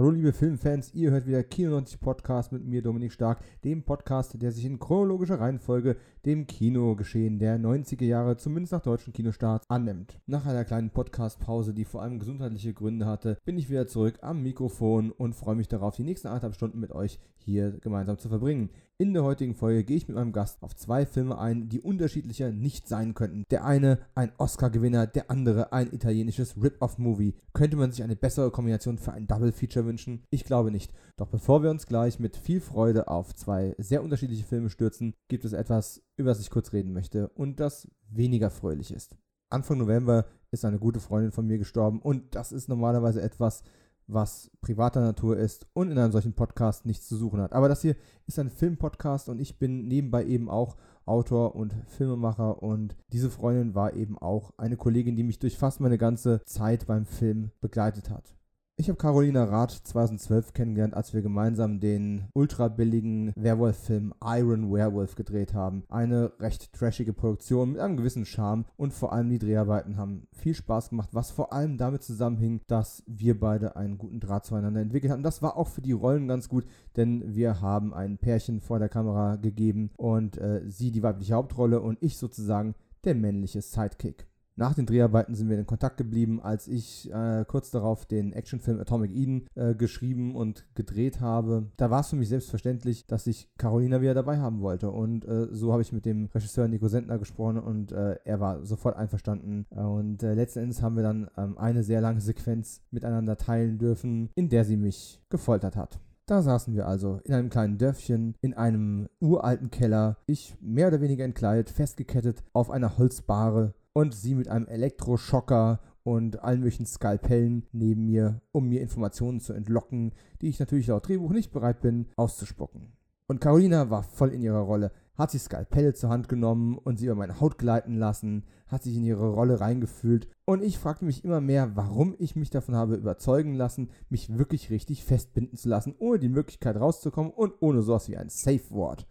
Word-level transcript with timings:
Hallo 0.00 0.12
liebe 0.12 0.32
Filmfans, 0.32 0.94
ihr 0.94 1.10
hört 1.10 1.26
wieder 1.26 1.42
Kino 1.42 1.72
90 1.72 2.00
Podcast 2.00 2.52
mit 2.52 2.64
mir 2.64 2.80
Dominik 2.80 3.12
Stark, 3.12 3.42
dem 3.64 3.82
Podcast, 3.82 4.40
der 4.40 4.50
sich 4.50 4.64
in 4.64 4.78
chronologischer 4.78 5.38
Reihenfolge 5.38 5.98
dem 6.24 6.46
Kinogeschehen 6.46 7.38
der 7.38 7.58
90er 7.58 8.06
Jahre, 8.06 8.38
zumindest 8.38 8.72
nach 8.72 8.80
deutschen 8.80 9.12
Kinostarts, 9.12 9.66
annimmt. 9.68 10.18
Nach 10.24 10.46
einer 10.46 10.64
kleinen 10.64 10.88
Podcastpause, 10.88 11.74
die 11.74 11.84
vor 11.84 12.00
allem 12.00 12.18
gesundheitliche 12.18 12.72
Gründe 12.72 13.04
hatte, 13.04 13.36
bin 13.44 13.58
ich 13.58 13.68
wieder 13.68 13.86
zurück 13.86 14.18
am 14.22 14.42
Mikrofon 14.42 15.12
und 15.12 15.34
freue 15.34 15.56
mich 15.56 15.68
darauf, 15.68 15.96
die 15.96 16.04
nächsten 16.04 16.28
anderthalb 16.28 16.54
Stunden 16.54 16.80
mit 16.80 16.92
euch 16.92 17.18
hier 17.36 17.72
gemeinsam 17.80 18.18
zu 18.18 18.30
verbringen. 18.30 18.70
In 18.98 19.14
der 19.14 19.24
heutigen 19.24 19.54
Folge 19.54 19.82
gehe 19.82 19.96
ich 19.96 20.08
mit 20.08 20.16
meinem 20.18 20.32
Gast 20.32 20.62
auf 20.62 20.76
zwei 20.76 21.06
Filme 21.06 21.38
ein, 21.38 21.70
die 21.70 21.80
unterschiedlicher 21.80 22.52
nicht 22.52 22.86
sein 22.86 23.14
könnten. 23.14 23.44
Der 23.50 23.64
eine 23.64 23.98
ein 24.14 24.30
Oscar-Gewinner, 24.36 25.06
der 25.06 25.30
andere 25.30 25.72
ein 25.72 25.90
italienisches 25.90 26.62
Rip-Off-Movie. 26.62 27.34
Könnte 27.54 27.78
man 27.78 27.92
sich 27.92 28.02
eine 28.02 28.14
bessere 28.14 28.50
Kombination 28.50 28.98
für 28.98 29.12
ein 29.12 29.26
Double-Feature 29.26 29.86
wünschen? 29.90 30.22
Ich 30.30 30.44
glaube 30.44 30.70
nicht. 30.70 30.94
Doch 31.16 31.26
bevor 31.26 31.62
wir 31.62 31.70
uns 31.70 31.86
gleich 31.86 32.18
mit 32.18 32.36
viel 32.36 32.60
Freude 32.60 33.08
auf 33.08 33.34
zwei 33.34 33.74
sehr 33.78 34.02
unterschiedliche 34.02 34.44
Filme 34.44 34.70
stürzen, 34.70 35.14
gibt 35.28 35.44
es 35.44 35.52
etwas, 35.52 36.02
über 36.16 36.30
das 36.30 36.40
ich 36.40 36.50
kurz 36.50 36.72
reden 36.72 36.92
möchte 36.92 37.28
und 37.30 37.60
das 37.60 37.88
weniger 38.08 38.50
fröhlich 38.50 38.92
ist. 38.92 39.16
Anfang 39.50 39.78
November 39.78 40.26
ist 40.52 40.64
eine 40.64 40.78
gute 40.78 41.00
Freundin 41.00 41.32
von 41.32 41.46
mir 41.46 41.58
gestorben 41.58 42.00
und 42.00 42.34
das 42.36 42.52
ist 42.52 42.68
normalerweise 42.68 43.20
etwas, 43.20 43.64
was 44.06 44.50
privater 44.60 45.00
Natur 45.00 45.36
ist 45.36 45.66
und 45.72 45.90
in 45.90 45.98
einem 45.98 46.12
solchen 46.12 46.34
Podcast 46.34 46.86
nichts 46.86 47.08
zu 47.08 47.16
suchen 47.16 47.40
hat. 47.40 47.52
Aber 47.52 47.68
das 47.68 47.82
hier 47.82 47.96
ist 48.26 48.38
ein 48.38 48.50
Filmpodcast 48.50 49.28
und 49.28 49.40
ich 49.40 49.58
bin 49.58 49.86
nebenbei 49.88 50.24
eben 50.24 50.48
auch 50.48 50.76
Autor 51.06 51.56
und 51.56 51.74
Filmemacher 51.88 52.62
und 52.62 52.96
diese 53.12 53.30
Freundin 53.30 53.74
war 53.74 53.94
eben 53.94 54.18
auch 54.18 54.52
eine 54.56 54.76
Kollegin, 54.76 55.16
die 55.16 55.24
mich 55.24 55.38
durch 55.38 55.56
fast 55.56 55.80
meine 55.80 55.98
ganze 55.98 56.42
Zeit 56.44 56.86
beim 56.86 57.06
Film 57.06 57.50
begleitet 57.60 58.10
hat. 58.10 58.34
Ich 58.80 58.88
habe 58.88 58.96
Carolina 58.96 59.44
Rath 59.44 59.72
2012 59.72 60.54
kennengelernt, 60.54 60.94
als 60.94 61.12
wir 61.12 61.20
gemeinsam 61.20 61.80
den 61.80 62.28
ultra 62.32 62.68
billigen 62.68 63.30
Werwolf-Film 63.36 64.14
Iron 64.24 64.72
Werewolf 64.72 65.16
gedreht 65.16 65.52
haben. 65.52 65.84
Eine 65.90 66.32
recht 66.40 66.72
trashige 66.72 67.12
Produktion 67.12 67.72
mit 67.72 67.80
einem 67.82 67.98
gewissen 67.98 68.24
Charme 68.24 68.64
und 68.78 68.94
vor 68.94 69.12
allem 69.12 69.28
die 69.28 69.38
Dreharbeiten 69.38 69.98
haben 69.98 70.28
viel 70.32 70.54
Spaß 70.54 70.88
gemacht, 70.88 71.10
was 71.12 71.30
vor 71.30 71.52
allem 71.52 71.76
damit 71.76 72.02
zusammenhing, 72.02 72.62
dass 72.68 73.02
wir 73.06 73.38
beide 73.38 73.76
einen 73.76 73.98
guten 73.98 74.18
Draht 74.18 74.46
zueinander 74.46 74.80
entwickelt 74.80 75.12
hatten. 75.12 75.22
Das 75.22 75.42
war 75.42 75.58
auch 75.58 75.68
für 75.68 75.82
die 75.82 75.92
Rollen 75.92 76.26
ganz 76.26 76.48
gut, 76.48 76.64
denn 76.96 77.34
wir 77.34 77.60
haben 77.60 77.92
ein 77.92 78.16
Pärchen 78.16 78.62
vor 78.62 78.78
der 78.78 78.88
Kamera 78.88 79.36
gegeben 79.36 79.90
und 79.98 80.38
äh, 80.38 80.62
sie 80.66 80.90
die 80.90 81.02
weibliche 81.02 81.34
Hauptrolle 81.34 81.82
und 81.82 81.98
ich 82.00 82.16
sozusagen 82.16 82.74
der 83.04 83.14
männliche 83.14 83.60
Sidekick. 83.60 84.29
Nach 84.60 84.74
den 84.74 84.84
Dreharbeiten 84.84 85.34
sind 85.34 85.48
wir 85.48 85.58
in 85.58 85.64
Kontakt 85.64 85.96
geblieben, 85.96 86.38
als 86.38 86.68
ich 86.68 87.10
äh, 87.10 87.46
kurz 87.48 87.70
darauf 87.70 88.04
den 88.04 88.34
Actionfilm 88.34 88.78
Atomic 88.78 89.10
Eden 89.10 89.46
äh, 89.54 89.74
geschrieben 89.74 90.36
und 90.36 90.66
gedreht 90.74 91.22
habe. 91.22 91.70
Da 91.78 91.88
war 91.88 92.00
es 92.02 92.08
für 92.08 92.16
mich 92.16 92.28
selbstverständlich, 92.28 93.06
dass 93.06 93.26
ich 93.26 93.48
Carolina 93.56 94.02
wieder 94.02 94.12
dabei 94.12 94.36
haben 94.36 94.60
wollte. 94.60 94.90
Und 94.90 95.24
äh, 95.24 95.46
so 95.50 95.72
habe 95.72 95.80
ich 95.80 95.94
mit 95.94 96.04
dem 96.04 96.28
Regisseur 96.34 96.68
Nico 96.68 96.88
Sentner 96.88 97.18
gesprochen 97.18 97.58
und 97.58 97.92
äh, 97.92 98.16
er 98.26 98.40
war 98.40 98.66
sofort 98.66 98.96
einverstanden. 98.96 99.64
Und 99.70 100.22
äh, 100.22 100.34
letzten 100.34 100.58
Endes 100.58 100.82
haben 100.82 100.96
wir 100.96 101.04
dann 101.04 101.30
ähm, 101.38 101.56
eine 101.56 101.82
sehr 101.82 102.02
lange 102.02 102.20
Sequenz 102.20 102.82
miteinander 102.90 103.38
teilen 103.38 103.78
dürfen, 103.78 104.28
in 104.34 104.50
der 104.50 104.66
sie 104.66 104.76
mich 104.76 105.22
gefoltert 105.30 105.74
hat. 105.74 106.00
Da 106.26 106.42
saßen 106.42 106.74
wir 106.74 106.86
also 106.86 107.18
in 107.24 107.34
einem 107.34 107.48
kleinen 107.48 107.76
Dörfchen, 107.76 108.36
in 108.40 108.54
einem 108.54 109.08
uralten 109.20 109.70
Keller, 109.70 110.18
ich 110.26 110.54
mehr 110.60 110.86
oder 110.86 111.00
weniger 111.00 111.24
entkleidet, 111.24 111.70
festgekettet 111.70 112.44
auf 112.52 112.70
einer 112.70 112.98
Holzbare 112.98 113.74
und 113.92 114.14
sie 114.14 114.34
mit 114.34 114.48
einem 114.48 114.66
Elektroschocker 114.66 115.80
und 116.02 116.42
allen 116.42 116.60
möglichen 116.60 116.86
Skalpellen 116.86 117.66
neben 117.72 118.06
mir, 118.06 118.40
um 118.52 118.68
mir 118.68 118.80
Informationen 118.80 119.40
zu 119.40 119.52
entlocken, 119.52 120.12
die 120.40 120.48
ich 120.48 120.60
natürlich 120.60 120.86
laut 120.86 121.08
Drehbuch 121.08 121.32
nicht 121.32 121.52
bereit 121.52 121.80
bin, 121.80 122.06
auszuspucken. 122.16 122.92
Und 123.26 123.40
Carolina 123.40 123.90
war 123.90 124.02
voll 124.02 124.30
in 124.30 124.42
ihrer 124.42 124.60
Rolle, 124.60 124.90
hat 125.14 125.30
sich 125.30 125.42
Skalpelle 125.42 125.94
zur 125.94 126.10
Hand 126.10 126.28
genommen 126.28 126.78
und 126.78 126.98
sie 126.98 127.06
über 127.06 127.14
meine 127.14 127.40
Haut 127.40 127.58
gleiten 127.58 127.94
lassen, 127.94 128.44
hat 128.66 128.82
sich 128.82 128.96
in 128.96 129.04
ihre 129.04 129.28
Rolle 129.28 129.60
reingefühlt 129.60 130.28
und 130.46 130.64
ich 130.64 130.78
fragte 130.78 131.04
mich 131.04 131.24
immer 131.24 131.40
mehr, 131.40 131.76
warum 131.76 132.16
ich 132.18 132.34
mich 132.34 132.50
davon 132.50 132.74
habe 132.74 132.96
überzeugen 132.96 133.54
lassen, 133.54 133.90
mich 134.08 134.36
wirklich 134.36 134.70
richtig 134.70 135.04
festbinden 135.04 135.56
zu 135.56 135.68
lassen, 135.68 135.94
ohne 135.98 136.18
die 136.18 136.28
Möglichkeit 136.28 136.76
rauszukommen 136.76 137.32
und 137.32 137.54
ohne 137.60 137.82
sowas 137.82 138.08
wie 138.08 138.16
ein 138.16 138.30
Safe 138.30 138.70
Word. 138.70 139.06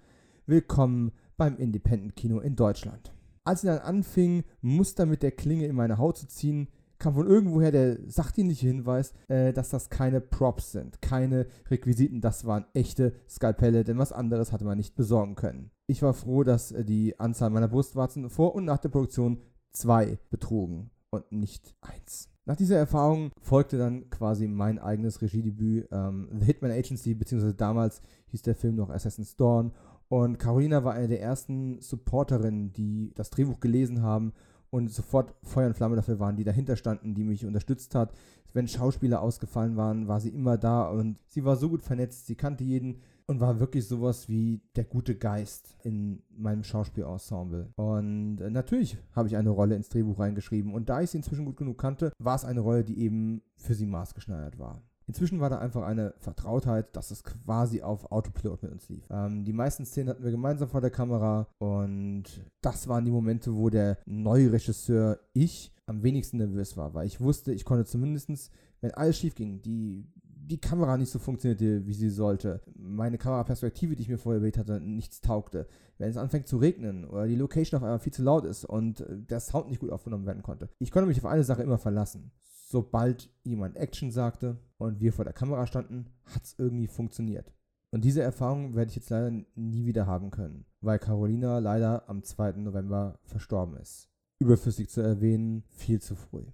Willkommen 0.48 1.12
beim 1.38 1.56
Independent 1.58 2.16
Kino 2.16 2.40
in 2.40 2.56
Deutschland. 2.56 3.14
Als 3.44 3.62
sie 3.62 3.68
dann 3.68 3.80
anfing, 3.80 4.44
Muster 4.62 5.06
mit 5.06 5.24
der 5.24 5.32
Klinge 5.32 5.66
in 5.66 5.76
meine 5.76 5.98
Haut 5.98 6.18
zu 6.18 6.28
ziehen, 6.28 6.68
kam 7.00 7.14
von 7.14 7.28
irgendwoher 7.28 7.72
der 7.72 7.98
sachdienliche 8.10 8.68
Hinweis, 8.68 9.14
äh, 9.30 9.54
dass 9.54 9.70
das 9.70 9.90
keine 9.90 10.22
Props 10.22 10.74
sind, 10.74 11.02
keine 11.02 11.48
Requisiten, 11.70 12.22
das 12.22 12.46
waren 12.46 12.66
echte 12.74 13.14
Skalpelle, 13.28 13.84
denn 13.86 13.98
was 13.98 14.12
anderes 14.12 14.52
hatte 14.52 14.66
man 14.66 14.78
nicht 14.78 14.96
besorgen 14.96 15.36
können. 15.36 15.72
Ich 15.88 16.02
war 16.02 16.14
froh, 16.14 16.44
dass 16.44 16.72
äh, 16.72 16.84
die 16.84 17.18
Anzahl 17.20 17.50
meiner 17.50 17.70
Brustwarzen 17.70 18.30
vor 18.30 18.54
und 18.54 18.66
nach 18.66 18.80
der 18.80 18.90
Produktion 18.90 19.42
zwei 19.72 20.20
betrugen 20.30 20.92
und 21.10 21.32
nicht 21.32 21.74
eins. 21.82 22.30
Nach 22.46 22.56
dieser 22.56 22.78
Erfahrung 22.78 23.32
folgte 23.42 23.78
dann 23.78 24.10
quasi 24.10 24.48
mein 24.48 24.80
eigenes 24.80 25.22
Regiedebüt, 25.22 25.88
ähm, 25.92 26.30
The 26.34 26.46
Hitman 26.46 26.72
Agency, 26.72 27.14
beziehungsweise 27.14 27.54
damals 27.54 28.02
hieß 28.28 28.42
der 28.42 28.56
Film 28.56 28.76
noch 28.76 28.90
Assassin's 28.90 29.36
Dawn 29.36 29.72
und 30.10 30.40
Carolina 30.40 30.84
war 30.84 30.94
eine 30.94 31.08
der 31.08 31.22
ersten 31.22 31.80
Supporterinnen, 31.82 32.74
die 32.74 33.14
das 33.16 33.30
Drehbuch 33.30 33.60
gelesen 33.60 34.02
haben 34.02 34.34
und 34.72 34.90
sofort 34.92 35.34
Feuer 35.44 35.68
und 35.68 35.76
Flamme 35.76 35.96
dafür 35.96 36.20
waren, 36.20 36.36
die 36.36 36.44
dahinter 36.44 36.76
standen, 36.76 37.14
die 37.14 37.24
mich 37.24 37.46
unterstützt 37.46 37.96
hat. 37.96 38.14
Wenn 38.54 38.68
Schauspieler 38.68 39.22
ausgefallen 39.22 39.78
waren, 39.78 40.08
war 40.08 40.20
sie 40.20 40.30
immer 40.30 40.58
da 40.58 40.90
und 40.90 41.18
sie 41.28 41.46
war 41.46 41.56
so 41.56 41.70
gut 41.70 41.84
vernetzt, 41.84 42.26
sie 42.26 42.36
kannte 42.36 42.64
jeden 42.64 42.98
und 43.28 43.40
war 43.40 43.60
wirklich 43.60 43.88
sowas 43.88 44.28
wie 44.28 44.62
der 44.76 44.86
gute 44.86 45.16
Geist 45.16 45.78
in 45.84 46.24
meinem 46.36 46.64
Schauspielensemble. 46.64 47.70
Und 47.76 48.38
natürlich 48.38 48.98
habe 49.16 49.28
ich 49.28 49.38
eine 49.38 49.52
Rolle 49.52 49.76
ins 49.76 49.90
Drehbuch 49.90 50.18
reingeschrieben 50.18 50.74
und 50.74 50.90
da 50.90 51.02
ich 51.02 51.12
sie 51.12 51.18
inzwischen 51.18 51.46
gut 51.46 51.58
genug 51.58 51.78
kannte, 51.78 52.12
war 52.18 52.36
es 52.36 52.46
eine 52.46 52.62
Rolle, 52.62 52.84
die 52.84 53.00
eben 53.00 53.44
für 53.56 53.76
sie 53.76 53.86
maßgeschneidert 53.86 54.58
war. 54.58 54.82
Inzwischen 55.10 55.40
war 55.40 55.50
da 55.50 55.58
einfach 55.58 55.82
eine 55.82 56.14
Vertrautheit, 56.20 56.96
dass 56.96 57.10
es 57.10 57.24
quasi 57.24 57.82
auf 57.82 58.12
Autopilot 58.12 58.62
mit 58.62 58.72
uns 58.72 58.90
lief. 58.90 59.08
Ähm, 59.10 59.44
die 59.44 59.54
meisten 59.54 59.84
Szenen 59.84 60.10
hatten 60.10 60.24
wir 60.24 60.30
gemeinsam 60.30 60.70
vor 60.70 60.82
der 60.82 60.92
Kamera 60.92 61.48
und 61.58 62.26
das 62.62 62.88
waren 62.88 63.06
die 63.06 63.12
Momente, 63.12 63.56
wo 63.56 63.72
der 63.72 63.98
neue 64.06 64.52
Regisseur, 64.52 65.18
ich, 65.34 65.74
am 65.88 66.04
wenigsten 66.04 66.38
nervös 66.38 66.78
war, 66.78 66.94
weil 66.94 67.08
ich 67.08 67.20
wusste, 67.20 67.52
ich 67.54 67.66
konnte 67.66 67.86
zumindest, 67.86 68.52
wenn 68.82 68.92
alles 68.92 69.18
schief 69.18 69.34
ging, 69.34 69.64
die, 69.64 70.06
die 70.24 70.62
Kamera 70.62 70.96
nicht 70.96 71.10
so 71.10 71.18
funktionierte, 71.18 71.88
wie 71.88 71.94
sie 71.96 72.12
sollte, 72.12 72.62
meine 72.76 73.18
Kameraperspektive, 73.18 73.96
die 73.96 74.04
ich 74.04 74.10
mir 74.10 74.20
vorher 74.20 74.38
überlegt 74.38 74.60
hatte, 74.60 74.80
nichts 74.80 75.22
taugte, 75.22 75.66
wenn 75.98 76.12
es 76.12 76.18
anfängt 76.18 76.48
zu 76.48 76.58
regnen 76.58 77.06
oder 77.06 77.26
die 77.26 77.36
Location 77.36 77.80
auf 77.80 77.84
einmal 77.84 77.98
viel 77.98 78.14
zu 78.14 78.22
laut 78.22 78.46
ist 78.46 78.64
und 78.64 79.04
der 79.10 79.40
Sound 79.40 79.70
nicht 79.70 79.80
gut 79.80 79.90
aufgenommen 79.90 80.28
werden 80.28 80.44
konnte. 80.44 80.70
Ich 80.78 80.92
konnte 80.92 81.08
mich 81.08 81.18
auf 81.18 81.26
eine 81.26 81.44
Sache 81.44 81.64
immer 81.64 81.80
verlassen 81.80 82.32
sobald 82.70 83.32
jemand 83.44 83.76
Action 83.78 84.12
sagte 84.12 84.58
und 84.78 85.00
wir 85.02 85.12
vor 85.12 85.26
der 85.26 85.34
Kamera 85.34 85.66
standen, 85.66 86.06
hat 86.26 86.44
es 86.44 86.56
irgendwie 86.58 86.88
funktioniert. 86.88 87.52
Und 87.92 88.06
diese 88.06 88.22
Erfahrung 88.22 88.76
werde 88.76 88.90
ich 88.90 88.96
jetzt 88.96 89.10
leider 89.10 89.32
nie 89.56 89.86
wieder 89.86 90.06
haben 90.06 90.30
können, 90.30 90.66
weil 90.80 91.00
Carolina 91.00 91.58
leider 91.58 92.08
am 92.08 92.24
2. 92.24 92.54
November 92.54 93.20
verstorben 93.24 93.76
ist. 93.78 94.10
Überflüssig 94.40 94.90
zu 94.90 95.02
erwähnen, 95.02 95.64
viel 95.68 96.00
zu 96.00 96.16
früh. 96.16 96.46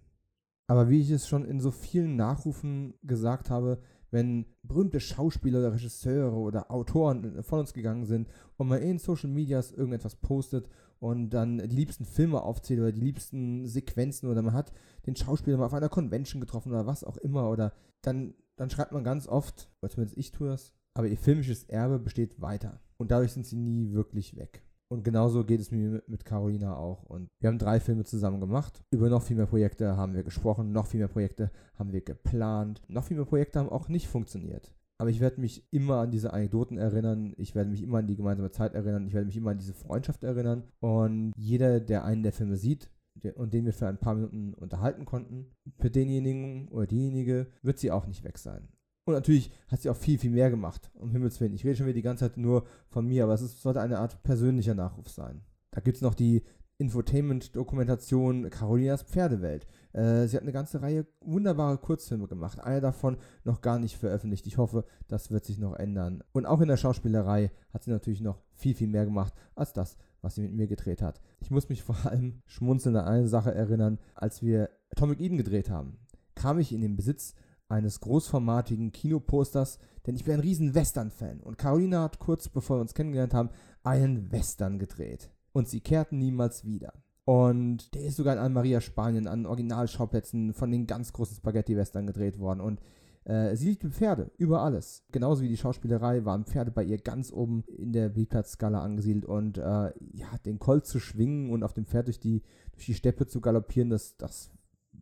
Aber 0.67 0.89
wie 0.89 1.01
ich 1.01 1.11
es 1.11 1.27
schon 1.27 1.43
in 1.43 1.59
so 1.59 1.69
vielen 1.69 2.15
Nachrufen 2.15 2.95
gesagt 3.03 3.49
habe, 3.49 3.79
wenn 4.09 4.45
berühmte 4.63 5.01
Schauspieler 5.01 5.59
oder 5.59 5.73
Regisseure 5.73 6.37
oder 6.37 6.71
Autoren 6.71 7.43
von 7.43 7.59
uns 7.59 7.73
gegangen 7.73 8.05
sind 8.05 8.29
und 8.55 8.69
man 8.69 8.81
in 8.81 8.97
Social 8.97 9.29
Medias 9.29 9.73
irgendetwas 9.73 10.15
postet 10.15 10.69
und 10.99 11.29
dann 11.29 11.57
die 11.57 11.75
liebsten 11.75 12.05
Filme 12.05 12.41
aufzählt 12.41 12.79
oder 12.79 12.91
die 12.91 13.01
liebsten 13.01 13.67
Sequenzen 13.67 14.29
oder 14.29 14.41
man 14.41 14.53
hat 14.53 14.71
den 15.05 15.15
Schauspieler 15.15 15.57
mal 15.57 15.65
auf 15.65 15.73
einer 15.73 15.89
Convention 15.89 16.41
getroffen 16.41 16.71
oder 16.71 16.85
was 16.85 17.03
auch 17.03 17.17
immer 17.17 17.49
oder 17.49 17.73
dann, 18.01 18.33
dann 18.55 18.69
schreibt 18.69 18.91
man 18.91 19.03
ganz 19.03 19.27
oft, 19.27 19.69
oder 19.81 19.91
zumindest 19.91 20.17
ich 20.17 20.31
tue 20.31 20.49
das, 20.49 20.73
aber 20.93 21.07
ihr 21.07 21.17
filmisches 21.17 21.63
Erbe 21.65 21.99
besteht 21.99 22.41
weiter 22.41 22.81
und 22.97 23.11
dadurch 23.11 23.33
sind 23.33 23.45
sie 23.45 23.57
nie 23.57 23.91
wirklich 23.91 24.35
weg. 24.35 24.63
Und 24.87 25.03
genauso 25.03 25.43
geht 25.43 25.59
es 25.59 25.71
mir 25.71 26.03
mit 26.07 26.25
Carolina 26.25 26.77
auch. 26.77 27.03
Und 27.03 27.27
wir 27.39 27.49
haben 27.49 27.57
drei 27.57 27.79
Filme 27.79 28.03
zusammen 28.03 28.39
gemacht. 28.39 28.83
Über 28.91 29.09
noch 29.09 29.23
viel 29.23 29.35
mehr 29.35 29.47
Projekte 29.47 29.97
haben 29.97 30.13
wir 30.13 30.23
gesprochen, 30.23 30.71
noch 30.71 30.85
viel 30.85 30.99
mehr 30.99 31.07
Projekte 31.07 31.51
haben 31.73 31.91
wir 31.91 32.01
geplant, 32.01 32.83
noch 32.87 33.03
viel 33.03 33.17
mehr 33.17 33.25
Projekte 33.25 33.59
haben 33.59 33.69
auch 33.69 33.89
nicht 33.89 34.07
funktioniert. 34.07 34.73
Aber 34.97 35.09
ich 35.09 35.19
werde 35.19 35.41
mich 35.41 35.67
immer 35.71 35.97
an 35.97 36.11
diese 36.11 36.31
Anekdoten 36.31 36.77
erinnern. 36.77 37.33
Ich 37.37 37.53
werde 37.53 37.69
mich 37.69 37.81
immer 37.81 37.99
an 37.99 38.07
die 38.07 38.15
gemeinsame 38.15 38.51
Zeit 38.51 38.73
erinnern. 38.73 39.05
Ich 39.07 39.13
werde 39.13 39.25
mich 39.25 39.35
immer 39.35 39.51
an 39.51 39.57
diese 39.57 39.73
Freundschaft 39.73 40.23
erinnern. 40.23 40.63
Und 40.79 41.33
jeder, 41.35 41.79
der 41.79 42.05
einen 42.05 42.23
der 42.23 42.31
Filme 42.31 42.55
sieht 42.55 42.89
und 43.35 43.53
den 43.53 43.65
wir 43.65 43.73
für 43.73 43.87
ein 43.87 43.99
paar 43.99 44.15
Minuten 44.15 44.53
unterhalten 44.53 45.05
konnten, 45.05 45.51
für 45.79 45.89
denjenigen 45.89 46.67
oder 46.69 46.87
diejenige 46.87 47.47
wird 47.61 47.79
sie 47.79 47.91
auch 47.91 48.07
nicht 48.07 48.23
weg 48.23 48.37
sein. 48.37 48.69
Und 49.05 49.13
natürlich 49.13 49.51
hat 49.67 49.81
sie 49.81 49.89
auch 49.89 49.97
viel, 49.97 50.17
viel 50.17 50.31
mehr 50.31 50.49
gemacht. 50.49 50.89
Um 50.95 51.11
Himmels 51.11 51.39
Willen. 51.39 51.53
Ich 51.53 51.63
rede 51.63 51.75
schon 51.75 51.85
wieder 51.85 51.95
die 51.95 52.01
ganze 52.01 52.25
Zeit 52.25 52.37
nur 52.37 52.65
von 52.87 53.05
mir, 53.05 53.23
aber 53.23 53.33
es 53.33 53.41
ist, 53.41 53.61
sollte 53.61 53.81
eine 53.81 53.99
Art 53.99 54.23
persönlicher 54.23 54.73
Nachruf 54.73 55.09
sein. 55.09 55.41
Da 55.71 55.81
gibt 55.81 55.97
es 55.97 56.01
noch 56.01 56.15
die 56.15 56.43
Infotainment-Dokumentation 56.77 58.49
Carolinas 58.49 59.03
Pferdewelt. 59.03 59.65
Äh, 59.93 60.27
sie 60.27 60.35
hat 60.35 60.43
eine 60.43 60.51
ganze 60.51 60.81
Reihe 60.81 61.05
wunderbare 61.21 61.77
Kurzfilme 61.77 62.27
gemacht. 62.27 62.59
Einer 62.59 62.81
davon 62.81 63.17
noch 63.43 63.61
gar 63.61 63.79
nicht 63.79 63.97
veröffentlicht. 63.97 64.45
Ich 64.45 64.57
hoffe, 64.57 64.85
das 65.07 65.31
wird 65.31 65.45
sich 65.45 65.57
noch 65.57 65.75
ändern. 65.75 66.23
Und 66.33 66.45
auch 66.45 66.59
in 66.59 66.67
der 66.67 66.77
Schauspielerei 66.77 67.51
hat 67.73 67.83
sie 67.83 67.91
natürlich 67.91 68.21
noch 68.21 68.41
viel, 68.53 68.75
viel 68.75 68.87
mehr 68.87 69.05
gemacht 69.05 69.33
als 69.55 69.71
das, 69.71 69.97
was 70.21 70.35
sie 70.35 70.41
mit 70.41 70.53
mir 70.53 70.67
gedreht 70.67 71.01
hat. 71.01 71.21
Ich 71.39 71.49
muss 71.49 71.69
mich 71.69 71.83
vor 71.83 72.05
allem 72.05 72.41
schmunzelnd 72.45 72.97
an 72.97 73.05
eine 73.05 73.27
Sache 73.27 73.53
erinnern, 73.53 73.99
als 74.13 74.41
wir 74.41 74.69
Atomic 74.91 75.21
Eden 75.21 75.37
gedreht 75.37 75.69
haben. 75.69 75.97
Kam 76.35 76.59
ich 76.59 76.73
in 76.73 76.81
den 76.81 76.97
Besitz 76.97 77.35
eines 77.69 78.01
großformatigen 78.01 78.91
Kinoposters, 78.91 79.79
denn 80.05 80.15
ich 80.15 80.25
bin 80.25 80.35
ein 80.35 80.39
riesen 80.41 80.75
Western-Fan 80.75 81.39
und 81.39 81.57
Carolina 81.57 82.03
hat 82.03 82.19
kurz 82.19 82.49
bevor 82.49 82.77
wir 82.77 82.81
uns 82.81 82.93
kennengelernt 82.93 83.33
haben, 83.33 83.49
einen 83.83 84.31
Western 84.31 84.77
gedreht. 84.77 85.31
Und 85.55 85.69
sie 85.69 85.79
kehrten 85.79 86.17
niemals 86.17 86.65
wieder. 86.65 86.91
Und 87.23 87.95
der 87.95 88.03
ist 88.03 88.17
sogar 88.17 88.33
in 88.33 88.41
Almeria, 88.41 88.81
Spanien, 88.81 89.25
an 89.25 89.45
Originalschauplätzen 89.45 90.53
von 90.53 90.69
den 90.69 90.85
ganz 90.85 91.13
großen 91.13 91.37
Spaghetti-Western 91.37 92.07
gedreht 92.07 92.39
worden. 92.39 92.59
Und 92.59 92.81
äh, 93.23 93.55
sie 93.55 93.69
liebte 93.69 93.89
Pferde 93.89 94.31
über 94.37 94.63
alles. 94.63 95.05
Genauso 95.13 95.43
wie 95.43 95.47
die 95.47 95.55
Schauspielerei 95.55 96.25
waren 96.25 96.43
Pferde 96.43 96.71
bei 96.71 96.83
ihr 96.83 96.97
ganz 96.97 97.31
oben 97.31 97.63
in 97.69 97.93
der 97.93 98.09
Beliebtheitsskala 98.09 98.81
angesiedelt. 98.81 99.23
Und 99.23 99.57
äh, 99.57 99.93
ja, 100.11 100.37
den 100.45 100.59
Colt 100.59 100.85
zu 100.87 100.99
schwingen 100.99 101.49
und 101.49 101.63
auf 101.63 101.71
dem 101.71 101.85
Pferd 101.85 102.07
durch 102.07 102.19
die, 102.19 102.43
durch 102.73 102.87
die 102.87 102.93
Steppe 102.93 103.25
zu 103.25 103.39
galoppieren, 103.39 103.89
das, 103.89 104.17
das 104.17 104.51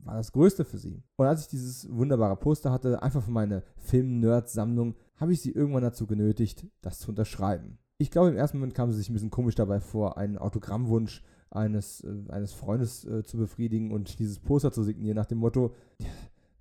war 0.03 0.17
das 0.17 0.33
Größte 0.33 0.65
für 0.65 0.77
sie. 0.77 1.01
Und 1.15 1.25
als 1.25 1.41
ich 1.41 1.47
dieses 1.47 1.91
wunderbare 1.91 2.35
Poster 2.35 2.71
hatte, 2.71 3.01
einfach 3.01 3.23
für 3.23 3.31
meine 3.31 3.63
Film-Nerd-Sammlung, 3.77 4.93
habe 5.15 5.33
ich 5.33 5.41
sie 5.41 5.51
irgendwann 5.51 5.81
dazu 5.81 6.05
genötigt, 6.05 6.67
das 6.83 6.99
zu 6.99 7.09
unterschreiben. 7.09 7.79
Ich 8.03 8.11
glaube, 8.11 8.27
im 8.27 8.35
ersten 8.35 8.57
Moment 8.57 8.75
kam 8.75 8.91
sie 8.91 8.97
sich 8.97 9.09
ein 9.09 9.13
bisschen 9.13 9.29
komisch 9.29 9.55
dabei 9.55 9.79
vor, 9.79 10.17
einen 10.17 10.37
Autogrammwunsch 10.37 11.23
eines, 11.51 12.01
äh, 12.01 12.31
eines 12.33 12.51
Freundes 12.51 13.05
äh, 13.05 13.23
zu 13.23 13.37
befriedigen 13.37 13.93
und 13.93 14.19
dieses 14.19 14.39
Poster 14.39 14.73
zu 14.73 14.83
signieren 14.83 15.15
nach 15.15 15.25
dem 15.25 15.37
Motto, 15.37 15.73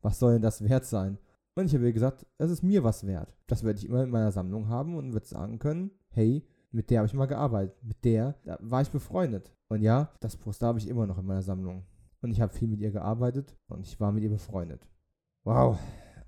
was 0.03 0.21
soll 0.21 0.35
denn 0.35 0.43
das 0.43 0.63
wert 0.63 0.85
sein? 0.85 1.19
Und 1.57 1.67
ich 1.67 1.75
habe 1.75 1.85
ihr 1.85 1.93
gesagt, 1.93 2.25
es 2.39 2.49
ist 2.53 2.63
mir 2.63 2.85
was 2.85 3.09
wert. 3.09 3.35
Das 3.49 3.65
werde 3.65 3.81
ich 3.81 3.89
immer 3.89 4.05
in 4.05 4.11
meiner 4.11 4.31
Sammlung 4.31 4.69
haben 4.69 4.97
und 4.97 5.15
würde 5.15 5.27
sagen 5.27 5.59
können, 5.59 5.91
hey, 6.11 6.47
mit 6.71 6.91
der 6.91 7.01
habe 7.01 7.09
ich 7.09 7.15
mal 7.15 7.27
gearbeitet. 7.27 7.77
Mit 7.83 8.05
der 8.05 8.37
war 8.61 8.83
ich 8.83 8.91
befreundet. 8.91 9.53
Und 9.67 9.83
ja, 9.83 10.13
das 10.21 10.37
Poster 10.37 10.69
habe 10.69 10.79
ich 10.79 10.87
immer 10.87 11.09
noch 11.09 11.19
in 11.19 11.27
meiner 11.27 11.43
Sammlung 11.43 11.85
und 12.21 12.31
ich 12.31 12.41
habe 12.41 12.55
viel 12.55 12.69
mit 12.69 12.79
ihr 12.79 12.93
gearbeitet 12.93 13.57
und 13.67 13.85
ich 13.85 13.99
war 13.99 14.13
mit 14.13 14.23
ihr 14.23 14.31
befreundet. 14.31 14.89
Wow. 15.43 15.77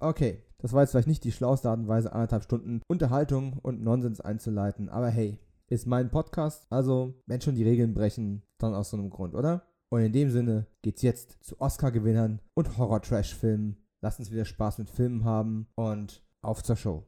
Okay, 0.00 0.42
das 0.64 0.72
war 0.72 0.80
jetzt 0.80 0.92
vielleicht 0.92 1.08
nicht 1.08 1.24
die 1.24 1.32
schlauste 1.32 1.68
Art 1.68 1.78
und 1.78 1.88
Weise, 1.88 2.14
anderthalb 2.14 2.42
Stunden 2.42 2.80
Unterhaltung 2.88 3.58
und 3.60 3.82
Nonsens 3.82 4.22
einzuleiten, 4.22 4.88
aber 4.88 5.10
hey, 5.10 5.38
ist 5.68 5.86
mein 5.86 6.10
Podcast, 6.10 6.66
also 6.70 7.12
wenn 7.26 7.42
schon 7.42 7.54
die 7.54 7.64
Regeln 7.64 7.92
brechen, 7.92 8.42
dann 8.56 8.74
aus 8.74 8.88
so 8.88 8.96
einem 8.96 9.10
Grund, 9.10 9.34
oder? 9.34 9.66
Und 9.90 10.00
in 10.00 10.14
dem 10.14 10.30
Sinne 10.30 10.66
geht's 10.80 11.02
jetzt 11.02 11.36
zu 11.44 11.60
Oscar-Gewinnern 11.60 12.40
und 12.54 12.78
Horror-Trash-Filmen. 12.78 13.76
Lasst 14.00 14.20
uns 14.20 14.30
wieder 14.30 14.46
Spaß 14.46 14.78
mit 14.78 14.88
Filmen 14.88 15.24
haben 15.24 15.66
und 15.74 16.24
auf 16.40 16.62
zur 16.62 16.76
Show. 16.76 17.04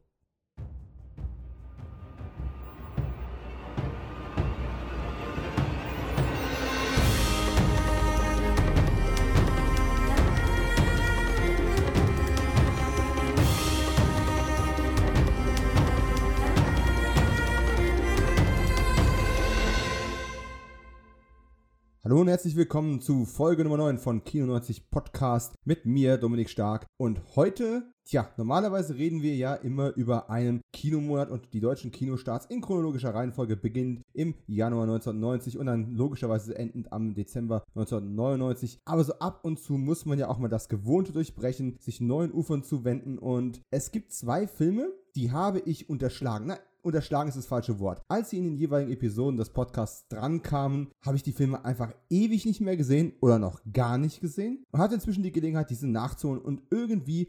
Hallo 22.07 22.21
und 22.21 22.29
herzlich 22.29 22.55
willkommen 22.55 23.01
zu 23.01 23.25
Folge 23.25 23.65
Nummer 23.65 23.79
9 23.79 23.99
von 23.99 24.23
Kino 24.23 24.47
90 24.47 24.91
Podcast 24.91 25.57
mit 25.65 25.87
mir, 25.87 26.19
Dominik 26.19 26.49
Stark. 26.49 26.87
Und 26.97 27.21
heute, 27.35 27.83
tja, 28.05 28.31
normalerweise 28.37 28.95
reden 28.95 29.23
wir 29.23 29.35
ja 29.35 29.55
immer 29.55 29.93
über 29.97 30.31
einen 30.31 30.61
Kinomonat 30.73 31.31
und 31.31 31.53
die 31.53 31.59
deutschen 31.59 31.91
Kinostarts 31.91 32.47
in 32.47 32.61
chronologischer 32.61 33.13
Reihenfolge 33.13 33.57
beginnend 33.57 34.03
im 34.13 34.37
Januar 34.47 34.85
1990 34.85 35.59
und 35.59 35.67
dann 35.67 35.97
logischerweise 35.97 36.57
endend 36.57 36.93
am 36.93 37.13
Dezember 37.13 37.65
1999. 37.75 38.79
Aber 38.85 39.03
so 39.03 39.15
ab 39.15 39.41
und 39.43 39.59
zu 39.59 39.73
muss 39.73 40.07
man 40.07 40.21
ja 40.21 40.29
auch 40.29 40.39
mal 40.39 40.47
das 40.47 40.69
Gewohnte 40.69 41.11
durchbrechen, 41.11 41.77
sich 41.81 42.01
neuen 42.01 42.31
Ufern 42.33 42.63
zuwenden 42.63 43.19
und 43.19 43.63
es 43.73 43.91
gibt 43.91 44.13
zwei 44.13 44.47
Filme, 44.47 44.93
die 45.17 45.33
habe 45.33 45.59
ich 45.59 45.91
unterschlagen. 45.91 46.47
Na, 46.47 46.59
unterschlagen 46.87 47.29
ist 47.29 47.37
das 47.37 47.47
falsche 47.47 47.79
Wort. 47.79 48.01
Als 48.09 48.31
sie 48.31 48.39
in 48.39 48.45
den 48.45 48.57
jeweiligen 48.57 48.93
Episoden 48.93 49.37
des 49.37 49.51
Podcasts 49.51 50.07
drankamen, 50.09 50.89
habe 51.05 51.17
ich 51.17 51.23
die 51.23 51.33
Filme 51.33 51.65
einfach 51.65 51.93
ewig 52.09 52.47
nicht 52.47 52.61
mehr 52.61 52.77
gesehen 52.77 53.13
oder 53.21 53.39
noch 53.39 53.61
gar 53.73 53.99
nicht 53.99 54.21
gesehen 54.21 54.65
und 54.73 54.81
hatte 54.81 54.95
inzwischen 54.95 55.23
die 55.23 55.33
Gelegenheit, 55.33 55.71
diese 55.71 55.89
nachzuholen 55.89 56.41
und 56.41 56.63
irgendwie, 56.71 57.29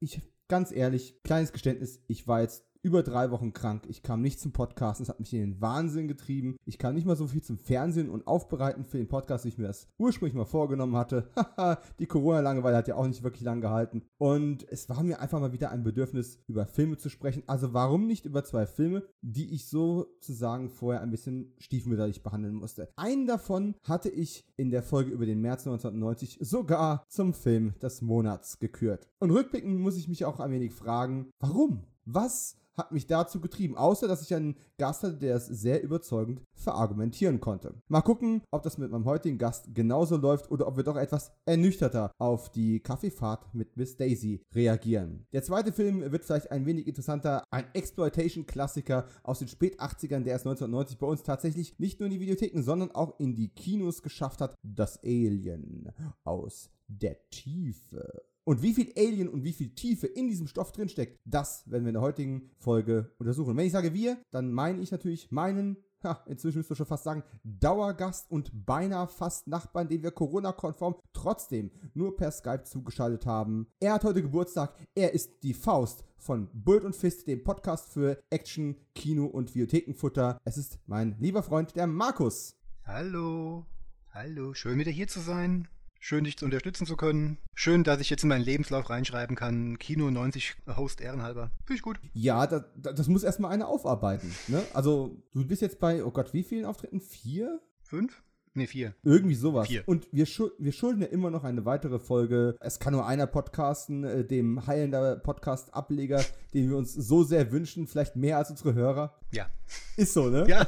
ich 0.00 0.20
ganz 0.48 0.72
ehrlich, 0.72 1.20
kleines 1.24 1.52
Geständnis, 1.52 2.00
ich 2.06 2.28
war 2.28 2.40
jetzt 2.40 2.64
über 2.86 3.02
drei 3.02 3.32
Wochen 3.32 3.52
krank. 3.52 3.82
Ich 3.88 4.04
kam 4.04 4.22
nicht 4.22 4.38
zum 4.38 4.52
Podcast. 4.52 5.00
Es 5.00 5.08
hat 5.08 5.18
mich 5.18 5.34
in 5.34 5.40
den 5.40 5.60
Wahnsinn 5.60 6.06
getrieben. 6.06 6.54
Ich 6.66 6.78
kam 6.78 6.94
nicht 6.94 7.04
mal 7.04 7.16
so 7.16 7.26
viel 7.26 7.42
zum 7.42 7.58
Fernsehen 7.58 8.08
und 8.08 8.28
Aufbereiten 8.28 8.84
für 8.84 8.96
den 8.96 9.08
Podcast, 9.08 9.44
wie 9.44 9.48
ich 9.48 9.58
mir 9.58 9.66
das 9.66 9.88
ursprünglich 9.98 10.36
mal 10.36 10.44
vorgenommen 10.44 10.94
hatte. 10.94 11.28
Die 11.98 12.06
Corona-Langeweile 12.06 12.76
hat 12.76 12.86
ja 12.86 12.94
auch 12.94 13.08
nicht 13.08 13.24
wirklich 13.24 13.42
lang 13.42 13.60
gehalten. 13.60 14.02
Und 14.18 14.70
es 14.70 14.88
war 14.88 15.02
mir 15.02 15.18
einfach 15.18 15.40
mal 15.40 15.50
wieder 15.50 15.72
ein 15.72 15.82
Bedürfnis, 15.82 16.38
über 16.46 16.64
Filme 16.64 16.96
zu 16.96 17.08
sprechen. 17.08 17.42
Also 17.48 17.74
warum 17.74 18.06
nicht 18.06 18.24
über 18.24 18.44
zwei 18.44 18.66
Filme, 18.66 19.02
die 19.20 19.52
ich 19.52 19.66
sozusagen 19.66 20.70
vorher 20.70 21.02
ein 21.02 21.10
bisschen 21.10 21.54
stiefmütterlich 21.58 22.22
behandeln 22.22 22.54
musste. 22.54 22.88
Einen 22.94 23.26
davon 23.26 23.74
hatte 23.82 24.10
ich 24.10 24.44
in 24.56 24.70
der 24.70 24.84
Folge 24.84 25.10
über 25.10 25.26
den 25.26 25.40
März 25.40 25.66
1990 25.66 26.38
sogar 26.40 27.02
zum 27.08 27.34
Film 27.34 27.74
des 27.82 28.00
Monats 28.00 28.60
gekürt. 28.60 29.08
Und 29.18 29.32
rückblickend 29.32 29.80
muss 29.80 29.96
ich 29.96 30.06
mich 30.06 30.24
auch 30.24 30.38
ein 30.38 30.52
wenig 30.52 30.72
fragen, 30.72 31.32
warum? 31.40 31.82
Was 32.04 32.56
hat 32.76 32.92
mich 32.92 33.06
dazu 33.06 33.40
getrieben, 33.40 33.76
außer 33.76 34.08
dass 34.08 34.22
ich 34.22 34.34
einen 34.34 34.56
Gast 34.78 35.02
hatte, 35.02 35.16
der 35.16 35.36
es 35.36 35.46
sehr 35.46 35.82
überzeugend 35.82 36.42
verargumentieren 36.54 37.40
konnte. 37.40 37.74
Mal 37.88 38.02
gucken, 38.02 38.42
ob 38.50 38.62
das 38.62 38.78
mit 38.78 38.90
meinem 38.90 39.04
heutigen 39.04 39.38
Gast 39.38 39.74
genauso 39.74 40.16
läuft 40.16 40.50
oder 40.50 40.66
ob 40.66 40.76
wir 40.76 40.84
doch 40.84 40.96
etwas 40.96 41.32
ernüchterter 41.46 42.10
auf 42.18 42.50
die 42.50 42.80
Kaffeefahrt 42.80 43.54
mit 43.54 43.76
Miss 43.76 43.96
Daisy 43.96 44.42
reagieren. 44.54 45.26
Der 45.32 45.42
zweite 45.42 45.72
Film 45.72 46.12
wird 46.12 46.24
vielleicht 46.24 46.50
ein 46.50 46.66
wenig 46.66 46.86
interessanter, 46.86 47.44
ein 47.50 47.66
Exploitation-Klassiker 47.72 49.06
aus 49.22 49.38
den 49.38 49.48
spät 49.48 49.80
80ern, 49.80 50.24
der 50.24 50.36
es 50.36 50.42
1990 50.42 50.98
bei 50.98 51.06
uns 51.06 51.22
tatsächlich 51.22 51.78
nicht 51.78 52.00
nur 52.00 52.08
in 52.08 52.14
die 52.14 52.20
Videotheken, 52.20 52.62
sondern 52.62 52.90
auch 52.92 53.18
in 53.18 53.34
die 53.34 53.48
Kinos 53.48 54.02
geschafft 54.02 54.40
hat, 54.40 54.54
das 54.62 55.02
Alien 55.02 55.92
aus 56.24 56.70
der 56.88 57.28
Tiefe. 57.30 58.22
Und 58.48 58.62
wie 58.62 58.74
viel 58.74 58.92
Alien 58.96 59.28
und 59.28 59.42
wie 59.42 59.52
viel 59.52 59.74
Tiefe 59.74 60.06
in 60.06 60.28
diesem 60.28 60.46
Stoff 60.46 60.70
drinsteckt, 60.70 61.18
das 61.24 61.68
werden 61.68 61.82
wir 61.82 61.88
in 61.88 61.94
der 61.94 62.02
heutigen 62.02 62.50
Folge 62.58 63.10
untersuchen. 63.18 63.50
Und 63.50 63.56
wenn 63.56 63.66
ich 63.66 63.72
sage 63.72 63.92
wir, 63.92 64.22
dann 64.30 64.52
meine 64.52 64.80
ich 64.80 64.92
natürlich 64.92 65.32
meinen, 65.32 65.78
ha, 66.04 66.22
inzwischen 66.28 66.58
müsst 66.58 66.70
ihr 66.70 66.76
schon 66.76 66.86
fast 66.86 67.02
sagen, 67.02 67.24
Dauergast 67.42 68.30
und 68.30 68.64
beinahe 68.64 69.08
fast 69.08 69.48
Nachbarn, 69.48 69.88
den 69.88 70.04
wir 70.04 70.12
Corona-konform 70.12 70.94
trotzdem 71.12 71.72
nur 71.92 72.16
per 72.16 72.30
Skype 72.30 72.62
zugeschaltet 72.62 73.26
haben. 73.26 73.66
Er 73.80 73.94
hat 73.94 74.04
heute 74.04 74.22
Geburtstag, 74.22 74.76
er 74.94 75.12
ist 75.12 75.42
die 75.42 75.52
Faust 75.52 76.04
von 76.16 76.48
Bullet 76.52 76.84
und 76.84 76.94
Fist, 76.94 77.26
dem 77.26 77.42
Podcast 77.42 77.88
für 77.88 78.22
Action, 78.30 78.76
Kino 78.94 79.26
und 79.26 79.56
Videothekenfutter. 79.56 80.38
Es 80.44 80.56
ist 80.56 80.78
mein 80.86 81.16
lieber 81.18 81.42
Freund, 81.42 81.74
der 81.74 81.88
Markus. 81.88 82.54
Hallo, 82.84 83.66
hallo, 84.10 84.54
schön 84.54 84.78
wieder 84.78 84.92
hier 84.92 85.08
zu 85.08 85.18
sein. 85.18 85.66
Schön, 86.00 86.24
dich 86.24 86.36
zu 86.36 86.44
unterstützen 86.44 86.86
zu 86.86 86.96
können. 86.96 87.38
Schön, 87.54 87.84
dass 87.84 88.00
ich 88.00 88.10
jetzt 88.10 88.22
in 88.22 88.28
meinen 88.28 88.44
Lebenslauf 88.44 88.90
reinschreiben 88.90 89.36
kann. 89.36 89.78
Kino 89.78 90.10
90 90.10 90.54
Host 90.76 91.00
ehrenhalber. 91.00 91.50
Finde 91.64 91.76
ich 91.76 91.82
gut. 91.82 91.98
Ja, 92.12 92.46
das, 92.46 92.62
das 92.76 93.08
muss 93.08 93.22
erstmal 93.22 93.52
einer 93.52 93.68
aufarbeiten. 93.68 94.34
Ne? 94.48 94.62
Also, 94.72 95.22
du 95.32 95.46
bist 95.46 95.62
jetzt 95.62 95.80
bei, 95.80 96.04
oh 96.04 96.10
Gott, 96.10 96.32
wie 96.32 96.42
vielen 96.42 96.64
Auftritten? 96.64 97.00
Vier? 97.00 97.60
Fünf? 97.82 98.22
Ne, 98.56 98.66
vier. 98.66 98.94
Irgendwie 99.02 99.34
sowas. 99.34 99.68
Vier. 99.68 99.82
Und 99.84 100.08
wir, 100.12 100.24
schul 100.24 100.50
wir 100.58 100.72
schulden 100.72 101.02
ja 101.02 101.08
immer 101.08 101.30
noch 101.30 101.44
eine 101.44 101.66
weitere 101.66 101.98
Folge. 101.98 102.56
Es 102.60 102.80
kann 102.80 102.94
nur 102.94 103.06
einer 103.06 103.26
podcasten, 103.26 104.02
äh, 104.02 104.24
dem 104.24 104.66
Heilender 104.66 105.16
Podcast-Ableger, 105.16 106.24
den 106.54 106.70
wir 106.70 106.78
uns 106.78 106.94
so 106.94 107.22
sehr 107.22 107.52
wünschen, 107.52 107.86
vielleicht 107.86 108.16
mehr 108.16 108.38
als 108.38 108.48
unsere 108.48 108.72
Hörer. 108.72 109.14
Ja. 109.30 109.50
Ist 109.98 110.14
so, 110.14 110.30
ne? 110.30 110.46
Ja. 110.48 110.66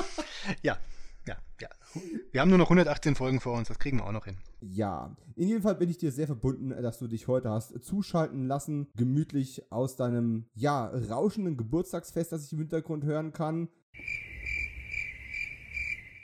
ja. 0.62 0.76
Wir 2.32 2.40
haben 2.40 2.48
nur 2.48 2.58
noch 2.58 2.66
118 2.66 3.14
Folgen 3.14 3.40
vor 3.40 3.56
uns, 3.56 3.68
das 3.68 3.78
kriegen 3.78 3.98
wir 3.98 4.06
auch 4.06 4.12
noch 4.12 4.26
hin. 4.26 4.36
Ja, 4.60 5.16
in 5.36 5.48
jedem 5.48 5.62
Fall 5.62 5.74
bin 5.74 5.90
ich 5.90 5.98
dir 5.98 6.12
sehr 6.12 6.26
verbunden, 6.26 6.70
dass 6.70 6.98
du 6.98 7.06
dich 7.06 7.28
heute 7.28 7.50
hast 7.50 7.82
zuschalten 7.82 8.46
lassen, 8.46 8.88
gemütlich 8.96 9.70
aus 9.72 9.96
deinem, 9.96 10.46
ja, 10.54 10.86
rauschenden 10.86 11.56
Geburtstagsfest, 11.56 12.32
das 12.32 12.44
ich 12.44 12.52
im 12.52 12.58
Hintergrund 12.58 13.04
hören 13.04 13.32
kann. 13.32 13.68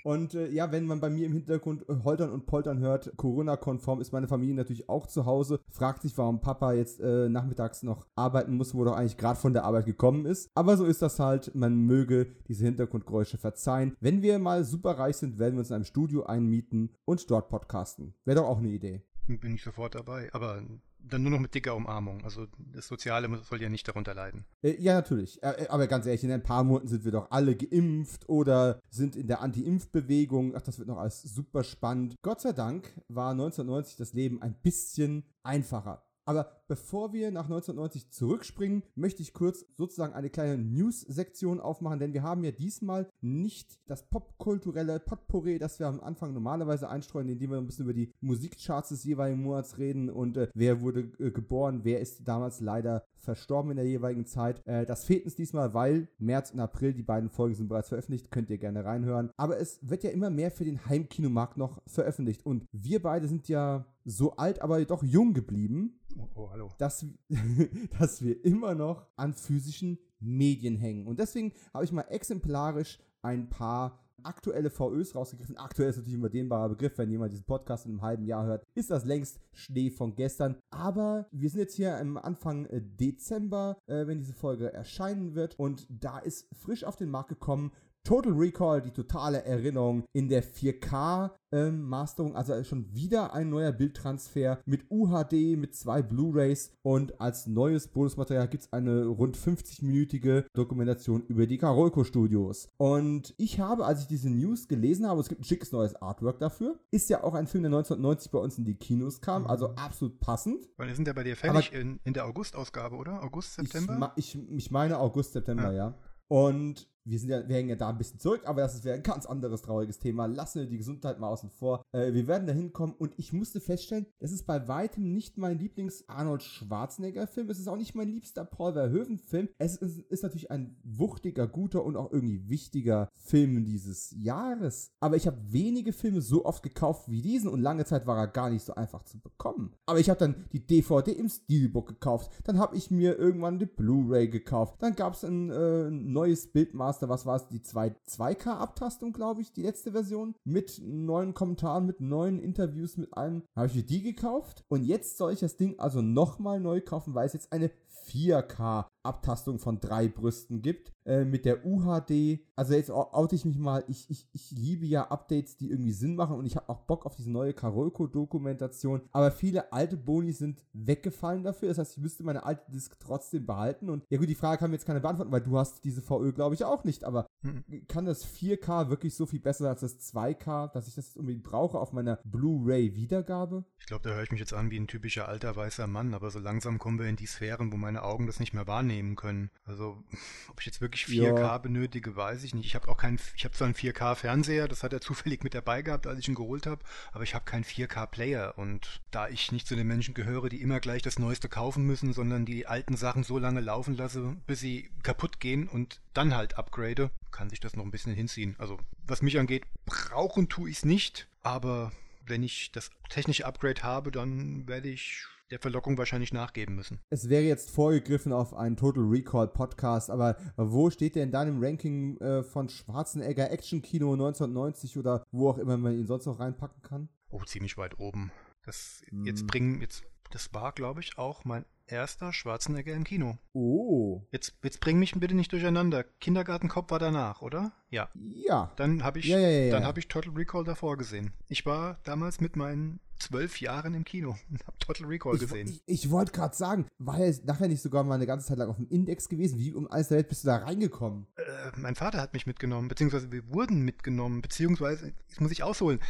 Und 0.07 0.35
äh, 0.35 0.49
ja, 0.51 0.71
wenn 0.71 0.87
man 0.87 1.01
bei 1.01 1.11
mir 1.11 1.27
im 1.27 1.33
Hintergrund 1.33 1.83
äh, 1.89 1.97
Holtern 2.05 2.31
und 2.31 2.47
Poltern 2.47 2.79
hört, 2.79 3.17
Corona-konform 3.17 4.01
ist 4.01 4.13
meine 4.13 4.29
Familie 4.29 4.55
natürlich 4.55 4.89
auch 4.89 5.09
zu 5.09 5.27
Hause, 5.27 5.59
fragt 5.69 6.03
sich, 6.03 6.17
warum 6.17 6.41
Papa 6.41 6.75
jetzt 6.75 7.01
äh, 7.01 7.29
nachmittags 7.29 7.83
noch 7.83 8.07
arbeiten 8.15 8.55
muss, 8.57 8.73
wo 8.73 8.85
doch 8.85 8.95
eigentlich 8.95 9.17
gerade 9.17 9.37
von 9.37 9.53
der 9.53 9.65
Arbeit 9.65 9.85
gekommen 9.85 10.25
ist. 10.25 10.49
Aber 10.55 10.77
so 10.77 10.85
ist 10.85 11.03
das 11.03 11.19
halt, 11.19 11.57
man 11.57 11.75
möge 11.75 12.29
diese 12.47 12.67
Hintergrundgeräusche 12.67 13.37
verzeihen. 13.37 13.97
Wenn 13.99 14.23
wir 14.23 14.39
mal 14.39 14.63
super 14.63 14.93
reich 14.93 15.17
sind, 15.17 15.41
werden 15.41 15.55
wir 15.55 15.59
uns 15.59 15.71
in 15.71 15.75
einem 15.75 15.85
Studio 15.85 16.23
einmieten 16.23 16.91
und 17.05 17.29
dort 17.29 17.49
podcasten. 17.49 18.15
Wäre 18.25 18.43
doch 18.43 18.47
auch 18.47 18.59
eine 18.59 18.69
Idee. 18.69 19.03
Bin 19.27 19.57
ich 19.57 19.65
sofort 19.65 19.97
dabei, 19.97 20.33
aber 20.33 20.63
dann 21.09 21.23
nur 21.23 21.33
noch 21.33 21.41
mit 21.41 21.55
dicker 21.55 21.75
Umarmung. 21.75 22.25
Also 22.25 22.47
das 22.73 22.87
Soziale 22.87 23.29
soll 23.43 23.63
ja 23.63 23.69
nicht 23.69 23.87
darunter 23.87 24.15
leiden. 24.15 24.45
Äh, 24.63 24.81
ja, 24.81 24.95
natürlich. 24.95 25.43
Aber 25.45 25.87
ganz 25.87 26.07
ehrlich, 26.07 26.25
in 26.25 26.33
ein 26.33 26.43
paar 26.43 26.65
Monaten 26.65 26.89
sind 26.89 27.05
wir 27.05 27.13
doch 27.13 27.31
alle 27.31 27.57
geimpft 27.57 28.29
oder 28.29 28.81
sind 28.91 29.17
in 29.17 29.27
der 29.27 29.41
Anti-Impf-Bewegung. 29.41 30.55
Ach, 30.57 30.63
das 30.63 30.79
wird 30.79 30.89
noch 30.89 30.99
alles 30.99 31.23
super 31.23 31.65
spannend. 31.65 32.17
Gott 32.23 32.41
sei 32.41 32.53
Dank 32.53 32.93
war 33.09 33.33
1990 33.33 33.97
das 33.97 34.13
Leben 34.13 34.43
ein 34.43 34.55
bisschen 34.55 35.25
einfacher. 35.43 36.06
Aber 36.27 36.51
bevor 36.67 37.13
wir 37.13 37.31
nach 37.31 37.45
1990 37.45 38.11
zurückspringen, 38.11 38.83
möchte 38.97 39.23
ich 39.23 39.33
kurz 39.33 39.65
sozusagen 39.75 40.13
eine 40.13 40.29
kleine 40.29 40.59
News-Sektion 40.59 41.61
aufmachen, 41.61 42.01
denn 42.01 42.15
wir 42.15 42.25
haben 42.25 42.43
ja 42.43 42.51
diesmal 42.51 43.09
nicht 43.21 43.79
das 43.87 44.09
popkulturelle 44.09 44.99
Potpourri, 44.99 45.61
das 45.61 45.79
wir 45.79 45.87
am 45.87 46.01
Anfang 46.01 46.33
normalerweise 46.33 46.89
einstreuen, 46.89 47.29
indem 47.29 47.51
wir 47.51 47.59
ein 47.59 47.67
bisschen 47.67 47.85
über 47.85 47.95
die 47.95 48.13
Musikcharts 48.21 48.89
des 48.89 49.05
jeweiligen 49.05 49.41
Monats 49.41 49.79
reden 49.79 50.11
und 50.11 50.37
äh, 50.37 50.49
wer 50.53 50.81
wurde 50.81 51.13
äh, 51.21 51.31
geboren, 51.31 51.81
wer 51.85 52.01
ist 52.01 52.27
damals 52.27 52.61
leider 52.61 53.05
verstorben 53.15 53.71
in 53.71 53.77
der 53.77 53.87
jeweiligen 53.87 54.27
Zeit. 54.27 54.67
Äh, 54.67 54.85
das 54.85 55.05
fehlt 55.05 55.25
uns 55.25 55.37
diesmal, 55.37 55.75
weil 55.75 56.09
März 56.19 56.51
und 56.51 56.59
April, 56.59 56.93
die 56.93 57.05
beiden 57.05 57.31
Folgen 57.31 57.55
sind 57.55 57.69
bereits 57.69 57.89
veröffentlicht, 57.89 58.33
könnt 58.33 58.51
ihr 58.51 58.59
gerne 58.59 58.85
reinhören. 58.85 59.31
Aber 59.37 59.61
es 59.61 59.79
wird 59.83 60.03
ja 60.03 60.11
immer 60.11 60.31
mehr 60.31 60.51
für 60.51 60.65
den 60.65 60.87
Heimkinomarkt 60.87 61.57
noch 61.57 61.81
veröffentlicht 61.87 62.45
und 62.45 62.67
wir 62.73 63.01
beide 63.01 63.29
sind 63.29 63.49
ja 63.49 63.87
so 64.07 64.37
alt, 64.37 64.63
aber 64.63 64.85
doch 64.85 65.03
jung 65.03 65.35
geblieben. 65.35 65.99
Oh, 66.19 66.29
oh 66.35 66.51
hallo. 66.51 66.71
Dass, 66.79 67.07
dass 67.99 68.23
wir 68.23 68.45
immer 68.45 68.75
noch 68.75 69.07
an 69.17 69.35
physischen 69.35 69.99
Medien 70.19 70.77
hängen. 70.77 71.07
Und 71.07 71.21
deswegen 71.21 71.53
habe 71.75 71.85
ich 71.85 71.93
mal 71.93 72.07
exemplarisch 72.09 72.99
ein 73.23 73.49
paar 73.49 74.01
aktuelle 74.23 74.71
VÖs 74.71 75.15
rausgegriffen. 75.15 75.57
Aktuell 75.57 75.91
ist 75.91 75.97
natürlich 75.97 76.19
immer 76.19 76.29
dehnbarer 76.29 76.71
Begriff, 76.71 76.99
wenn 76.99 77.11
jemand 77.11 77.33
diesen 77.33 77.47
Podcast 77.47 77.87
in 77.87 77.93
einem 77.93 78.03
halben 78.03 78.25
Jahr 78.25 78.45
hört, 78.45 78.65
ist 78.75 78.91
das 78.91 79.05
längst 79.05 79.39
Schnee 79.53 79.91
von 79.91 80.15
gestern. 80.17 80.57
Aber 80.71 81.27
wir 81.31 81.49
sind 81.49 81.61
jetzt 81.61 81.75
hier 81.75 81.97
am 81.97 82.17
Anfang 82.17 82.67
äh, 82.67 82.81
Dezember, 82.83 83.79
äh, 83.87 84.07
wenn 84.07 84.19
diese 84.19 84.33
Folge 84.33 84.73
erscheinen 84.73 85.35
wird. 85.35 85.59
Und 85.59 85.87
da 85.91 86.19
ist 86.19 86.49
frisch 86.55 86.85
auf 86.85 86.97
den 86.97 87.11
Markt 87.11 87.29
gekommen 87.29 87.73
Total 88.07 88.33
Recall, 88.35 88.83
die 88.83 88.93
totale 88.93 89.43
Erinnerung 89.43 90.05
in 90.13 90.29
der 90.29 90.45
4K 90.45 91.33
ähm, 91.51 91.83
Masterung, 91.83 92.37
also 92.37 92.63
schon 92.63 92.95
wieder 92.95 93.35
ein 93.35 93.51
neuer 93.51 93.73
Bildtransfer 93.73 94.61
mit 94.65 94.89
UHD, 94.93 95.59
mit 95.59 95.75
zwei 95.75 96.03
Blu-rays 96.03 96.71
und 96.83 97.21
als 97.21 97.49
neues 97.49 97.89
Bonusmaterial 97.89 98.47
gibt 98.47 98.63
es 98.63 98.73
eine 98.73 99.07
rund 99.07 99.37
50-minütige 99.37 100.45
Dokumentation 100.55 101.27
über 101.27 101.49
die 101.49 101.59
Karolko 101.59 102.05
Studios. 102.05 102.69
Und 102.77 103.35
ich 103.39 103.59
habe, 103.59 103.85
als 103.85 104.03
ich 104.03 104.07
diese 104.07 104.31
News 104.31 104.69
gelesen 104.69 105.09
habe, 105.09 105.21
es 105.21 105.29
gibt 105.29 105.41
ein 105.41 105.45
schickes 105.45 105.73
neues 105.73 105.97
Artwork 105.97 106.39
dafür, 106.39 106.79
ist 106.93 107.11
ja 107.11 107.25
auch 107.25 107.35
ein 107.35 107.49
Film, 107.49 107.65
der 107.65 107.73
1990 107.73 108.31
bei 108.31 108.39
uns 108.39 108.57
in 108.57 108.65
die 108.65 108.77
Kinos 108.77 109.21
kam, 109.21 109.43
mhm. 109.43 109.49
also 109.49 109.75
absolut 109.75 110.21
passend. 110.21 110.69
Weil 110.77 110.87
die 110.87 110.95
sind 110.95 111.09
ja 111.09 111.13
bei 111.13 111.25
dir 111.25 111.35
fertig 111.35 111.73
in, 111.73 111.99
in, 112.05 112.15
der 112.15 112.27
August-Ausgabe, 112.27 112.95
oder? 112.95 113.25
August, 113.25 113.55
September? 113.55 114.13
Ich, 114.15 114.37
ich, 114.37 114.49
ich 114.53 114.71
meine 114.71 115.01
August, 115.01 115.33
September, 115.33 115.73
ja. 115.73 115.89
ja. 115.89 115.95
Und 116.29 116.89
wir 117.07 117.21
sind 117.21 117.31
ja, 117.31 117.49
wir 117.49 117.57
hängen 117.57 117.69
ja 117.69 117.77
da 117.77 117.89
ein 117.89 117.99
bisschen 117.99 118.19
zurück, 118.19 118.43
aber 118.45 118.63
das 118.63 118.85
wäre 118.85 118.97
ein 118.97 119.03
ganz 119.03 119.27
anderes 119.27 119.63
trauriges 119.63 119.99
Thema. 119.99 120.27
Lassen 120.27 120.61
wir 120.61 120.67
die 120.67 120.79
Gesundheit 120.79 121.21
mal 121.21 121.29
außen 121.29 121.51
vor. 121.51 121.83
Äh, 121.93 122.13
wir 122.13 122.27
werden 122.27 122.47
da 122.47 122.53
hinkommen 122.53 122.97
und 122.99 123.13
ich 123.17 123.33
musste 123.33 123.61
feststellen, 123.61 124.07
es 124.19 124.33
ist 124.33 124.47
bei 124.47 124.67
weitem 124.67 125.13
nicht 125.13 125.39
mein 125.39 125.59
Lieblings-Arnold 125.59 126.43
Schwarzenegger-Film. 126.43 127.49
Es 127.49 127.61
ist 127.61 127.69
auch 127.69 127.77
nicht 127.77 127.95
mein 127.95 128.09
liebster 128.09 128.45
Paul 128.45 128.73
Verhoeven-Film. 128.73 129.49
Es 129.59 129.77
ist, 129.77 129.99
ist, 129.99 130.23
natürlich 130.25 130.51
ein 130.51 130.77
wuchtiger, 130.83 131.47
guter 131.47 131.85
und 131.85 131.97
auch 131.97 132.11
irgendwie 132.11 132.49
wichtiger 132.49 133.09
Film 133.15 133.65
dieses 133.65 134.13
Jahres. 134.19 134.91
Aber 134.99 135.15
ich 135.15 135.29
habe 135.29 135.39
wenige 135.49 135.93
Filme 135.93 136.21
so 136.21 136.45
oft 136.45 136.65
gekauft 136.65 137.09
wie 137.09 137.23
diesen 137.23 137.49
und 137.49 137.61
lange 137.61 137.85
Zeit 137.85 138.07
war 138.07 138.19
er 138.19 138.27
gar 138.27 138.51
nicht 138.51 138.65
so 138.65 138.75
einfach 138.75 139.05
zu 139.05 139.21
bekommen. 139.21 139.73
Aber 139.87 140.01
ich 140.01 140.11
habe 140.11 140.19
dann 140.19 140.45
die 140.53 140.67
DVD 140.67 141.13
im 141.13 141.29
Steelbook 141.29 141.87
gekauft. 141.87 142.33
Dann 142.45 142.59
habe 142.59 142.77
ich 142.77 142.91
mir 142.91 143.17
irgendwann 143.17 143.61
die 143.61 143.67
Blu-ray 143.67 144.29
gekauft. 144.29 144.83
Dann 144.83 144.97
gab 144.97 145.15
es 145.15 145.25
ein 145.25 145.51
äh, 145.51 145.91
neues 145.91 146.51
Bildmaß 146.51 146.96
Master, 146.97 147.09
was 147.11 147.27
war 147.27 147.37
es, 147.37 147.49
die 147.49 147.61
2K-Abtastung, 147.61 149.13
glaube 149.13 149.43
ich, 149.43 149.53
die 149.53 149.63
letzte 149.63 149.93
Version, 149.93 150.35
mit 150.45 150.81
neuen 150.83 151.35
Kommentaren, 151.35 151.85
mit 151.85 152.01
neuen 152.01 152.39
Interviews, 152.39 152.97
mit 152.97 153.15
allem. 153.15 153.43
Habe 153.55 153.67
ich 153.67 153.75
mir 153.75 153.83
die 153.83 154.03
gekauft. 154.03 154.65
Und 154.69 154.83
jetzt 154.83 155.19
soll 155.19 155.35
ich 155.35 155.41
das 155.41 155.59
Ding 155.59 155.79
also 155.79 156.01
nochmal 156.01 156.59
neu 156.59 156.81
kaufen, 156.81 157.15
weil 157.15 157.27
es 157.27 157.35
jetzt 157.35 157.53
eine 157.53 157.71
4K 158.07 158.87
Abtastung 159.07 159.59
von 159.59 159.81
drei 159.81 160.09
Brüsten 160.09 160.63
gibt. 160.63 160.93
Äh, 161.07 161.25
mit 161.25 161.45
der 161.45 161.65
UHD. 161.65 162.41
Also 162.57 162.75
jetzt 162.75 162.91
oute 162.91 163.37
ich 163.37 163.45
mich 163.45 163.59
mal. 163.59 163.85
Ich, 163.87 164.11
ich, 164.11 164.29
ich 164.33 164.51
liebe 164.51 164.87
ja 164.87 165.07
Updates, 165.09 165.57
die 165.57 165.71
irgendwie 165.71 165.93
Sinn 165.93 166.17
machen 166.17 166.37
und 166.37 166.47
ich 166.47 166.57
habe 166.57 166.69
auch 166.69 166.81
Bock 166.81 167.07
auf 167.07 167.15
diese 167.15 167.31
neue 167.31 167.55
Karolko-Dokumentation. 167.55 169.03
Aber 169.13 169.31
viele 169.31 169.73
alte 169.73 169.97
Boni 169.97 170.33
sind 170.33 170.65
weggefallen 170.73 171.45
dafür. 171.45 171.69
Das 171.69 171.79
heißt, 171.79 171.97
ich 171.97 172.03
müsste 172.03 172.25
meine 172.25 172.45
alte 172.45 172.69
Disk 172.73 172.99
trotzdem 172.99 173.47
behalten. 173.47 173.89
Und 173.89 174.03
ja 174.09 174.19
gut, 174.19 174.29
die 174.29 174.35
Frage 174.35 174.59
kann 174.59 174.71
mir 174.71 174.77
jetzt 174.77 174.87
keine 174.87 175.01
beantworten, 175.01 175.31
weil 175.31 175.43
du 175.43 175.57
hast 175.57 175.85
diese 175.85 176.03
VÖ, 176.03 176.33
glaube 176.33 176.57
ich, 176.57 176.65
auch 176.65 176.83
nicht. 176.83 177.05
Aber 177.05 177.27
mhm. 177.43 177.63
kann 177.87 178.05
das 178.05 178.27
4K 178.27 178.91
wirklich 178.91 179.15
so 179.15 179.27
viel 179.27 179.41
besser 179.41 179.69
als 179.69 179.83
das 179.83 180.01
2K, 180.13 180.73
dass 180.73 180.89
ich 180.89 180.97
das 180.97 181.07
jetzt 181.07 181.17
unbedingt 181.17 181.45
brauche 181.45 181.79
auf 181.79 181.93
meiner 181.93 182.19
Blu-ray-Wiedergabe? 182.25 183.65
Ich 183.79 183.87
glaube, 183.87 184.09
da 184.09 184.15
höre 184.17 184.25
ich 184.25 184.33
mich 184.33 184.41
jetzt 184.41 184.55
an 184.55 184.73
wie 184.73 184.81
ein 184.81 184.89
typischer 184.89 185.29
alter 185.29 185.55
weißer 185.55 185.87
Mann. 185.87 186.15
Aber 186.15 186.33
so 186.33 186.41
langsam 186.41 186.81
kommen 186.81 186.99
wir 186.99 187.07
in 187.07 187.15
die 187.15 187.27
Sphären, 187.27 187.73
wo 187.73 187.77
meine 187.77 188.03
Augen 188.03 188.27
das 188.27 188.41
nicht 188.41 188.55
mehr 188.55 188.67
wahrnehmen 188.67 188.96
nehmen 188.97 189.17
können. 189.17 189.51
Also, 189.67 190.03
ob 190.49 190.61
ich 190.61 190.67
jetzt 190.67 190.81
wirklich 190.81 191.05
4K 191.05 191.39
ja. 191.39 191.59
benötige, 191.59 192.17
weiß 192.17 192.43
ich 192.45 192.55
nicht. 192.55 192.67
Ich 192.67 192.75
habe 192.75 192.89
auch 192.89 192.97
keinen, 192.97 193.21
ich 193.37 193.45
habe 193.45 193.55
zwar 193.55 193.67
einen 193.67 193.75
4K-Fernseher, 193.75 194.69
das 194.69 194.83
hat 194.83 194.93
er 194.93 195.01
zufällig 195.09 195.45
mit 195.45 195.55
dabei 195.55 195.83
gehabt, 195.83 196.07
als 196.07 196.19
ich 196.19 196.29
ihn 196.29 196.35
geholt 196.35 196.67
habe, 196.67 196.83
aber 197.13 197.25
ich 197.25 197.35
habe 197.35 197.45
keinen 197.45 197.65
4K-Player. 197.65 198.55
Und 198.57 199.01
da 199.11 199.29
ich 199.29 199.53
nicht 199.53 199.67
zu 199.67 199.77
den 199.77 199.87
Menschen 199.87 200.15
gehöre, 200.15 200.49
die 200.49 200.63
immer 200.63 200.81
gleich 200.81 201.03
das 201.03 201.19
Neueste 201.19 201.49
kaufen 201.49 201.85
müssen, 201.85 202.13
sondern 202.13 202.47
die 202.47 202.67
alten 202.67 202.97
Sachen 202.97 203.23
so 203.23 203.39
lange 203.39 203.61
laufen 203.61 203.97
lasse, 203.97 204.37
bis 204.47 204.61
sie 204.61 204.91
kaputt 205.03 205.41
gehen 205.41 205.69
und 205.69 206.01
dann 206.15 206.35
halt 206.35 206.59
upgrade, 206.59 207.11
kann 207.31 207.51
sich 207.51 207.61
das 207.61 207.77
noch 207.77 207.85
ein 207.85 207.91
bisschen 207.91 208.15
hinziehen. 208.15 208.57
Also, 208.59 208.79
was 209.07 209.23
mich 209.23 209.39
angeht, 209.39 209.65
brauchen 209.85 210.49
tue 210.49 210.71
ich 210.71 210.79
es 210.79 210.85
nicht, 210.85 211.29
aber 211.43 211.93
wenn 212.27 212.43
ich 212.43 212.73
das 212.73 212.91
technische 213.09 213.47
Upgrade 213.47 213.83
habe, 213.83 214.11
dann 214.11 214.67
werde 214.67 214.89
ich 214.89 215.27
der 215.51 215.59
Verlockung 215.59 215.99
wahrscheinlich 215.99 216.33
nachgeben 216.33 216.75
müssen. 216.75 217.01
Es 217.11 217.29
wäre 217.29 217.45
jetzt 217.45 217.71
vorgegriffen 217.71 218.33
auf 218.33 218.55
einen 218.55 218.77
Total 218.77 219.05
Recall 219.05 219.49
Podcast, 219.49 220.11
aber 220.11 220.37
wo 220.57 220.91
steht 220.91 221.15
der 221.15 221.25
in 221.25 221.31
deinem 221.31 221.63
Ranking 221.63 222.19
äh, 222.19 222.43
von 222.43 222.69
Schwarzenegger 222.69 223.51
Action 223.51 223.83
Kino 223.83 224.13
1990 224.13 224.99
oder 224.99 225.25
wo 225.31 225.51
auch 225.51 225.59
immer 225.59 225.77
man 225.77 225.99
ihn 225.99 226.07
sonst 226.07 226.27
noch 226.27 226.41
reinpacken 226.41 226.83
kann? 226.83 227.09
Oh, 227.31 227.43
ziemlich 227.45 227.77
weit 227.77 227.99
oben. 227.99 228.33
Das 228.65 229.03
hm. 229.09 229.25
jetzt 229.25 229.47
bringen 229.47 229.81
jetzt 229.81 230.05
das 230.31 230.53
war, 230.53 230.73
glaube 230.73 231.01
ich, 231.01 231.19
auch 231.19 231.45
mein 231.45 231.65
erster 231.87 232.33
Schwarzenegger 232.33 232.93
im 232.95 233.05
Kino. 233.05 233.39
Oh. 233.53 234.23
Jetzt, 234.33 234.59
jetzt 234.63 234.81
bring 234.81 234.99
mich 234.99 235.13
bitte 235.13 235.35
nicht 235.35 235.53
durcheinander. 235.53 236.05
Kindergartenkopf 236.05 236.91
war 236.91 236.99
danach, 236.99 237.43
oder? 237.43 237.73
Ja. 237.91 238.09
Ja. 238.15 238.73
Dann 238.77 239.05
habe 239.05 239.21
ich, 239.21 239.27
ja, 239.27 239.39
ja, 239.39 239.49
ja, 239.49 239.71
dann 239.71 239.85
habe 239.85 240.01
ich 240.01 240.09
Total 240.09 240.33
Recall 240.33 240.65
davor 240.65 240.97
gesehen. 240.97 241.33
Ich 241.49 241.65
war 241.65 242.01
damals 242.05 242.41
mit 242.41 242.57
meinen 242.57 243.01
zwölf 243.19 243.61
Jahren 243.61 243.95
im 243.95 244.05
Kino 244.05 244.37
und 244.51 244.67
habe 244.67 244.79
Total 244.79 245.07
Recall 245.07 245.35
ich, 245.35 245.41
gesehen. 245.41 245.69
Ich, 245.69 245.83
ich 245.87 246.11
wollte 246.11 246.33
gerade 246.33 246.57
sagen, 246.57 246.87
war 246.99 247.19
er 247.19 247.35
nachher 247.45 247.69
nicht 247.69 247.83
sogar 247.83 248.05
mal 248.05 248.15
eine 248.15 248.27
ganze 248.27 248.47
Zeit 248.47 248.59
lang 248.59 248.69
auf 248.69 248.77
dem 248.77 248.89
Index 248.89 249.29
gewesen? 249.29 249.59
Wie 249.59 249.73
um 249.73 249.91
alles 249.91 250.09
der 250.09 250.19
Welt 250.19 250.29
bist 250.29 250.45
du 250.45 250.49
da 250.49 250.57
reingekommen? 250.57 251.27
Äh, 251.37 251.43
mein 251.77 251.95
Vater 251.95 252.21
hat 252.21 252.33
mich 252.33 252.47
mitgenommen, 252.47 252.89
beziehungsweise 252.89 253.33
wir 253.33 253.49
wurden 253.49 253.83
mitgenommen, 253.83 254.43
beziehungsweise, 254.43 255.13
jetzt 255.29 255.41
muss 255.41 255.53
ich 255.53 255.63
ausholen 255.63 256.01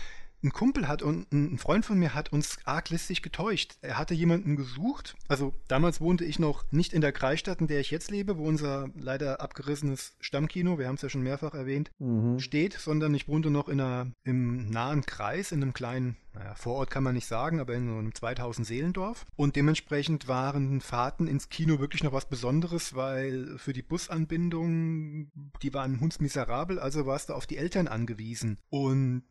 ein 0.47 0.53
Kumpel 0.53 0.89
hat 0.89 1.03
und 1.03 1.31
ein 1.33 1.59
Freund 1.59 1.85
von 1.85 1.99
mir 1.99 2.15
hat 2.15 2.33
uns 2.33 2.59
arglistig 2.65 3.23
getäuscht. 3.23 3.77
Er 3.83 3.99
hatte 3.99 4.15
jemanden 4.15 4.57
gesucht. 4.57 5.17
Also 5.29 5.55
damals 5.69 6.01
wohnte 6.01 6.25
ich 6.25 6.39
noch 6.39 6.65
nicht 6.71 6.93
in 6.93 7.01
der 7.01 7.13
Kreisstadt, 7.13 7.61
in 7.61 7.67
der 7.67 7.81
ich 7.81 7.91
jetzt 7.91 8.11
lebe, 8.11 8.39
wo 8.39 8.45
unser 8.45 8.89
leider 8.95 9.41
abgerissenes 9.41 10.15
Stammkino, 10.21 10.79
wir 10.79 10.87
haben 10.87 10.95
es 10.95 11.03
ja 11.03 11.09
schon 11.09 11.23
mehrfach 11.23 11.55
erwähnt, 11.55 11.91
mhm. 11.99 12.39
steht, 12.39 12.75
sondern 12.75 13.15
ich 13.15 13.29
wohnte 13.29 13.51
noch 13.51 13.69
in 13.69 13.81
einer, 13.81 14.13
im 14.25 14.71
nahen 14.71 15.05
Kreis, 15.05 15.53
in 15.53 15.63
einem 15.63 15.73
kleinen, 15.73 16.17
naja, 16.33 16.55
Vorort 16.55 16.91
kann 16.91 17.03
man 17.03 17.15
nicht 17.15 17.27
sagen, 17.27 17.61
aber 17.61 17.75
in 17.75 17.89
so 17.89 17.97
einem 17.97 18.15
2000 18.15 18.67
Seelendorf. 18.67 19.25
Und 19.37 19.57
dementsprechend 19.57 20.29
waren 20.29 20.81
Fahrten 20.81 21.27
ins 21.27 21.49
Kino 21.49 21.81
wirklich 21.81 22.05
noch 22.05 22.13
was 22.13 22.29
Besonderes, 22.29 22.95
weil 22.95 23.59
für 23.59 23.73
die 23.73 23.83
Busanbindung, 23.83 25.31
die 25.63 25.75
waren 25.75 25.99
hundsmiserabel, 25.99 26.79
also 26.79 27.07
warst 27.07 27.31
du 27.31 27.35
auf 27.35 27.47
die 27.47 27.57
Eltern 27.57 27.89
angewiesen. 27.89 28.59
Und 28.69 29.25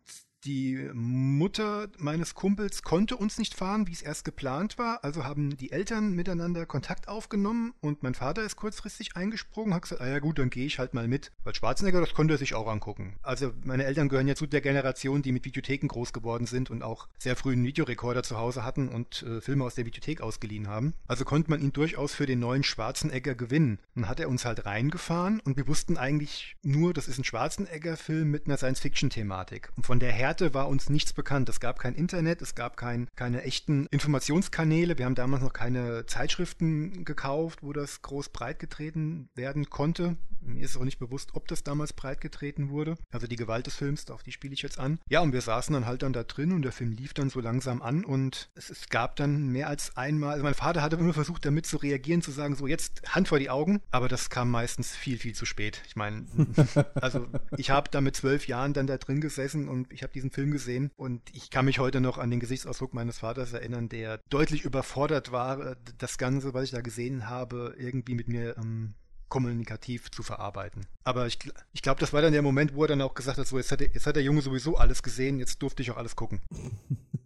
die 0.46 0.90
Mutter 0.94 1.88
meines 1.98 2.36
Kumpels 2.36 2.84
konnte 2.84 3.18
uns 3.18 3.38
nicht 3.38 3.56
fahren, 3.56 3.88
wie 3.88 3.92
es 3.92 4.02
erst 4.02 4.26
geplant 4.26 4.78
war. 4.78 5.04
Also 5.04 5.24
haben 5.24 5.58
die 5.58 5.72
Eltern 5.72 6.14
miteinander 6.14 6.66
Kontakt 6.66 7.08
aufgenommen 7.08 7.74
und 7.82 8.04
mein 8.04 8.14
Vater 8.14 8.44
ist 8.44 8.56
kurzfristig 8.56 9.16
eingesprungen, 9.16 9.74
hat 9.74 9.84
gesagt, 9.84 10.02
ah 10.02 10.08
ja 10.08 10.20
gut, 10.20 10.40
dann 10.40 10.50
gehe 10.50 10.66
ich 10.66 10.80
halt 10.80 10.94
mal 10.94 11.08
mit. 11.08 11.32
Weil 11.44 11.56
Schwarzenegger, 11.56 12.00
das 12.00 12.14
konnte 12.14 12.36
er 12.36 12.38
sich 12.38 12.54
auch 12.54 12.68
angucken. 12.68 13.16
Also 13.24 13.54
meine 13.64 13.86
Eltern 13.86 14.10
gehören 14.10 14.28
ja 14.28 14.36
zu 14.36 14.46
der 14.46 14.62
Generation, 14.62 15.22
die 15.22 15.32
mit 15.32 15.46
Videotheken 15.46 15.88
groß 15.88 16.14
geworden 16.14 16.46
sind 16.46 16.70
und 16.70 16.84
auch 16.84 17.08
sehr 17.18 17.36
früh 17.36 17.54
einen 17.54 17.66
Videorekorder 17.66 18.24
zu 18.24 18.38
Hause 18.38 18.64
hatten 18.64 18.88
und 18.88 19.24
äh, 19.24 19.42
Filme 19.42 19.64
aus 19.64 19.76
der 19.76 19.86
Videothek 19.86 20.22
ausgeliehen 20.22 20.68
haben. 20.68 20.94
Also 21.08 21.26
konnte 21.26 21.50
man 21.50 21.62
ihn 21.62 21.74
durchaus 21.74 22.14
für 22.14 22.26
den 22.26 22.40
neuen 22.40 22.64
Schwarzenegger 22.64 23.36
gewinnen. 23.36 23.80
Dann 23.96 24.08
hat 24.08 24.20
er 24.20 24.30
uns 24.30 24.46
halt 24.46 24.66
reingefahren 24.66 25.40
und 25.40 25.58
wir 25.58 25.68
wussten 25.68 25.98
eigentlich 25.98 26.56
nur, 26.62 26.94
das 26.94 27.08
ist 27.08 27.18
ein 27.18 27.24
Schwarzenegger-Film 27.24 28.30
mit 28.30 28.46
einer 28.46 28.58
Science-Fiction-Thematik. 28.58 29.72
Und 29.76 29.86
von 29.86 30.00
der 30.00 30.12
Härte 30.36 30.54
war 30.54 30.68
uns 30.68 30.90
nichts 30.90 31.14
bekannt. 31.14 31.48
Es 31.48 31.62
gab 31.62 31.80
kein 31.80 31.96
Internet, 31.96 32.42
es 32.42 32.56
gab 32.56 32.76
kein, 32.76 33.08
keine 33.16 33.44
echten 33.44 33.86
Informationskanäle. 33.86 34.98
Wir 34.98 35.06
haben 35.06 35.16
damals 35.16 35.42
noch 35.42 35.54
keine 35.54 36.06
Zeitschriften 36.08 37.06
gekauft, 37.06 37.60
wo 37.64 37.72
das 37.72 38.02
groß 38.02 38.28
breitgetreten 38.30 39.30
werden 39.34 39.70
konnte. 39.70 40.18
Mir 40.42 40.66
ist 40.66 40.78
auch 40.78 40.84
nicht 40.84 41.00
bewusst, 41.00 41.32
ob 41.34 41.48
das 41.48 41.64
damals 41.64 41.94
breitgetreten 41.94 42.70
wurde. 42.70 42.96
Also 43.12 43.28
die 43.28 43.36
Gewalt 43.36 43.66
des 43.66 43.76
Films, 43.76 44.10
auf 44.12 44.24
die 44.24 44.32
spiele 44.32 44.54
ich 44.54 44.62
jetzt 44.62 44.78
an. 44.78 45.00
Ja, 45.10 45.22
und 45.22 45.34
wir 45.34 45.42
saßen 45.42 45.74
dann 45.74 45.86
halt 45.86 46.04
dann 46.04 46.14
da 46.14 46.24
drin 46.24 46.52
und 46.52 46.62
der 46.62 46.72
Film 46.72 46.92
lief 46.92 47.14
dann 47.14 47.30
so 47.30 47.40
langsam 47.40 47.82
an 47.82 48.06
und 48.06 48.50
es, 48.56 48.70
es 48.70 48.90
gab 48.90 49.16
dann 49.16 49.48
mehr 49.48 49.70
als 49.70 49.96
einmal, 49.98 50.34
also 50.34 50.44
mein 50.44 50.54
Vater 50.54 50.82
hatte 50.82 50.98
immer 50.98 51.14
versucht, 51.14 51.46
damit 51.46 51.66
zu 51.66 51.78
reagieren, 51.78 52.22
zu 52.22 52.32
sagen, 52.32 52.56
so 52.56 52.68
jetzt 52.68 53.02
Hand 53.16 53.28
vor 53.28 53.40
die 53.40 53.50
Augen, 53.50 53.82
aber 53.90 54.08
das 54.08 54.30
kam 54.30 54.52
meistens 54.52 54.96
viel, 54.96 55.18
viel 55.18 55.34
zu 55.34 55.46
spät. 55.46 55.82
Ich 55.88 55.96
meine, 55.96 56.26
also 56.96 57.28
ich 57.58 57.70
habe 57.72 57.90
da 57.90 58.02
mit 58.02 58.16
zwölf 58.16 58.48
Jahren 58.48 58.74
dann 58.74 58.86
da 58.86 58.98
drin 58.98 59.22
gesessen 59.22 59.68
und 59.68 59.92
ich 59.92 60.04
habe 60.04 60.14
diesen 60.14 60.25
Film 60.32 60.52
gesehen 60.52 60.92
und 60.96 61.22
ich 61.34 61.50
kann 61.50 61.66
mich 61.66 61.80
heute 61.80 62.02
noch 62.02 62.18
an 62.18 62.32
den 62.32 62.40
Gesichtsausdruck 62.40 62.94
meines 62.94 63.20
Vaters 63.20 63.54
erinnern, 63.54 63.90
der 63.90 64.20
deutlich 64.30 64.64
überfordert 64.64 65.32
war, 65.32 65.60
äh, 65.60 65.76
das 65.98 66.18
Ganze, 66.18 66.54
was 66.54 66.66
ich 66.66 66.72
da 66.72 66.82
gesehen 66.82 67.30
habe, 67.30 67.76
irgendwie 67.78 68.16
mit 68.16 68.28
mir 68.28 68.58
ähm, 68.58 68.96
kommunikativ 69.30 70.12
zu 70.12 70.24
verarbeiten. 70.24 70.86
Aber 71.04 71.28
ich, 71.28 71.40
ich 71.74 71.82
glaube, 71.82 72.00
das 72.00 72.14
war 72.14 72.22
dann 72.22 72.34
der 72.34 72.42
Moment, 72.42 72.74
wo 72.74 72.84
er 72.84 72.88
dann 72.88 73.02
auch 73.02 73.14
gesagt 73.14 73.38
hat, 73.38 73.48
so 73.48 73.58
jetzt 73.58 73.72
hat, 73.72 73.80
der, 73.80 73.90
jetzt 73.90 74.08
hat 74.08 74.16
der 74.16 74.24
Junge 74.24 74.42
sowieso 74.42 74.78
alles 74.78 75.04
gesehen, 75.04 75.40
jetzt 75.40 75.62
durfte 75.62 75.82
ich 75.82 75.92
auch 75.92 75.98
alles 75.98 76.16
gucken. 76.16 76.42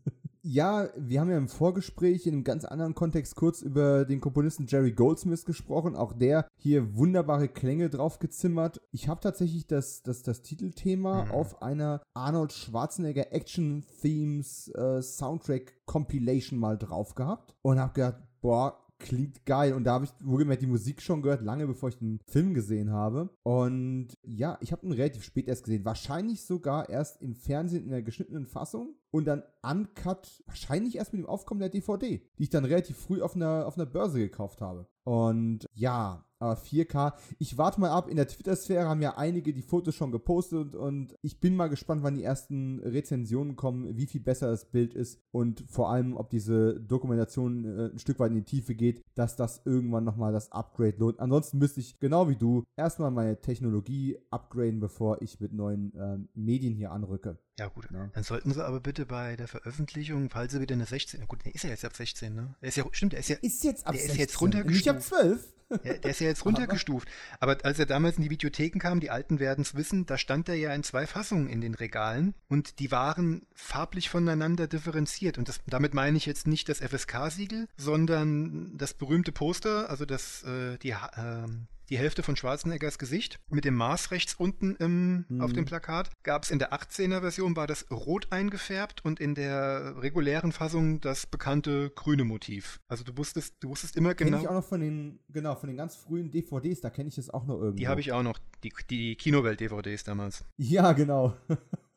Ja, 0.52 0.90
wir 0.98 1.22
haben 1.22 1.30
ja 1.30 1.38
im 1.38 1.48
Vorgespräch 1.48 2.26
in 2.26 2.34
einem 2.34 2.44
ganz 2.44 2.66
anderen 2.66 2.96
Kontext 2.96 3.36
kurz 3.36 3.62
über 3.62 4.04
den 4.04 4.20
Komponisten 4.20 4.66
Jerry 4.66 4.94
Goldsmith 4.94 5.46
gesprochen. 5.46 5.96
Auch 5.96 6.12
der 6.12 6.48
hier 6.58 6.98
wunderbare 6.98 7.48
Klänge 7.48 7.92
draufgezimmert. 7.92 8.82
Ich 8.90 9.08
habe 9.08 9.22
tatsächlich 9.22 9.68
das, 9.68 10.02
das, 10.02 10.24
das 10.24 10.42
Titelthema 10.42 11.26
mhm. 11.26 11.32
auf 11.34 11.62
einer 11.62 12.02
Arnold 12.16 12.52
Schwarzenegger 12.52 13.32
Action 13.32 13.86
Themes 14.02 14.70
äh, 14.70 15.04
Soundtrack 15.04 15.86
Compilation 15.86 16.58
mal 16.58 16.80
drauf 16.80 17.14
gehabt 17.14 17.54
und 17.62 17.78
habe 17.78 17.94
gedacht, 17.94 18.18
boah, 18.42 18.90
klingt 19.00 19.46
geil. 19.46 19.74
Und 19.74 19.86
da 19.86 19.94
habe 19.94 20.06
ich 20.06 20.12
wohlgemerkt 20.20 20.62
die 20.62 20.68
Musik 20.68 21.02
schon 21.02 21.22
gehört, 21.22 21.42
lange 21.42 21.66
bevor 21.66 21.90
ich 21.90 21.98
den 21.98 22.20
Film 22.28 22.54
gesehen 22.54 22.92
habe. 22.92 23.30
Und 23.44 24.10
ja, 24.24 24.58
ich 24.62 24.72
habe 24.72 24.86
ihn 24.86 24.92
relativ 24.92 25.24
spät 25.24 25.48
erst 25.48 25.64
gesehen. 25.64 25.86
Wahrscheinlich 25.86 26.44
sogar 26.44 26.90
erst 26.90 27.22
im 27.22 27.36
Fernsehen 27.36 27.86
in 27.86 27.92
der 27.92 28.04
geschnittenen 28.04 28.46
Fassung 28.46 28.96
und 29.12 29.26
dann 29.26 29.44
uncut, 29.62 30.44
wahrscheinlich 30.46 30.96
erst 30.96 31.14
mit 31.14 31.22
dem 31.22 31.30
Aufkommen 31.30 31.60
der 31.60 31.70
DVD, 31.70 32.22
die 32.38 32.44
ich 32.44 32.50
dann 32.50 32.66
relativ 32.66 32.98
früh 32.98 33.22
auf 33.22 33.36
einer, 33.36 33.66
auf 33.68 33.78
einer 33.78 33.86
Börse 33.86 34.20
gekauft 34.20 34.62
habe. 34.62 34.88
Und 35.04 35.66
ja, 35.74 36.26
aber 36.40 36.56
4K. 36.56 37.14
Ich 37.38 37.58
warte 37.58 37.82
mal 37.82 37.90
ab. 37.90 38.10
In 38.10 38.16
der 38.16 38.28
Twitter-Sphäre 38.28 38.88
haben 38.88 39.02
ja 39.02 39.18
einige 39.18 39.54
die 39.54 39.62
Fotos 39.62 39.96
schon 39.96 40.12
gepostet 40.12 40.76
und 40.76 41.16
ich 41.22 41.40
bin 41.40 41.56
mal 41.56 41.68
gespannt, 41.68 42.04
wann 42.04 42.16
die 42.16 42.24
ersten 42.24 42.80
Rezensionen 42.80 43.56
kommen, 43.56 43.98
wie 43.98 44.06
viel 44.06 44.22
besser 44.22 44.50
das 44.50 44.72
Bild 44.72 44.94
ist 44.94 45.20
und 45.32 45.66
vor 45.68 45.90
allem, 45.90 46.16
ob 46.16 46.30
diese 46.30 46.80
Dokumentation 46.80 47.66
äh, 47.66 47.90
ein 47.92 48.00
Stück 48.00 48.20
weit 48.20 48.32
in 48.32 48.38
die 48.38 48.44
Tiefe 48.44 48.74
geht, 48.74 49.04
dass 49.16 49.36
das 49.36 49.62
irgendwann 49.66 50.06
nochmal 50.06 50.32
das 50.32 50.52
Upgrade 50.52 50.98
lohnt. 50.98 51.20
Ansonsten 51.20 51.58
müsste 51.58 51.82
ich, 51.82 52.00
genau 52.00 52.30
wie 52.30 52.38
du, 52.38 52.64
erstmal 52.78 53.12
meine 53.12 53.42
Technologie 53.42 54.18
upgraden, 54.30 54.80
bevor 54.80 55.22
ich 55.22 55.40
mit 55.42 55.52
neuen 55.54 55.94
äh, 55.96 56.20
Medien 56.36 56.74
hier 56.74 56.92
anrücke. 56.92 57.38
Ja, 57.60 57.68
gut. 57.68 57.88
Ja. 57.92 58.10
Dann 58.14 58.24
sollten 58.24 58.54
sie 58.54 58.66
aber 58.66 58.80
bitte 58.80 59.06
bei 59.06 59.36
der 59.36 59.48
Veröffentlichung, 59.48 60.30
falls 60.30 60.54
sie 60.54 60.62
wieder 60.62 60.76
eine 60.76 60.86
16. 60.86 61.28
Gut, 61.28 61.46
der 61.46 61.54
ist 61.54 61.64
ja 61.64 61.70
jetzt 61.70 61.86
ab 61.86 61.96
16, 61.96 62.34
ne? 62.34 62.56
Er 62.62 62.70
ist 62.70 62.78
ja, 62.78 62.86
stimmt, 62.92 63.14
er 63.14 63.20
ist 63.20 63.30
ja. 63.30 63.36
Ist 63.42 63.64
jetzt 63.64 63.86
ab 63.86 63.94
der 63.94 64.02
16. 64.02 64.16
ist 64.16 64.20
jetzt 64.20 64.42
runtergestuft. 64.42 64.82
Ich 64.82 64.90
ab 64.90 65.02
12. 65.02 65.54
Ja, 65.84 65.94
der 65.94 66.12
ist 66.12 66.20
ja 66.20 66.28
jetzt 66.28 66.46
runtergestuft. 66.46 67.08
Aber 67.40 67.58
als 67.64 67.78
er 67.78 67.86
damals 67.86 68.18
in 68.18 68.24
die 68.24 68.30
Videotheken 68.30 68.80
kam, 68.80 69.00
die 69.00 69.12
Alten 69.12 69.40
werden 69.40 69.62
es 69.62 69.76
wissen, 69.76 70.06
da 70.06 70.18
stand 70.18 70.50
er 70.50 70.56
ja 70.56 70.74
in 70.74 70.84
zwei 70.84 71.06
Fassungen 71.06 71.48
in 71.48 71.62
den 71.62 71.76
Regalen 71.76 72.34
und 72.48 72.80
die 72.80 72.92
waren 72.92 73.46
farblich 73.54 74.10
voneinander 74.10 74.68
differenziert. 74.68 75.38
Und 75.38 75.48
das, 75.48 75.60
damit 75.68 75.94
meine 75.94 76.18
ich 76.18 76.26
jetzt 76.26 76.48
nicht 76.48 76.70
das 76.70 76.80
FSK-Siegel, 76.80 77.68
sondern 77.78 78.78
das 78.78 78.96
berühmte 78.96 79.32
Poster, 79.32 79.90
also 79.90 80.06
das, 80.06 80.44
äh, 80.44 80.78
die, 80.80 80.90
äh, 80.90 81.48
die 81.90 81.98
Hälfte 81.98 82.24
von 82.24 82.36
Schwarzeneggers 82.36 83.00
Gesicht 83.00 83.40
mit 83.50 83.66
dem 83.66 83.76
Maß 83.76 84.12
rechts 84.12 84.36
unten 84.36 84.76
im, 84.76 85.26
mhm. 85.28 85.42
auf 85.42 85.54
dem 85.54 85.66
Plakat. 85.66 86.12
Gab 86.24 86.44
es 86.44 86.52
in 86.52 86.60
der 86.60 86.74
18er 86.74 87.22
Version, 87.22 87.56
war 87.56 87.68
das 87.68 87.90
rot 87.92 88.28
eingefärbt 88.32 89.04
und 89.04 89.20
in 89.20 89.36
der 89.36 89.96
regulären 90.02 90.52
Fassung 90.52 91.02
das 91.02 91.26
bekannte 91.26 91.92
grüne 91.96 92.24
Motiv. 92.24 92.80
Also 92.88 93.04
du 93.04 93.18
wusstest, 93.18 93.56
du 93.62 93.70
wusstest 93.70 93.96
immer 93.96 94.14
genau. 94.14 94.32
Kenne 94.32 94.42
ich 94.44 94.48
auch 94.48 94.54
noch 94.54 94.66
von 94.66 94.82
den, 94.82 95.20
genau, 95.30 95.56
von 95.56 95.68
den 95.68 95.78
ganz 95.78 95.96
frühen 95.96 96.32
DVDs, 96.32 96.82
da 96.82 96.90
kenne 96.90 97.10
ich 97.10 97.18
es 97.18 97.30
auch 97.30 97.46
noch 97.46 97.60
irgendwie. 97.60 97.82
Die 97.82 97.88
habe 97.88 98.02
ich 98.02 98.12
auch 98.12 98.24
noch, 98.24 98.40
die, 98.64 98.72
die 98.90 99.16
Kinowelt-DVDs 99.16 100.04
damals. 100.04 100.46
Ja, 100.58 100.94
genau. 100.94 101.36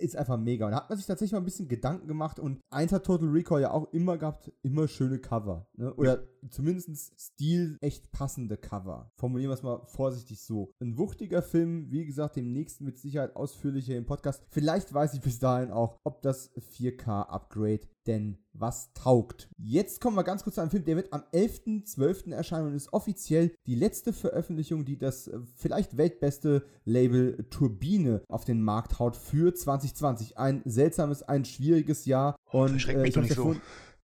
ist 0.00 0.16
einfach 0.16 0.38
mega. 0.38 0.66
Und 0.66 0.72
da 0.72 0.78
hat 0.78 0.88
man 0.88 0.98
sich 0.98 1.06
tatsächlich 1.06 1.32
mal 1.32 1.38
ein 1.38 1.44
bisschen 1.44 1.68
Gedanken 1.68 2.08
gemacht 2.08 2.38
und 2.38 2.60
eins 2.70 2.92
hat 2.92 3.04
Total 3.04 3.28
Recall 3.28 3.60
ja 3.60 3.70
auch 3.70 3.92
immer 3.92 4.18
gehabt, 4.18 4.50
immer 4.62 4.88
schöne 4.88 5.18
Cover. 5.18 5.68
Ne? 5.74 5.92
Oder 5.94 6.26
zumindest 6.48 7.20
Stil 7.20 7.76
echt 7.80 8.10
passende 8.12 8.56
Cover. 8.56 9.10
Formulieren 9.16 9.50
wir 9.50 9.54
es 9.54 9.62
mal 9.62 9.84
vorsichtig 9.86 10.40
so. 10.40 10.72
Ein 10.80 10.96
wuchtiger 10.96 11.42
Film, 11.42 11.90
wie 11.90 12.06
gesagt, 12.06 12.36
demnächst 12.36 12.80
mit 12.80 12.98
Sicherheit 12.98 13.36
ausführlicher 13.36 13.96
im 13.96 14.06
Podcast. 14.06 14.42
Vielleicht 14.50 14.92
weiß 14.92 15.14
ich 15.14 15.20
bis 15.20 15.38
dahin 15.38 15.70
auch, 15.70 15.98
ob 16.04 16.22
das 16.22 16.50
4K-Upgrade 16.56 17.86
denn 18.06 18.38
was 18.52 18.92
taugt. 18.94 19.48
Jetzt 19.56 20.00
kommen 20.00 20.16
wir 20.16 20.24
ganz 20.24 20.42
kurz 20.42 20.56
zu 20.56 20.60
einem 20.60 20.70
Film, 20.70 20.84
der 20.84 20.96
wird 20.96 21.12
am 21.12 21.22
11.12. 21.32 22.32
erscheinen 22.32 22.68
und 22.68 22.74
ist 22.74 22.92
offiziell 22.92 23.54
die 23.66 23.74
letzte 23.74 24.12
Veröffentlichung, 24.12 24.84
die 24.84 24.98
das 24.98 25.28
äh, 25.28 25.38
vielleicht 25.54 25.96
weltbeste 25.96 26.64
Label 26.84 27.46
Turbine 27.50 28.22
auf 28.28 28.44
den 28.44 28.62
Markt 28.62 28.98
haut 28.98 29.16
für 29.16 29.54
2020. 29.54 30.38
Ein 30.38 30.62
seltsames, 30.64 31.22
ein 31.22 31.44
schwieriges 31.44 32.06
Jahr. 32.06 32.36
Oh, 32.52 32.62
und 32.62 32.88
äh, 32.88 33.06
ich 33.06 33.16
nicht 33.16 33.34
so. 33.34 33.54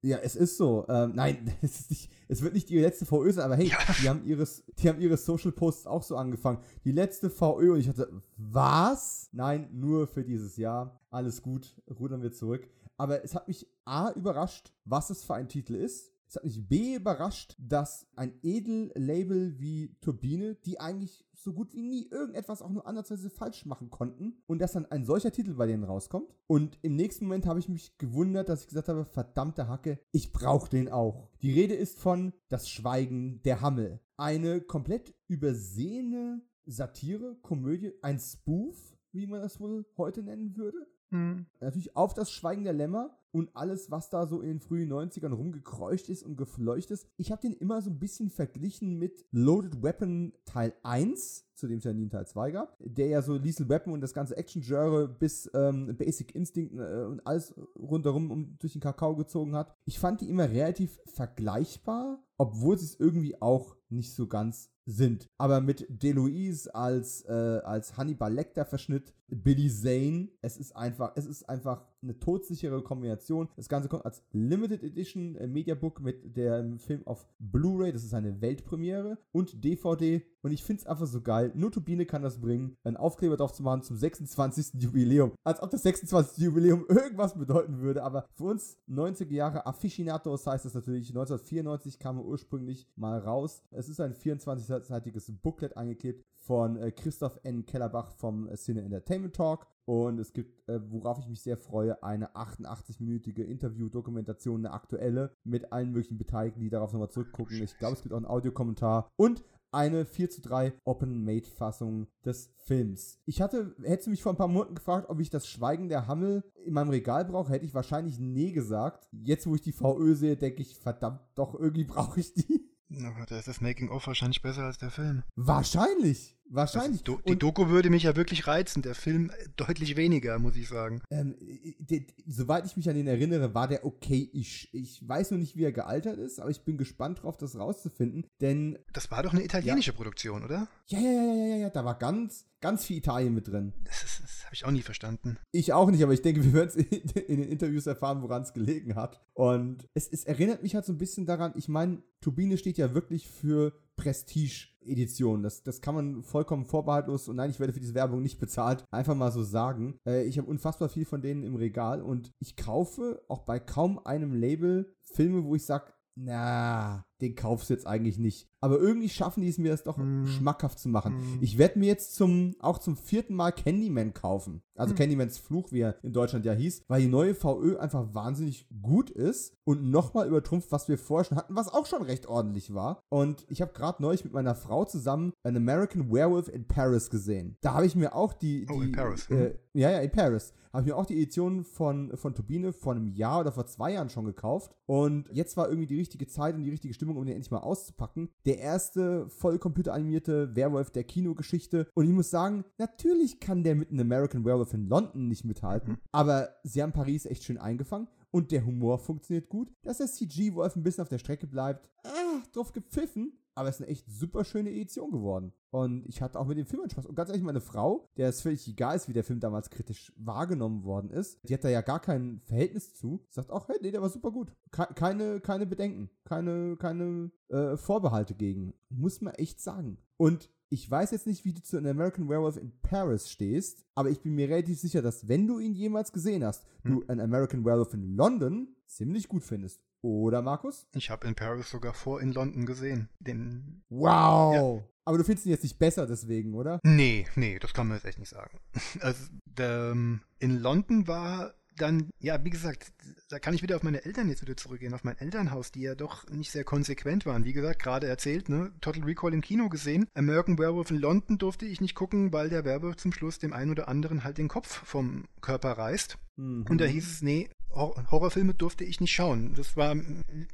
Ja, 0.05 0.19
es 0.19 0.37
ist 0.37 0.59
so. 0.59 0.85
Ähm, 0.91 1.13
nein, 1.15 1.51
es, 1.63 1.89
nicht, 1.89 2.11
es, 2.29 2.43
wird 2.43 2.53
nicht 2.53 2.69
die 2.69 2.79
letzte 2.79 3.07
VÖ 3.07 3.33
sein, 3.33 3.47
aber 3.47 3.57
hey, 3.57 3.69
ja. 3.69 3.79
die, 4.03 4.09
haben 4.11 4.23
ihres, 4.25 4.63
die 4.79 4.91
haben 4.91 5.01
ihre 5.01 5.17
Social 5.17 5.51
Posts 5.51 5.87
auch 5.87 6.03
so 6.03 6.17
angefangen. 6.17 6.59
Die 6.85 6.93
letzte 6.93 7.31
VÖ 7.31 7.73
und 7.73 7.81
ich 7.81 7.89
hatte, 7.89 8.11
was? 8.37 9.31
Nein, 9.33 9.71
nur 9.73 10.07
für 10.07 10.23
dieses 10.23 10.59
Jahr. 10.59 11.01
Alles 11.11 11.41
gut, 11.41 11.75
rudern 11.99 12.23
wir 12.23 12.33
zurück. 12.33 12.69
Aber 12.99 13.25
es 13.25 13.35
hat 13.35 13.49
mich 13.49 13.67
A 13.87 14.11
überrascht, 14.11 14.75
was 14.85 15.09
es 15.09 15.25
für 15.25 15.35
ein 15.35 15.49
Titel 15.49 15.75
ist. 15.75 16.13
Es 16.35 16.39
hat 16.39 16.45
mich 16.47 16.67
B 16.69 16.97
überrascht, 16.97 17.55
dass 17.61 18.09
ein 18.17 18.35
Edellabel 18.43 19.61
wie 19.61 19.95
Turbine, 20.01 20.57
die 20.57 20.81
eigentlich 20.81 21.25
so 21.33 21.53
gut 21.53 21.73
wie 21.75 21.83
nie 21.83 22.09
irgendetwas 22.11 22.61
auch 22.61 22.71
nur 22.71 22.89
andersweise 22.89 23.31
falsch 23.31 23.67
machen 23.67 23.89
konnten 23.89 24.43
und 24.49 24.59
dass 24.61 24.73
dann 24.73 24.87
ein 24.87 25.05
solcher 25.05 25.31
Titel 25.31 25.55
bei 25.55 25.69
denen 25.69 25.85
rauskommt. 25.85 26.35
Und 26.49 26.77
im 26.83 26.97
nächsten 26.97 27.27
Moment 27.27 27.47
habe 27.47 27.61
ich 27.61 27.69
mich 27.69 27.97
gewundert, 27.99 28.49
dass 28.49 28.63
ich 28.63 28.67
gesagt 28.67 28.89
habe, 28.89 29.05
verdammte 29.05 29.69
Hacke, 29.69 30.01
ich 30.11 30.33
brauche 30.33 30.69
den 30.69 30.89
auch. 30.89 31.31
Die 31.41 31.53
Rede 31.53 31.75
ist 31.75 32.01
von 32.01 32.33
Das 32.49 32.69
Schweigen 32.69 33.41
der 33.45 33.61
Hammel. 33.61 34.01
Eine 34.17 34.61
komplett 34.61 35.15
übersehene 35.29 36.43
Satire, 36.67 37.37
Komödie, 37.43 37.93
ein 38.03 38.19
Spoof, 38.19 38.97
wie 39.13 39.29
man 39.29 39.41
das 39.41 39.61
wohl 39.61 39.87
heute 39.97 40.25
nennen 40.25 40.57
würde. 40.57 40.85
Mhm. 41.15 41.47
Natürlich 41.61 41.97
auf 41.97 42.13
das 42.13 42.33
Schweigen 42.33 42.65
der 42.65 42.73
Lämmer 42.73 43.17
und 43.31 43.51
alles, 43.55 43.91
was 43.91 44.11
da 44.11 44.27
so 44.27 44.41
in 44.41 44.49
den 44.49 44.61
frühen 44.61 44.93
90ern 44.93 45.33
rumgekreucht 45.33 46.09
ist 46.09 46.23
und 46.23 46.37
gefleucht 46.37 46.91
ist. 46.91 47.09
Ich 47.17 47.31
habe 47.31 47.43
den 47.43 47.53
immer 47.53 47.81
so 47.83 47.91
ein 47.91 47.99
bisschen 47.99 48.31
verglichen 48.31 48.99
mit 48.99 49.25
Loaded 49.31 49.83
Weapon 49.83 50.33
Teil 50.45 50.73
1, 50.83 51.45
zu 51.55 51.69
dem 51.69 51.79
es 51.79 51.85
ja 51.85 51.93
nie 51.93 52.03
einen 52.03 52.11
Teil 52.11 52.27
2 52.27 52.51
gab, 52.51 52.77
der 52.81 53.07
ja 53.07 53.23
so 53.23 53.37
Lethal 53.37 53.69
Weapon 53.69 53.93
und 53.93 54.01
das 54.01 54.15
ganze 54.15 54.37
Action-Genre 54.37 55.09
bis 55.09 55.51
ähm, 55.55 55.97
Basic 55.97 56.35
Instinct 56.35 56.75
äh, 56.75 57.05
und 57.05 57.27
alles 57.27 57.55
rundherum 57.77 58.31
um, 58.31 58.57
durch 58.59 58.73
den 58.73 58.83
Kakao 58.83 59.15
gezogen 59.17 59.55
hat. 59.55 59.75
Ich 59.85 59.99
fand 59.99 60.21
die 60.21 60.29
immer 60.29 60.49
relativ 60.51 61.01
vergleichbar, 61.07 62.25
obwohl 62.39 62.77
sie 62.79 62.87
es 62.87 62.99
irgendwie 62.99 63.41
auch 63.41 63.77
nicht 63.91 64.15
so 64.15 64.27
ganz 64.27 64.71
sind. 64.87 65.29
Aber 65.39 65.61
mit 65.61 65.87
Deloise 65.89 66.75
als, 66.75 67.23
äh, 67.23 67.33
als 67.65 67.97
Hannibal 67.97 68.33
Lecter 68.33 68.65
Verschnitt, 68.65 69.15
Billy 69.29 69.71
Zane, 69.71 70.29
es 70.43 70.57
ist 70.57 70.77
einfach, 70.77 71.13
es 71.17 71.27
ist 71.27 71.49
einfach 71.49 71.85
eine 72.03 72.19
todsichere 72.19 72.83
Kombination. 72.83 73.49
Das 73.57 73.69
Ganze 73.69 73.89
kommt 73.89 74.05
als 74.05 74.23
Limited 74.33 74.83
Edition 74.83 75.37
äh, 75.37 75.47
Mediabook 75.47 76.01
mit 76.01 76.37
dem 76.37 76.79
Film 76.79 77.07
auf 77.07 77.27
Blu-ray, 77.39 77.93
das 77.93 78.05
ist 78.05 78.15
eine 78.15 78.41
Weltpremiere 78.43 79.19
und 79.33 79.65
DVD 79.65 80.23
und 80.43 80.53
ich 80.53 80.63
finde 80.63 80.83
es 80.83 80.87
einfach 80.87 81.07
so 81.07 81.23
geil. 81.23 81.53
Nur 81.55 81.73
Turbine 81.73 82.05
kann 82.05 82.23
das 82.23 82.39
bringen, 82.39 82.77
einen 82.85 82.99
Aufkleber 82.99 83.39
drauf 83.39 83.55
zu 83.55 83.63
machen 83.63 83.83
zum 83.83 83.97
26. 83.97 84.75
Jubiläum. 84.83 85.33
Als 85.43 85.63
ob 85.63 85.71
das 85.71 85.83
26. 85.83 86.45
Jubiläum 86.45 86.85
irgendwas 86.89 87.35
bedeuten 87.35 87.81
würde, 87.81 88.03
aber 88.03 88.27
für 88.35 88.45
uns 88.45 88.77
90er 88.89 89.33
Jahre 89.33 89.67
Aficionados 89.67 90.47
heißt 90.47 90.67
das 90.67 90.75
natürlich. 90.75 91.09
1994 91.09 91.99
kam 91.99 92.19
er 92.19 92.27
ursprünglich 92.27 92.87
mal 92.95 93.19
raus. 93.19 93.63
Es 93.77 93.89
ist 93.89 94.01
ein 94.01 94.15
24-seitiges 94.15 95.33
Booklet 95.43 95.77
eingeklebt 95.77 96.25
von 96.33 96.77
äh, 96.77 96.93
Christoph 96.93 97.41
N. 97.43 97.67
Kellerbach 97.67 98.13
vom 98.13 98.49
äh, 98.49 98.57
Cine 98.57 98.83
Entertainment 98.83 99.35
Talk. 99.35 99.67
Und 99.85 100.19
es 100.19 100.33
gibt, 100.33 100.67
äh, 100.69 100.81
worauf 100.91 101.19
ich 101.19 101.29
mich 101.29 101.43
sehr 101.43 101.57
freue, 101.57 102.03
eine 102.03 102.35
88-minütige 102.35 103.43
Interview-Dokumentation, 103.43 104.65
eine 104.65 104.73
aktuelle, 104.73 105.33
mit 105.45 105.73
allen 105.73 105.91
möglichen 105.91 106.19
Beteiligten, 106.19 106.61
die 106.61 106.71
darauf 106.71 106.93
nochmal 106.93 107.11
zurückgucken. 107.11 107.63
Ich 107.63 107.77
glaube, 107.77 107.95
es 107.95 108.03
gibt 108.03 108.13
auch 108.13 108.19
einen 108.19 108.27
Audiokommentar. 108.27 109.11
Und 109.17 109.43
eine 109.73 110.05
4 110.05 110.31
zu 110.31 110.41
3 110.41 110.73
Open-Made-Fassung 110.85 112.07
des 112.25 112.55
Films. 112.59 113.19
Ich 113.27 113.43
hatte, 113.43 113.75
hättest 113.83 114.07
du 114.07 114.11
mich 114.13 114.23
vor 114.23 114.33
ein 114.33 114.39
paar 114.39 114.47
Monaten 114.47 114.77
gefragt, 114.77 115.11
ob 115.11 115.19
ich 115.19 115.31
das 115.31 115.49
Schweigen 115.49 115.89
der 115.89 116.07
Hammel 116.07 116.45
in 116.65 116.75
meinem 116.75 116.91
Regal 116.91 117.25
brauche, 117.25 117.53
hätte 117.53 117.67
ich 117.67 117.75
wahrscheinlich 117.75 118.21
nee 118.21 118.53
gesagt. 118.53 119.09
Jetzt, 119.11 119.49
wo 119.49 119.57
ich 119.57 119.63
die 119.63 119.73
VÖ 119.73 120.15
sehe, 120.15 120.37
denke 120.37 120.63
ich, 120.63 120.77
verdammt, 120.77 121.21
doch, 121.35 121.59
irgendwie 121.59 121.85
brauche 121.85 122.21
ich 122.21 122.33
die. 122.35 122.74
Aber 123.05 123.27
da 123.27 123.39
ist 123.39 123.49
das 123.49 123.61
Making-of 123.61 124.07
wahrscheinlich 124.07 124.43
besser 124.43 124.65
als 124.65 124.79
der 124.79 124.91
Film. 124.91 125.23
Wahrscheinlich. 125.35 126.37
Wahrscheinlich. 126.51 127.03
Also, 127.09 127.21
die 127.27 127.39
Doku 127.39 127.69
würde 127.69 127.91
mich 127.91 128.05
ja 128.05 128.17
wirklich 128.17 128.47
reizen, 128.47 128.83
der 128.83 128.95
Film 128.95 129.31
deutlich 129.57 129.97
weniger, 129.97 130.39
muss 130.39 130.57
ich 130.57 130.69
sagen. 130.69 131.01
Ähm, 131.11 131.37
de, 131.79 132.07
soweit 132.27 132.67
ich 132.67 132.77
mich 132.77 132.89
an 132.89 132.97
den 132.97 133.07
erinnere, 133.07 133.55
war 133.55 133.69
der 133.69 133.85
okay. 133.85 134.29
Ich, 134.33 134.73
ich 134.73 135.07
weiß 135.07 135.31
nur 135.31 135.41
nicht, 135.41 135.57
wie 135.57 135.65
er 135.65 135.73
gealtert 135.73 136.19
ist, 136.19 136.39
aber 136.41 136.51
ich 136.51 136.63
bin 136.65 136.77
gespannt 136.77 137.23
drauf, 137.23 137.37
das 137.37 137.59
rauszufinden, 137.59 138.27
denn... 138.41 138.79
Das 138.93 139.11
war 139.11 139.23
doch 139.23 139.33
eine 139.33 139.45
italienische 139.45 139.91
ja. 139.91 139.97
Produktion, 139.97 140.45
oder? 140.45 140.69
Ja, 140.87 141.01
ja, 141.01 141.11
ja, 141.11 141.23
ja, 141.23 141.47
ja, 141.47 141.57
ja, 141.57 141.71
da 141.71 141.85
war 141.85 141.99
ganz, 141.99 142.47
ganz 142.61 142.85
viel 142.85 142.99
Italien 142.99 143.35
mit 143.35 143.49
drin. 143.49 143.73
Das, 143.85 144.21
das 144.21 144.45
habe 144.45 144.55
ich 144.55 144.65
auch 144.65 144.71
nie 144.71 144.83
verstanden. 144.83 145.39
Ich 145.51 145.73
auch 145.73 145.91
nicht, 145.91 146.03
aber 146.03 146.13
ich 146.13 146.23
denke, 146.23 146.45
wir 146.45 146.53
werden 146.53 146.69
es 146.69 146.77
in, 146.77 147.01
in, 147.21 147.41
den 147.41 147.49
Interviews 147.49 147.87
erfahren, 147.87 148.23
woran 148.23 148.43
es 148.43 148.53
gelegen 148.53 148.95
hat. 148.95 149.21
Und 149.33 149.89
es, 149.95 150.09
es 150.09 150.25
erinnert 150.25 150.63
mich 150.63 150.75
halt 150.75 150.85
so 150.85 150.93
ein 150.93 150.99
bisschen 150.99 151.27
daran, 151.27 151.55
ich 151.57 151.69
meine, 151.69 152.03
Turbine 152.21 152.57
steht 152.59 152.79
ja 152.79 152.95
wirklich 152.95 153.29
für 153.29 153.73
Prestige-Edition. 153.97 155.43
Das, 155.43 155.63
das 155.63 155.81
kann 155.81 155.95
man 155.95 156.23
vollkommen 156.23 156.65
vorbehaltlos 156.65 157.29
und 157.29 157.37
nein, 157.37 157.51
ich 157.51 157.61
werde 157.61 157.73
für 157.73 157.81
diese 157.81 157.95
Werbung 157.95 158.23
nicht 158.23 158.39
bezahlt, 158.39 158.85
einfach 158.91 159.15
mal 159.15 159.33
so 159.33 159.43
sagen. 159.43 159.99
Äh, 160.07 160.25
ich 160.25 160.39
habe 160.39 160.49
unfassbar 160.49 160.89
viel 160.89 161.05
von 161.05 161.23
denen 161.23 161.43
im 161.43 161.57
Regal 161.57 162.03
und 162.03 162.33
ich 162.39 162.57
kaufe 162.57 163.23
auch 163.29 163.43
bei 163.43 163.59
kaum 163.59 163.99
einem 164.05 164.35
Label 164.35 164.95
Filme, 165.01 165.45
wo 165.45 165.55
ich 165.55 165.65
sage, 165.65 165.93
na, 166.17 167.05
den 167.21 167.35
kaufst 167.35 167.71
du 167.71 167.75
jetzt 167.75 167.87
eigentlich 167.87 168.19
nicht. 168.19 168.49
Aber 168.61 168.79
irgendwie 168.79 169.11
schaffen 169.11 169.43
die 169.43 169.49
es 169.49 169.59
mir 169.59 169.71
das 169.71 169.83
doch 169.83 169.99
mm. 169.99 170.25
schmackhaft 170.25 170.79
zu 170.79 170.89
machen. 170.89 171.17
Mm. 171.17 171.43
Ich 171.43 171.59
werde 171.59 171.79
mir 171.79 171.85
jetzt 171.85 172.15
zum, 172.15 172.55
auch 172.61 172.79
zum 172.79 172.97
vierten 172.97 173.35
Mal 173.35 173.53
Candyman 173.53 174.15
kaufen. 174.15 174.63
Also 174.75 174.95
mm. 174.95 174.97
Candymans 174.97 175.37
Fluch, 175.37 175.71
wie 175.71 175.81
er 175.81 176.03
in 176.03 176.15
Deutschland 176.15 176.47
ja 176.47 176.55
hieß, 176.55 176.85
weil 176.89 177.03
die 177.03 177.09
neue 177.09 177.35
VÖ 177.35 177.77
einfach 177.77 178.15
wahnsinnig 178.15 178.67
gut 178.81 179.11
ist 179.11 179.55
und 179.65 179.91
nochmal 179.91 180.27
übertrumpft, 180.27 180.73
was 180.73 180.89
wir 180.89 180.97
vorher 180.97 181.25
schon 181.27 181.37
hatten, 181.37 181.55
was 181.55 181.69
auch 181.69 181.85
schon 181.85 182.03
recht 182.03 182.27
ordentlich 182.27 182.73
war. 182.73 183.03
Und 183.11 183.45
ich 183.49 183.61
habe 183.61 183.75
gerade 183.75 184.03
neulich 184.03 184.25
mit 184.25 184.33
meiner 184.33 184.55
Frau 184.55 184.87
zusammen 184.87 185.35
An 185.43 185.57
American 185.57 186.11
Werewolf 186.11 186.49
in 186.49 186.67
Paris 186.67 187.11
gesehen. 187.11 187.59
Da 187.61 187.75
habe 187.75 187.85
ich 187.85 187.95
mir 187.95 188.15
auch 188.15 188.33
die. 188.33 188.65
die 188.65 188.73
oh, 188.73 188.81
in 188.81 188.93
Paris. 188.93 189.29
Äh, 189.29 189.59
ja, 189.75 189.91
ja, 189.91 189.99
in 189.99 190.11
Paris. 190.11 190.55
Habe 190.73 190.83
ich 190.83 190.87
mir 190.87 190.97
auch 190.97 191.07
die 191.07 191.17
Edition 191.17 191.65
von, 191.65 192.17
von 192.17 192.35
Turbine 192.35 192.73
vor 192.73 192.95
einem 192.95 193.09
Jahr 193.09 193.41
oder 193.41 193.53
vor 193.53 193.67
zwei 193.67 193.93
Jahren 193.93 194.09
schon 194.09 194.25
gekauft. 194.25 194.75
Und 194.87 195.29
jetzt 195.33 195.57
war 195.57 195.69
irgendwie 195.69 195.87
die 195.87 195.99
richtige 195.99 196.27
Zeit 196.27 196.55
und 196.55 196.63
die 196.63 196.71
richtige 196.71 196.95
Stimmung, 197.05 197.19
um 197.19 197.27
den 197.27 197.35
endlich 197.35 197.51
mal 197.51 197.59
auszupacken. 197.59 198.31
Der 198.47 198.59
erste 198.59 199.29
voll 199.29 199.59
computeranimierte 199.59 200.57
Werwolf 200.57 200.91
der 200.91 201.05
Kinogeschichte. 201.05 201.87
Und 201.95 202.07
ich 202.07 202.13
muss 202.13 202.31
sagen, 202.31 202.65
natürlich 202.79 203.41
kann 203.41 203.63
der 203.63 203.75
mit 203.75 203.91
einem 203.91 204.01
American 204.01 204.45
Werewolf 204.45 204.73
in 204.73 204.89
London 204.89 205.29
nicht 205.29 205.45
mithalten. 205.45 205.93
Mhm. 205.93 205.99
Aber 206.13 206.49
sie 206.63 206.83
haben 206.83 206.93
Paris 206.93 207.27
echt 207.27 207.45
schön 207.45 207.59
eingefangen. 207.59 208.09
Und 208.31 208.51
der 208.51 208.65
Humor 208.65 208.99
funktioniert 208.99 209.51
gut. 209.51 209.71
Dass 209.83 209.99
der 209.99 210.07
CG-Wolf 210.07 210.77
ein 210.77 210.83
bisschen 210.83 211.03
auf 211.03 211.09
der 211.09 211.19
Strecke 211.19 211.47
bleibt, 211.47 211.91
ah, 212.05 212.43
drauf 212.53 212.73
gepfiffen. 212.73 213.39
Aber 213.55 213.69
es 213.69 213.77
ist 213.77 213.83
eine 213.83 213.91
echt 213.91 214.11
super 214.11 214.45
schöne 214.45 214.71
Edition 214.71 215.11
geworden. 215.11 215.53
Und 215.71 216.07
ich 216.07 216.23
hatte 216.23 216.39
auch 216.39 216.47
mit 216.47 216.59
dem 216.59 216.67
Film 216.67 216.83
einen 216.83 216.91
Spaß. 216.91 217.07
Und 217.07 217.15
ganz 217.15 217.31
ehrlich, 217.31 217.45
meine 217.45 217.61
Frau, 217.61 218.09
der 218.17 218.29
es 218.29 218.43
völlig 218.43 218.67
egal 218.69 218.97
ist, 218.97 219.09
wie 219.09 219.13
der 219.13 219.25
Film 219.25 219.41
damals 219.41 219.71
kritisch 219.71 220.13
wahrgenommen 220.17 220.85
worden 220.85 221.11
ist, 221.11 221.39
die 221.43 221.55
hat 221.55 221.65
da 221.65 221.69
ja 221.69 221.81
gar 221.81 222.01
kein 222.01 222.41
Verhältnis 222.45 222.95
zu, 222.95 223.25
sagt 223.29 223.51
auch, 223.51 223.69
hey, 223.69 223.77
nee, 223.81 223.91
der 223.91 224.03
war 224.03 224.11
super 224.11 224.31
gut. 224.31 224.53
Keine, 224.71 225.41
keine 225.41 225.67
Bedenken, 225.67 226.11
keine, 226.25 226.77
keine 226.77 227.31
äh, 227.49 227.77
Vorbehalte 227.77 228.35
gegen. 228.35 228.75
Muss 228.89 229.21
man 229.21 229.35
echt 229.35 229.61
sagen. 229.61 229.99
Und 230.17 230.51
ich 230.75 230.91
weiß 230.91 231.13
jetzt 231.13 231.27
nicht, 231.27 231.45
wie 231.45 231.53
du 231.53 231.63
zu 231.63 231.77
einem 231.77 231.91
American 231.91 232.29
Werewolf 232.29 232.57
in 232.57 232.73
Paris 232.83 233.31
stehst, 233.31 233.85
aber 233.95 234.11
ich 234.11 234.21
bin 234.21 234.35
mir 234.35 234.49
relativ 234.49 234.81
sicher, 234.81 235.03
dass 235.03 235.29
wenn 235.29 235.47
du 235.47 235.61
ihn 235.61 235.75
jemals 235.75 236.13
gesehen 236.13 236.45
hast, 236.45 236.67
hm. 236.83 236.91
du 236.91 237.07
einen 237.07 237.21
American 237.21 237.65
Werewolf 237.65 237.95
in 237.95 238.17
London 238.17 238.75
ziemlich 238.87 239.29
gut 239.29 239.45
findest. 239.45 239.81
Oder, 240.05 240.43
Markus? 240.43 240.87
Ich 240.95 241.09
habe 241.09 241.27
in 241.27 241.35
Paris 241.35 241.71
sogar 241.71 241.95
vor 241.95 242.21
in 242.21 242.31
London 242.31 242.67
gesehen. 242.67 243.09
Den 243.21 243.83
wow! 243.89 244.55
Ja. 244.55 244.89
Aber 245.07 245.17
du 245.17 245.25
findest 245.25 245.47
ihn 245.47 245.53
jetzt 245.53 245.63
nicht 245.63 245.79
besser 245.79 246.07
deswegen, 246.07 246.53
oder? 246.53 246.79
Nee, 246.83 247.27
nee, 247.37 247.59
das 247.59 247.73
kann 247.73 247.89
man 247.89 247.97
jetzt 247.97 248.05
echt 248.05 248.19
nicht 248.19 248.29
sagen. 248.29 248.61
Also, 249.01 249.25
ähm, 249.59 250.21
in 250.41 250.59
London 250.59 251.09
war 251.09 251.55
dann, 251.77 252.11
ja, 252.21 252.45
wie 252.45 252.51
gesagt, 252.51 252.93
da 253.31 253.39
kann 253.39 253.55
ich 253.55 253.63
wieder 253.63 253.77
auf 253.77 253.83
meine 253.83 254.05
Eltern 254.05 254.29
jetzt 254.29 254.43
wieder 254.43 254.59
zurückgehen, 254.59 254.93
auf 254.93 255.05
mein 255.05 255.17
Elternhaus, 255.17 255.73
die 255.73 255.81
ja 255.81 255.95
doch 255.95 256.29
nicht 256.29 256.51
sehr 256.51 256.65
konsequent 256.65 257.25
waren. 257.25 257.47
Wie 257.47 257.55
gesagt, 257.55 257.83
gerade 257.83 258.07
erzählt, 258.07 258.51
ne? 258.51 258.73
Total 258.83 259.05
Recall 259.05 259.33
im 259.33 259.41
Kino 259.41 259.71
gesehen. 259.71 260.07
American 260.13 260.59
Werewolf 260.59 260.91
in 260.91 260.99
London 260.99 261.39
durfte 261.39 261.65
ich 261.65 261.81
nicht 261.81 261.95
gucken, 261.95 262.31
weil 262.31 262.51
der 262.51 262.67
Werwolf 262.67 262.97
zum 262.97 263.13
Schluss 263.13 263.39
dem 263.39 263.55
einen 263.55 263.71
oder 263.71 263.89
anderen 263.89 264.23
halt 264.23 264.37
den 264.37 264.49
Kopf 264.49 264.85
vom 264.85 265.25
Körper 265.41 265.73
reißt. 265.73 266.19
Mhm. 266.37 266.67
Und 266.69 266.81
da 266.81 266.85
hieß 266.85 267.11
es, 267.11 267.23
nee, 267.23 267.49
Horrorfilme 267.75 268.55
durfte 268.55 268.85
ich 268.85 269.01
nicht 269.01 269.13
schauen. 269.13 269.55
Das 269.57 269.77
war, 269.77 269.95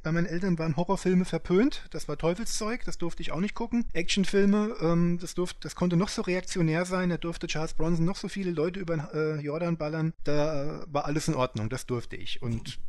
bei 0.03 0.11
meinen 0.11 0.25
Eltern 0.25 0.57
waren 0.57 0.75
Horrorfilme 0.75 1.25
verpönt. 1.25 1.85
Das 1.91 2.07
war 2.07 2.17
Teufelszeug, 2.17 2.83
das 2.85 2.97
durfte 2.97 3.21
ich 3.21 3.31
auch 3.31 3.39
nicht 3.39 3.55
gucken. 3.55 3.85
Actionfilme, 3.93 4.75
ähm, 4.81 5.17
das 5.19 5.35
durfte, 5.35 5.59
das 5.61 5.75
konnte 5.75 5.97
noch 5.97 6.09
so 6.09 6.21
reaktionär 6.21 6.85
sein. 6.85 7.09
Da 7.09 7.17
durfte 7.17 7.47
Charles 7.47 7.73
Bronson 7.73 8.05
noch 8.05 8.17
so 8.17 8.27
viele 8.27 8.51
Leute 8.51 8.79
über 8.79 9.13
äh, 9.13 9.39
Jordan 9.39 9.77
ballern. 9.77 10.13
Da 10.23 10.83
äh, 10.83 10.85
war 10.87 11.05
alles 11.05 11.27
in 11.27 11.35
Ordnung. 11.35 11.69
Das 11.69 11.85
durfte 11.85 12.15
ich. 12.15 12.41
Und 12.41 12.79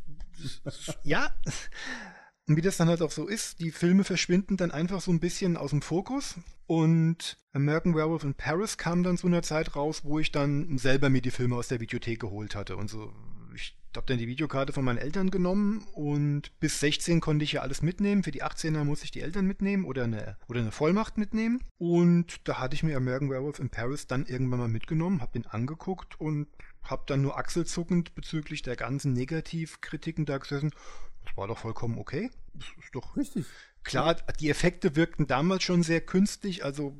ja. 1.03 1.33
Und 2.47 2.57
wie 2.57 2.61
das 2.61 2.75
dann 2.75 2.89
halt 2.89 3.01
auch 3.01 3.11
so 3.11 3.27
ist, 3.27 3.59
die 3.59 3.71
Filme 3.71 4.03
verschwinden 4.03 4.57
dann 4.57 4.71
einfach 4.71 4.99
so 4.99 5.11
ein 5.11 5.21
bisschen 5.21 5.55
aus 5.55 5.69
dem 5.69 5.81
Fokus. 5.81 6.35
Und 6.65 7.37
American 7.53 7.95
Werewolf 7.95 8.23
in 8.23 8.33
Paris 8.33 8.77
kam 8.77 9.03
dann 9.03 9.17
zu 9.17 9.27
einer 9.27 9.43
Zeit 9.43 9.75
raus, 9.75 10.01
wo 10.03 10.19
ich 10.19 10.31
dann 10.31 10.77
selber 10.77 11.09
mir 11.09 11.21
die 11.21 11.31
Filme 11.31 11.55
aus 11.55 11.69
der 11.69 11.79
Videothek 11.79 12.19
geholt 12.19 12.55
hatte. 12.55 12.75
Und 12.75 12.89
so, 12.89 13.13
habe 13.97 14.07
dann 14.07 14.17
die 14.17 14.27
Videokarte 14.27 14.73
von 14.73 14.85
meinen 14.85 14.97
Eltern 14.97 15.29
genommen 15.31 15.85
und 15.93 16.57
bis 16.59 16.79
16 16.79 17.21
konnte 17.21 17.43
ich 17.43 17.53
ja 17.53 17.61
alles 17.61 17.81
mitnehmen. 17.81 18.23
Für 18.23 18.31
die 18.31 18.43
18er 18.43 18.83
muss 18.83 19.03
ich 19.03 19.11
die 19.11 19.21
Eltern 19.21 19.45
mitnehmen 19.45 19.85
oder 19.85 20.05
eine, 20.05 20.37
oder 20.47 20.61
eine 20.61 20.71
Vollmacht 20.71 21.17
mitnehmen. 21.17 21.61
Und 21.77 22.47
da 22.47 22.59
hatte 22.59 22.75
ich 22.75 22.83
mir 22.83 22.97
American 22.97 23.29
Werewolf 23.29 23.59
in 23.59 23.69
Paris 23.69 24.07
dann 24.07 24.25
irgendwann 24.25 24.59
mal 24.59 24.67
mitgenommen, 24.67 25.21
habe 25.21 25.33
den 25.33 25.45
angeguckt 25.45 26.19
und 26.19 26.47
habe 26.83 27.03
dann 27.05 27.21
nur 27.21 27.37
achselzuckend 27.37 28.15
bezüglich 28.15 28.61
der 28.61 28.75
ganzen 28.75 29.13
Negativkritiken 29.13 30.25
da 30.25 30.37
gesessen. 30.37 30.71
Das 31.23 31.37
war 31.37 31.47
doch 31.47 31.57
vollkommen 31.57 31.97
okay. 31.97 32.29
Das 32.53 32.67
ist 32.83 32.93
doch 32.93 33.15
richtig. 33.15 33.45
Klar, 33.83 34.15
die 34.39 34.49
Effekte 34.49 34.95
wirkten 34.95 35.27
damals 35.27 35.63
schon 35.63 35.83
sehr 35.83 36.01
künstlich. 36.01 36.63
Also 36.63 36.95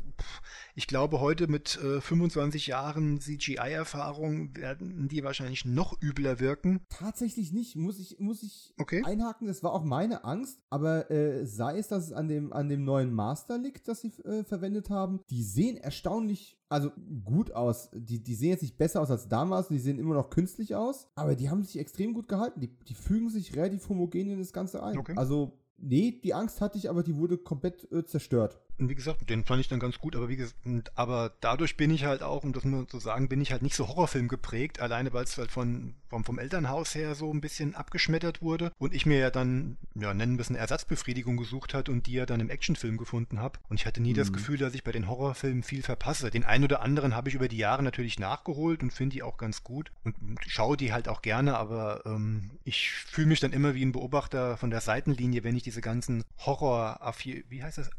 ich 0.76 0.88
glaube, 0.88 1.20
heute 1.20 1.48
mit 1.48 1.78
äh, 1.82 2.02
25 2.02 2.68
Jahren 2.68 3.20
CGI-Erfahrung 3.20 4.56
werden 4.56 5.08
die 5.08 5.24
wahrscheinlich 5.24 5.66
noch 5.66 6.02
übler 6.02 6.40
wirken. 6.40 6.82
Tatsächlich 6.90 7.52
nicht, 7.52 7.76
muss 7.76 8.00
ich, 8.00 8.20
muss 8.20 8.44
ich 8.44 8.74
okay. 8.80 9.04
einhaken. 9.06 9.48
Das 9.48 9.64
war 9.64 9.74
auch 9.74 9.84
meine 9.84 10.24
Angst. 10.24 10.60
Aber 10.70 11.10
äh, 11.12 11.46
sei 11.46 11.78
es, 11.78 11.88
dass 11.88 12.06
es 12.06 12.12
an 12.12 12.28
dem, 12.28 12.52
an 12.52 12.70
dem 12.70 12.84
neuen 12.84 13.14
Master 13.14 13.58
liegt, 13.58 13.88
das 13.88 14.02
sie 14.02 14.12
äh, 14.24 14.44
verwendet 14.44 14.90
haben, 14.90 15.22
die 15.30 15.44
sehen 15.44 15.78
erstaunlich 15.78 16.58
also 16.70 16.90
gut 17.24 17.52
aus. 17.52 17.92
Die, 17.94 18.24
die 18.24 18.34
sehen 18.34 18.50
jetzt 18.50 18.64
nicht 18.64 18.78
besser 18.78 19.00
aus 19.00 19.12
als 19.12 19.28
damals, 19.28 19.68
die 19.68 19.78
sehen 19.78 20.00
immer 20.00 20.16
noch 20.16 20.32
künstlich 20.32 20.74
aus, 20.74 21.08
aber 21.14 21.36
die 21.36 21.52
haben 21.52 21.64
sich 21.64 21.78
extrem 21.78 22.16
gut 22.16 22.28
gehalten. 22.28 22.62
Die, 22.62 22.68
die 22.68 22.96
fügen 22.96 23.30
sich 23.30 23.56
relativ 23.56 23.88
homogen 23.90 24.32
in 24.32 24.40
das 24.40 24.54
Ganze 24.54 24.82
ein. 24.82 24.98
Okay. 24.98 25.14
Also 25.16 25.63
Nee, 25.78 26.20
die 26.24 26.34
Angst 26.34 26.62
hatte 26.62 26.78
ich, 26.78 26.90
aber 26.90 27.04
die 27.04 27.18
wurde 27.18 27.38
komplett 27.38 27.92
äh, 27.92 28.06
zerstört. 28.06 28.60
Und 28.80 28.90
wie 28.90 28.96
gesagt, 28.96 29.30
den 29.30 29.46
fand 29.46 29.62
ich 29.62 29.68
dann 29.68 29.80
ganz 29.80 30.00
gut, 30.00 30.16
aber 30.16 30.30
wie 30.30 30.36
gesagt, 30.36 30.56
aber 30.96 31.32
dadurch 31.42 31.78
bin 31.78 31.92
ich 31.92 32.06
halt 32.06 32.24
auch, 32.24 32.44
um 32.44 32.54
das 32.54 32.66
nur 32.66 32.88
zu 32.88 33.00
sagen, 33.00 33.30
bin 33.30 33.42
ich 33.42 33.52
halt 33.52 33.62
nicht 33.62 33.76
so 33.76 33.88
Horrorfilm 33.88 34.28
geprägt, 34.28 34.80
alleine 34.80 35.14
weil 35.14 35.24
es 35.24 35.38
halt 35.38 35.52
von, 35.52 35.94
vom, 36.10 36.24
vom 36.24 36.40
Elternhaus 36.40 36.96
her 36.96 37.16
so 37.16 37.32
ein 37.32 37.42
bisschen 37.42 37.76
abgeschmettert 37.76 38.42
wurde 38.42 38.72
und 38.80 38.94
ich 38.94 39.06
mir 39.06 39.20
ja 39.20 39.30
dann, 39.30 39.78
ja, 39.96 40.14
nennen 40.14 40.38
wir 40.38 40.42
es 40.42 40.50
eine 40.50 40.58
Ersatzbefriedigung 40.58 41.38
gesucht 41.38 41.74
hat 41.74 41.88
und 41.90 42.08
die 42.08 42.14
ja 42.14 42.26
dann 42.26 42.40
im 42.40 42.50
Actionfilm 42.50 42.98
gefunden 42.98 43.40
habe. 43.40 43.60
Und 43.70 43.80
ich 43.80 43.86
hatte 43.86 44.02
nie 44.02 44.14
mhm. 44.14 44.18
das 44.18 44.34
Gefühl, 44.34 44.58
dass 44.58 44.74
ich 44.74 44.84
bei 44.84 44.92
den 44.92 45.08
Horrorfilmen 45.08 45.64
viel 45.64 45.84
verpasse. 45.84 46.32
Den 46.32 46.44
einen 46.44 46.64
oder 46.64 46.82
anderen 46.82 47.16
habe 47.16 47.30
ich 47.30 47.36
über 47.36 47.48
die 47.48 47.58
Jahre 47.58 47.84
natürlich 47.84 48.20
nachgeholt 48.20 48.82
und 48.82 48.92
finde 48.92 49.14
die 49.14 49.24
auch 49.24 49.38
ganz 49.38 49.64
gut 49.64 49.92
und 50.04 50.16
schaue 50.48 50.78
die 50.78 50.94
halt 50.94 51.08
auch 51.08 51.22
gerne, 51.22 51.58
aber 51.58 52.06
ähm, 52.06 52.52
ich 52.64 52.90
fühle 52.90 53.28
mich 53.28 53.40
dann 53.40 53.54
immer 53.54 53.76
wie 53.76 53.86
ein 53.86 53.92
Beobachter 53.92 54.58
von 54.58 54.70
der 54.70 54.82
Seitenlinie, 54.82 55.44
wenn 55.44 55.56
ich 55.56 55.64
diese 55.64 55.82
ganzen 55.82 56.24
Horror, 56.40 57.00
wie 57.24 57.64
heißt 57.64 57.78
das? 57.78 57.90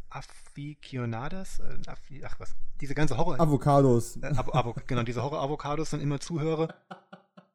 Aficionadas, 0.73 1.61
äh, 1.61 1.79
ach 2.25 2.41
was, 2.41 2.55
diese 2.81 2.95
ganze 2.95 3.17
Horror... 3.17 3.41
Avocados. 3.41 4.17
Äh, 4.17 4.27
Avo, 4.37 4.53
Avo, 4.53 4.75
genau, 4.87 5.03
diese 5.03 5.23
Horror-Avocados 5.23 5.91
dann 5.91 6.01
immer 6.01 6.21
zuhöre, 6.21 6.75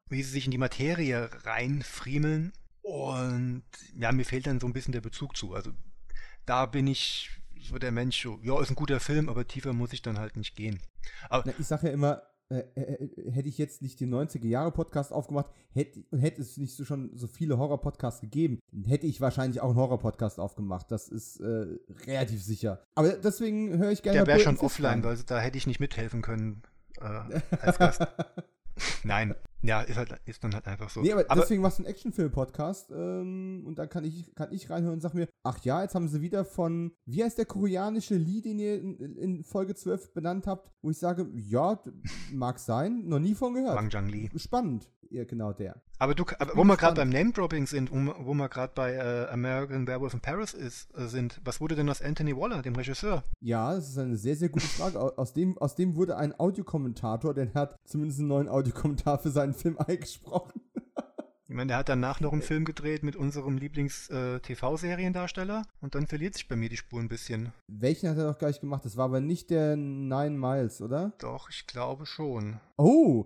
wie 0.08 0.24
sie 0.24 0.32
sich 0.32 0.46
in 0.46 0.52
die 0.52 0.58
Materie 0.58 1.30
reinfriemeln 1.44 2.54
und 2.82 3.64
ja, 3.96 4.12
mir 4.12 4.26
fehlt 4.26 4.48
dann 4.48 4.60
so 4.60 4.68
ein 4.68 4.74
bisschen 4.74 4.94
der 4.94 5.02
Bezug 5.02 5.38
zu. 5.38 5.54
Also 5.54 5.72
da 6.46 6.66
bin 6.66 6.88
ich 6.88 7.30
so 7.62 7.78
der 7.78 7.92
Mensch, 7.92 8.22
so, 8.22 8.40
ja, 8.42 8.60
ist 8.62 8.70
ein 8.70 8.76
guter 8.76 9.00
Film, 9.00 9.30
aber 9.30 9.48
tiefer 9.48 9.74
muss 9.74 9.94
ich 9.94 10.02
dann 10.02 10.18
halt 10.18 10.38
nicht 10.38 10.56
gehen. 10.56 10.80
Aber, 11.30 11.44
Na, 11.46 11.54
ich 11.58 11.68
sage 11.68 11.88
ja 11.88 11.94
immer, 11.94 12.22
äh, 12.50 12.64
äh, 12.74 12.82
äh, 12.82 13.32
hätte 13.32 13.48
ich 13.48 13.60
jetzt 13.60 13.84
nicht 13.84 14.00
den 14.00 14.14
90er 14.14 14.48
Jahre 14.48 14.72
Podcast 14.72 15.14
aufgemacht, 15.14 15.52
hätte, 15.72 16.04
und 16.10 16.20
hätte 16.20 16.42
es 16.42 16.58
nicht 16.58 16.76
so 16.76 16.84
schon 16.84 17.12
so 17.16 17.28
viele 17.28 17.60
Horror-Podcasts 17.60 18.22
gegeben, 18.22 18.60
hätte 18.88 19.06
ich 19.06 19.22
wahrscheinlich 19.22 19.62
auch 19.62 19.70
einen 19.70 19.78
Horror-Podcast 19.78 20.40
aufgemacht. 20.40 20.92
Das 20.92 21.10
ist 21.10 21.40
äh, 21.42 21.68
relativ 22.08 22.44
sicher. 22.44 22.82
Aber 22.96 23.10
deswegen 23.10 23.78
höre 23.78 23.92
ich 23.92 24.02
gerne. 24.02 24.18
Der 24.18 24.28
wäre 24.28 24.40
schon 24.40 24.58
offline, 24.58 25.04
weil 25.04 25.18
da 25.28 25.40
hätte 25.40 25.58
ich 25.60 25.68
nicht 25.68 25.80
mithelfen 25.80 26.24
können 26.24 26.64
als 27.62 27.78
Gast. 27.78 28.02
Nein, 29.04 29.36
ja, 29.62 29.82
ist, 29.82 29.98
halt, 29.98 30.16
ist 30.26 30.44
dann 30.44 30.54
halt 30.54 30.68
einfach 30.68 30.90
so. 30.90 31.02
Nee, 31.02 31.12
aber, 31.12 31.26
aber 31.28 31.42
deswegen 31.42 31.62
machst 31.62 31.80
du 31.80 31.84
einen 31.84 31.92
Actionfilm-Podcast 31.92 32.92
ähm, 32.92 33.64
und 33.66 33.78
dann 33.78 33.90
kann 33.90 34.04
ich, 34.04 34.34
kann 34.36 34.52
ich 34.52 34.70
reinhören 34.70 34.96
und 34.96 35.02
sag 35.02 35.14
mir, 35.14 35.28
ach 35.44 35.60
ja, 35.64 35.82
jetzt 35.82 35.96
haben 35.96 36.08
sie 36.08 36.22
wieder 36.22 36.46
von, 36.46 36.94
wie 37.06 37.24
heißt 37.24 37.38
der 37.38 37.46
koreanische 37.46 38.16
Lied, 38.16 38.46
den 38.46 38.60
ihr 38.60 38.82
in, 38.82 39.18
in, 39.18 39.44
Folge 39.44 39.76
12 39.76 40.14
benannt 40.14 40.48
habt, 40.48 40.72
wo 40.82 40.90
ich 40.90 40.98
sage, 40.98 41.28
ja, 41.34 41.82
mag 42.32 42.60
sein, 42.60 43.08
noch 43.08 43.20
nie 43.20 43.36
von 43.36 43.54
gehört. 43.54 43.76
Wang 43.76 43.92
Zhang 43.92 44.08
Li. 44.08 44.30
Spannend, 44.36 44.90
ja, 45.10 45.26
genau 45.26 45.54
der. 45.54 45.82
Aber 46.02 46.16
du, 46.16 46.24
aber 46.40 46.56
wo 46.56 46.64
wir 46.64 46.78
gerade 46.78 46.96
beim 46.96 47.10
Name-Dropping 47.10 47.68
sind, 47.68 47.92
um, 47.92 48.14
wo 48.20 48.34
wir 48.34 48.48
gerade 48.48 48.72
bei 48.74 48.94
äh, 48.94 49.28
American 49.32 49.86
Werewolf 49.86 50.14
in 50.14 50.22
Paris 50.22 50.54
ist, 50.54 50.98
äh, 50.98 51.08
sind, 51.08 51.42
was 51.44 51.60
wurde 51.60 51.76
denn 51.76 51.90
aus 51.90 52.02
Anthony 52.02 52.36
Waller, 52.38 52.62
dem 52.62 52.74
Regisseur? 52.76 53.24
Ja, 53.42 53.76
das 53.76 53.90
ist 53.90 53.98
eine 53.98 54.16
sehr, 54.16 54.38
sehr 54.38 54.48
gute 54.48 54.66
Frage. 54.66 54.98
aus, 54.98 55.34
dem, 55.34 55.58
aus 55.58 55.76
dem 55.76 55.96
wurde 55.96 56.16
ein 56.16 56.40
Audiokommentator, 56.40 57.34
der 57.34 57.54
hat 57.54 57.76
zumindest 57.84 58.20
einen 58.20 58.30
neuen 58.30 58.48
Audiokommentar 58.48 59.20
für 59.20 59.30
seinen 59.30 59.49
Film 59.54 59.78
eingesprochen. 59.88 60.62
Ich 61.50 61.56
meine, 61.56 61.70
der 61.70 61.78
hat 61.78 61.90
danach 61.90 62.20
noch 62.20 62.32
einen 62.32 62.44
Film 62.44 62.64
gedreht 62.64 63.02
mit 63.02 63.16
unserem 63.16 63.58
Lieblings-TV-Seriendarsteller 63.58 65.62
äh, 65.62 65.64
und 65.82 65.96
dann 65.96 66.06
verliert 66.06 66.36
sich 66.36 66.48
bei 66.48 66.56
mir 66.56 66.70
die 66.70 66.78
Spur 66.78 67.00
ein 67.00 67.10
bisschen. 67.10 67.52
Welchen 67.68 68.08
hat 68.08 68.20
er 68.20 68.32
doch 68.32 68.38
gleich 68.38 68.62
gemacht? 68.62 68.86
Das 68.86 68.98
war 68.98 69.06
aber 69.06 69.20
nicht 69.20 69.50
der 69.50 69.76
Nine 69.76 70.38
Miles, 70.38 70.80
oder? 70.80 71.14
Doch, 71.18 71.50
ich 71.50 71.66
glaube 71.66 72.06
schon. 72.06 72.60
Oh, 72.78 73.26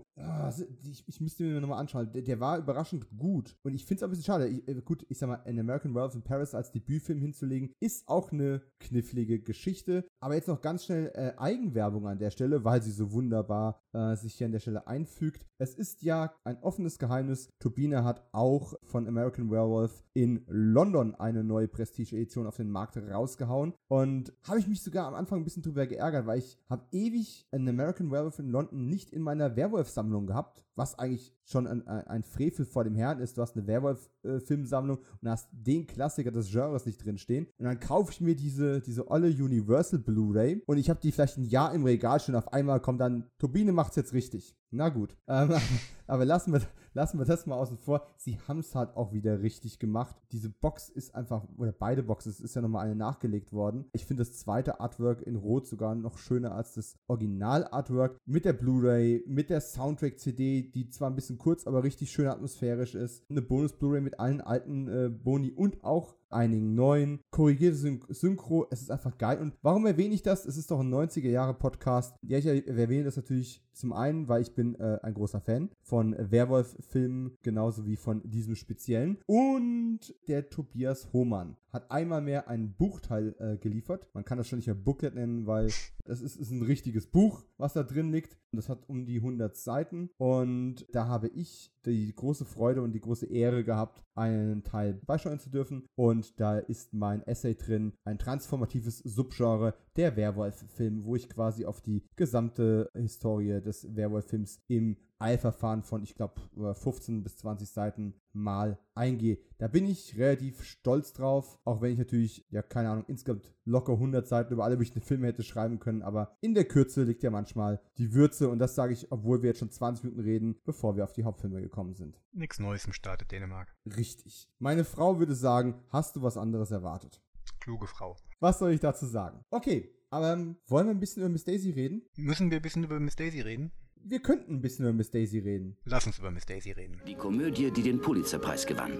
ich, 0.88 1.04
ich 1.06 1.20
müsste 1.20 1.44
mir 1.44 1.60
nochmal 1.60 1.78
anschauen. 1.78 2.10
Der, 2.12 2.22
der, 2.22 2.40
war 2.40 2.58
überraschend 2.58 3.06
gut. 3.16 3.56
Und 3.62 3.74
ich 3.74 3.84
finde 3.84 3.98
es 3.98 4.02
auch 4.02 4.08
ein 4.08 4.10
bisschen 4.10 4.24
schade. 4.24 4.48
Ich, 4.48 4.66
äh, 4.66 4.80
gut, 4.82 5.04
ich 5.08 5.18
sag 5.18 5.28
mal, 5.28 5.42
An 5.44 5.58
American 5.58 5.94
Werewolf 5.94 6.14
in 6.14 6.22
Paris 6.22 6.54
als 6.54 6.72
Debütfilm 6.72 7.20
hinzulegen, 7.20 7.72
ist 7.80 8.08
auch 8.08 8.32
eine 8.32 8.62
knifflige 8.80 9.40
Geschichte. 9.40 10.04
Aber 10.20 10.34
jetzt 10.34 10.48
noch 10.48 10.60
ganz 10.60 10.84
schnell 10.84 11.12
äh, 11.14 11.34
Eigenwerbung 11.36 12.08
an 12.08 12.18
der 12.18 12.30
Stelle, 12.30 12.64
weil 12.64 12.82
sie 12.82 12.90
so 12.90 13.12
wunderbar 13.12 13.80
äh, 13.92 14.16
sich 14.16 14.34
hier 14.34 14.46
an 14.46 14.52
der 14.52 14.60
Stelle 14.60 14.86
einfügt. 14.86 15.46
Es 15.58 15.74
ist 15.74 16.02
ja 16.02 16.34
ein 16.44 16.60
offenes 16.62 16.98
Geheimnis. 16.98 17.48
Turbine 17.60 18.02
hat 18.02 18.13
auch 18.32 18.74
von 18.82 19.06
American 19.06 19.50
Werewolf 19.50 20.02
in 20.14 20.44
London 20.48 21.14
eine 21.14 21.44
neue 21.44 21.68
Prestige-Edition 21.68 22.46
auf 22.46 22.56
den 22.56 22.70
Markt 22.70 22.96
rausgehauen. 22.96 23.74
Und 23.88 24.32
habe 24.42 24.58
ich 24.58 24.66
mich 24.66 24.82
sogar 24.82 25.06
am 25.06 25.14
Anfang 25.14 25.40
ein 25.40 25.44
bisschen 25.44 25.62
drüber 25.62 25.86
geärgert, 25.86 26.26
weil 26.26 26.38
ich 26.38 26.58
habe 26.68 26.84
ewig 26.90 27.46
An 27.52 27.68
American 27.68 28.10
Werewolf 28.10 28.38
in 28.38 28.50
London 28.50 28.88
nicht 28.88 29.10
in 29.10 29.22
meiner 29.22 29.44
einer 29.44 29.56
Werwolf-Sammlung 29.56 30.26
gehabt, 30.26 30.64
was 30.76 30.98
eigentlich 30.98 31.32
schon 31.44 31.66
ein, 31.66 31.86
ein, 31.86 32.22
Frevel 32.22 32.64
vor 32.64 32.84
dem 32.84 32.94
Herrn 32.94 33.20
ist. 33.20 33.36
Du 33.36 33.42
hast 33.42 33.56
eine 33.56 33.66
Werwolf-Filmsammlung 33.66 34.98
und 35.20 35.28
hast 35.28 35.48
den 35.52 35.86
Klassiker 35.86 36.30
des 36.30 36.50
Genres 36.50 36.86
nicht 36.86 37.04
drinstehen. 37.04 37.46
Und 37.58 37.66
dann 37.66 37.80
kaufe 37.80 38.12
ich 38.12 38.20
mir 38.20 38.34
diese, 38.34 38.80
diese 38.80 39.10
olle 39.10 39.28
Universal 39.28 39.98
Blu-ray 39.98 40.62
und 40.66 40.78
ich 40.78 40.90
habe 40.90 41.00
die 41.00 41.12
vielleicht 41.12 41.38
ein 41.38 41.44
Jahr 41.44 41.74
im 41.74 41.84
Regal 41.84 42.20
stehen. 42.20 42.34
Auf 42.34 42.52
einmal 42.52 42.80
kommt 42.80 43.00
dann, 43.00 43.30
Turbine 43.38 43.72
macht's 43.72 43.96
jetzt 43.96 44.12
richtig. 44.12 44.56
Na 44.76 44.88
gut. 44.88 45.16
Ähm, 45.28 45.50
aber 46.08 46.24
lassen 46.24 46.52
wir, 46.52 46.60
lassen 46.94 47.18
wir 47.18 47.24
das 47.24 47.46
mal 47.46 47.56
außen 47.56 47.78
vor. 47.78 48.06
Sie 48.16 48.40
haben 48.48 48.58
es 48.58 48.74
halt 48.74 48.96
auch 48.96 49.12
wieder 49.12 49.40
richtig 49.40 49.78
gemacht. 49.78 50.16
Diese 50.32 50.50
Box 50.50 50.88
ist 50.88 51.14
einfach, 51.14 51.46
oder 51.56 51.70
beide 51.70 52.02
Boxen, 52.02 52.30
es 52.30 52.40
ist 52.40 52.56
ja 52.56 52.62
nochmal 52.62 52.86
eine 52.86 52.96
nachgelegt 52.96 53.52
worden. 53.52 53.84
Ich 53.92 54.04
finde 54.04 54.24
das 54.24 54.36
zweite 54.36 54.80
Artwork 54.80 55.22
in 55.22 55.36
Rot 55.36 55.68
sogar 55.68 55.94
noch 55.94 56.18
schöner 56.18 56.52
als 56.52 56.74
das 56.74 56.96
Original-Artwork. 57.06 58.18
Mit 58.26 58.44
der 58.44 58.52
Blu-ray, 58.52 59.24
mit 59.28 59.48
der 59.48 59.60
Soundtrack-CD, 59.60 60.63
die 60.70 60.88
zwar 60.88 61.10
ein 61.10 61.14
bisschen 61.14 61.38
kurz, 61.38 61.66
aber 61.66 61.82
richtig 61.82 62.10
schön 62.10 62.26
atmosphärisch 62.26 62.94
ist. 62.94 63.28
Eine 63.30 63.42
Bonus-Blu-ray 63.42 64.00
mit 64.00 64.18
allen 64.18 64.40
alten 64.40 64.88
äh, 64.88 65.08
Boni 65.08 65.52
und 65.52 65.82
auch 65.84 66.16
einigen 66.30 66.74
neuen. 66.74 67.20
Korrigierte 67.30 67.76
Syn 67.76 68.00
Synchro, 68.08 68.66
es 68.70 68.82
ist 68.82 68.90
einfach 68.90 69.16
geil. 69.18 69.38
Und 69.40 69.54
warum 69.62 69.86
erwähne 69.86 70.14
ich 70.14 70.22
das? 70.22 70.46
Es 70.46 70.56
ist 70.56 70.70
doch 70.70 70.80
ein 70.80 70.92
90er-Jahre-Podcast. 70.92 72.16
Ja, 72.22 72.38
ich 72.38 72.46
erwähne 72.46 73.04
das 73.04 73.16
natürlich 73.16 73.62
zum 73.72 73.92
einen, 73.92 74.28
weil 74.28 74.42
ich 74.42 74.54
bin 74.54 74.74
äh, 74.76 74.98
ein 75.02 75.14
großer 75.14 75.40
Fan 75.40 75.70
von 75.82 76.14
Werwolf-Filmen, 76.18 77.36
genauso 77.42 77.86
wie 77.86 77.96
von 77.96 78.22
diesem 78.24 78.54
speziellen. 78.54 79.18
Und 79.26 80.14
der 80.28 80.48
Tobias 80.48 81.12
Hohmann 81.12 81.56
hat 81.72 81.90
einmal 81.90 82.22
mehr 82.22 82.48
ein 82.48 82.74
Buchteil 82.74 83.34
äh, 83.38 83.56
geliefert. 83.58 84.06
Man 84.14 84.24
kann 84.24 84.38
das 84.38 84.48
schon 84.48 84.58
nicht 84.58 84.68
mehr 84.68 84.76
Booklet 84.76 85.14
nennen, 85.14 85.46
weil 85.46 85.66
es 85.66 86.20
ist, 86.20 86.36
ist 86.36 86.50
ein 86.50 86.62
richtiges 86.62 87.08
Buch, 87.08 87.44
was 87.56 87.72
da 87.72 87.82
drin 87.82 88.12
liegt. 88.12 88.38
Und 88.52 88.58
das 88.58 88.68
hat 88.68 88.88
um 88.88 89.06
die 89.06 89.16
100 89.16 89.56
Seiten. 89.56 90.10
Und 90.16 90.86
da 90.92 91.08
habe 91.08 91.28
ich 91.28 91.72
die 91.84 92.14
große 92.14 92.44
Freude 92.44 92.82
und 92.82 92.92
die 92.92 93.00
große 93.00 93.26
Ehre 93.26 93.64
gehabt, 93.64 94.04
einen 94.14 94.62
Teil 94.64 94.94
beisteuern 95.06 95.38
zu 95.38 95.50
dürfen. 95.50 95.86
Und 95.96 96.38
da 96.40 96.58
ist 96.58 96.92
mein 96.94 97.22
Essay 97.26 97.54
drin, 97.54 97.92
ein 98.04 98.18
transformatives 98.18 98.98
Subgenre 98.98 99.74
der 99.96 100.16
Werwolf-Film, 100.16 101.04
wo 101.04 101.16
ich 101.16 101.28
quasi 101.28 101.64
auf 101.64 101.80
die 101.80 102.04
gesamte 102.16 102.90
Historie 102.94 103.60
des 103.60 103.94
Werwolf-Films 103.94 104.62
im 104.68 104.96
Eilverfahren 105.24 105.82
von, 105.82 106.02
ich 106.02 106.14
glaube, 106.14 106.34
15 106.74 107.22
bis 107.22 107.38
20 107.38 107.70
Seiten 107.70 108.14
mal 108.32 108.78
eingehe. 108.94 109.38
Da 109.58 109.68
bin 109.68 109.86
ich 109.86 110.18
relativ 110.18 110.62
stolz 110.62 111.14
drauf, 111.14 111.58
auch 111.64 111.80
wenn 111.80 111.92
ich 111.92 111.98
natürlich, 111.98 112.46
ja, 112.50 112.60
keine 112.60 112.90
Ahnung, 112.90 113.04
insgesamt 113.08 113.54
locker 113.64 113.94
100 113.94 114.26
Seiten 114.26 114.52
über 114.52 114.64
alle 114.64 114.76
möglichen 114.76 115.00
Filme 115.00 115.26
hätte 115.26 115.42
schreiben 115.42 115.78
können, 115.78 116.02
aber 116.02 116.36
in 116.42 116.54
der 116.54 116.66
Kürze 116.66 117.04
liegt 117.04 117.22
ja 117.22 117.30
manchmal 117.30 117.80
die 117.96 118.12
Würze 118.12 118.48
und 118.50 118.58
das 118.58 118.74
sage 118.74 118.92
ich, 118.92 119.10
obwohl 119.10 119.42
wir 119.42 119.48
jetzt 119.48 119.60
schon 119.60 119.70
20 119.70 120.04
Minuten 120.04 120.20
reden, 120.20 120.60
bevor 120.64 120.96
wir 120.96 121.04
auf 121.04 121.12
die 121.12 121.24
Hauptfilme 121.24 121.62
gekommen 121.62 121.94
sind. 121.94 122.20
Nichts 122.32 122.58
Neues 122.58 122.84
im 122.84 122.92
Staate 122.92 123.24
Dänemark. 123.24 123.74
Richtig. 123.86 124.50
Meine 124.58 124.84
Frau 124.84 125.18
würde 125.18 125.34
sagen, 125.34 125.82
hast 125.88 126.16
du 126.16 126.22
was 126.22 126.36
anderes 126.36 126.70
erwartet? 126.70 127.22
Kluge 127.60 127.86
Frau. 127.86 128.16
Was 128.40 128.58
soll 128.58 128.72
ich 128.72 128.80
dazu 128.80 129.06
sagen? 129.06 129.42
Okay, 129.50 129.90
aber 130.10 130.34
ähm, 130.34 130.56
wollen 130.66 130.86
wir 130.86 130.94
ein 130.94 131.00
bisschen 131.00 131.22
über 131.22 131.30
Miss 131.30 131.44
Daisy 131.44 131.70
reden? 131.70 132.02
Müssen 132.16 132.50
wir 132.50 132.58
ein 132.58 132.62
bisschen 132.62 132.84
über 132.84 133.00
Miss 133.00 133.16
Daisy 133.16 133.40
reden? 133.40 133.72
Wir 134.04 134.20
könnten 134.20 134.54
ein 134.54 134.60
bisschen 134.60 134.84
über 134.84 134.92
Miss 134.92 135.10
Daisy 135.10 135.38
reden. 135.38 135.76
Lass 135.84 136.06
uns 136.06 136.18
über 136.18 136.30
Miss 136.30 136.46
Daisy 136.46 136.72
reden. 136.72 137.00
Die 137.06 137.14
Komödie, 137.14 137.70
die 137.70 137.82
den 137.82 138.00
Pulitzerpreis 138.00 138.66
gewann. 138.66 138.98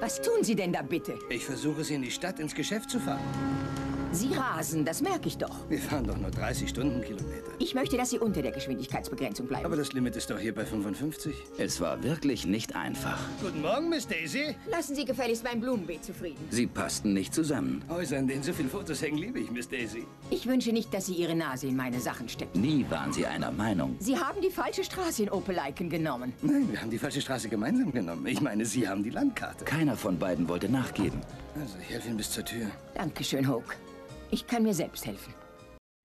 Was 0.00 0.20
tun 0.20 0.42
Sie 0.42 0.54
denn 0.54 0.72
da 0.72 0.82
bitte? 0.82 1.18
Ich 1.30 1.44
versuche 1.44 1.82
sie 1.82 1.94
in 1.94 2.02
die 2.02 2.10
Stadt 2.10 2.38
ins 2.38 2.54
Geschäft 2.54 2.90
zu 2.90 3.00
fahren. 3.00 3.22
Sie 4.14 4.32
rasen, 4.32 4.84
das 4.84 5.02
merke 5.02 5.26
ich 5.26 5.38
doch. 5.38 5.68
Wir 5.68 5.78
fahren 5.80 6.06
doch 6.06 6.16
nur 6.16 6.30
30 6.30 6.68
Stundenkilometer. 6.68 7.50
Ich 7.58 7.74
möchte, 7.74 7.96
dass 7.96 8.10
Sie 8.10 8.18
unter 8.20 8.42
der 8.42 8.52
Geschwindigkeitsbegrenzung 8.52 9.46
bleiben. 9.48 9.66
Aber 9.66 9.74
das 9.74 9.92
Limit 9.92 10.14
ist 10.14 10.30
doch 10.30 10.38
hier 10.38 10.54
bei 10.54 10.64
55. 10.64 11.34
Es 11.58 11.80
war 11.80 12.00
wirklich 12.04 12.46
nicht 12.46 12.76
einfach. 12.76 13.18
Guten 13.42 13.60
Morgen, 13.60 13.88
Miss 13.88 14.06
Daisy. 14.06 14.54
Lassen 14.70 14.94
Sie 14.94 15.04
gefälligst 15.04 15.42
mein 15.42 15.60
Blumenbeet 15.60 16.04
zufrieden. 16.04 16.38
Sie 16.50 16.68
passten 16.68 17.12
nicht 17.12 17.34
zusammen. 17.34 17.82
Häuser, 17.88 18.18
in 18.18 18.28
denen 18.28 18.44
so 18.44 18.52
viele 18.52 18.68
Fotos 18.68 19.02
hängen, 19.02 19.18
liebe 19.18 19.40
ich, 19.40 19.50
Miss 19.50 19.68
Daisy. 19.68 20.06
Ich 20.30 20.46
wünsche 20.46 20.70
nicht, 20.72 20.94
dass 20.94 21.06
Sie 21.06 21.14
Ihre 21.14 21.34
Nase 21.34 21.66
in 21.66 21.76
meine 21.76 21.98
Sachen 21.98 22.28
stecken. 22.28 22.60
Nie 22.60 22.86
waren 22.88 23.12
Sie 23.12 23.26
einer 23.26 23.50
Meinung. 23.50 23.96
Sie 23.98 24.16
haben 24.16 24.40
die 24.40 24.50
falsche 24.50 24.84
Straße 24.84 25.24
in 25.24 25.30
Opeliken 25.30 25.90
genommen. 25.90 26.32
Nein, 26.40 26.70
wir 26.70 26.80
haben 26.80 26.90
die 26.90 26.98
falsche 26.98 27.20
Straße 27.20 27.48
gemeinsam 27.48 27.90
genommen. 27.90 28.26
Ich 28.26 28.40
meine, 28.40 28.64
Sie 28.64 28.88
haben 28.88 29.02
die 29.02 29.10
Landkarte. 29.10 29.64
Keiner 29.64 29.96
von 29.96 30.18
beiden 30.18 30.48
wollte 30.48 30.68
nachgeben. 30.68 31.20
Also, 31.60 31.76
ich 31.82 31.90
helfe 31.90 32.08
Ihnen 32.08 32.16
bis 32.16 32.30
zur 32.30 32.44
Tür. 32.44 32.66
Dankeschön, 32.94 33.48
Hoke. 33.48 33.74
Ich 34.34 34.48
kann 34.48 34.64
mir 34.64 34.74
selbst 34.74 35.06
helfen. 35.06 35.32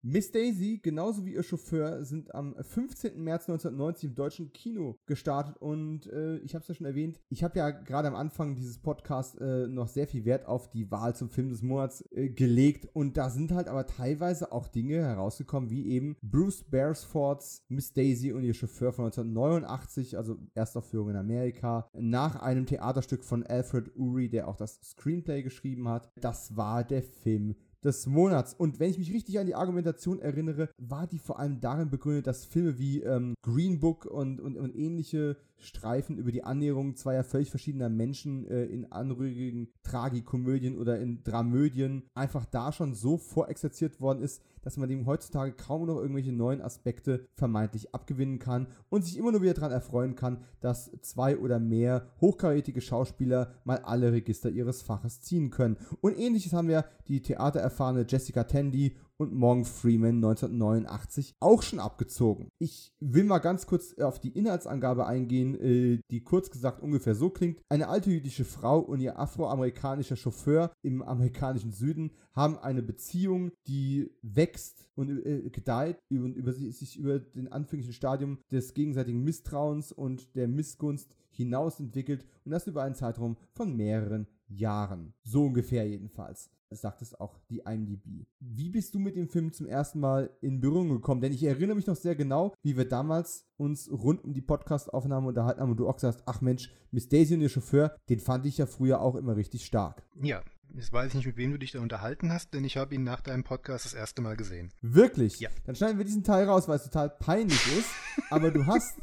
Miss 0.03 0.31
Daisy, 0.31 0.79
genauso 0.81 1.25
wie 1.25 1.33
ihr 1.33 1.41
Chauffeur, 1.41 2.05
sind 2.05 2.33
am 2.35 2.55
15. 2.55 3.21
März 3.21 3.49
1990 3.49 4.09
im 4.11 4.15
deutschen 4.15 4.53
Kino 4.53 4.99
gestartet 5.07 5.57
und 5.57 6.05
äh, 6.05 6.37
ich 6.37 6.53
habe 6.53 6.61
es 6.61 6.67
ja 6.67 6.75
schon 6.75 6.85
erwähnt, 6.85 7.19
ich 7.29 7.43
habe 7.43 7.57
ja 7.57 7.71
gerade 7.71 8.07
am 8.07 8.15
Anfang 8.15 8.55
dieses 8.55 8.77
Podcasts 8.77 9.35
äh, 9.39 9.67
noch 9.67 9.87
sehr 9.87 10.07
viel 10.07 10.25
Wert 10.25 10.45
auf 10.45 10.69
die 10.69 10.89
Wahl 10.91 11.15
zum 11.15 11.29
Film 11.29 11.49
des 11.49 11.63
Monats 11.63 12.01
äh, 12.11 12.29
gelegt 12.29 12.87
und 12.93 13.17
da 13.17 13.31
sind 13.31 13.51
halt 13.51 13.67
aber 13.67 13.87
teilweise 13.87 14.51
auch 14.51 14.67
Dinge 14.67 15.01
herausgekommen, 15.01 15.71
wie 15.71 15.89
eben 15.89 16.15
Bruce 16.21 16.63
Beresfords 16.63 17.65
Miss 17.67 17.91
Daisy 17.93 18.31
und 18.31 18.43
ihr 18.43 18.53
Chauffeur 18.53 18.93
von 18.93 19.05
1989, 19.05 20.17
also 20.17 20.37
Erstaufführung 20.53 21.09
in 21.09 21.15
Amerika, 21.17 21.89
nach 21.93 22.35
einem 22.35 22.67
Theaterstück 22.67 23.25
von 23.25 23.43
Alfred 23.43 23.97
Uri, 23.97 24.29
der 24.29 24.47
auch 24.47 24.55
das 24.55 24.79
Screenplay 24.81 25.41
geschrieben 25.41 25.89
hat. 25.89 26.09
Das 26.15 26.55
war 26.55 26.85
der 26.85 27.01
Film 27.01 27.55
des 27.83 28.07
Monats. 28.07 28.53
Und 28.53 28.79
wenn 28.79 28.89
ich 28.89 28.97
mich 28.97 29.13
richtig 29.13 29.39
an 29.39 29.47
die 29.47 29.55
Argumentation 29.55 30.19
erinnere, 30.19 30.69
war 30.77 31.07
die 31.07 31.19
vor 31.19 31.39
allem 31.39 31.59
darin 31.59 31.89
begründet, 31.89 32.27
dass 32.27 32.45
Filme 32.45 32.77
wie 32.77 33.01
ähm, 33.01 33.35
Green 33.41 33.79
Book 33.79 34.05
und, 34.05 34.39
und, 34.39 34.57
und 34.57 34.75
ähnliche 34.75 35.37
Streifen 35.59 36.17
über 36.17 36.31
die 36.31 36.43
Annäherung 36.43 36.95
zweier 36.95 37.23
völlig 37.23 37.49
verschiedener 37.49 37.89
Menschen 37.89 38.47
äh, 38.47 38.65
in 38.65 38.91
anrührigen 38.91 39.69
Tragikomödien 39.83 40.77
oder 40.77 40.99
in 40.99 41.23
Dramödien 41.23 42.03
einfach 42.13 42.45
da 42.45 42.71
schon 42.71 42.95
so 42.95 43.17
vorexerziert 43.17 43.99
worden 43.99 44.21
ist, 44.21 44.41
dass 44.61 44.77
man 44.77 44.89
dem 44.89 45.05
heutzutage 45.05 45.53
kaum 45.53 45.85
noch 45.85 45.97
irgendwelche 45.97 46.31
neuen 46.31 46.61
Aspekte 46.61 47.27
vermeintlich 47.35 47.93
abgewinnen 47.93 48.39
kann 48.39 48.67
und 48.89 49.05
sich 49.05 49.17
immer 49.17 49.31
nur 49.31 49.41
wieder 49.41 49.53
daran 49.53 49.71
erfreuen 49.71 50.15
kann, 50.15 50.43
dass 50.61 50.91
zwei 51.01 51.37
oder 51.37 51.59
mehr 51.59 52.07
hochkarätige 52.21 52.81
Schauspieler 52.81 53.53
mal 53.63 53.79
alle 53.79 54.11
Register 54.11 54.49
ihres 54.49 54.81
Faches 54.81 55.21
ziehen 55.21 55.49
können. 55.49 55.77
Und 56.01 56.17
ähnliches 56.17 56.53
haben 56.53 56.67
wir 56.67 56.85
die 57.07 57.21
theatererfahrene 57.21 58.05
Jessica 58.07 58.43
Tandy 58.43 58.95
und 59.19 59.33
Morgan 59.33 59.65
Freeman 59.65 60.15
1989 60.15 61.35
auch 61.39 61.61
schon 61.61 61.79
abgezogen. 61.79 62.49
Ich 62.57 62.93
will 62.99 63.25
mal 63.25 63.39
ganz 63.39 63.67
kurz 63.67 63.93
auf 63.99 64.19
die 64.19 64.29
Inhaltsangabe 64.29 65.05
eingehen, 65.05 65.55
äh, 65.55 65.99
die 66.09 66.23
kurz 66.23 66.49
gesagt 66.49 66.81
ungefähr 66.81 67.15
so 67.15 67.29
klingt. 67.29 67.61
Eine 67.69 67.89
alte 67.89 68.09
jüdische 68.09 68.45
Frau 68.45 68.79
und 68.79 69.01
ihr 69.01 69.19
afroamerikanischer 69.19 70.15
Chauffeur 70.15 70.71
im 70.81 71.01
amerikanischen 71.01 71.71
Süden 71.71 72.11
haben 72.33 72.57
eine 72.57 72.81
Beziehung, 72.81 73.51
die 73.67 74.09
wächst 74.21 74.89
und 74.95 75.25
äh, 75.25 75.49
gedeiht 75.49 75.99
und 76.09 76.35
über, 76.35 76.53
sich 76.53 76.97
über 76.97 77.19
den 77.19 77.51
anfänglichen 77.51 77.93
Stadium 77.93 78.39
des 78.51 78.73
gegenseitigen 78.73 79.23
Misstrauens 79.23 79.91
und 79.91 80.35
der 80.35 80.47
Missgunst 80.47 81.15
hinaus 81.29 81.79
entwickelt 81.79 82.25
und 82.45 82.51
das 82.51 82.67
über 82.67 82.83
einen 82.83 82.95
Zeitraum 82.95 83.37
von 83.51 83.75
mehreren 83.75 84.27
Jahren. 84.47 85.13
So 85.23 85.45
ungefähr 85.45 85.87
jedenfalls 85.87 86.49
sagt 86.71 87.01
es 87.01 87.19
auch 87.19 87.37
die 87.49 87.59
IMDb. 87.65 88.27
Wie 88.39 88.69
bist 88.69 88.93
du 88.93 88.99
mit 88.99 89.15
dem 89.15 89.27
Film 89.27 89.51
zum 89.51 89.65
ersten 89.65 89.99
Mal 89.99 90.29
in 90.41 90.61
Berührung 90.61 90.89
gekommen? 90.89 91.21
Denn 91.21 91.33
ich 91.33 91.43
erinnere 91.43 91.75
mich 91.75 91.87
noch 91.87 91.95
sehr 91.95 92.15
genau, 92.15 92.53
wie 92.61 92.77
wir 92.77 92.87
damals 92.87 93.47
uns 93.57 93.89
rund 93.91 94.23
um 94.23 94.33
die 94.33 94.41
Podcast-Aufnahme 94.41 95.27
unterhalten 95.27 95.61
haben 95.61 95.71
und 95.71 95.77
du 95.77 95.87
auch 95.87 95.99
sagst, 95.99 96.23
ach 96.25 96.41
Mensch, 96.41 96.71
Miss 96.91 97.09
Daisy 97.09 97.33
und 97.33 97.41
ihr 97.41 97.49
Chauffeur, 97.49 97.95
den 98.09 98.19
fand 98.19 98.45
ich 98.45 98.57
ja 98.57 98.65
früher 98.65 99.01
auch 99.01 99.15
immer 99.15 99.35
richtig 99.35 99.65
stark. 99.65 100.03
Ja, 100.21 100.41
Jetzt 100.75 100.93
weiß 100.93 101.07
ich 101.07 101.13
nicht, 101.15 101.25
mit 101.25 101.37
wem 101.37 101.51
du 101.51 101.57
dich 101.57 101.71
da 101.71 101.79
unterhalten 101.79 102.31
hast, 102.31 102.53
denn 102.53 102.63
ich 102.63 102.77
habe 102.77 102.93
ihn 102.93 103.03
nach 103.03 103.21
deinem 103.21 103.43
Podcast 103.43 103.85
das 103.85 103.95
erste 103.95 104.21
Mal 104.21 104.37
gesehen. 104.37 104.71
Wirklich? 104.81 105.39
Ja. 105.39 105.49
Dann 105.65 105.75
schneiden 105.75 105.97
wir 105.97 106.05
diesen 106.05 106.23
Teil 106.23 106.47
raus, 106.47 106.67
weil 106.67 106.75
es 106.75 106.83
total 106.83 107.09
peinlich 107.09 107.59
ist. 107.75 107.89
aber 108.29 108.51
du 108.51 108.67
hast. 108.67 108.95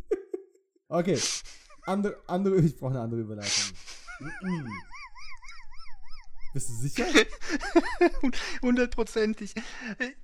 okay. 0.88 1.18
Andere, 1.84 2.16
andere, 2.26 2.56
ich 2.56 2.76
brauche 2.78 2.92
eine 2.92 3.00
andere 3.00 3.20
Überleitung. 3.20 3.76
Bist 6.56 6.70
du 6.70 6.74
sicher? 6.74 7.04
Hundertprozentig. 8.62 9.52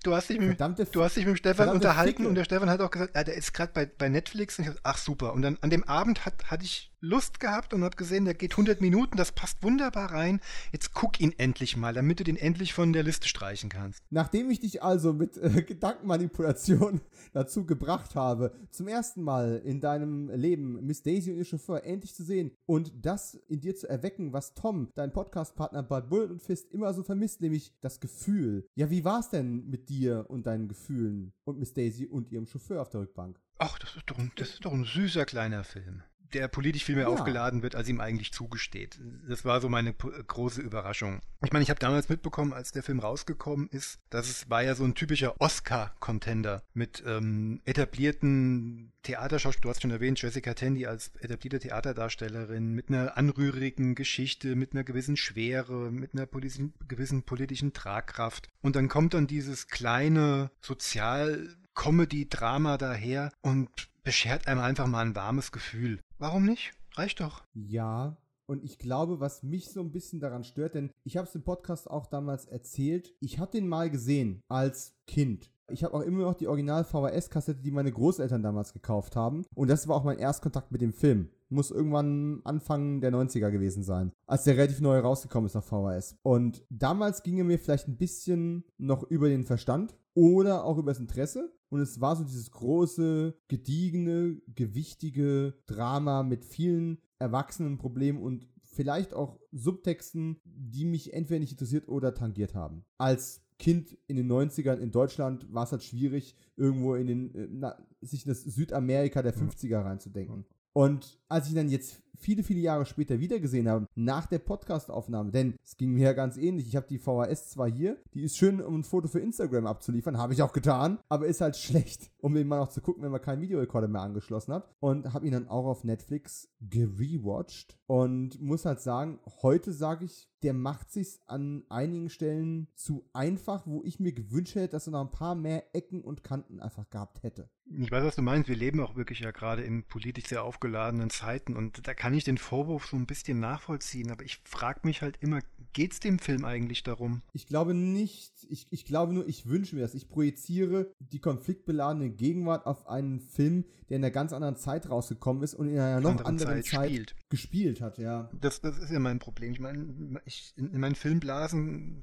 Du 0.02 0.14
hast 0.14 0.30
dich 0.30 0.40
mit, 0.40 0.58
du 0.58 1.04
hast 1.04 1.16
dich 1.16 1.26
mit 1.26 1.34
dem 1.34 1.36
Stefan 1.36 1.68
unterhalten 1.68 2.16
Ficke. 2.16 2.28
und 2.30 2.36
der 2.36 2.44
Stefan 2.44 2.70
hat 2.70 2.80
auch 2.80 2.90
gesagt, 2.90 3.14
ah, 3.14 3.22
der 3.22 3.34
ist 3.34 3.52
gerade 3.52 3.70
bei, 3.74 3.84
bei 3.84 4.08
Netflix. 4.08 4.58
Und 4.58 4.64
ich 4.64 4.70
dachte, 4.70 4.80
ach 4.82 4.96
super. 4.96 5.34
Und 5.34 5.42
dann 5.42 5.58
an 5.60 5.68
dem 5.68 5.84
Abend 5.84 6.24
hat, 6.24 6.50
hatte 6.50 6.64
ich 6.64 6.90
Lust 7.04 7.40
gehabt 7.40 7.74
und 7.74 7.82
habe 7.82 7.96
gesehen, 7.96 8.24
der 8.24 8.34
geht 8.34 8.52
100 8.52 8.80
Minuten, 8.80 9.16
das 9.16 9.32
passt 9.32 9.60
wunderbar 9.64 10.12
rein. 10.12 10.40
Jetzt 10.70 10.94
guck 10.94 11.18
ihn 11.18 11.34
endlich 11.36 11.76
mal, 11.76 11.92
damit 11.92 12.20
du 12.20 12.24
den 12.24 12.36
endlich 12.36 12.72
von 12.72 12.92
der 12.92 13.02
Liste 13.02 13.26
streichen 13.26 13.68
kannst. 13.68 14.04
Nachdem 14.10 14.48
ich 14.50 14.60
dich 14.60 14.84
also 14.84 15.12
mit 15.12 15.36
äh, 15.36 15.62
Gedankenmanipulation 15.66 17.00
dazu 17.32 17.66
gebracht 17.66 18.14
habe, 18.14 18.54
zum 18.70 18.86
ersten 18.86 19.22
Mal 19.22 19.60
in 19.64 19.80
deinem 19.80 20.30
Leben 20.30 20.86
Miss 20.86 21.02
Daisy 21.02 21.32
und 21.32 21.38
ihr 21.38 21.44
Chauffeur 21.44 21.82
endlich 21.82 22.14
zu 22.14 22.22
sehen 22.22 22.52
und 22.66 22.92
das 23.04 23.34
in 23.48 23.60
dir 23.60 23.74
zu 23.74 23.88
erwecken, 23.88 24.32
was 24.32 24.54
Tom, 24.54 24.88
dein 24.94 25.12
Podcastpartner 25.12 25.82
bei 25.82 26.00
Bullet 26.00 26.30
und 26.30 26.40
Fist, 26.40 26.72
immer 26.72 26.94
so 26.94 27.02
vermisst, 27.02 27.40
nämlich 27.40 27.74
das 27.80 27.98
Gefühl. 27.98 28.64
Ja, 28.76 28.90
wie 28.90 29.04
war 29.04 29.18
es 29.18 29.28
denn 29.28 29.68
mit 29.68 29.88
dir 29.88 30.26
und 30.28 30.46
deinen 30.46 30.68
Gefühlen 30.68 31.32
und 31.42 31.58
Miss 31.58 31.74
Daisy 31.74 32.06
und 32.06 32.30
ihrem 32.30 32.46
Chauffeur 32.46 32.80
auf 32.80 32.90
der 32.90 33.00
Rückbank? 33.00 33.40
Ach, 33.58 33.76
das 33.80 33.96
ist 33.96 34.04
doch 34.06 34.18
ein, 34.18 34.30
das 34.36 34.50
ist 34.50 34.64
doch 34.64 34.72
ein 34.72 34.84
süßer 34.84 35.24
kleiner 35.24 35.64
Film 35.64 36.04
der 36.34 36.48
politisch 36.48 36.84
viel 36.84 36.96
mehr 36.96 37.04
ja. 37.04 37.10
aufgeladen 37.10 37.62
wird, 37.62 37.74
als 37.74 37.88
ihm 37.88 38.00
eigentlich 38.00 38.32
zugesteht. 38.32 38.98
Das 39.28 39.44
war 39.44 39.60
so 39.60 39.68
meine 39.68 39.92
große 39.92 40.60
Überraschung. 40.60 41.20
Ich 41.44 41.52
meine, 41.52 41.62
ich 41.62 41.70
habe 41.70 41.80
damals 41.80 42.08
mitbekommen, 42.08 42.52
als 42.52 42.72
der 42.72 42.82
Film 42.82 43.00
rausgekommen 43.00 43.68
ist, 43.68 43.98
dass 44.10 44.28
es 44.28 44.48
war 44.50 44.62
ja 44.62 44.74
so 44.74 44.84
ein 44.84 44.94
typischer 44.94 45.40
Oscar-Contender 45.40 46.62
mit 46.74 47.02
ähm, 47.06 47.60
etablierten 47.64 48.92
Theaterschauspielern. 49.02 49.62
Du 49.62 49.70
hast 49.70 49.82
schon 49.82 49.90
erwähnt, 49.90 50.20
Jessica 50.20 50.54
Tandy 50.54 50.86
als 50.86 51.12
etablierte 51.20 51.58
Theaterdarstellerin 51.58 52.72
mit 52.72 52.88
einer 52.88 53.16
anrührigen 53.16 53.94
Geschichte, 53.94 54.54
mit 54.54 54.72
einer 54.72 54.84
gewissen 54.84 55.16
Schwere, 55.16 55.90
mit 55.90 56.14
einer 56.14 56.26
politischen, 56.26 56.74
gewissen 56.86 57.24
politischen 57.24 57.72
Tragkraft. 57.72 58.48
Und 58.60 58.76
dann 58.76 58.88
kommt 58.88 59.14
dann 59.14 59.26
dieses 59.26 59.68
kleine 59.68 60.50
Sozial- 60.60 61.56
Comedy-Drama 61.74 62.76
daher 62.76 63.32
und 63.40 63.68
beschert 64.04 64.46
einem 64.48 64.60
einfach 64.60 64.86
mal 64.86 65.04
ein 65.04 65.14
warmes 65.14 65.52
Gefühl. 65.52 66.00
Warum 66.22 66.44
nicht? 66.44 66.72
Reicht 66.94 67.18
doch. 67.18 67.42
Ja, 67.52 68.16
und 68.46 68.64
ich 68.64 68.78
glaube, 68.78 69.20
was 69.20 69.42
mich 69.42 69.70
so 69.70 69.80
ein 69.80 69.92
bisschen 69.92 70.20
daran 70.20 70.44
stört, 70.44 70.74
denn 70.74 70.90
ich 71.04 71.16
habe 71.16 71.26
es 71.26 71.34
im 71.34 71.42
Podcast 71.42 71.90
auch 71.90 72.06
damals 72.06 72.46
erzählt, 72.46 73.14
ich 73.20 73.38
habe 73.38 73.52
den 73.52 73.68
mal 73.68 73.90
gesehen 73.90 74.42
als 74.48 74.94
Kind. 75.06 75.50
Ich 75.70 75.84
habe 75.84 75.94
auch 75.94 76.02
immer 76.02 76.24
noch 76.24 76.34
die 76.34 76.48
Original-VHS-Kassette, 76.48 77.62
die 77.62 77.70
meine 77.70 77.92
Großeltern 77.92 78.42
damals 78.42 78.72
gekauft 78.72 79.16
haben. 79.16 79.44
Und 79.54 79.68
das 79.68 79.88
war 79.88 79.96
auch 79.96 80.04
mein 80.04 80.18
Erstkontakt 80.18 80.70
mit 80.70 80.82
dem 80.82 80.92
Film. 80.92 81.30
Muss 81.48 81.70
irgendwann 81.70 82.40
Anfang 82.44 83.00
der 83.00 83.12
90er 83.12 83.50
gewesen 83.50 83.82
sein, 83.82 84.12
als 84.26 84.44
der 84.44 84.56
relativ 84.56 84.80
neu 84.80 84.98
rausgekommen 84.98 85.46
ist 85.46 85.56
auf 85.56 85.66
VHS. 85.66 86.16
Und 86.22 86.64
damals 86.68 87.22
ging 87.22 87.38
er 87.38 87.44
mir 87.44 87.58
vielleicht 87.58 87.88
ein 87.88 87.96
bisschen 87.96 88.64
noch 88.78 89.02
über 89.04 89.28
den 89.28 89.44
Verstand 89.44 89.94
oder 90.14 90.64
auch 90.64 90.78
übers 90.78 90.98
Interesse. 90.98 91.52
Und 91.70 91.80
es 91.80 92.00
war 92.02 92.16
so 92.16 92.24
dieses 92.24 92.50
große, 92.50 93.34
gediegene, 93.48 94.42
gewichtige 94.54 95.54
Drama 95.66 96.22
mit 96.22 96.44
vielen 96.44 96.98
erwachsenen 97.22 97.78
Problemen 97.78 98.20
und 98.20 98.46
vielleicht 98.62 99.14
auch 99.14 99.38
Subtexten, 99.52 100.40
die 100.44 100.84
mich 100.84 101.12
entweder 101.12 101.40
nicht 101.40 101.52
interessiert 101.52 101.88
oder 101.88 102.14
tangiert 102.14 102.54
haben. 102.54 102.84
Als 102.98 103.42
Kind 103.58 103.96
in 104.08 104.16
den 104.16 104.30
90ern 104.30 104.78
in 104.78 104.90
Deutschland 104.90 105.52
war 105.52 105.64
es 105.64 105.72
halt 105.72 105.84
schwierig, 105.84 106.34
irgendwo 106.56 106.96
in 106.96 107.06
den, 107.06 107.34
äh, 107.34 107.48
na, 107.50 107.76
sich 108.00 108.26
in 108.26 108.30
das 108.30 108.42
Südamerika 108.42 109.22
der 109.22 109.34
50er 109.34 109.84
reinzudenken. 109.84 110.46
Und 110.72 111.20
als 111.28 111.48
ich 111.48 111.54
dann 111.54 111.68
jetzt 111.68 112.01
viele, 112.18 112.42
viele 112.42 112.60
Jahre 112.60 112.86
später 112.86 113.20
wiedergesehen 113.20 113.68
habe, 113.68 113.86
nach 113.94 114.26
der 114.26 114.38
Podcastaufnahme, 114.38 115.30
denn 115.30 115.54
es 115.64 115.76
ging 115.76 115.92
mir 115.92 116.06
ja 116.06 116.12
ganz 116.12 116.36
ähnlich. 116.36 116.68
Ich 116.68 116.76
habe 116.76 116.86
die 116.88 116.98
VHS 116.98 117.50
zwar 117.50 117.70
hier, 117.70 117.98
die 118.14 118.22
ist 118.22 118.36
schön, 118.36 118.60
um 118.60 118.80
ein 118.80 118.84
Foto 118.84 119.08
für 119.08 119.20
Instagram 119.20 119.66
abzuliefern, 119.66 120.18
habe 120.18 120.32
ich 120.32 120.42
auch 120.42 120.52
getan, 120.52 120.98
aber 121.08 121.26
ist 121.26 121.40
halt 121.40 121.56
schlecht, 121.62 122.10
um 122.18 122.34
den 122.34 122.48
mal 122.48 122.58
noch 122.58 122.68
zu 122.68 122.80
gucken, 122.80 123.02
wenn 123.02 123.12
man 123.12 123.20
keinen 123.20 123.42
Videorekorder 123.42 123.88
mehr 123.88 124.02
angeschlossen 124.02 124.54
hat. 124.54 124.68
Und 124.80 125.12
habe 125.12 125.26
ihn 125.26 125.32
dann 125.32 125.48
auch 125.48 125.66
auf 125.66 125.84
Netflix 125.84 126.48
gerewatcht 126.60 127.78
und 127.86 128.40
muss 128.40 128.64
halt 128.64 128.80
sagen, 128.80 129.18
heute 129.42 129.72
sage 129.72 130.04
ich, 130.04 130.28
der 130.42 130.54
macht 130.54 130.90
sich 130.90 131.20
an 131.26 131.64
einigen 131.68 132.08
Stellen 132.08 132.68
zu 132.74 133.08
einfach, 133.12 133.66
wo 133.66 133.82
ich 133.84 134.00
mir 134.00 134.12
gewünscht 134.12 134.54
hätte, 134.54 134.70
dass 134.70 134.88
er 134.88 134.92
noch 134.92 135.02
ein 135.02 135.10
paar 135.10 135.34
mehr 135.34 135.74
Ecken 135.74 136.02
und 136.02 136.24
Kanten 136.24 136.60
einfach 136.60 136.88
gehabt 136.90 137.22
hätte. 137.22 137.48
Ich 137.66 137.90
weiß, 137.90 138.04
was 138.04 138.16
du 138.16 138.22
meinst. 138.22 138.48
Wir 138.48 138.56
leben 138.56 138.80
auch 138.80 138.96
wirklich 138.96 139.20
ja 139.20 139.30
gerade 139.30 139.62
in 139.62 139.84
politisch 139.84 140.26
sehr 140.26 140.42
aufgeladenen 140.42 141.10
Zeiten 141.10 141.56
und 141.56 141.86
da 141.86 141.94
kann 142.02 142.14
ich 142.14 142.24
den 142.24 142.36
Vorwurf 142.36 142.86
so 142.86 142.96
ein 142.96 143.06
bisschen 143.06 143.38
nachvollziehen, 143.38 144.10
aber 144.10 144.24
ich 144.24 144.40
frage 144.42 144.80
mich 144.82 145.02
halt 145.02 145.18
immer, 145.20 145.38
geht 145.72 145.92
es 145.92 146.00
dem 146.00 146.18
Film 146.18 146.44
eigentlich 146.44 146.82
darum? 146.82 147.22
Ich 147.32 147.46
glaube 147.46 147.74
nicht. 147.74 148.32
Ich, 148.50 148.66
ich 148.70 148.84
glaube 148.84 149.12
nur, 149.12 149.28
ich 149.28 149.46
wünsche 149.46 149.76
mir 149.76 149.82
das. 149.82 149.94
Ich 149.94 150.08
projiziere 150.08 150.92
die 150.98 151.20
konfliktbeladene 151.20 152.10
Gegenwart 152.10 152.66
auf 152.66 152.88
einen 152.88 153.20
Film, 153.20 153.66
der 153.88 153.98
in 153.98 154.02
einer 154.02 154.10
ganz 154.10 154.32
anderen 154.32 154.56
Zeit 154.56 154.90
rausgekommen 154.90 155.44
ist 155.44 155.54
und 155.54 155.68
in 155.68 155.78
einer 155.78 156.00
noch 156.00 156.10
Andere 156.10 156.26
anderen 156.26 156.62
Zeit, 156.64 156.66
Zeit 156.66 156.90
spielt. 156.90 157.14
gespielt 157.30 157.80
hat, 157.80 157.98
ja. 157.98 158.28
Das, 158.40 158.60
das 158.60 158.78
ist 158.78 158.90
ja 158.90 158.98
mein 158.98 159.20
Problem. 159.20 159.52
Ich 159.52 159.60
meine, 159.60 160.20
ich, 160.24 160.54
in, 160.56 160.72
in 160.72 160.80
meinen 160.80 160.96
Filmblasen 160.96 162.02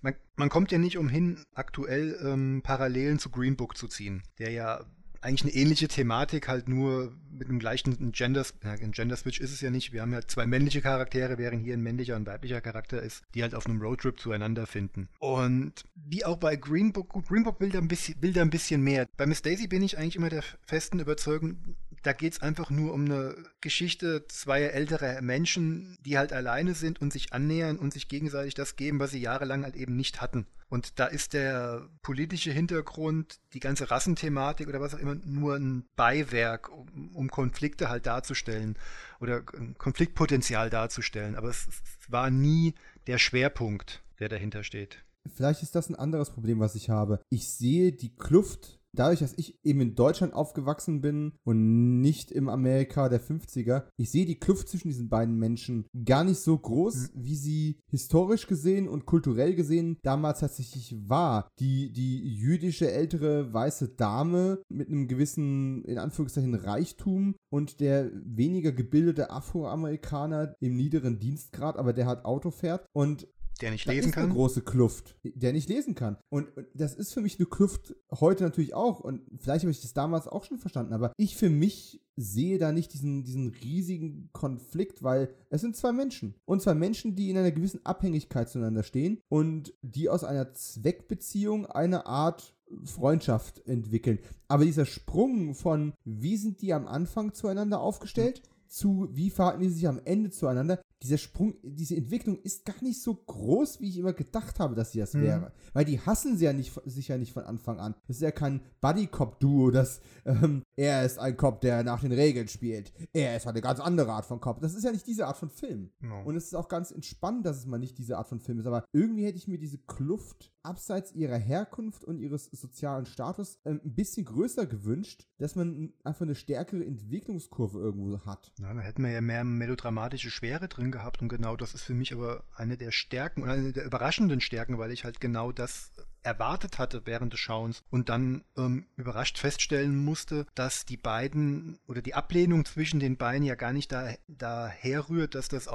man, 0.00 0.14
man, 0.34 0.48
kommt 0.48 0.72
ja 0.72 0.78
nicht 0.78 0.98
umhin, 0.98 1.38
aktuell 1.54 2.18
ähm, 2.24 2.62
Parallelen 2.64 3.20
zu 3.20 3.30
Green 3.30 3.54
Book 3.54 3.76
zu 3.76 3.86
ziehen, 3.86 4.24
der 4.40 4.50
ja 4.50 4.84
eigentlich 5.22 5.42
eine 5.42 5.54
ähnliche 5.54 5.88
Thematik, 5.88 6.48
halt 6.48 6.68
nur 6.68 7.12
mit 7.30 7.48
einem 7.48 7.58
gleichen 7.58 8.12
Gender, 8.12 8.44
ein 8.62 8.92
Gender 8.92 9.16
Switch 9.16 9.40
ist 9.40 9.52
es 9.52 9.60
ja 9.60 9.70
nicht. 9.70 9.92
Wir 9.92 10.02
haben 10.02 10.12
ja 10.12 10.20
zwei 10.26 10.46
männliche 10.46 10.82
Charaktere, 10.82 11.38
während 11.38 11.64
hier 11.64 11.74
ein 11.74 11.82
männlicher 11.82 12.16
und 12.16 12.26
weiblicher 12.26 12.60
Charakter 12.60 13.02
ist, 13.02 13.22
die 13.34 13.42
halt 13.42 13.54
auf 13.54 13.66
einem 13.66 13.80
Roadtrip 13.80 14.20
zueinander 14.20 14.66
finden. 14.66 15.08
Und 15.18 15.84
wie 15.94 16.24
auch 16.24 16.36
bei 16.36 16.56
Green 16.56 16.92
Book, 16.92 17.12
Green 17.26 17.44
Book 17.44 17.60
will 17.60 17.70
da, 17.70 17.78
ein 17.78 17.88
bisschen, 17.88 18.20
will 18.20 18.32
da 18.32 18.42
ein 18.42 18.50
bisschen 18.50 18.82
mehr. 18.82 19.08
Bei 19.16 19.26
Miss 19.26 19.42
Daisy 19.42 19.68
bin 19.68 19.82
ich 19.82 19.96
eigentlich 19.96 20.16
immer 20.16 20.30
der 20.30 20.44
festen 20.62 20.98
Überzeugung, 20.98 21.76
da 22.02 22.12
geht 22.12 22.34
es 22.34 22.42
einfach 22.42 22.70
nur 22.70 22.92
um 22.92 23.04
eine 23.04 23.34
Geschichte 23.60 24.26
zweier 24.26 24.70
älterer 24.72 25.20
Menschen, 25.22 25.96
die 26.04 26.18
halt 26.18 26.32
alleine 26.32 26.74
sind 26.74 27.00
und 27.00 27.12
sich 27.12 27.32
annähern 27.32 27.78
und 27.78 27.92
sich 27.92 28.08
gegenseitig 28.08 28.54
das 28.54 28.76
geben, 28.76 28.98
was 28.98 29.12
sie 29.12 29.20
jahrelang 29.20 29.64
halt 29.64 29.76
eben 29.76 29.96
nicht 29.96 30.20
hatten. 30.20 30.46
Und 30.68 30.98
da 30.98 31.06
ist 31.06 31.34
der 31.34 31.86
politische 32.02 32.50
Hintergrund, 32.50 33.40
die 33.52 33.60
ganze 33.60 33.90
Rassenthematik 33.90 34.68
oder 34.68 34.80
was 34.80 34.94
auch 34.94 34.98
immer, 34.98 35.14
nur 35.14 35.56
ein 35.56 35.84
Beiwerk, 35.96 36.70
um, 36.70 37.28
Konflikte 37.28 37.90
halt 37.90 38.06
darzustellen 38.06 38.78
oder 39.20 39.42
Konfliktpotenzial 39.42 40.70
darzustellen. 40.70 41.36
Aber 41.36 41.50
es 41.50 41.68
war 42.08 42.30
nie 42.30 42.74
der 43.06 43.18
Schwerpunkt, 43.18 44.02
der 44.18 44.30
dahinter 44.30 44.64
steht. 44.64 45.04
Vielleicht 45.34 45.62
ist 45.62 45.74
das 45.74 45.88
ein 45.88 45.94
anderes 45.94 46.30
Problem, 46.30 46.58
was 46.58 46.74
ich 46.74 46.88
habe. 46.88 47.20
Ich 47.28 47.50
sehe 47.50 47.92
die 47.92 48.14
Kluft 48.16 48.80
dadurch, 48.94 49.20
dass 49.20 49.34
ich 49.36 49.58
eben 49.64 49.80
in 49.80 49.94
Deutschland 49.94 50.34
aufgewachsen 50.34 51.00
bin 51.00 51.32
und 51.44 52.00
nicht 52.00 52.30
im 52.30 52.48
Amerika 52.48 53.08
der 53.08 53.20
50er, 53.20 53.84
ich 53.96 54.10
sehe 54.10 54.26
die 54.26 54.38
Kluft 54.38 54.68
zwischen 54.68 54.88
diesen 54.88 55.08
beiden 55.08 55.38
Menschen 55.38 55.86
gar 56.04 56.24
nicht 56.24 56.40
so 56.40 56.56
groß, 56.56 57.12
mhm. 57.14 57.24
wie 57.24 57.36
sie 57.36 57.80
historisch 57.88 58.46
gesehen 58.46 58.88
und 58.88 59.06
kulturell 59.06 59.54
gesehen 59.54 59.98
damals 60.02 60.40
tatsächlich 60.40 60.96
war. 61.08 61.48
Die, 61.58 61.92
die 61.92 62.34
jüdische 62.34 62.90
ältere 62.90 63.52
weiße 63.52 63.90
Dame 63.90 64.62
mit 64.68 64.88
einem 64.88 65.08
gewissen, 65.08 65.84
in 65.84 65.98
Anführungszeichen, 65.98 66.54
Reichtum 66.54 67.34
und 67.50 67.80
der 67.80 68.10
weniger 68.24 68.72
gebildete 68.72 69.30
Afroamerikaner 69.30 70.54
im 70.60 70.76
niederen 70.76 71.18
Dienstgrad, 71.18 71.76
aber 71.76 71.92
der 71.92 72.06
halt 72.06 72.24
Auto 72.24 72.50
fährt. 72.50 72.86
Und 72.92 73.28
der 73.60 73.70
nicht 73.70 73.86
lesen 73.86 74.08
ist 74.08 74.14
kann? 74.14 74.24
Eine 74.24 74.34
große 74.34 74.62
Kluft, 74.62 75.16
der 75.22 75.52
nicht 75.52 75.68
lesen 75.68 75.94
kann. 75.94 76.16
Und, 76.28 76.48
das 76.74 76.94
ist 76.94 77.12
für 77.12 77.20
mich 77.20 77.38
eine 77.38 77.46
Kluft 77.46 77.94
heute 78.10 78.44
natürlich 78.44 78.74
auch. 78.74 79.00
Und 79.00 79.22
vielleicht 79.38 79.64
habe 79.64 79.70
ich 79.70 79.80
das 79.80 79.94
damals 79.94 80.26
auch 80.26 80.44
schon 80.44 80.58
verstanden. 80.58 80.92
Aber 80.92 81.12
ich 81.16 81.36
für 81.36 81.50
mich 81.50 82.00
sehe 82.16 82.58
da 82.58 82.72
nicht 82.72 82.92
diesen, 82.92 83.24
diesen 83.24 83.48
riesigen 83.48 84.30
Konflikt, 84.32 85.02
weil 85.02 85.34
es 85.50 85.60
sind 85.60 85.76
zwei 85.76 85.92
Menschen. 85.92 86.34
Und 86.44 86.62
zwei 86.62 86.74
Menschen, 86.74 87.16
die 87.16 87.30
in 87.30 87.38
einer 87.38 87.52
gewissen 87.52 87.84
Abhängigkeit 87.84 88.48
zueinander 88.48 88.82
stehen 88.82 89.20
und 89.28 89.74
die 89.82 90.08
aus 90.08 90.24
einer 90.24 90.52
Zweckbeziehung 90.52 91.66
eine 91.66 92.06
Art 92.06 92.54
Freundschaft 92.84 93.66
entwickeln. 93.66 94.18
Aber 94.48 94.64
dieser 94.64 94.86
Sprung 94.86 95.54
von, 95.54 95.92
wie 96.04 96.36
sind 96.36 96.62
die 96.62 96.72
am 96.72 96.86
Anfang 96.86 97.34
zueinander 97.34 97.80
aufgestellt, 97.80 98.42
zu, 98.66 99.08
wie 99.12 99.30
verhalten 99.30 99.62
die 99.62 99.68
sich 99.68 99.86
am 99.86 100.00
Ende 100.04 100.30
zueinander, 100.30 100.80
dieser 101.02 101.18
Sprung, 101.18 101.54
diese 101.62 101.96
Entwicklung 101.96 102.38
ist 102.42 102.64
gar 102.64 102.82
nicht 102.82 103.02
so 103.02 103.14
groß, 103.14 103.80
wie 103.80 103.88
ich 103.88 103.98
immer 103.98 104.12
gedacht 104.12 104.60
habe, 104.60 104.74
dass 104.74 104.92
sie 104.92 105.00
das 105.00 105.14
mhm. 105.14 105.22
wäre. 105.22 105.52
Weil 105.72 105.84
die 105.84 106.00
hassen 106.00 106.36
sie 106.36 106.44
ja 106.44 106.52
nicht, 106.52 106.72
sich 106.84 107.08
ja 107.08 107.18
nicht 107.18 107.32
von 107.32 107.44
Anfang 107.44 107.80
an. 107.80 107.94
Das 108.06 108.16
ist 108.16 108.22
ja 108.22 108.30
kein 108.30 108.60
Buddy-Cop-Duo, 108.80 109.70
das 109.70 110.00
ähm, 110.24 110.62
er 110.76 111.04
ist 111.04 111.18
ein 111.18 111.36
Cop, 111.36 111.60
der 111.60 111.82
nach 111.82 112.00
den 112.00 112.12
Regeln 112.12 112.48
spielt. 112.48 112.92
Er 113.12 113.36
ist 113.36 113.46
eine 113.46 113.60
ganz 113.60 113.80
andere 113.80 114.12
Art 114.12 114.26
von 114.26 114.40
Cop. 114.40 114.60
Das 114.60 114.74
ist 114.74 114.84
ja 114.84 114.92
nicht 114.92 115.06
diese 115.06 115.26
Art 115.26 115.36
von 115.36 115.50
Film. 115.50 115.90
No. 116.00 116.22
Und 116.22 116.36
es 116.36 116.44
ist 116.44 116.54
auch 116.54 116.68
ganz 116.68 116.90
entspannt, 116.90 117.44
dass 117.44 117.58
es 117.58 117.66
mal 117.66 117.78
nicht 117.78 117.98
diese 117.98 118.18
Art 118.18 118.28
von 118.28 118.40
Film 118.40 118.60
ist. 118.60 118.66
Aber 118.66 118.84
irgendwie 118.92 119.24
hätte 119.24 119.38
ich 119.38 119.48
mir 119.48 119.58
diese 119.58 119.78
Kluft 119.78 120.51
abseits 120.62 121.12
ihrer 121.12 121.38
Herkunft 121.38 122.04
und 122.04 122.18
ihres 122.18 122.46
sozialen 122.46 123.06
Status 123.06 123.58
ähm, 123.64 123.80
ein 123.84 123.94
bisschen 123.94 124.24
größer 124.24 124.66
gewünscht, 124.66 125.26
dass 125.38 125.56
man 125.56 125.92
einfach 126.04 126.22
eine 126.22 126.34
stärkere 126.34 126.84
Entwicklungskurve 126.84 127.78
irgendwo 127.78 128.20
hat. 128.24 128.52
Na, 128.58 128.72
da 128.74 128.80
hätten 128.80 129.02
wir 129.02 129.10
ja 129.10 129.20
mehr 129.20 129.44
melodramatische 129.44 130.30
Schwere 130.30 130.68
drin 130.68 130.92
gehabt 130.92 131.22
und 131.22 131.28
genau 131.28 131.56
das 131.56 131.74
ist 131.74 131.82
für 131.82 131.94
mich 131.94 132.12
aber 132.12 132.44
eine 132.54 132.76
der 132.76 132.90
Stärken 132.90 133.42
und 133.42 133.50
eine 133.50 133.72
der 133.72 133.84
überraschenden 133.84 134.40
Stärken, 134.40 134.78
weil 134.78 134.92
ich 134.92 135.04
halt 135.04 135.20
genau 135.20 135.52
das 135.52 135.92
erwartet 136.22 136.78
hatte 136.78 137.02
während 137.04 137.32
des 137.32 137.40
Schauens 137.40 137.82
und 137.90 138.08
dann 138.08 138.44
ähm, 138.56 138.86
überrascht 138.96 139.38
feststellen 139.38 139.96
musste, 139.96 140.46
dass 140.54 140.84
die 140.84 140.96
beiden 140.96 141.78
oder 141.86 142.02
die 142.02 142.14
Ablehnung 142.14 142.64
zwischen 142.64 143.00
den 143.00 143.16
beiden 143.16 143.42
ja 143.42 143.54
gar 143.54 143.72
nicht 143.72 143.90
da, 143.90 144.14
daher 144.28 145.08
rührt, 145.08 145.34
dass 145.34 145.48
das 145.48 145.68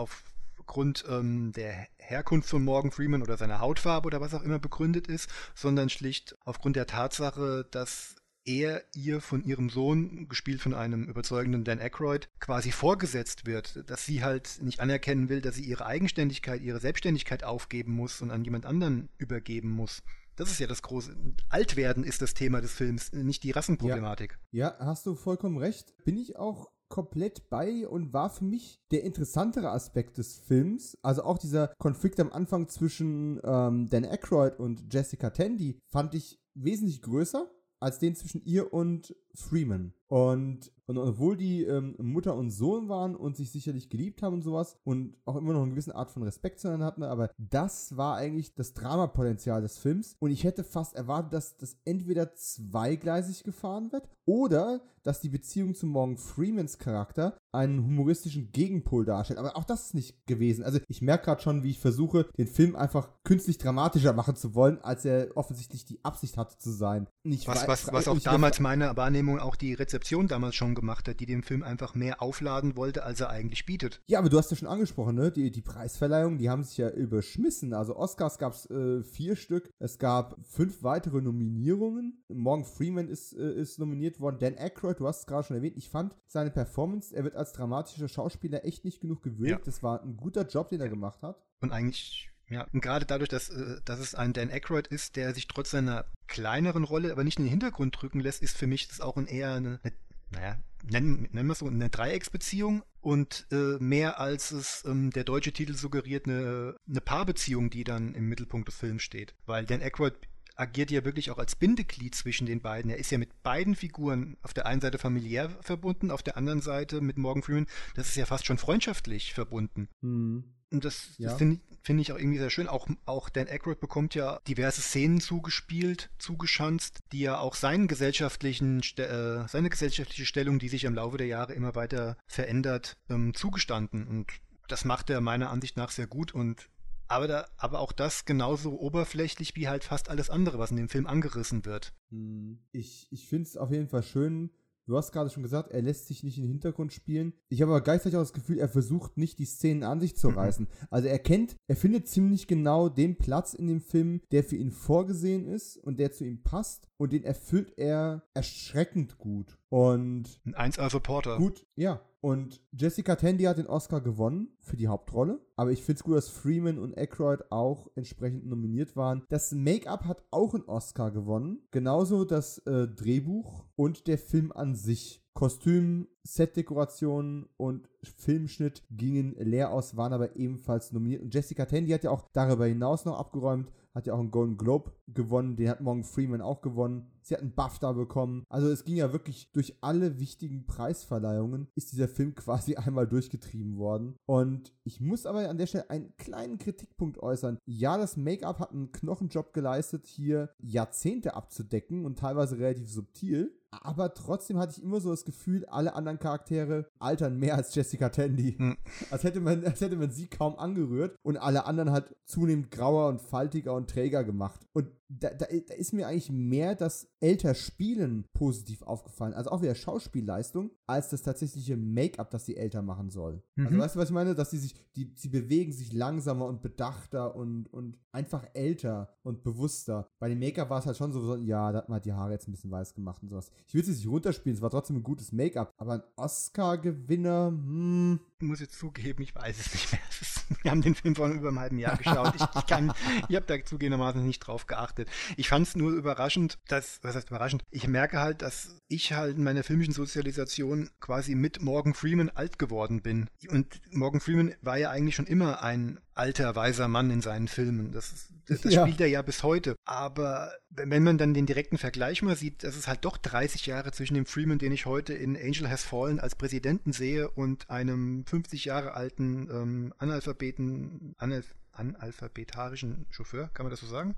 aufgrund 0.67 1.05
ähm, 1.09 1.53
der 1.53 1.87
Herkunft 1.97 2.49
von 2.49 2.61
Morgan 2.61 2.91
Freeman 2.91 3.21
oder 3.21 3.37
seiner 3.37 3.61
Hautfarbe 3.61 4.07
oder 4.07 4.19
was 4.19 4.33
auch 4.33 4.43
immer 4.43 4.59
begründet 4.59 5.07
ist, 5.07 5.29
sondern 5.55 5.87
schlicht 5.87 6.35
aufgrund 6.43 6.75
der 6.75 6.87
Tatsache, 6.87 7.65
dass 7.71 8.15
er 8.43 8.83
ihr 8.93 9.21
von 9.21 9.43
ihrem 9.45 9.69
Sohn, 9.69 10.27
gespielt 10.27 10.61
von 10.61 10.73
einem 10.73 11.05
überzeugenden 11.05 11.63
Dan 11.63 11.79
Aykroyd, 11.79 12.27
quasi 12.41 12.71
vorgesetzt 12.71 13.45
wird, 13.45 13.89
dass 13.89 14.05
sie 14.05 14.25
halt 14.25 14.61
nicht 14.61 14.81
anerkennen 14.81 15.29
will, 15.29 15.39
dass 15.39 15.55
sie 15.55 15.63
ihre 15.63 15.85
Eigenständigkeit, 15.85 16.61
ihre 16.61 16.81
Selbstständigkeit 16.81 17.45
aufgeben 17.45 17.93
muss 17.93 18.21
und 18.21 18.29
an 18.29 18.43
jemand 18.43 18.65
anderen 18.65 19.07
übergeben 19.17 19.71
muss. 19.71 20.03
Das 20.35 20.51
ist 20.51 20.59
ja 20.59 20.67
das 20.67 20.81
große. 20.81 21.15
Altwerden 21.47 22.03
ist 22.03 22.21
das 22.21 22.33
Thema 22.33 22.59
des 22.59 22.73
Films, 22.73 23.13
nicht 23.13 23.43
die 23.43 23.51
Rassenproblematik. 23.51 24.37
Ja, 24.51 24.75
ja 24.79 24.85
hast 24.85 25.05
du 25.05 25.15
vollkommen 25.15 25.57
recht. 25.57 25.93
Bin 26.03 26.17
ich 26.17 26.35
auch 26.35 26.69
komplett 26.89 27.49
bei 27.49 27.87
und 27.87 28.13
war 28.13 28.29
für 28.29 28.45
mich 28.45 28.81
der 28.91 29.03
interessantere 29.03 29.71
Aspekt 29.71 30.17
des 30.17 30.37
Films. 30.37 30.97
Also 31.01 31.23
auch 31.23 31.37
dieser 31.37 31.69
Konflikt 31.77 32.19
am 32.19 32.31
Anfang 32.31 32.67
zwischen 32.67 33.39
ähm, 33.43 33.89
Dan 33.89 34.05
Aykroyd 34.05 34.59
und 34.59 34.93
Jessica 34.93 35.29
Tandy 35.29 35.79
fand 35.85 36.15
ich 36.15 36.39
wesentlich 36.53 37.01
größer 37.01 37.49
als 37.79 37.99
den 37.99 38.15
zwischen 38.15 38.43
ihr 38.43 38.73
und 38.73 39.15
Freeman. 39.33 39.93
Und, 40.09 40.71
und 40.85 40.97
obwohl 40.97 41.35
die 41.35 41.63
ähm, 41.63 41.95
Mutter 41.97 42.35
und 42.35 42.49
Sohn 42.49 42.87
waren 42.87 43.15
und 43.15 43.35
sich 43.35 43.51
sicherlich 43.51 43.89
geliebt 43.89 44.21
haben 44.21 44.35
und 44.35 44.41
sowas 44.41 44.77
und 44.85 45.17
auch 45.25 45.35
immer 45.35 45.53
noch 45.53 45.63
eine 45.63 45.71
gewisse 45.71 45.95
Art 45.95 46.11
von 46.11 46.23
Respekt 46.23 46.59
zueinander 46.59 46.85
hatten, 46.85 47.03
aber 47.03 47.29
das 47.37 47.97
war 47.97 48.15
eigentlich 48.15 48.55
das 48.55 48.73
Dramapotenzial 48.73 49.61
des 49.61 49.77
Films. 49.77 50.15
Und 50.19 50.31
ich 50.31 50.45
hätte 50.45 50.63
fast 50.63 50.95
erwartet, 50.95 51.33
dass 51.33 51.57
das 51.57 51.77
entweder 51.83 52.33
zweigleisig 52.33 53.43
gefahren 53.43 53.91
wird 53.91 54.07
oder 54.25 54.81
dass 55.03 55.21
die 55.21 55.29
Beziehung 55.29 55.73
zu 55.73 55.85
Morgan 55.85 56.17
Freemans 56.17 56.79
Charakter 56.79 57.37
einen 57.53 57.81
humoristischen 57.81 58.51
Gegenpol 58.51 59.05
darstellt. 59.05 59.39
Aber 59.39 59.55
auch 59.55 59.63
das 59.63 59.87
ist 59.87 59.93
nicht 59.93 60.27
gewesen. 60.27 60.65
Also 60.65 60.79
ich 60.89 61.01
merke 61.01 61.25
gerade 61.25 61.41
schon, 61.41 61.63
wie 61.63 61.69
ich 61.69 61.79
versuche, 61.79 62.27
den 62.37 62.47
Film 62.47 62.75
einfach 62.75 63.09
künstlich 63.23 63.57
dramatischer 63.57 64.11
machen 64.11 64.35
zu 64.35 64.53
wollen, 64.53 64.79
als 64.81 65.05
er 65.05 65.35
offensichtlich 65.35 65.85
die 65.85 66.03
Absicht 66.03 66.35
hatte 66.35 66.57
zu 66.57 66.71
sein. 66.71 67.07
was, 67.23 67.67
was, 67.67 67.93
was 67.93 68.07
auch 68.09 68.19
damals 68.19 68.59
meine 68.59 68.97
Wahrnehmung 68.97 69.39
auch 69.39 69.55
die 69.55 69.73
Rezeption 69.73 69.96
damals 70.27 70.55
schon 70.55 70.75
gemacht 70.75 71.07
hat, 71.07 71.19
die 71.19 71.25
dem 71.25 71.43
Film 71.43 71.63
einfach 71.63 71.95
mehr 71.95 72.21
aufladen 72.21 72.75
wollte, 72.75 73.03
als 73.03 73.21
er 73.21 73.29
eigentlich 73.29 73.65
bietet. 73.65 74.01
Ja, 74.07 74.19
aber 74.19 74.29
du 74.29 74.37
hast 74.37 74.51
ja 74.51 74.57
schon 74.57 74.67
angesprochen, 74.67 75.15
ne? 75.15 75.31
Die, 75.31 75.51
die 75.51 75.61
Preisverleihung, 75.61 76.37
die 76.37 76.49
haben 76.49 76.63
sich 76.63 76.77
ja 76.77 76.89
überschmissen. 76.89 77.73
Also 77.73 77.95
Oscars 77.95 78.37
gab 78.37 78.53
es 78.53 78.69
äh, 78.69 79.03
vier 79.03 79.35
Stück. 79.35 79.71
Es 79.79 79.99
gab 79.99 80.37
fünf 80.45 80.83
weitere 80.83 81.21
Nominierungen. 81.21 82.23
Morgan 82.29 82.65
Freeman 82.65 83.07
ist, 83.07 83.33
äh, 83.33 83.53
ist 83.53 83.79
nominiert 83.79 84.19
worden. 84.19 84.37
Dan 84.39 84.55
Aykroyd, 84.57 84.99
du 84.99 85.07
hast 85.07 85.21
es 85.21 85.25
gerade 85.27 85.43
schon 85.43 85.55
erwähnt. 85.57 85.77
Ich 85.77 85.89
fand 85.89 86.15
seine 86.27 86.51
Performance, 86.51 87.15
er 87.15 87.23
wird 87.23 87.35
als 87.35 87.53
dramatischer 87.53 88.07
Schauspieler 88.07 88.65
echt 88.65 88.85
nicht 88.85 89.01
genug 89.01 89.23
gewürdigt. 89.23 89.59
Ja. 89.59 89.65
Das 89.65 89.83
war 89.83 90.03
ein 90.03 90.17
guter 90.17 90.47
Job, 90.47 90.69
den 90.69 90.81
er 90.81 90.89
gemacht 90.89 91.21
hat. 91.21 91.41
Und 91.59 91.71
eigentlich 91.71 92.29
ja, 92.49 92.65
und 92.71 92.81
gerade 92.81 93.05
dadurch, 93.05 93.29
dass, 93.29 93.49
äh, 93.49 93.81
dass 93.85 93.99
es 93.99 94.15
ein 94.15 94.33
Dan 94.33 94.49
Aykroyd 94.49 94.87
ist, 94.87 95.15
der 95.15 95.33
sich 95.33 95.47
trotz 95.47 95.71
seiner 95.71 96.05
kleineren 96.27 96.83
Rolle 96.83 97.11
aber 97.11 97.23
nicht 97.23 97.39
in 97.39 97.45
den 97.45 97.51
Hintergrund 97.51 98.01
drücken 98.01 98.19
lässt, 98.19 98.41
ist 98.41 98.57
für 98.57 98.67
mich 98.67 98.87
das 98.87 99.01
auch 99.01 99.17
ein 99.17 99.27
eher 99.27 99.53
eine, 99.53 99.79
eine 99.83 99.93
naja, 100.29 100.57
nennen, 100.83 101.27
nennen 101.31 101.47
wir 101.47 101.53
es 101.53 101.59
so, 101.59 101.67
eine 101.67 101.89
Dreiecksbeziehung 101.89 102.83
und 103.01 103.47
äh, 103.51 103.77
mehr 103.79 104.19
als 104.19 104.51
es 104.51 104.83
ähm, 104.85 105.11
der 105.11 105.23
deutsche 105.23 105.53
Titel 105.53 105.73
suggeriert, 105.73 106.27
eine, 106.27 106.75
eine 106.87 107.01
Paarbeziehung, 107.01 107.69
die 107.69 107.83
dann 107.83 108.13
im 108.13 108.27
Mittelpunkt 108.27 108.67
des 108.67 108.75
Films 108.75 109.03
steht. 109.03 109.35
Weil 109.45 109.65
Dan 109.65 109.81
Aykroyd 109.81 110.13
agiert 110.55 110.91
ja 110.91 111.05
wirklich 111.05 111.29
auch 111.31 111.37
als 111.37 111.55
Bindeglied 111.55 112.15
zwischen 112.15 112.47
den 112.47 112.61
beiden. 112.61 112.89
Er 112.89 112.97
ist 112.97 113.11
ja 113.11 113.17
mit 113.17 113.43
beiden 113.43 113.75
Figuren 113.75 114.37
auf 114.41 114.53
der 114.53 114.65
einen 114.65 114.81
Seite 114.81 114.97
familiär 114.97 115.49
verbunden, 115.61 116.11
auf 116.11 116.23
der 116.23 116.35
anderen 116.35 116.61
Seite 116.61 116.99
mit 116.99 117.17
Morgan 117.17 117.43
Freeman, 117.43 117.67
das 117.95 118.09
ist 118.09 118.15
ja 118.15 118.25
fast 118.25 118.45
schon 118.45 118.57
freundschaftlich 118.57 119.33
verbunden. 119.33 119.87
Mhm. 120.01 120.56
Und 120.71 120.83
das, 120.83 121.15
ja. 121.17 121.29
das 121.29 121.37
finde 121.37 121.61
find 121.81 122.01
ich 122.01 122.11
auch 122.11 122.17
irgendwie 122.17 122.39
sehr 122.39 122.49
schön. 122.49 122.67
Auch, 122.67 122.87
auch 123.05 123.29
Dan 123.29 123.47
Aykroyd 123.47 123.79
bekommt 123.79 124.13
ja 124.13 124.39
diverse 124.47 124.81
Szenen 124.81 125.21
zugespielt, 125.21 126.09
zugeschanzt, 126.19 126.99
die 127.13 127.21
ja 127.21 127.39
auch 127.39 127.55
seinen 127.55 127.87
gesellschaftlichen, 127.87 128.81
äh, 128.97 129.47
seine 129.47 129.69
gesellschaftliche 129.69 130.25
Stellung, 130.25 130.59
die 130.59 130.67
sich 130.67 130.83
im 130.83 130.95
Laufe 130.95 131.17
der 131.17 131.27
Jahre 131.27 131.53
immer 131.53 131.75
weiter 131.75 132.17
verändert, 132.27 132.97
ähm, 133.09 133.33
zugestanden. 133.33 134.05
Und 134.05 134.33
das 134.67 134.83
macht 134.83 135.09
er 135.09 135.21
meiner 135.21 135.49
Ansicht 135.49 135.77
nach 135.77 135.91
sehr 135.91 136.07
gut 136.07 136.33
und 136.33 136.69
aber, 137.09 137.27
da, 137.29 137.47
aber 137.55 137.79
auch 137.79 137.93
das 137.93 138.25
genauso 138.25 138.77
oberflächlich 138.81 139.55
wie 139.55 139.69
halt 139.69 139.85
fast 139.85 140.09
alles 140.09 140.29
andere, 140.29 140.59
was 140.59 140.71
in 140.71 140.77
dem 140.77 140.89
Film 140.89 141.07
angerissen 141.07 141.63
wird. 141.63 141.93
Hm. 142.09 142.59
Ich, 142.73 143.07
ich 143.11 143.29
finde 143.29 143.47
es 143.47 143.55
auf 143.55 143.71
jeden 143.71 143.87
Fall 143.87 144.03
schön, 144.03 144.51
Du 144.87 144.95
hast 144.95 145.11
gerade 145.11 145.29
schon 145.29 145.43
gesagt, 145.43 145.71
er 145.71 145.81
lässt 145.81 146.07
sich 146.07 146.23
nicht 146.23 146.37
in 146.37 146.45
den 146.45 146.51
Hintergrund 146.51 146.93
spielen. 146.93 147.33
Ich 147.49 147.61
habe 147.61 147.73
aber 147.73 147.81
gleichzeitig 147.81 148.15
auch 148.15 148.21
das 148.21 148.31
Gefühl, 148.31 148.57
er 148.57 148.69
versucht 148.69 149.17
nicht, 149.17 149.37
die 149.37 149.45
Szenen 149.45 149.83
an 149.83 149.99
sich 149.99 150.15
zu 150.15 150.29
mhm. 150.29 150.37
reißen. 150.37 150.67
Also 150.89 151.09
er 151.09 151.19
kennt, 151.19 151.57
er 151.67 151.75
findet 151.75 152.07
ziemlich 152.07 152.47
genau 152.47 152.87
den 152.87 153.17
Platz 153.17 153.53
in 153.53 153.67
dem 153.67 153.81
Film, 153.81 154.21
der 154.31 154.45
für 154.45 154.55
ihn 154.55 154.71
vorgesehen 154.71 155.45
ist 155.45 155.75
und 155.75 155.99
der 155.99 156.13
zu 156.13 156.23
ihm 156.23 156.41
passt. 156.41 156.87
Und 156.95 157.11
den 157.11 157.25
erfüllt 157.25 157.77
er 157.77 158.23
erschreckend 158.33 159.17
gut. 159.17 159.59
Und. 159.67 160.39
Ein 160.45 160.71
1A-Supporter. 160.71 161.37
Gut, 161.37 161.67
ja. 161.75 162.01
Und 162.21 162.61
Jessica 162.71 163.15
Tandy 163.15 163.43
hat 163.43 163.57
den 163.57 163.67
Oscar 163.67 164.01
gewonnen 164.01 164.49
für 164.59 164.75
die 164.75 164.87
Hauptrolle. 164.87 165.39
Aber 165.55 165.71
ich 165.71 165.83
finde 165.83 165.99
es 165.99 166.03
gut, 166.03 166.17
dass 166.17 166.29
Freeman 166.29 166.79
und 166.79 166.97
Aykroyd 166.97 167.51
auch 167.51 167.89
entsprechend 167.95 168.47
nominiert 168.47 168.95
waren. 168.95 169.23
Das 169.29 169.51
Make-up 169.51 170.05
hat 170.05 170.23
auch 170.31 170.53
einen 170.53 170.65
Oscar 170.65 171.11
gewonnen. 171.11 171.59
Genauso 171.71 172.25
das 172.25 172.59
äh, 172.59 172.87
Drehbuch 172.87 173.65
und 173.75 174.07
der 174.07 174.17
Film 174.17 174.51
an 174.51 174.75
sich. 174.75 175.23
Kostüm, 175.33 176.07
Setdekoration 176.23 177.47
und 177.57 177.87
Filmschnitt 178.01 178.81
gingen 178.89 179.35
leer 179.37 179.71
aus, 179.71 179.95
waren 179.95 180.11
aber 180.11 180.35
ebenfalls 180.35 180.91
nominiert. 180.91 181.21
Und 181.21 181.31
Jessica 181.31 181.65
Tandy 181.65 181.91
hat 181.91 182.03
ja 182.03 182.09
auch 182.09 182.27
darüber 182.33 182.65
hinaus 182.65 183.05
noch 183.05 183.19
abgeräumt, 183.19 183.71
hat 183.97 184.07
ja 184.07 184.13
auch 184.13 184.19
einen 184.19 184.31
Golden 184.31 184.57
Globe 184.57 184.91
gewonnen, 185.07 185.55
den 185.55 185.69
hat 185.69 185.81
Morgan 185.81 186.03
Freeman 186.03 186.41
auch 186.41 186.61
gewonnen. 186.61 187.07
Sie 187.23 187.33
hat 187.33 187.41
einen 187.41 187.55
BAFTA 187.55 187.91
bekommen. 187.93 188.45
Also 188.47 188.69
es 188.69 188.85
ging 188.85 188.95
ja 188.95 189.11
wirklich 189.11 189.51
durch 189.51 189.75
alle 189.81 190.19
wichtigen 190.19 190.65
Preisverleihungen, 190.65 191.67
ist 191.75 191.91
dieser 191.91 192.07
Film 192.07 192.35
quasi 192.35 192.75
einmal 192.75 193.07
durchgetrieben 193.07 193.77
worden. 193.77 194.15
Und 194.25 194.71
ich 194.83 195.01
muss 195.01 195.25
aber 195.25 195.49
an 195.49 195.57
der 195.57 195.65
Stelle 195.65 195.89
einen 195.89 196.15
kleinen 196.17 196.59
Kritikpunkt 196.59 197.17
äußern. 197.17 197.57
Ja, 197.65 197.97
das 197.97 198.17
Make-up 198.17 198.59
hat 198.59 198.71
einen 198.71 198.91
Knochenjob 198.91 199.51
geleistet, 199.51 200.05
hier 200.05 200.51
Jahrzehnte 200.59 201.35
abzudecken 201.35 202.05
und 202.05 202.19
teilweise 202.19 202.59
relativ 202.59 202.89
subtil. 202.89 203.56
Aber 203.71 204.13
trotzdem 204.13 204.57
hatte 204.57 204.73
ich 204.77 204.83
immer 204.83 205.01
so 205.01 205.09
das 205.09 205.25
Gefühl, 205.25 205.65
alle 205.65 205.93
anderen 205.93 206.19
Charaktere 206.19 206.89
altern 206.99 207.37
mehr 207.37 207.55
als 207.55 207.75
Jessica 207.75 208.09
Tandy. 208.09 208.55
Hm. 208.57 208.77
Als, 209.11 209.23
hätte 209.23 209.41
man, 209.41 209.65
als 209.65 209.81
hätte 209.81 209.97
man 209.97 210.11
sie 210.11 210.27
kaum 210.27 210.57
angerührt 210.57 211.17
und 211.23 211.37
alle 211.37 211.65
anderen 211.65 211.91
halt 211.91 212.15
zunehmend 212.25 212.71
grauer 212.71 213.09
und 213.09 213.21
faltiger 213.21 213.73
und 213.73 213.89
träger 213.89 214.23
gemacht. 214.23 214.61
Und 214.73 214.87
da, 215.09 215.29
da, 215.29 215.45
da, 215.45 215.73
ist 215.73 215.93
mir 215.93 216.07
eigentlich 216.07 216.31
mehr 216.31 216.75
das 216.75 217.07
älter 217.19 217.53
Spielen 217.53 218.25
positiv 218.33 218.81
aufgefallen, 218.81 219.33
also 219.33 219.51
auch 219.51 219.61
wieder 219.61 219.75
Schauspielleistung, 219.75 220.71
als 220.85 221.09
das 221.09 221.23
tatsächliche 221.23 221.77
Make-up, 221.77 222.29
das 222.29 222.45
sie 222.45 222.57
älter 222.57 222.81
machen 222.81 223.09
soll. 223.09 223.41
Also 223.57 223.61
mhm. 223.61 223.65
Also 223.67 223.77
weißt 223.79 223.95
du, 223.95 223.99
was 223.99 224.09
ich 224.09 224.13
meine? 224.13 224.35
Dass 224.35 224.51
sie 224.51 224.57
sich, 224.57 224.75
die, 224.95 225.13
sie 225.15 225.29
bewegen 225.29 225.71
sich 225.71 225.93
langsamer 225.93 226.45
und 226.45 226.61
bedachter 226.61 227.35
und, 227.35 227.67
und 227.67 227.97
einfach 228.11 228.45
älter 228.53 229.15
und 229.23 229.43
bewusster. 229.43 230.09
Bei 230.19 230.29
dem 230.29 230.39
Make-up 230.39 230.69
war 230.69 230.79
es 230.79 230.85
halt 230.85 230.97
schon 230.97 231.11
so, 231.11 231.35
ja, 231.37 231.71
da 231.71 231.79
hat 231.79 231.89
man 231.89 231.95
halt 231.95 232.05
die 232.05 232.13
Haare 232.13 232.31
jetzt 232.31 232.47
ein 232.47 232.51
bisschen 232.51 232.71
weiß 232.71 232.93
gemacht 232.93 233.23
und 233.23 233.29
sowas. 233.29 233.49
Ich 233.67 233.73
will 233.73 233.83
sie 233.83 233.91
nicht 233.91 234.07
runterspielen, 234.07 234.55
es 234.55 234.61
war 234.61 234.69
trotzdem 234.69 234.97
ein 234.97 235.03
gutes 235.03 235.31
Make-up, 235.31 235.73
aber 235.77 235.93
ein 235.93 236.03
Oscar-Gewinner, 236.15 237.47
hm. 237.47 238.19
Ich 238.39 238.47
muss 238.47 238.59
jetzt 238.59 238.77
zugeben, 238.77 239.23
ich 239.23 239.33
weiß 239.33 239.59
es 239.59 239.73
nicht 239.73 239.91
mehr. 239.91 240.01
wir 240.63 240.71
haben 240.71 240.81
den 240.81 240.95
Film 240.95 241.15
vor 241.15 241.27
über 241.29 241.49
einem 241.49 241.59
halben 241.59 241.79
Jahr 241.79 241.97
geschaut. 241.97 242.33
Ich, 242.35 242.43
ich 242.55 242.65
kann, 242.67 242.93
ich 243.29 243.35
habe 243.35 243.45
da 243.45 243.63
zugegebenermaßen 243.63 244.25
nicht 244.25 244.39
drauf 244.39 244.67
geachtet. 244.67 245.09
Ich 245.35 245.49
fand 245.49 245.67
es 245.67 245.75
nur 245.75 245.91
überraschend, 245.91 246.57
dass, 246.67 246.99
was 247.03 247.15
heißt 247.15 247.29
überraschend? 247.29 247.63
Ich 247.71 247.87
merke 247.87 248.19
halt, 248.19 248.41
dass 248.41 248.81
ich 248.87 249.13
halt 249.13 249.37
in 249.37 249.43
meiner 249.43 249.63
filmischen 249.63 249.93
Sozialisation 249.93 250.89
quasi 250.99 251.35
mit 251.35 251.61
Morgan 251.61 251.93
Freeman 251.93 252.29
alt 252.29 252.59
geworden 252.59 253.01
bin. 253.01 253.29
Und 253.49 253.81
Morgan 253.91 254.21
Freeman 254.21 254.53
war 254.61 254.77
ja 254.77 254.89
eigentlich 254.89 255.15
schon 255.15 255.27
immer 255.27 255.63
ein 255.63 255.99
alter, 256.17 256.55
weiser 256.55 256.87
Mann 256.87 257.11
in 257.11 257.21
seinen 257.21 257.47
Filmen. 257.47 257.91
Das, 257.91 258.29
das, 258.47 258.61
das 258.61 258.73
ja. 258.73 258.81
spielt 258.81 258.99
er 259.01 259.07
ja 259.07 259.21
bis 259.21 259.43
heute. 259.43 259.75
Aber 259.85 260.51
wenn 260.69 261.03
man 261.03 261.17
dann 261.17 261.33
den 261.33 261.45
direkten 261.45 261.77
Vergleich 261.77 262.21
mal 262.21 262.35
sieht, 262.35 262.63
dass 262.63 262.75
es 262.75 262.87
halt 262.87 263.05
doch 263.05 263.17
30 263.17 263.65
Jahre 263.65 263.91
zwischen 263.91 264.15
dem 264.15 264.25
Freeman, 264.25 264.59
den 264.59 264.71
ich 264.71 264.85
heute 264.85 265.13
in 265.13 265.35
Angel 265.35 265.69
Has 265.69 265.83
Fallen 265.83 266.19
als 266.19 266.35
Präsidenten 266.35 266.93
sehe, 266.93 267.29
und 267.29 267.69
einem 267.69 268.25
50 268.25 268.65
Jahre 268.65 268.93
alten 268.93 269.49
ähm, 269.49 269.93
Analphabeten, 269.97 271.15
Analph 271.17 271.53
analphabetarischen 271.73 273.05
Chauffeur, 273.11 273.49
kann 273.53 273.65
man 273.65 273.69
das 273.71 273.81
so 273.81 273.85
sagen? 273.87 274.15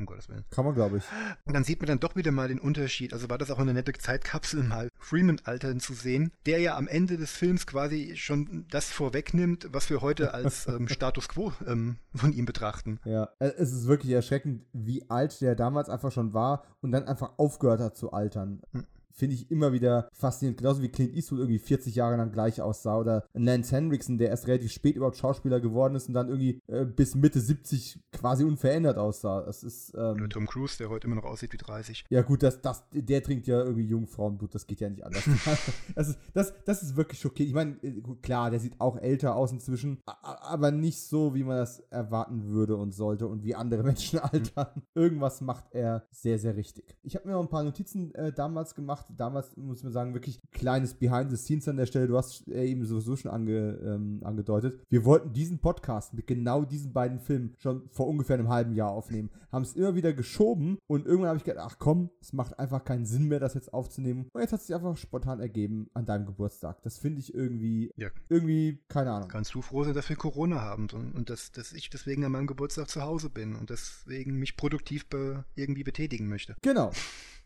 Um 0.00 0.06
Gottes 0.06 0.30
Willen. 0.30 0.44
Kann 0.50 0.64
man, 0.64 0.74
glaube 0.74 0.96
ich. 0.96 1.04
Und 1.44 1.54
dann 1.54 1.62
sieht 1.62 1.78
man 1.80 1.86
dann 1.86 2.00
doch 2.00 2.16
wieder 2.16 2.32
mal 2.32 2.48
den 2.48 2.58
Unterschied. 2.58 3.12
Also 3.12 3.28
war 3.28 3.36
das 3.36 3.50
auch 3.50 3.58
eine 3.58 3.74
nette 3.74 3.92
Zeitkapsel, 3.92 4.62
mal 4.62 4.88
Freeman 4.98 5.40
altern 5.44 5.78
zu 5.78 5.92
sehen, 5.92 6.32
der 6.46 6.58
ja 6.58 6.76
am 6.76 6.88
Ende 6.88 7.18
des 7.18 7.32
Films 7.32 7.66
quasi 7.66 8.16
schon 8.16 8.66
das 8.70 8.90
vorwegnimmt, 8.90 9.68
was 9.72 9.90
wir 9.90 10.00
heute 10.00 10.32
als 10.32 10.66
ähm, 10.68 10.88
Status 10.88 11.28
quo 11.28 11.52
ähm, 11.66 11.98
von 12.14 12.32
ihm 12.32 12.46
betrachten. 12.46 12.98
Ja, 13.04 13.28
äh, 13.40 13.52
es 13.58 13.72
ist 13.72 13.86
wirklich 13.86 14.12
erschreckend, 14.12 14.64
wie 14.72 15.08
alt 15.10 15.38
der 15.42 15.54
damals 15.54 15.90
einfach 15.90 16.12
schon 16.12 16.32
war 16.32 16.64
und 16.80 16.92
dann 16.92 17.06
einfach 17.06 17.32
aufgehört 17.36 17.80
hat 17.80 17.96
zu 17.96 18.12
altern. 18.12 18.62
Hm 18.72 18.86
finde 19.20 19.36
ich 19.36 19.50
immer 19.50 19.72
wieder 19.72 20.08
faszinierend. 20.12 20.58
Genauso 20.58 20.82
wie 20.82 20.88
Clint 20.88 21.14
Eastwood 21.14 21.40
irgendwie 21.40 21.58
40 21.58 21.94
Jahre 21.94 22.16
lang 22.16 22.32
gleich 22.32 22.60
aussah. 22.60 22.98
Oder 22.98 23.24
Lance 23.34 23.76
Henriksen, 23.76 24.18
der 24.18 24.30
erst 24.30 24.48
relativ 24.48 24.72
spät 24.72 24.96
überhaupt 24.96 25.18
Schauspieler 25.18 25.60
geworden 25.60 25.94
ist 25.94 26.08
und 26.08 26.14
dann 26.14 26.28
irgendwie 26.28 26.60
äh, 26.66 26.84
bis 26.84 27.14
Mitte 27.14 27.38
70 27.38 28.00
quasi 28.12 28.44
unverändert 28.44 28.96
aussah. 28.96 29.42
Das 29.42 29.62
ist. 29.62 29.92
Ähm, 29.94 30.14
Oder 30.14 30.28
Tom 30.28 30.46
Cruise, 30.46 30.78
der 30.78 30.88
heute 30.88 31.06
immer 31.06 31.16
noch 31.16 31.24
aussieht 31.24 31.52
wie 31.52 31.58
30. 31.58 32.06
Ja, 32.08 32.22
gut, 32.22 32.42
das, 32.42 32.62
das, 32.62 32.82
der 32.92 33.22
trinkt 33.22 33.46
ja 33.46 33.62
irgendwie 33.62 33.84
Jungfrauenblut. 33.84 34.54
Das 34.54 34.66
geht 34.66 34.80
ja 34.80 34.88
nicht 34.88 35.04
anders. 35.04 35.24
das, 35.94 36.08
ist, 36.08 36.18
das, 36.32 36.54
das 36.64 36.82
ist 36.82 36.96
wirklich 36.96 37.20
schockierend. 37.20 37.50
Ich 37.50 37.54
meine, 37.54 37.72
äh, 37.82 38.00
klar, 38.22 38.50
der 38.50 38.58
sieht 38.58 38.80
auch 38.80 38.96
älter 38.96 39.36
aus 39.36 39.52
inzwischen, 39.52 39.98
aber 40.22 40.70
nicht 40.70 40.98
so, 41.02 41.34
wie 41.34 41.44
man 41.44 41.58
das 41.58 41.80
erwarten 41.90 42.46
würde 42.46 42.76
und 42.76 42.92
sollte 42.92 43.28
und 43.28 43.44
wie 43.44 43.54
andere 43.54 43.82
Menschen 43.84 44.18
altern. 44.18 44.82
Irgendwas 44.94 45.42
macht 45.42 45.66
er 45.72 46.06
sehr, 46.10 46.38
sehr 46.38 46.56
richtig. 46.56 46.96
Ich 47.02 47.14
habe 47.16 47.28
mir 47.28 47.34
noch 47.34 47.42
ein 47.42 47.50
paar 47.50 47.64
Notizen 47.64 48.14
äh, 48.14 48.32
damals 48.32 48.74
gemacht 48.74 49.09
damals, 49.16 49.56
muss 49.56 49.82
man 49.82 49.92
sagen, 49.92 50.14
wirklich 50.14 50.40
kleines 50.52 50.94
Behind 50.94 51.30
the 51.30 51.36
Scenes 51.36 51.68
an 51.68 51.76
der 51.76 51.86
Stelle. 51.86 52.08
Du 52.08 52.16
hast 52.16 52.46
eben 52.48 52.84
sowieso 52.84 53.16
schon 53.16 53.30
ange, 53.30 53.78
ähm, 53.84 54.20
angedeutet. 54.22 54.80
Wir 54.88 55.04
wollten 55.04 55.32
diesen 55.32 55.58
Podcast 55.58 56.14
mit 56.14 56.26
genau 56.26 56.64
diesen 56.64 56.92
beiden 56.92 57.18
Filmen 57.18 57.54
schon 57.58 57.88
vor 57.90 58.08
ungefähr 58.08 58.38
einem 58.38 58.48
halben 58.48 58.74
Jahr 58.74 58.90
aufnehmen. 58.90 59.30
Haben 59.52 59.62
es 59.62 59.74
immer 59.74 59.94
wieder 59.94 60.12
geschoben 60.12 60.78
und 60.86 61.06
irgendwann 61.06 61.28
habe 61.28 61.38
ich 61.38 61.44
gedacht, 61.44 61.66
ach 61.72 61.78
komm, 61.78 62.10
es 62.20 62.32
macht 62.32 62.58
einfach 62.58 62.84
keinen 62.84 63.06
Sinn 63.06 63.28
mehr, 63.28 63.40
das 63.40 63.54
jetzt 63.54 63.72
aufzunehmen. 63.72 64.28
Und 64.32 64.40
jetzt 64.40 64.52
hat 64.52 64.60
es 64.60 64.66
sich 64.66 64.76
einfach 64.76 64.96
spontan 64.96 65.40
ergeben 65.40 65.88
an 65.94 66.06
deinem 66.06 66.26
Geburtstag. 66.26 66.82
Das 66.82 66.98
finde 66.98 67.20
ich 67.20 67.34
irgendwie, 67.34 67.92
ja. 67.96 68.08
irgendwie, 68.28 68.78
keine 68.88 69.12
Ahnung. 69.12 69.28
Kannst 69.28 69.54
du 69.54 69.62
froh 69.62 69.84
sein, 69.84 69.94
dass 69.94 70.08
wir 70.08 70.16
Corona 70.16 70.60
haben 70.60 70.88
und, 70.92 71.14
und 71.14 71.30
dass, 71.30 71.52
dass 71.52 71.72
ich 71.72 71.90
deswegen 71.90 72.24
an 72.24 72.32
meinem 72.32 72.46
Geburtstag 72.46 72.88
zu 72.88 73.02
Hause 73.02 73.30
bin 73.30 73.56
und 73.56 73.70
deswegen 73.70 74.38
mich 74.38 74.56
produktiv 74.56 75.08
be, 75.08 75.44
irgendwie 75.54 75.84
betätigen 75.84 76.28
möchte. 76.28 76.56
Genau. 76.62 76.90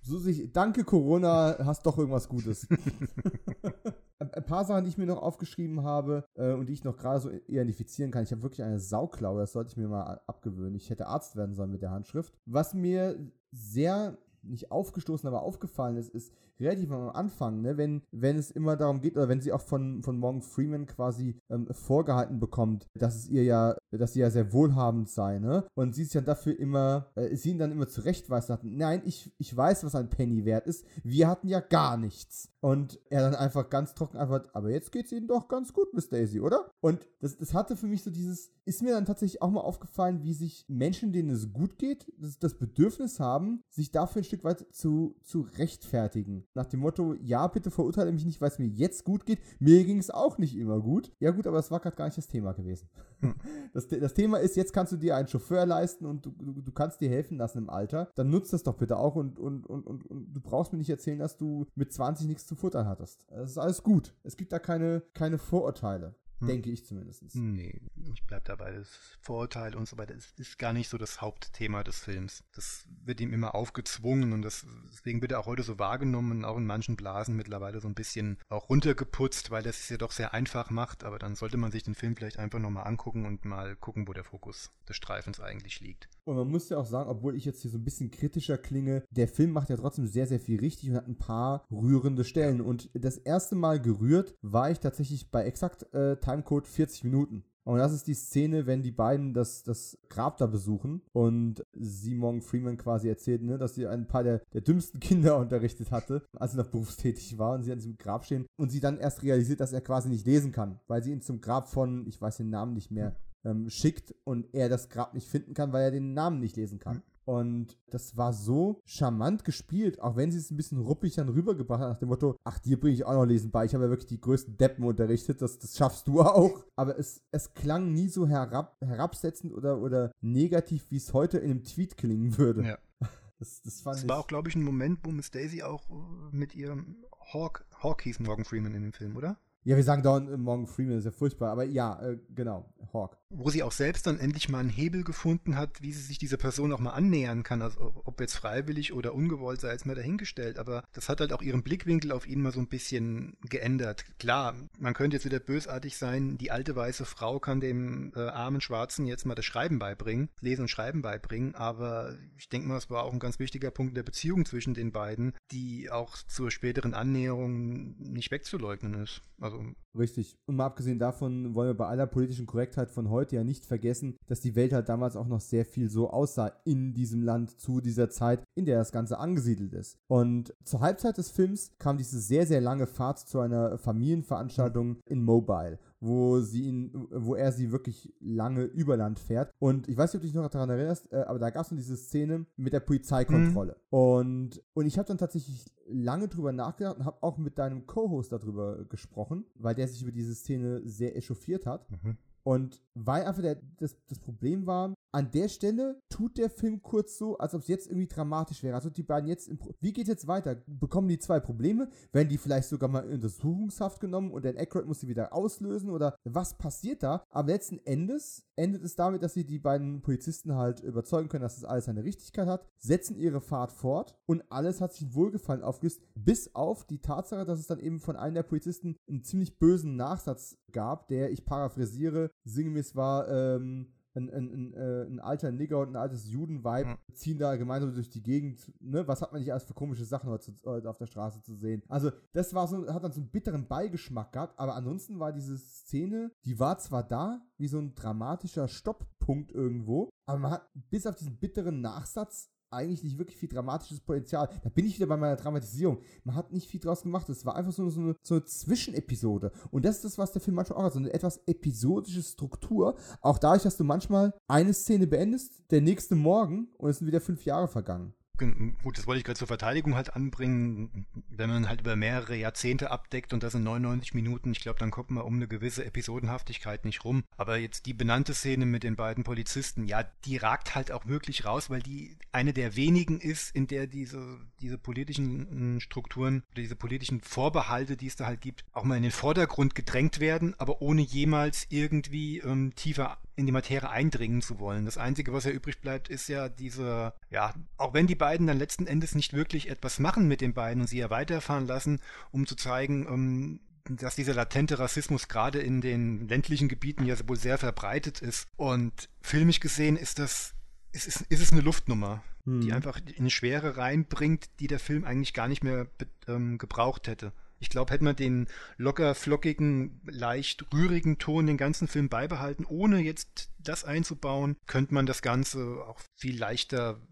So 0.06 0.18
sich, 0.18 0.52
danke 0.52 0.84
Corona, 0.84 1.56
hast 1.64 1.86
doch 1.86 1.96
irgendwas 1.96 2.28
Gutes. 2.28 2.68
Ein 4.18 4.44
paar 4.44 4.66
Sachen, 4.66 4.84
die 4.84 4.90
ich 4.90 4.98
mir 4.98 5.06
noch 5.06 5.22
aufgeschrieben 5.22 5.82
habe 5.82 6.26
äh, 6.34 6.52
und 6.52 6.66
die 6.68 6.74
ich 6.74 6.84
noch 6.84 6.98
gerade 6.98 7.20
so 7.20 7.30
identifizieren 7.30 8.10
kann. 8.10 8.22
Ich 8.22 8.30
habe 8.30 8.42
wirklich 8.42 8.62
eine 8.62 8.80
Sauklaue, 8.80 9.40
das 9.40 9.52
sollte 9.52 9.70
ich 9.70 9.76
mir 9.78 9.88
mal 9.88 10.20
abgewöhnen. 10.26 10.74
Ich 10.74 10.90
hätte 10.90 11.06
Arzt 11.06 11.36
werden 11.36 11.54
sollen 11.54 11.70
mit 11.70 11.80
der 11.80 11.90
Handschrift. 11.90 12.34
Was 12.44 12.74
mir 12.74 13.18
sehr 13.50 14.18
nicht 14.42 14.70
aufgestoßen, 14.70 15.26
aber 15.26 15.42
aufgefallen 15.42 15.96
ist, 15.96 16.10
ist, 16.10 16.34
relativ 16.60 16.90
am 16.90 17.10
Anfang, 17.10 17.60
ne, 17.60 17.76
wenn, 17.76 18.02
wenn 18.10 18.36
es 18.36 18.50
immer 18.50 18.76
darum 18.76 19.00
geht, 19.00 19.16
oder 19.16 19.28
wenn 19.28 19.40
sie 19.40 19.52
auch 19.52 19.60
von, 19.60 20.02
von 20.02 20.18
Morgan 20.18 20.42
Freeman 20.42 20.86
quasi 20.86 21.38
ähm, 21.50 21.66
vorgehalten 21.72 22.40
bekommt, 22.40 22.86
dass 22.94 23.16
es 23.16 23.28
ihr 23.28 23.44
ja, 23.44 23.76
dass 23.90 24.12
sie 24.12 24.20
ja 24.20 24.30
sehr 24.30 24.52
wohlhabend 24.52 25.08
sei, 25.08 25.38
ne? 25.38 25.66
Und 25.74 25.94
sie 25.94 26.04
sich 26.04 26.12
dann 26.12 26.24
dafür 26.24 26.58
immer, 26.58 27.10
äh, 27.14 27.34
sie 27.36 27.50
ihn 27.50 27.58
dann 27.58 27.72
immer 27.72 27.88
zurechtweist, 27.88 28.48
sagt, 28.48 28.64
nein, 28.64 29.02
ich, 29.04 29.34
ich 29.38 29.56
weiß, 29.56 29.84
was 29.84 29.94
ein 29.94 30.10
Penny 30.10 30.44
wert 30.44 30.66
ist. 30.66 30.84
Wir 31.02 31.28
hatten 31.28 31.48
ja 31.48 31.60
gar 31.60 31.96
nichts. 31.96 32.50
Und 32.60 32.98
er 33.10 33.20
dann 33.20 33.34
einfach 33.34 33.68
ganz 33.68 33.94
trocken 33.94 34.16
antwortet, 34.16 34.50
aber 34.54 34.70
jetzt 34.70 34.90
geht's 34.90 35.12
ihnen 35.12 35.26
doch 35.26 35.48
ganz 35.48 35.74
gut, 35.74 35.92
Miss 35.92 36.08
Daisy, 36.08 36.40
oder? 36.40 36.70
Und 36.80 37.06
das, 37.20 37.36
das 37.36 37.52
hatte 37.52 37.76
für 37.76 37.86
mich 37.86 38.02
so 38.02 38.10
dieses, 38.10 38.52
ist 38.64 38.82
mir 38.82 38.92
dann 38.92 39.04
tatsächlich 39.04 39.42
auch 39.42 39.50
mal 39.50 39.60
aufgefallen, 39.60 40.22
wie 40.22 40.32
sich 40.32 40.64
Menschen, 40.66 41.12
denen 41.12 41.28
es 41.28 41.52
gut 41.52 41.78
geht, 41.78 42.10
das, 42.16 42.38
das 42.38 42.54
Bedürfnis 42.54 43.20
haben, 43.20 43.62
sich 43.68 43.90
dafür 43.90 44.22
ein 44.22 44.24
Stück 44.24 44.44
weit 44.44 44.64
zu, 44.74 45.14
zu 45.22 45.42
rechtfertigen. 45.58 46.46
Nach 46.54 46.66
dem 46.66 46.80
Motto, 46.80 47.14
ja, 47.20 47.46
bitte 47.48 47.70
verurteile 47.70 48.12
mich 48.12 48.24
nicht, 48.24 48.40
weil 48.40 48.48
es 48.48 48.58
mir 48.58 48.68
jetzt 48.68 49.04
gut 49.04 49.26
geht. 49.26 49.40
Mir 49.58 49.84
ging 49.84 49.98
es 49.98 50.10
auch 50.10 50.38
nicht 50.38 50.56
immer 50.56 50.80
gut. 50.80 51.12
Ja 51.18 51.32
gut, 51.32 51.46
aber 51.46 51.56
das 51.56 51.70
war 51.70 51.80
gerade 51.80 51.96
gar 51.96 52.04
nicht 52.04 52.16
das 52.16 52.28
Thema 52.28 52.52
gewesen. 52.52 52.88
Hm. 53.20 53.34
Das, 53.72 53.88
das 53.88 54.14
Thema 54.14 54.38
ist, 54.38 54.54
jetzt 54.54 54.72
kannst 54.72 54.92
du 54.92 54.96
dir 54.96 55.16
einen 55.16 55.26
Chauffeur 55.26 55.66
leisten 55.66 56.06
und 56.06 56.24
du, 56.24 56.30
du, 56.30 56.62
du 56.62 56.72
kannst 56.72 57.00
dir 57.00 57.08
helfen 57.08 57.38
lassen 57.38 57.58
im 57.58 57.68
Alter. 57.68 58.12
Dann 58.14 58.30
nutzt 58.30 58.52
das 58.52 58.62
doch 58.62 58.76
bitte 58.76 58.96
auch 58.96 59.16
und, 59.16 59.40
und, 59.40 59.66
und, 59.66 59.84
und, 59.84 60.06
und 60.06 60.32
du 60.32 60.40
brauchst 60.40 60.72
mir 60.72 60.78
nicht 60.78 60.90
erzählen, 60.90 61.18
dass 61.18 61.36
du 61.36 61.66
mit 61.74 61.92
20 61.92 62.28
nichts 62.28 62.46
zu 62.46 62.54
futtern 62.54 62.86
hattest. 62.86 63.26
Das 63.30 63.50
ist 63.50 63.58
alles 63.58 63.82
gut. 63.82 64.14
Es 64.22 64.36
gibt 64.36 64.52
da 64.52 64.60
keine, 64.60 65.02
keine 65.12 65.38
Vorurteile. 65.38 66.14
Hm. 66.44 66.48
Denke 66.48 66.70
ich 66.70 66.84
zumindest. 66.84 67.34
Nee, 67.34 67.80
ich 68.12 68.22
bleibe 68.24 68.44
dabei. 68.44 68.72
Das 68.72 68.88
Vorurteil 69.20 69.74
und 69.74 69.88
so 69.88 69.96
weiter 69.96 70.14
ist, 70.14 70.38
ist 70.38 70.58
gar 70.58 70.72
nicht 70.72 70.88
so 70.88 70.98
das 70.98 71.20
Hauptthema 71.20 71.82
des 71.82 71.98
Films. 72.00 72.44
Das 72.54 72.86
wird 73.04 73.20
ihm 73.20 73.32
immer 73.32 73.54
aufgezwungen 73.54 74.32
und 74.32 74.42
das, 74.42 74.66
deswegen 74.90 75.20
wird 75.20 75.32
er 75.32 75.40
auch 75.40 75.46
heute 75.46 75.62
so 75.62 75.78
wahrgenommen, 75.78 76.44
auch 76.44 76.56
in 76.56 76.66
manchen 76.66 76.96
Blasen 76.96 77.36
mittlerweile 77.36 77.80
so 77.80 77.88
ein 77.88 77.94
bisschen 77.94 78.38
auch 78.48 78.68
runtergeputzt, 78.68 79.50
weil 79.50 79.62
das 79.62 79.80
es 79.80 79.88
ja 79.88 79.96
doch 79.96 80.12
sehr 80.12 80.34
einfach 80.34 80.70
macht. 80.70 81.04
Aber 81.04 81.18
dann 81.18 81.34
sollte 81.34 81.56
man 81.56 81.72
sich 81.72 81.82
den 81.82 81.94
Film 81.94 82.16
vielleicht 82.16 82.38
einfach 82.38 82.58
nochmal 82.58 82.86
angucken 82.86 83.26
und 83.26 83.44
mal 83.44 83.76
gucken, 83.76 84.06
wo 84.06 84.12
der 84.12 84.24
Fokus 84.24 84.70
des 84.88 84.96
Streifens 84.96 85.40
eigentlich 85.40 85.80
liegt. 85.80 86.08
Und 86.24 86.36
man 86.36 86.50
muss 86.50 86.68
ja 86.68 86.78
auch 86.78 86.86
sagen, 86.86 87.10
obwohl 87.10 87.36
ich 87.36 87.44
jetzt 87.44 87.62
hier 87.62 87.70
so 87.70 87.78
ein 87.78 87.84
bisschen 87.84 88.10
kritischer 88.10 88.58
klinge, 88.58 89.04
der 89.10 89.28
Film 89.28 89.50
macht 89.50 89.68
ja 89.68 89.76
trotzdem 89.76 90.06
sehr, 90.06 90.26
sehr 90.26 90.40
viel 90.40 90.58
richtig 90.58 90.90
und 90.90 90.96
hat 90.96 91.08
ein 91.08 91.18
paar 91.18 91.64
rührende 91.70 92.24
Stellen. 92.24 92.60
Und 92.60 92.90
das 92.94 93.18
erste 93.18 93.56
Mal 93.56 93.80
gerührt 93.80 94.34
war 94.40 94.70
ich 94.70 94.80
tatsächlich 94.80 95.30
bei 95.30 95.44
exakt 95.44 95.92
äh, 95.94 96.16
Timecode 96.16 96.66
40 96.66 97.04
Minuten. 97.04 97.44
Und 97.64 97.78
das 97.78 97.94
ist 97.94 98.06
die 98.06 98.14
Szene, 98.14 98.66
wenn 98.66 98.82
die 98.82 98.90
beiden 98.90 99.32
das, 99.32 99.62
das 99.62 99.98
Grab 100.10 100.36
da 100.36 100.46
besuchen 100.46 101.00
und 101.12 101.64
Simon 101.72 102.42
Freeman 102.42 102.76
quasi 102.76 103.08
erzählt, 103.08 103.42
ne, 103.42 103.56
dass 103.56 103.74
sie 103.74 103.86
ein 103.86 104.06
paar 104.06 104.22
der, 104.22 104.42
der 104.52 104.60
dümmsten 104.60 105.00
Kinder 105.00 105.38
unterrichtet 105.38 105.90
hatte, 105.90 106.22
als 106.34 106.52
sie 106.52 106.58
noch 106.58 106.66
berufstätig 106.66 107.38
war 107.38 107.54
und 107.54 107.62
sie 107.62 107.72
an 107.72 107.78
diesem 107.78 107.96
Grab 107.96 108.24
stehen 108.26 108.46
und 108.58 108.70
sie 108.70 108.80
dann 108.80 108.98
erst 108.98 109.22
realisiert, 109.22 109.60
dass 109.60 109.72
er 109.72 109.80
quasi 109.80 110.10
nicht 110.10 110.26
lesen 110.26 110.52
kann, 110.52 110.78
weil 110.88 111.02
sie 111.02 111.12
ihn 111.12 111.22
zum 111.22 111.40
Grab 111.40 111.68
von, 111.68 112.06
ich 112.06 112.20
weiß 112.20 112.36
den 112.36 112.50
Namen 112.50 112.74
nicht 112.74 112.90
mehr, 112.90 113.16
ähm, 113.44 113.68
schickt 113.70 114.14
und 114.24 114.52
er 114.52 114.68
das 114.68 114.88
Grab 114.88 115.14
nicht 115.14 115.28
finden 115.28 115.54
kann, 115.54 115.72
weil 115.72 115.84
er 115.84 115.90
den 115.90 116.14
Namen 116.14 116.40
nicht 116.40 116.56
lesen 116.56 116.78
kann. 116.78 117.02
Und 117.24 117.78
das 117.88 118.16
war 118.16 118.32
so 118.32 118.82
charmant 118.84 119.44
gespielt, 119.44 120.00
auch 120.00 120.16
wenn 120.16 120.30
sie 120.30 120.38
es 120.38 120.50
ein 120.50 120.58
bisschen 120.58 120.78
ruppig 120.78 121.14
dann 121.14 121.30
rübergebracht 121.30 121.80
hat, 121.80 121.88
nach 121.88 121.98
dem 121.98 122.08
Motto, 122.10 122.36
ach, 122.44 122.58
dir 122.58 122.78
bringe 122.78 122.94
ich 122.94 123.04
auch 123.04 123.14
noch 123.14 123.24
Lesen 123.24 123.50
bei. 123.50 123.64
Ich 123.64 123.74
habe 123.74 123.84
ja 123.84 123.90
wirklich 123.90 124.08
die 124.08 124.20
größten 124.20 124.58
Deppen 124.58 124.84
unterrichtet, 124.84 125.40
das, 125.40 125.58
das 125.58 125.76
schaffst 125.76 126.06
du 126.06 126.20
auch. 126.22 126.64
Aber 126.76 126.98
es, 126.98 127.22
es 127.30 127.54
klang 127.54 127.92
nie 127.92 128.08
so 128.08 128.28
herab, 128.28 128.76
herabsetzend 128.80 129.54
oder, 129.54 129.80
oder 129.80 130.12
negativ, 130.20 130.90
wie 130.90 130.96
es 130.96 131.14
heute 131.14 131.38
in 131.38 131.50
einem 131.50 131.64
Tweet 131.64 131.96
klingen 131.96 132.36
würde. 132.38 132.62
Ja. 132.62 132.78
Das, 133.40 133.60
das, 133.62 133.82
das 133.82 134.08
war 134.08 134.20
auch, 134.20 134.28
glaube 134.28 134.48
ich, 134.48 134.54
ein 134.54 134.62
Moment, 134.62 135.00
wo 135.02 135.10
Miss 135.10 135.32
Daisy 135.32 135.64
auch 135.64 135.90
äh, 135.90 135.94
mit 136.30 136.54
ihrem 136.54 137.04
Hawk, 137.32 137.66
Hawk 137.82 138.02
hieß 138.02 138.20
Morgan 138.20 138.44
Freeman 138.44 138.74
in 138.74 138.82
dem 138.82 138.92
Film, 138.92 139.16
oder? 139.16 139.36
Ja, 139.64 139.76
wir 139.76 139.82
sagen 139.82 140.02
dauernd 140.02 140.30
äh, 140.30 140.36
Morgan 140.36 140.68
Freeman, 140.68 140.98
ist 140.98 141.04
ja 141.04 141.10
furchtbar, 141.10 141.50
aber 141.50 141.64
ja, 141.64 142.00
äh, 142.00 142.18
genau, 142.34 142.72
Hawk. 142.92 143.18
Wo 143.36 143.50
sie 143.50 143.62
auch 143.62 143.72
selbst 143.72 144.06
dann 144.06 144.20
endlich 144.20 144.48
mal 144.48 144.60
einen 144.60 144.68
Hebel 144.68 145.02
gefunden 145.02 145.56
hat, 145.56 145.82
wie 145.82 145.92
sie 145.92 146.02
sich 146.02 146.18
dieser 146.18 146.36
Person 146.36 146.72
auch 146.72 146.78
mal 146.78 146.90
annähern 146.90 147.42
kann, 147.42 147.62
also 147.62 147.92
ob 148.04 148.20
jetzt 148.20 148.36
freiwillig 148.36 148.92
oder 148.92 149.14
ungewollt 149.14 149.60
sei 149.60 149.72
jetzt 149.72 149.86
mal 149.86 149.94
dahingestellt, 149.94 150.58
aber 150.58 150.84
das 150.92 151.08
hat 151.08 151.20
halt 151.20 151.32
auch 151.32 151.42
ihren 151.42 151.62
Blickwinkel 151.62 152.12
auf 152.12 152.26
ihn 152.26 152.42
mal 152.42 152.52
so 152.52 152.60
ein 152.60 152.68
bisschen 152.68 153.36
geändert. 153.48 154.04
Klar, 154.18 154.54
man 154.78 154.94
könnte 154.94 155.16
jetzt 155.16 155.24
wieder 155.24 155.40
bösartig 155.40 155.96
sein, 155.96 156.38
die 156.38 156.50
alte 156.50 156.76
weiße 156.76 157.04
Frau 157.04 157.40
kann 157.40 157.60
dem 157.60 158.12
äh, 158.14 158.20
armen 158.20 158.60
Schwarzen 158.60 159.06
jetzt 159.06 159.26
mal 159.26 159.34
das 159.34 159.44
Schreiben 159.44 159.78
beibringen, 159.78 160.28
Lesen 160.40 160.62
und 160.62 160.68
Schreiben 160.68 161.02
beibringen, 161.02 161.54
aber 161.54 162.16
ich 162.38 162.48
denke 162.48 162.68
mal, 162.68 162.78
es 162.78 162.90
war 162.90 163.02
auch 163.02 163.12
ein 163.12 163.18
ganz 163.18 163.38
wichtiger 163.38 163.70
Punkt 163.70 163.96
der 163.96 164.02
Beziehung 164.02 164.44
zwischen 164.44 164.74
den 164.74 164.92
beiden, 164.92 165.34
die 165.50 165.90
auch 165.90 166.16
zur 166.28 166.50
späteren 166.50 166.94
Annäherung 166.94 167.96
nicht 167.98 168.30
wegzuleugnen 168.30 168.94
ist. 169.02 169.22
Also 169.40 169.64
Richtig. 169.96 170.36
Und 170.46 170.56
mal 170.56 170.66
abgesehen 170.66 170.98
davon 170.98 171.54
wollen 171.54 171.68
wir 171.68 171.76
bei 171.76 171.86
aller 171.86 172.06
politischen 172.06 172.46
Korrektheit 172.46 172.90
von 172.90 173.10
heute 173.10 173.23
ja 173.32 173.44
nicht 173.44 173.64
vergessen, 173.64 174.16
dass 174.26 174.40
die 174.40 174.54
Welt 174.54 174.72
halt 174.72 174.88
damals 174.88 175.16
auch 175.16 175.26
noch 175.26 175.40
sehr 175.40 175.64
viel 175.64 175.88
so 175.90 176.10
aussah 176.10 176.52
in 176.64 176.94
diesem 176.94 177.22
Land 177.22 177.60
zu 177.60 177.80
dieser 177.80 178.10
Zeit, 178.10 178.42
in 178.54 178.64
der 178.64 178.78
das 178.78 178.92
Ganze 178.92 179.18
angesiedelt 179.18 179.72
ist. 179.74 179.98
Und 180.08 180.54
zur 180.64 180.80
Halbzeit 180.80 181.18
des 181.18 181.30
Films 181.30 181.72
kam 181.78 181.98
diese 181.98 182.20
sehr, 182.20 182.46
sehr 182.46 182.60
lange 182.60 182.86
Fahrt 182.86 183.18
zu 183.18 183.40
einer 183.40 183.78
Familienveranstaltung 183.78 184.98
in 185.06 185.22
Mobile 185.22 185.78
wo 186.04 186.40
sie 186.40 186.64
ihn, 186.68 186.90
wo 187.10 187.34
er 187.34 187.50
sie 187.50 187.72
wirklich 187.72 188.12
lange 188.20 188.64
über 188.64 188.96
Land 188.96 189.18
fährt. 189.18 189.52
Und 189.58 189.88
ich 189.88 189.96
weiß 189.96 190.12
nicht, 190.12 190.18
ob 190.18 190.20
du 190.20 190.26
dich 190.26 190.34
noch 190.34 190.48
daran 190.50 190.70
erinnerst, 190.70 191.10
äh, 191.12 191.22
aber 191.22 191.38
da 191.38 191.50
gab 191.50 191.64
es 191.64 191.70
noch 191.70 191.78
diese 191.78 191.96
Szene 191.96 192.46
mit 192.56 192.72
der 192.72 192.80
Polizeikontrolle. 192.80 193.76
Mhm. 193.90 193.98
Und, 193.98 194.62
und 194.74 194.86
ich 194.86 194.98
habe 194.98 195.08
dann 195.08 195.18
tatsächlich 195.18 195.72
lange 195.86 196.28
drüber 196.28 196.52
nachgedacht 196.52 196.98
und 196.98 197.04
habe 197.04 197.22
auch 197.22 197.38
mit 197.38 197.58
deinem 197.58 197.86
Co-Host 197.86 198.32
darüber 198.32 198.84
gesprochen, 198.84 199.44
weil 199.54 199.74
der 199.74 199.88
sich 199.88 200.02
über 200.02 200.12
diese 200.12 200.34
Szene 200.34 200.82
sehr 200.84 201.16
echauffiert 201.16 201.66
hat. 201.66 201.90
Mhm. 201.90 202.18
Und 202.46 202.82
weil 202.94 203.24
einfach 203.24 203.42
der, 203.42 203.56
das, 203.78 203.96
das 204.06 204.18
Problem 204.18 204.66
war, 204.66 204.94
an 205.14 205.30
der 205.30 205.48
Stelle 205.48 206.02
tut 206.08 206.38
der 206.38 206.50
Film 206.50 206.82
kurz 206.82 207.18
so, 207.18 207.38
als 207.38 207.54
ob 207.54 207.62
es 207.62 207.68
jetzt 207.68 207.86
irgendwie 207.86 208.08
dramatisch 208.08 208.64
wäre. 208.64 208.74
Also 208.74 208.90
die 208.90 209.04
beiden 209.04 209.28
jetzt, 209.28 209.48
im 209.48 209.58
wie 209.80 209.92
geht 209.92 210.08
jetzt 210.08 210.26
weiter? 210.26 210.56
Bekommen 210.66 211.06
die 211.06 211.20
zwei 211.20 211.38
Probleme? 211.38 211.88
Werden 212.12 212.28
die 212.28 212.36
vielleicht 212.36 212.68
sogar 212.68 212.88
mal 212.88 213.04
in 213.04 213.12
Untersuchungshaft 213.12 214.00
genommen 214.00 214.32
und 214.32 214.44
Dan 214.44 214.56
Aykroyd 214.56 214.86
muss 214.86 215.00
sie 215.00 215.08
wieder 215.08 215.32
auslösen? 215.32 215.90
Oder 215.90 216.16
was 216.24 216.58
passiert 216.58 217.04
da? 217.04 217.22
Aber 217.30 217.52
letzten 217.52 217.78
Endes 217.86 218.44
endet 218.56 218.82
es 218.82 218.96
damit, 218.96 219.22
dass 219.22 219.34
sie 219.34 219.46
die 219.46 219.60
beiden 219.60 220.02
Polizisten 220.02 220.56
halt 220.56 220.80
überzeugen 220.80 221.28
können, 221.28 221.42
dass 221.42 221.60
das 221.60 221.64
alles 221.64 221.84
seine 221.84 222.02
Richtigkeit 222.02 222.48
hat, 222.48 222.66
setzen 222.78 223.16
ihre 223.16 223.40
Fahrt 223.40 223.70
fort 223.72 224.16
und 224.26 224.42
alles 224.50 224.80
hat 224.80 224.92
sich 224.92 225.14
Wohlgefallen 225.14 225.62
aufgelöst, 225.62 226.02
bis 226.16 226.54
auf 226.56 226.86
die 226.86 227.00
Tatsache, 227.00 227.44
dass 227.44 227.60
es 227.60 227.68
dann 227.68 227.78
eben 227.78 228.00
von 228.00 228.16
einem 228.16 228.34
der 228.34 228.42
Polizisten 228.42 228.96
einen 229.08 229.22
ziemlich 229.22 229.58
bösen 229.58 229.96
Nachsatz 229.96 230.58
gab, 230.72 231.06
der, 231.08 231.30
ich 231.30 231.44
paraphrasiere, 231.44 232.30
sinngemäß 232.44 232.96
war, 232.96 233.28
ähm, 233.28 233.93
ein, 234.14 234.30
ein, 234.30 234.52
ein, 234.52 234.74
äh, 234.74 235.02
ein, 235.06 235.20
alter 235.20 235.50
Nigger 235.50 235.80
und 235.80 235.90
ein 235.90 235.96
altes 235.96 236.28
Judenweib 236.28 236.86
mhm. 236.86 236.96
ziehen 237.12 237.38
da 237.38 237.56
gemeinsam 237.56 237.94
durch 237.94 238.10
die 238.10 238.22
Gegend. 238.22 238.72
Ne? 238.80 239.06
Was 239.08 239.22
hat 239.22 239.32
man 239.32 239.40
nicht 239.40 239.52
alles 239.52 239.64
für 239.64 239.74
komische 239.74 240.04
Sachen 240.04 240.30
heute, 240.30 240.52
heute 240.64 240.88
auf 240.88 240.98
der 240.98 241.06
Straße 241.06 241.42
zu 241.42 241.54
sehen? 241.54 241.82
Also, 241.88 242.10
das 242.32 242.54
war 242.54 242.68
so, 242.68 242.86
hat 242.92 243.02
dann 243.02 243.12
so 243.12 243.20
einen 243.20 243.30
bitteren 243.30 243.66
Beigeschmack 243.66 244.32
gehabt, 244.32 244.58
aber 244.58 244.74
ansonsten 244.74 245.18
war 245.18 245.32
diese 245.32 245.56
Szene, 245.58 246.30
die 246.44 246.58
war 246.58 246.78
zwar 246.78 247.02
da, 247.02 247.40
wie 247.58 247.68
so 247.68 247.78
ein 247.78 247.94
dramatischer 247.94 248.68
Stopppunkt 248.68 249.52
irgendwo, 249.52 250.10
aber 250.26 250.38
man 250.38 250.50
hat 250.52 250.70
bis 250.90 251.06
auf 251.06 251.16
diesen 251.16 251.38
bitteren 251.38 251.80
Nachsatz 251.80 252.53
eigentlich 252.74 253.02
nicht 253.02 253.18
wirklich 253.18 253.36
viel 253.36 253.48
dramatisches 253.48 254.00
Potenzial. 254.00 254.48
Da 254.62 254.68
bin 254.68 254.86
ich 254.86 254.96
wieder 254.96 255.06
bei 255.06 255.16
meiner 255.16 255.36
Dramatisierung. 255.36 255.98
Man 256.24 256.34
hat 256.34 256.52
nicht 256.52 256.68
viel 256.68 256.80
draus 256.80 257.02
gemacht. 257.02 257.28
Es 257.28 257.44
war 257.46 257.56
einfach 257.56 257.72
so, 257.72 257.82
eine, 257.82 258.16
so 258.22 258.34
eine 258.34 258.44
Zwischenepisode. 258.44 259.52
Und 259.70 259.84
das 259.84 259.96
ist 259.96 260.04
das, 260.04 260.18
was 260.18 260.32
der 260.32 260.42
Film 260.42 260.56
manchmal 260.56 260.78
auch 260.78 260.84
hat. 260.84 260.92
So 260.92 260.98
eine 260.98 261.12
etwas 261.12 261.40
episodische 261.46 262.22
Struktur. 262.22 262.96
Auch 263.20 263.38
dadurch, 263.38 263.62
dass 263.62 263.76
du 263.76 263.84
manchmal 263.84 264.34
eine 264.48 264.72
Szene 264.72 265.06
beendest, 265.06 265.62
der 265.70 265.80
nächste 265.80 266.14
Morgen 266.14 266.68
und 266.78 266.90
es 266.90 266.98
sind 266.98 267.06
wieder 267.06 267.20
fünf 267.20 267.44
Jahre 267.44 267.68
vergangen. 267.68 268.14
Gut, 268.36 268.98
das 268.98 269.06
wollte 269.06 269.18
ich 269.18 269.24
gerade 269.24 269.38
zur 269.38 269.46
Verteidigung 269.46 269.94
halt 269.94 270.16
anbringen. 270.16 271.06
Wenn 271.28 271.50
man 271.50 271.68
halt 271.68 271.82
über 271.82 271.94
mehrere 271.94 272.34
Jahrzehnte 272.34 272.90
abdeckt 272.90 273.32
und 273.32 273.44
das 273.44 273.52
sind 273.52 273.62
99 273.62 274.12
Minuten, 274.12 274.50
ich 274.50 274.60
glaube, 274.60 274.80
dann 274.80 274.90
kommt 274.90 275.10
man 275.10 275.22
um 275.22 275.36
eine 275.36 275.46
gewisse 275.46 275.84
Episodenhaftigkeit 275.84 276.84
nicht 276.84 277.04
rum. 277.04 277.22
Aber 277.36 277.58
jetzt 277.58 277.86
die 277.86 277.94
benannte 277.94 278.34
Szene 278.34 278.66
mit 278.66 278.82
den 278.82 278.96
beiden 278.96 279.22
Polizisten, 279.22 279.84
ja, 279.84 280.02
die 280.24 280.36
ragt 280.36 280.74
halt 280.74 280.90
auch 280.90 281.06
wirklich 281.06 281.44
raus, 281.44 281.70
weil 281.70 281.80
die 281.80 282.16
eine 282.32 282.52
der 282.52 282.74
wenigen 282.74 283.20
ist, 283.20 283.54
in 283.54 283.68
der 283.68 283.86
diese, 283.86 284.40
diese 284.60 284.78
politischen 284.78 285.80
Strukturen 285.80 286.42
diese 286.56 286.74
politischen 286.74 287.20
Vorbehalte, 287.20 287.96
die 287.96 288.08
es 288.08 288.16
da 288.16 288.26
halt 288.26 288.40
gibt, 288.40 288.64
auch 288.72 288.82
mal 288.82 288.96
in 288.96 289.02
den 289.04 289.12
Vordergrund 289.12 289.76
gedrängt 289.76 290.18
werden, 290.18 290.54
aber 290.58 290.82
ohne 290.82 291.02
jemals 291.02 291.66
irgendwie 291.70 292.38
ähm, 292.38 292.74
tiefer 292.74 293.18
in 293.36 293.46
die 293.46 293.52
Materie 293.52 293.90
eindringen 293.90 294.42
zu 294.42 294.60
wollen. 294.60 294.84
Das 294.84 294.98
Einzige, 294.98 295.32
was 295.32 295.44
ja 295.44 295.50
übrig 295.50 295.80
bleibt, 295.80 296.08
ist 296.08 296.28
ja 296.28 296.48
diese, 296.48 297.14
ja, 297.30 297.52
auch 297.76 297.94
wenn 297.94 298.06
die 298.06 298.14
beiden 298.24 298.46
dann 298.46 298.58
letzten 298.58 298.86
Endes 298.86 299.14
nicht 299.14 299.34
wirklich 299.34 299.68
etwas 299.68 299.98
machen 299.98 300.26
mit 300.28 300.40
den 300.40 300.54
beiden 300.54 300.80
und 300.80 300.86
sie 300.86 300.96
ja 300.96 301.10
weiterfahren 301.10 301.66
lassen, 301.66 302.00
um 302.30 302.46
zu 302.46 302.54
zeigen, 302.54 303.06
ähm, 303.06 303.60
dass 303.84 304.16
dieser 304.16 304.32
latente 304.32 304.78
Rassismus 304.78 305.28
gerade 305.28 305.60
in 305.60 305.82
den 305.82 306.26
ländlichen 306.26 306.68
Gebieten 306.70 307.04
ja 307.04 307.16
wohl 307.28 307.36
sehr 307.36 307.58
verbreitet 307.58 308.22
ist. 308.22 308.48
Und 308.56 309.10
filmisch 309.20 309.60
gesehen 309.60 309.98
ist 309.98 310.18
das, 310.18 310.54
ist, 310.92 311.06
ist, 311.06 311.20
ist 311.28 311.42
es 311.42 311.52
eine 311.52 311.60
Luftnummer, 311.60 312.24
hm. 312.44 312.62
die 312.62 312.72
einfach 312.72 312.98
eine 313.18 313.28
Schwere 313.28 313.76
reinbringt, 313.76 314.48
die 314.58 314.68
der 314.68 314.78
Film 314.78 315.04
eigentlich 315.04 315.34
gar 315.34 315.46
nicht 315.46 315.62
mehr 315.62 315.86
ähm, 316.26 316.56
gebraucht 316.56 317.08
hätte. 317.08 317.30
Ich 317.58 317.68
glaube, 317.68 317.92
hätte 317.92 318.04
man 318.04 318.16
den 318.16 318.48
locker 318.78 319.14
flockigen, 319.14 320.00
leicht 320.06 320.64
rührigen 320.72 321.18
Ton 321.18 321.46
den 321.46 321.58
ganzen 321.58 321.88
Film 321.88 322.08
beibehalten, 322.08 322.64
ohne 322.64 323.00
jetzt 323.00 323.50
das 323.58 323.84
einzubauen, 323.84 324.56
könnte 324.66 324.94
man 324.94 325.04
das 325.04 325.20
Ganze 325.20 325.84
auch 325.86 326.00
viel 326.16 326.38
leichter 326.38 327.02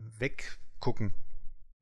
weggucken. 0.82 1.21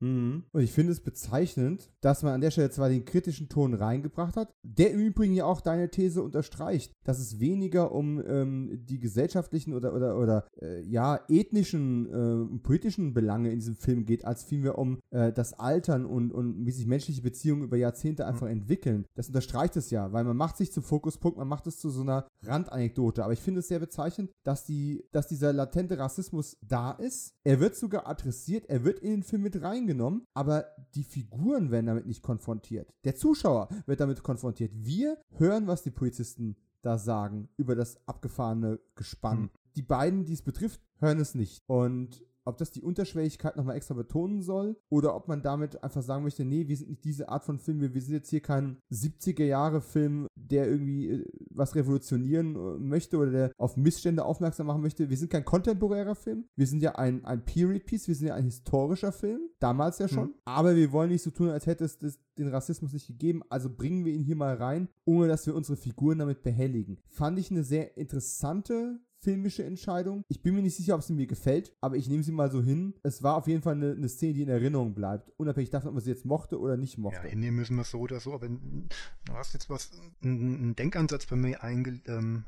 Mhm. 0.01 0.45
Und 0.53 0.63
ich 0.63 0.73
finde 0.73 0.93
es 0.93 1.01
bezeichnend, 1.01 1.91
dass 2.01 2.23
man 2.23 2.35
an 2.35 2.41
der 2.41 2.51
Stelle 2.51 2.71
zwar 2.71 2.89
den 2.89 3.05
kritischen 3.05 3.49
Ton 3.49 3.75
reingebracht 3.75 4.37
hat, 4.37 4.55
der 4.63 4.93
im 4.93 5.01
Übrigen 5.01 5.35
ja 5.35 5.45
auch 5.45 5.61
deine 5.61 5.91
These 5.91 6.23
unterstreicht, 6.23 6.93
dass 7.05 7.19
es 7.19 7.39
weniger 7.39 7.93
um 7.93 8.23
ähm, 8.27 8.81
die 8.87 8.99
gesellschaftlichen 8.99 9.75
oder, 9.75 9.95
oder, 9.95 10.19
oder 10.19 10.47
äh, 10.61 10.83
ja, 10.83 11.21
ethnischen, 11.29 12.07
äh, 12.07 12.59
politischen 12.59 13.13
Belange 13.13 13.51
in 13.51 13.59
diesem 13.59 13.77
Film 13.77 14.07
geht, 14.07 14.25
als 14.25 14.43
vielmehr 14.43 14.79
um 14.79 14.99
äh, 15.11 15.33
das 15.33 15.53
Altern 15.55 16.07
und, 16.07 16.33
und 16.33 16.65
wie 16.67 16.73
sich 16.73 16.87
menschliche 16.87 17.23
Beziehungen 17.23 17.63
über 17.63 17.77
Jahrzehnte 17.77 18.27
einfach 18.27 18.47
mhm. 18.47 18.53
entwickeln. 18.53 19.05
Das 19.15 19.29
unterstreicht 19.29 19.77
es 19.77 19.91
ja, 19.91 20.13
weil 20.13 20.25
man 20.25 20.37
macht 20.37 20.57
sich 20.57 20.73
zum 20.73 20.83
Fokuspunkt, 20.83 21.39
man 21.39 21.49
macht 21.49 21.67
es 21.67 21.79
zu 21.79 21.91
so 21.91 22.01
einer 22.01 22.27
Randanekdote. 22.43 23.23
Aber 23.23 23.35
ich 23.35 23.41
finde 23.41 23.61
es 23.61 23.69
sehr 23.69 23.79
bezeichnend, 23.79 24.31
dass, 24.45 24.65
die, 24.65 25.05
dass 25.13 25.29
dieser 25.29 25.53
latente 25.53 25.99
Rassismus 25.99 26.57
da 26.63 26.93
ist. 26.93 27.35
Er 27.45 27.61
wird 27.61 27.77
sogar 27.77 28.07
adressiert, 28.07 28.67
er 28.69 28.85
wird 28.85 29.01
in 29.01 29.11
den 29.11 29.23
Film 29.23 29.43
mit 29.43 29.61
reingebracht 29.61 29.90
angenommen, 29.91 30.27
aber 30.35 30.67
die 30.95 31.03
Figuren 31.03 31.71
werden 31.71 31.87
damit 31.87 32.07
nicht 32.07 32.23
konfrontiert. 32.23 32.95
Der 33.05 33.17
Zuschauer 33.17 33.69
wird 33.87 34.01
damit 34.01 34.23
konfrontiert. 34.23 34.73
Wir 34.75 35.19
hören, 35.37 35.67
was 35.67 35.83
die 35.83 35.91
Polizisten 35.91 36.57
da 36.83 36.97
sagen 36.97 37.49
über 37.57 37.75
das 37.75 37.99
abgefahrene 38.07 38.79
Gespann. 38.95 39.39
Hm. 39.39 39.51
Die 39.77 39.83
beiden, 39.83 40.25
die 40.25 40.33
es 40.33 40.43
betrifft, 40.43 40.81
hören 41.01 41.19
es 41.19 41.35
nicht. 41.35 41.63
Und 41.67 42.25
ob 42.51 42.59
das 42.59 42.71
die 42.71 42.83
Unterschwelligkeit 42.83 43.57
nochmal 43.57 43.77
extra 43.77 43.95
betonen 43.95 44.43
soll 44.43 44.77
oder 44.89 45.15
ob 45.15 45.29
man 45.29 45.43
damit 45.43 45.83
einfach 45.83 46.03
sagen 46.03 46.25
möchte, 46.25 46.45
nee, 46.45 46.69
wir 46.69 46.77
sind 46.77 46.91
nicht 46.91 47.05
diese 47.05 47.29
Art 47.29 47.45
von 47.45 47.59
Film, 47.59 47.81
wir, 47.81 47.95
wir 47.95 48.03
sind 48.03 48.15
jetzt 48.15 48.31
hier 48.31 48.41
kein 48.41 48.77
70er-Jahre-Film, 48.93 50.27
der 50.35 50.69
irgendwie 50.69 51.09
äh, 51.09 51.25
was 51.51 51.75
revolutionieren 51.75 52.57
äh, 52.57 52.79
möchte 52.79 53.17
oder 53.17 53.31
der 53.31 53.53
auf 53.57 53.77
Missstände 53.77 54.25
aufmerksam 54.25 54.67
machen 54.67 54.83
möchte. 54.83 55.09
Wir 55.09 55.17
sind 55.17 55.31
kein 55.31 55.45
kontemporärer 55.45 56.15
Film, 56.15 56.45
wir 56.57 56.67
sind 56.67 56.83
ja 56.83 56.97
ein, 56.97 57.25
ein 57.25 57.45
Period-Piece, 57.45 58.09
wir 58.09 58.15
sind 58.15 58.29
ja 58.29 58.35
ein 58.35 58.45
historischer 58.45 59.13
Film, 59.13 59.41
damals 59.59 59.99
ja 59.99 60.09
schon, 60.09 60.29
mhm. 60.29 60.35
aber 60.45 60.77
wir 60.77 60.93
wollen 60.93 61.11
nicht 61.11 61.23
so 61.23 61.31
tun, 61.31 61.49
als 61.49 61.67
hätte 61.67 61.85
es 61.85 61.99
das, 61.99 62.19
den 62.37 62.49
Rassismus 62.49 62.93
nicht 62.93 63.07
gegeben, 63.07 63.43
also 63.49 63.71
bringen 63.71 64.05
wir 64.05 64.13
ihn 64.13 64.25
hier 64.25 64.37
mal 64.37 64.55
rein, 64.55 64.89
ohne 65.05 65.29
dass 65.29 65.47
wir 65.47 65.55
unsere 65.55 65.77
Figuren 65.77 66.19
damit 66.19 66.43
behelligen. 66.43 66.99
Fand 67.07 67.39
ich 67.39 67.51
eine 67.51 67.65
sehr 67.65 67.97
interessante 67.97 69.01
filmische 69.21 69.65
Entscheidung. 69.65 70.25
Ich 70.29 70.43
bin 70.43 70.55
mir 70.55 70.63
nicht 70.63 70.77
sicher, 70.77 70.95
ob 70.95 71.03
sie 71.03 71.13
mir 71.13 71.27
gefällt, 71.27 71.73
aber 71.81 71.97
ich 71.97 72.09
nehme 72.09 72.23
sie 72.23 72.33
mal 72.33 72.51
so 72.51 72.63
hin. 72.63 72.95
Es 73.03 73.23
war 73.23 73.37
auf 73.37 73.47
jeden 73.47 73.63
Fall 73.63 73.75
eine, 73.75 73.93
eine 73.93 74.09
Szene, 74.09 74.35
die 74.35 74.43
in 74.43 74.49
Erinnerung 74.49 74.95
bleibt, 74.95 75.33
unabhängig 75.37 75.71
davon, 75.71 75.89
ob 75.89 75.95
man 75.95 76.05
sie 76.05 76.11
jetzt 76.11 76.25
mochte 76.25 76.59
oder 76.59 76.77
nicht 76.77 76.99
mochte. 76.99 77.25
Ja, 77.25 77.31
hinnehmen 77.31 77.59
müssen 77.59 77.77
wir 77.77 77.83
es 77.83 77.91
so 77.91 77.99
oder 78.01 78.21
so, 78.21 78.33
aber 78.35 78.49
du 78.49 79.33
hast 79.33 79.53
jetzt 79.53 79.71
was, 79.71 79.91
einen 80.23 80.75
Denkansatz 80.77 81.27
bei 81.27 81.37
mir 81.37 81.63
einge, 81.63 82.01
ähm, 82.07 82.45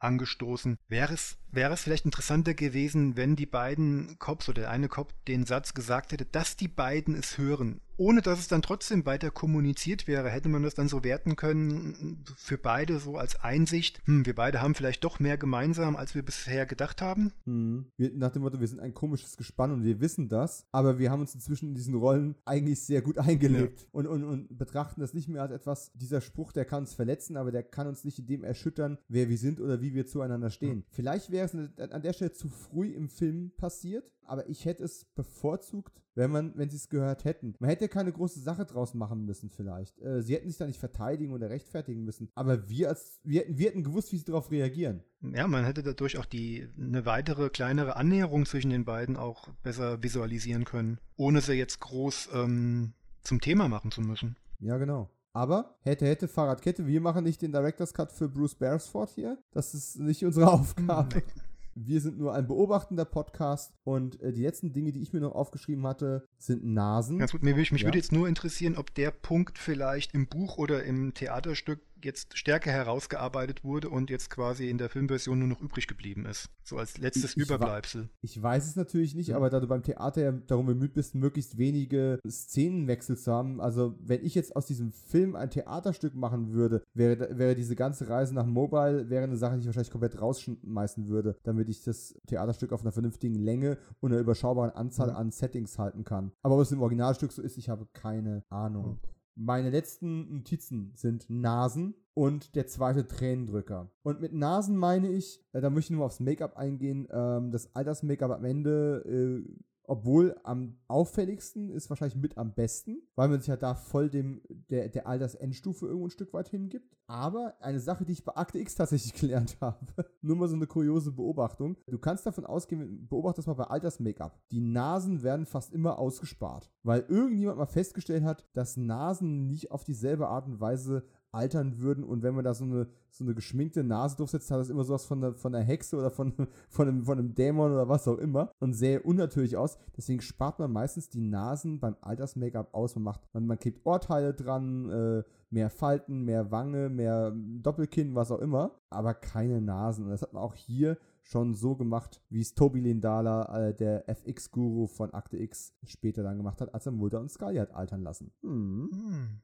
angestoßen. 0.00 0.78
Wäre 0.88 1.14
es, 1.14 1.36
wäre 1.50 1.74
es 1.74 1.82
vielleicht 1.82 2.04
interessanter 2.04 2.54
gewesen, 2.54 3.16
wenn 3.16 3.36
die 3.36 3.46
beiden 3.46 4.18
Cops 4.18 4.48
oder 4.48 4.62
der 4.62 4.70
eine 4.70 4.88
Cop 4.88 5.12
den 5.26 5.44
Satz 5.44 5.74
gesagt 5.74 6.12
hätte, 6.12 6.24
dass 6.24 6.56
die 6.56 6.68
beiden 6.68 7.14
es 7.14 7.38
hören 7.38 7.80
ohne 8.00 8.22
dass 8.22 8.38
es 8.38 8.48
dann 8.48 8.62
trotzdem 8.62 9.04
weiter 9.04 9.30
kommuniziert 9.30 10.08
wäre, 10.08 10.30
hätte 10.30 10.48
man 10.48 10.62
das 10.62 10.72
dann 10.72 10.88
so 10.88 11.04
werten 11.04 11.36
können, 11.36 12.24
für 12.34 12.56
beide 12.56 12.98
so 12.98 13.18
als 13.18 13.38
Einsicht, 13.42 14.00
hm, 14.06 14.24
wir 14.24 14.34
beide 14.34 14.62
haben 14.62 14.74
vielleicht 14.74 15.04
doch 15.04 15.20
mehr 15.20 15.36
gemeinsam, 15.36 15.96
als 15.96 16.14
wir 16.14 16.24
bisher 16.24 16.64
gedacht 16.64 17.02
haben. 17.02 17.34
Mhm. 17.44 17.92
Wir, 17.98 18.10
nach 18.14 18.30
dem 18.30 18.40
Motto, 18.40 18.58
wir 18.58 18.66
sind 18.66 18.80
ein 18.80 18.94
komisches 18.94 19.36
Gespann 19.36 19.70
und 19.70 19.84
wir 19.84 20.00
wissen 20.00 20.30
das, 20.30 20.66
aber 20.72 20.98
wir 20.98 21.10
haben 21.10 21.20
uns 21.20 21.34
inzwischen 21.34 21.68
in 21.68 21.74
diesen 21.74 21.94
Rollen 21.94 22.36
eigentlich 22.46 22.82
sehr 22.82 23.02
gut 23.02 23.18
eingelebt 23.18 23.80
ja. 23.80 23.86
und, 23.92 24.06
und, 24.06 24.24
und 24.24 24.56
betrachten 24.56 25.02
das 25.02 25.12
nicht 25.12 25.28
mehr 25.28 25.42
als 25.42 25.52
etwas, 25.52 25.92
dieser 25.92 26.22
Spruch, 26.22 26.52
der 26.52 26.64
kann 26.64 26.84
uns 26.84 26.94
verletzen, 26.94 27.36
aber 27.36 27.52
der 27.52 27.64
kann 27.64 27.86
uns 27.86 28.04
nicht 28.04 28.18
in 28.18 28.26
dem 28.26 28.44
erschüttern, 28.44 28.96
wer 29.08 29.28
wir 29.28 29.36
sind 29.36 29.60
oder 29.60 29.82
wie 29.82 29.92
wir 29.92 30.06
zueinander 30.06 30.48
stehen. 30.48 30.78
Mhm. 30.78 30.84
Vielleicht 30.88 31.30
wäre 31.30 31.44
es 31.44 31.54
an 31.92 32.02
der 32.02 32.14
Stelle 32.14 32.32
zu 32.32 32.48
früh 32.48 32.92
im 32.92 33.10
Film 33.10 33.52
passiert, 33.58 34.10
aber 34.22 34.48
ich 34.48 34.64
hätte 34.64 34.84
es 34.84 35.04
bevorzugt, 35.04 36.00
wenn 36.20 36.30
man, 36.30 36.52
wenn 36.56 36.68
sie 36.68 36.76
es 36.76 36.90
gehört 36.90 37.24
hätten. 37.24 37.54
Man 37.58 37.70
hätte 37.70 37.88
keine 37.88 38.12
große 38.12 38.40
Sache 38.40 38.66
draus 38.66 38.92
machen 38.92 39.24
müssen, 39.24 39.50
vielleicht. 39.50 39.98
Äh, 40.00 40.22
sie 40.22 40.34
hätten 40.34 40.48
sich 40.48 40.58
da 40.58 40.66
nicht 40.66 40.78
verteidigen 40.78 41.32
oder 41.32 41.48
rechtfertigen 41.48 42.04
müssen. 42.04 42.30
Aber 42.34 42.68
wir 42.68 42.90
als, 42.90 43.20
wir 43.24 43.40
hätten, 43.40 43.56
wir 43.58 43.66
hätten 43.68 43.82
gewusst, 43.82 44.12
wie 44.12 44.18
sie 44.18 44.26
darauf 44.26 44.50
reagieren. 44.50 45.02
Ja, 45.22 45.46
man 45.46 45.64
hätte 45.64 45.82
dadurch 45.82 46.18
auch 46.18 46.26
die, 46.26 46.68
eine 46.78 47.06
weitere, 47.06 47.48
kleinere 47.48 47.96
Annäherung 47.96 48.44
zwischen 48.44 48.70
den 48.70 48.84
beiden 48.84 49.16
auch 49.16 49.48
besser 49.62 50.02
visualisieren 50.02 50.64
können, 50.64 50.98
ohne 51.16 51.40
sie 51.40 51.54
jetzt 51.54 51.80
groß 51.80 52.28
ähm, 52.34 52.92
zum 53.22 53.40
Thema 53.40 53.68
machen 53.68 53.90
zu 53.90 54.02
müssen. 54.02 54.36
Ja, 54.58 54.76
genau. 54.76 55.10
Aber 55.32 55.76
hätte, 55.80 56.06
hätte 56.06 56.28
Fahrradkette, 56.28 56.86
wir 56.86 57.00
machen 57.00 57.24
nicht 57.24 57.40
den 57.40 57.52
Director's 57.52 57.94
Cut 57.94 58.12
für 58.12 58.28
Bruce 58.28 58.56
Beresford 58.56 59.10
hier. 59.10 59.38
Das 59.52 59.74
ist 59.74 59.98
nicht 59.98 60.24
unsere 60.24 60.50
Aufgabe. 60.52 61.16
Nee. 61.16 61.42
Wir 61.82 62.02
sind 62.02 62.18
nur 62.18 62.34
ein 62.34 62.46
beobachtender 62.46 63.06
Podcast 63.06 63.72
und 63.84 64.20
äh, 64.20 64.34
die 64.34 64.42
letzten 64.42 64.74
Dinge, 64.74 64.92
die 64.92 65.00
ich 65.00 65.14
mir 65.14 65.20
noch 65.20 65.34
aufgeschrieben 65.34 65.86
hatte, 65.86 66.28
sind 66.36 66.62
Nasen. 66.62 67.18
Ganz 67.18 67.32
gut, 67.32 67.42
mich, 67.42 67.72
mich 67.72 67.80
ja. 67.80 67.86
würde 67.86 67.96
jetzt 67.96 68.12
nur 68.12 68.28
interessieren, 68.28 68.76
ob 68.76 68.94
der 68.94 69.10
Punkt 69.10 69.56
vielleicht 69.56 70.12
im 70.12 70.26
Buch 70.26 70.58
oder 70.58 70.84
im 70.84 71.14
Theaterstück 71.14 71.80
jetzt 72.04 72.36
stärker 72.36 72.70
herausgearbeitet 72.70 73.64
wurde 73.64 73.88
und 73.88 74.10
jetzt 74.10 74.30
quasi 74.30 74.68
in 74.68 74.78
der 74.78 74.88
Filmversion 74.88 75.38
nur 75.38 75.48
noch 75.48 75.60
übrig 75.60 75.86
geblieben 75.86 76.26
ist. 76.26 76.48
So 76.62 76.78
als 76.78 76.98
letztes 76.98 77.36
ich, 77.36 77.42
Überbleibsel. 77.42 78.08
Ich 78.20 78.40
weiß 78.40 78.66
es 78.66 78.76
natürlich 78.76 79.14
nicht, 79.14 79.28
ja. 79.28 79.36
aber 79.36 79.50
da 79.50 79.60
du 79.60 79.66
beim 79.66 79.82
Theater 79.82 80.22
ja 80.22 80.32
darum 80.32 80.66
bemüht 80.66 80.94
bist, 80.94 81.14
möglichst 81.14 81.58
wenige 81.58 82.20
Szenenwechsel 82.28 83.16
zu 83.16 83.32
haben, 83.32 83.60
also 83.60 83.94
wenn 84.00 84.24
ich 84.24 84.34
jetzt 84.34 84.54
aus 84.56 84.66
diesem 84.66 84.92
Film 84.92 85.36
ein 85.36 85.50
Theaterstück 85.50 86.14
machen 86.14 86.52
würde, 86.52 86.82
wäre, 86.94 87.38
wäre 87.38 87.54
diese 87.54 87.76
ganze 87.76 88.08
Reise 88.08 88.34
nach 88.34 88.46
Mobile 88.46 89.10
wäre 89.10 89.24
eine 89.24 89.36
Sache, 89.36 89.54
die 89.54 89.60
ich 89.60 89.66
wahrscheinlich 89.66 89.90
komplett 89.90 90.20
rausschmeißen 90.20 91.08
würde, 91.08 91.36
damit 91.42 91.68
ich 91.68 91.82
das 91.82 92.14
Theaterstück 92.26 92.72
auf 92.72 92.82
einer 92.82 92.92
vernünftigen 92.92 93.34
Länge 93.34 93.78
und 94.00 94.12
einer 94.12 94.20
überschaubaren 94.20 94.70
Anzahl 94.70 95.10
mhm. 95.10 95.16
an 95.16 95.30
Settings 95.30 95.78
halten 95.78 96.04
kann. 96.04 96.32
Aber 96.42 96.56
ob 96.56 96.62
es 96.62 96.72
im 96.72 96.80
Originalstück 96.80 97.32
so 97.32 97.42
ist, 97.42 97.56
ich 97.56 97.68
habe 97.68 97.86
keine 97.92 98.44
Ahnung. 98.48 99.00
Mhm. 99.02 99.19
Meine 99.42 99.70
letzten 99.70 100.34
Notizen 100.34 100.92
sind 100.96 101.30
Nasen 101.30 101.94
und 102.12 102.54
der 102.56 102.66
zweite 102.66 103.06
Tränendrücker. 103.06 103.90
Und 104.02 104.20
mit 104.20 104.34
Nasen 104.34 104.76
meine 104.76 105.08
ich, 105.08 105.42
äh, 105.54 105.62
da 105.62 105.70
möchte 105.70 105.94
ich 105.94 105.96
nur 105.96 106.04
aufs 106.04 106.20
Make-up 106.20 106.58
eingehen, 106.58 107.08
ähm, 107.10 107.50
das 107.50 107.74
Alters-Make-up 107.74 108.32
am 108.32 108.44
Ende 108.44 109.02
äh, 109.06 109.50
obwohl 109.90 110.36
am 110.44 110.76
auffälligsten 110.86 111.68
ist 111.68 111.90
wahrscheinlich 111.90 112.16
mit 112.16 112.38
am 112.38 112.54
besten, 112.54 113.02
weil 113.16 113.28
man 113.28 113.40
sich 113.40 113.48
ja 113.48 113.56
da 113.56 113.74
voll 113.74 114.08
dem, 114.08 114.40
der, 114.70 114.88
der 114.88 115.08
Alters-Endstufe 115.08 115.86
irgendwo 115.86 116.06
ein 116.06 116.12
Stück 116.12 116.32
weit 116.32 116.48
hingibt. 116.48 116.96
Aber 117.08 117.56
eine 117.58 117.80
Sache, 117.80 118.04
die 118.04 118.12
ich 118.12 118.24
bei 118.24 118.36
Akte 118.36 118.60
X 118.60 118.76
tatsächlich 118.76 119.14
gelernt 119.20 119.56
habe, 119.60 119.84
nur 120.22 120.36
mal 120.36 120.46
so 120.46 120.54
eine 120.54 120.68
kuriose 120.68 121.10
Beobachtung. 121.10 121.76
Du 121.88 121.98
kannst 121.98 122.24
davon 122.24 122.46
ausgehen, 122.46 123.08
beobachte 123.08 123.38
das 123.38 123.48
mal 123.48 123.54
bei 123.54 123.64
Alters-Make-up. 123.64 124.40
Die 124.52 124.60
Nasen 124.60 125.24
werden 125.24 125.44
fast 125.44 125.72
immer 125.72 125.98
ausgespart, 125.98 126.70
weil 126.84 127.04
irgendjemand 127.08 127.58
mal 127.58 127.66
festgestellt 127.66 128.22
hat, 128.22 128.46
dass 128.52 128.76
Nasen 128.76 129.48
nicht 129.48 129.72
auf 129.72 129.82
dieselbe 129.82 130.28
Art 130.28 130.46
und 130.46 130.60
Weise 130.60 131.02
altern 131.32 131.78
würden 131.78 132.04
und 132.04 132.22
wenn 132.22 132.34
man 132.34 132.44
da 132.44 132.54
so 132.54 132.64
eine, 132.64 132.88
so 133.10 133.24
eine 133.24 133.34
geschminkte 133.34 133.84
Nase 133.84 134.16
durchsetzt, 134.16 134.50
hat 134.50 134.60
das 134.60 134.70
immer 134.70 134.84
sowas 134.84 135.04
von 135.04 135.22
einer, 135.22 135.34
von 135.34 135.54
einer 135.54 135.64
Hexe 135.64 135.96
oder 135.96 136.10
von, 136.10 136.32
von, 136.68 136.88
einem, 136.88 137.04
von 137.04 137.18
einem 137.18 137.34
Dämon 137.34 137.72
oder 137.72 137.88
was 137.88 138.08
auch 138.08 138.18
immer 138.18 138.50
und 138.58 138.74
sähe 138.74 139.02
unnatürlich 139.02 139.56
aus. 139.56 139.78
Deswegen 139.96 140.20
spart 140.20 140.58
man 140.58 140.72
meistens 140.72 141.08
die 141.08 141.20
Nasen 141.20 141.80
beim 141.80 141.96
Alters-Make-up 142.00 142.74
aus. 142.74 142.94
Man 142.96 143.04
macht, 143.04 143.22
man, 143.32 143.46
man 143.46 143.58
klebt 143.58 143.84
Ohrteile 143.84 144.34
dran, 144.34 144.90
äh, 144.90 145.22
mehr 145.50 145.70
Falten, 145.70 146.24
mehr 146.24 146.50
Wange, 146.50 146.88
mehr 146.88 147.32
Doppelkinn, 147.34 148.14
was 148.14 148.30
auch 148.30 148.38
immer, 148.38 148.72
aber 148.88 149.14
keine 149.14 149.60
Nasen. 149.60 150.04
Und 150.04 150.10
das 150.10 150.22
hat 150.22 150.32
man 150.32 150.42
auch 150.42 150.54
hier 150.54 150.96
schon 151.22 151.54
so 151.54 151.76
gemacht, 151.76 152.22
wie 152.30 152.40
es 152.40 152.54
Tobi 152.54 152.80
Lindala, 152.80 153.68
äh, 153.68 153.74
der 153.74 154.08
FX-Guru 154.08 154.86
von 154.86 155.12
Akte 155.12 155.36
X, 155.36 155.74
später 155.84 156.22
dann 156.22 156.38
gemacht 156.38 156.60
hat, 156.60 156.72
als 156.74 156.86
er 156.86 156.92
Mulder 156.92 157.20
und 157.20 157.30
Scully 157.30 157.58
hat 157.58 157.74
altern 157.74 158.02
lassen. 158.02 158.32
Hm. 158.42 158.90
hm. 158.92 159.40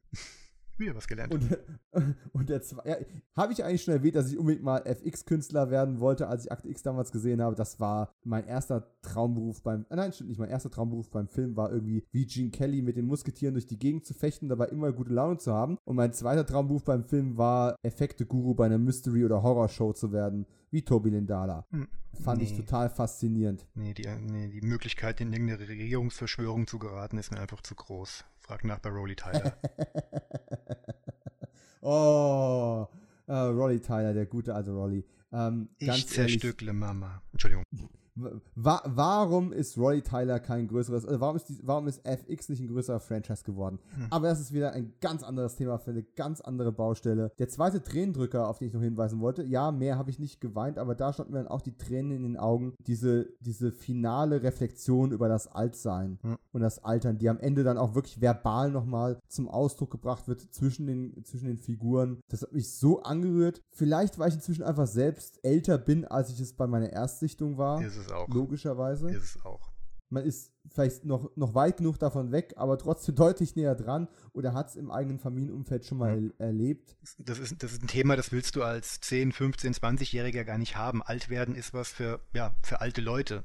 Wieder 0.78 0.94
was 0.94 1.06
gelernt. 1.06 1.32
Und, 1.32 1.58
und 2.32 2.48
der 2.48 2.62
zwei, 2.62 2.88
ja, 2.88 2.96
habe 3.34 3.52
ich 3.52 3.64
eigentlich 3.64 3.82
schon 3.82 3.94
erwähnt, 3.94 4.16
dass 4.16 4.30
ich 4.30 4.38
unbedingt 4.38 4.64
mal 4.64 4.82
FX-Künstler 4.84 5.70
werden 5.70 6.00
wollte, 6.00 6.28
als 6.28 6.44
ich 6.44 6.52
Akte 6.52 6.68
X 6.68 6.82
damals 6.82 7.12
gesehen 7.12 7.40
habe. 7.40 7.56
Das 7.56 7.80
war 7.80 8.14
mein 8.24 8.46
erster 8.46 8.86
Traumberuf 9.02 9.62
beim, 9.62 9.86
äh, 9.88 9.96
nein, 9.96 10.12
stimmt 10.12 10.28
nicht, 10.28 10.38
mein 10.38 10.50
erster 10.50 10.70
Traumberuf 10.70 11.10
beim 11.10 11.28
Film 11.28 11.56
war 11.56 11.72
irgendwie 11.72 12.04
wie 12.12 12.26
Gene 12.26 12.50
Kelly 12.50 12.82
mit 12.82 12.96
den 12.96 13.06
Musketieren 13.06 13.54
durch 13.54 13.66
die 13.66 13.78
Gegend 13.78 14.04
zu 14.04 14.14
fechten, 14.14 14.48
dabei 14.48 14.66
immer 14.66 14.92
gute 14.92 15.12
Laune 15.12 15.38
zu 15.38 15.52
haben. 15.52 15.78
Und 15.84 15.96
mein 15.96 16.12
zweiter 16.12 16.44
Traumberuf 16.44 16.84
beim 16.84 17.04
Film 17.04 17.36
war 17.36 17.76
Effekte-Guru 17.82 18.54
bei 18.54 18.66
einer 18.66 18.78
Mystery- 18.78 19.24
oder 19.24 19.42
Horror-Show 19.42 19.92
zu 19.94 20.12
werden, 20.12 20.46
wie 20.70 20.82
Tobi 20.82 21.10
Lindala. 21.10 21.66
Hm. 21.70 21.88
Fand 22.22 22.38
nee. 22.38 22.44
ich 22.44 22.56
total 22.56 22.88
faszinierend. 22.88 23.66
Nee 23.74 23.94
die, 23.94 24.08
nee, 24.30 24.48
die 24.48 24.66
Möglichkeit, 24.66 25.20
in 25.20 25.32
irgendeine 25.32 25.68
Regierungsverschwörung 25.68 26.66
zu 26.66 26.78
geraten, 26.78 27.18
ist 27.18 27.30
mir 27.30 27.40
einfach 27.40 27.60
zu 27.60 27.74
groß. 27.74 28.24
Frag 28.46 28.64
nach 28.64 28.78
bei 28.78 28.90
Rolly 28.90 29.16
Tyler. 29.16 29.56
oh, 31.80 32.86
uh, 33.26 33.32
Rolly 33.32 33.80
Tyler, 33.80 34.14
der 34.14 34.26
gute 34.26 34.54
alte 34.54 34.70
Rolly. 34.70 35.04
Ähm, 35.32 35.68
ich 35.78 36.06
zerstückle 36.06 36.72
Mama. 36.72 37.22
Entschuldigung. 37.32 37.64
Wa 38.54 38.82
warum 38.86 39.52
ist 39.52 39.76
Roy 39.76 40.00
Tyler 40.00 40.40
kein 40.40 40.68
größeres, 40.68 41.04
also 41.04 41.20
warum 41.20 41.36
ist, 41.36 41.48
die, 41.48 41.58
warum 41.62 41.86
ist 41.86 42.04
FX 42.06 42.48
nicht 42.48 42.60
ein 42.60 42.68
größerer 42.68 43.00
Franchise 43.00 43.44
geworden? 43.44 43.78
Hm. 43.94 44.06
Aber 44.10 44.28
das 44.28 44.40
ist 44.40 44.52
wieder 44.52 44.72
ein 44.72 44.94
ganz 45.00 45.22
anderes 45.22 45.56
Thema 45.56 45.78
für 45.78 45.90
eine 45.90 46.02
ganz 46.02 46.40
andere 46.40 46.72
Baustelle. 46.72 47.30
Der 47.38 47.48
zweite 47.48 47.82
Tränendrücker, 47.82 48.48
auf 48.48 48.58
den 48.58 48.68
ich 48.68 48.74
noch 48.74 48.80
hinweisen 48.80 49.20
wollte, 49.20 49.42
ja, 49.42 49.70
mehr 49.70 49.98
habe 49.98 50.10
ich 50.10 50.18
nicht 50.18 50.40
geweint, 50.40 50.78
aber 50.78 50.94
da 50.94 51.12
standen 51.12 51.32
mir 51.32 51.40
dann 51.40 51.48
auch 51.48 51.60
die 51.60 51.76
Tränen 51.76 52.12
in 52.12 52.22
den 52.22 52.36
Augen. 52.36 52.74
Diese, 52.86 53.28
diese 53.40 53.70
finale 53.70 54.42
Reflexion 54.42 55.12
über 55.12 55.28
das 55.28 55.46
Altsein 55.48 56.18
hm. 56.22 56.36
und 56.52 56.62
das 56.62 56.82
Altern, 56.82 57.18
die 57.18 57.28
am 57.28 57.38
Ende 57.38 57.64
dann 57.64 57.76
auch 57.76 57.94
wirklich 57.94 58.20
verbal 58.20 58.70
nochmal 58.70 59.18
zum 59.28 59.48
Ausdruck 59.48 59.90
gebracht 59.90 60.26
wird 60.26 60.40
zwischen 60.40 60.86
den, 60.86 61.22
zwischen 61.24 61.48
den 61.48 61.58
Figuren. 61.58 62.20
Das 62.28 62.42
hat 62.42 62.52
mich 62.52 62.72
so 62.72 63.02
angerührt. 63.02 63.62
Vielleicht, 63.70 64.18
weil 64.18 64.30
ich 64.30 64.36
inzwischen 64.36 64.62
einfach 64.62 64.86
selbst 64.86 65.38
älter 65.42 65.76
bin, 65.76 66.06
als 66.06 66.30
ich 66.30 66.40
es 66.40 66.54
bei 66.54 66.66
meiner 66.66 66.90
Erstsichtung 66.90 67.58
war. 67.58 67.82
Ist 67.84 68.05
es 68.06 68.12
auch. 68.12 68.28
Logischerweise. 68.28 69.10
Ist 69.10 69.36
es 69.36 69.44
auch. 69.44 69.70
Man 70.08 70.24
ist 70.24 70.52
vielleicht 70.68 71.04
noch, 71.04 71.30
noch 71.36 71.54
weit 71.54 71.78
genug 71.78 71.98
davon 71.98 72.32
weg, 72.32 72.54
aber 72.56 72.78
trotzdem 72.78 73.14
deutlich 73.16 73.56
näher 73.56 73.74
dran 73.74 74.08
oder 74.32 74.54
hat 74.54 74.68
es 74.68 74.76
im 74.76 74.90
eigenen 74.90 75.18
Familienumfeld 75.18 75.84
schon 75.86 75.98
mal 75.98 76.32
ja. 76.38 76.46
erlebt. 76.46 76.96
Das 77.18 77.38
ist, 77.38 77.62
das 77.62 77.72
ist 77.72 77.82
ein 77.82 77.88
Thema, 77.88 78.16
das 78.16 78.32
willst 78.32 78.56
du 78.56 78.62
als 78.62 79.00
10, 79.00 79.32
15, 79.32 79.74
20-Jähriger 79.74 80.44
gar 80.44 80.58
nicht 80.58 80.76
haben. 80.76 81.02
Alt 81.02 81.28
werden 81.28 81.54
ist 81.54 81.74
was 81.74 81.90
für, 81.90 82.20
ja, 82.34 82.54
für 82.62 82.80
alte 82.80 83.00
Leute. 83.00 83.44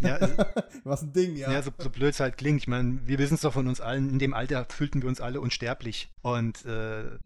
Ja, 0.00 0.18
was 0.84 1.02
ein 1.02 1.12
Ding, 1.12 1.36
ja. 1.36 1.50
Ja, 1.52 1.62
so, 1.62 1.70
so 1.78 1.90
blöd 1.90 2.14
es 2.14 2.20
halt 2.20 2.36
klingt. 2.36 2.60
Ich 2.60 2.68
meine, 2.68 3.00
wir 3.06 3.18
wissen 3.18 3.34
es 3.34 3.42
doch 3.42 3.52
von 3.52 3.68
uns 3.68 3.80
allen, 3.80 4.10
in 4.10 4.18
dem 4.18 4.34
Alter 4.34 4.66
fühlten 4.68 5.02
wir 5.02 5.08
uns 5.08 5.20
alle 5.20 5.40
unsterblich. 5.40 6.12
Und 6.22 6.64
äh, 6.64 7.18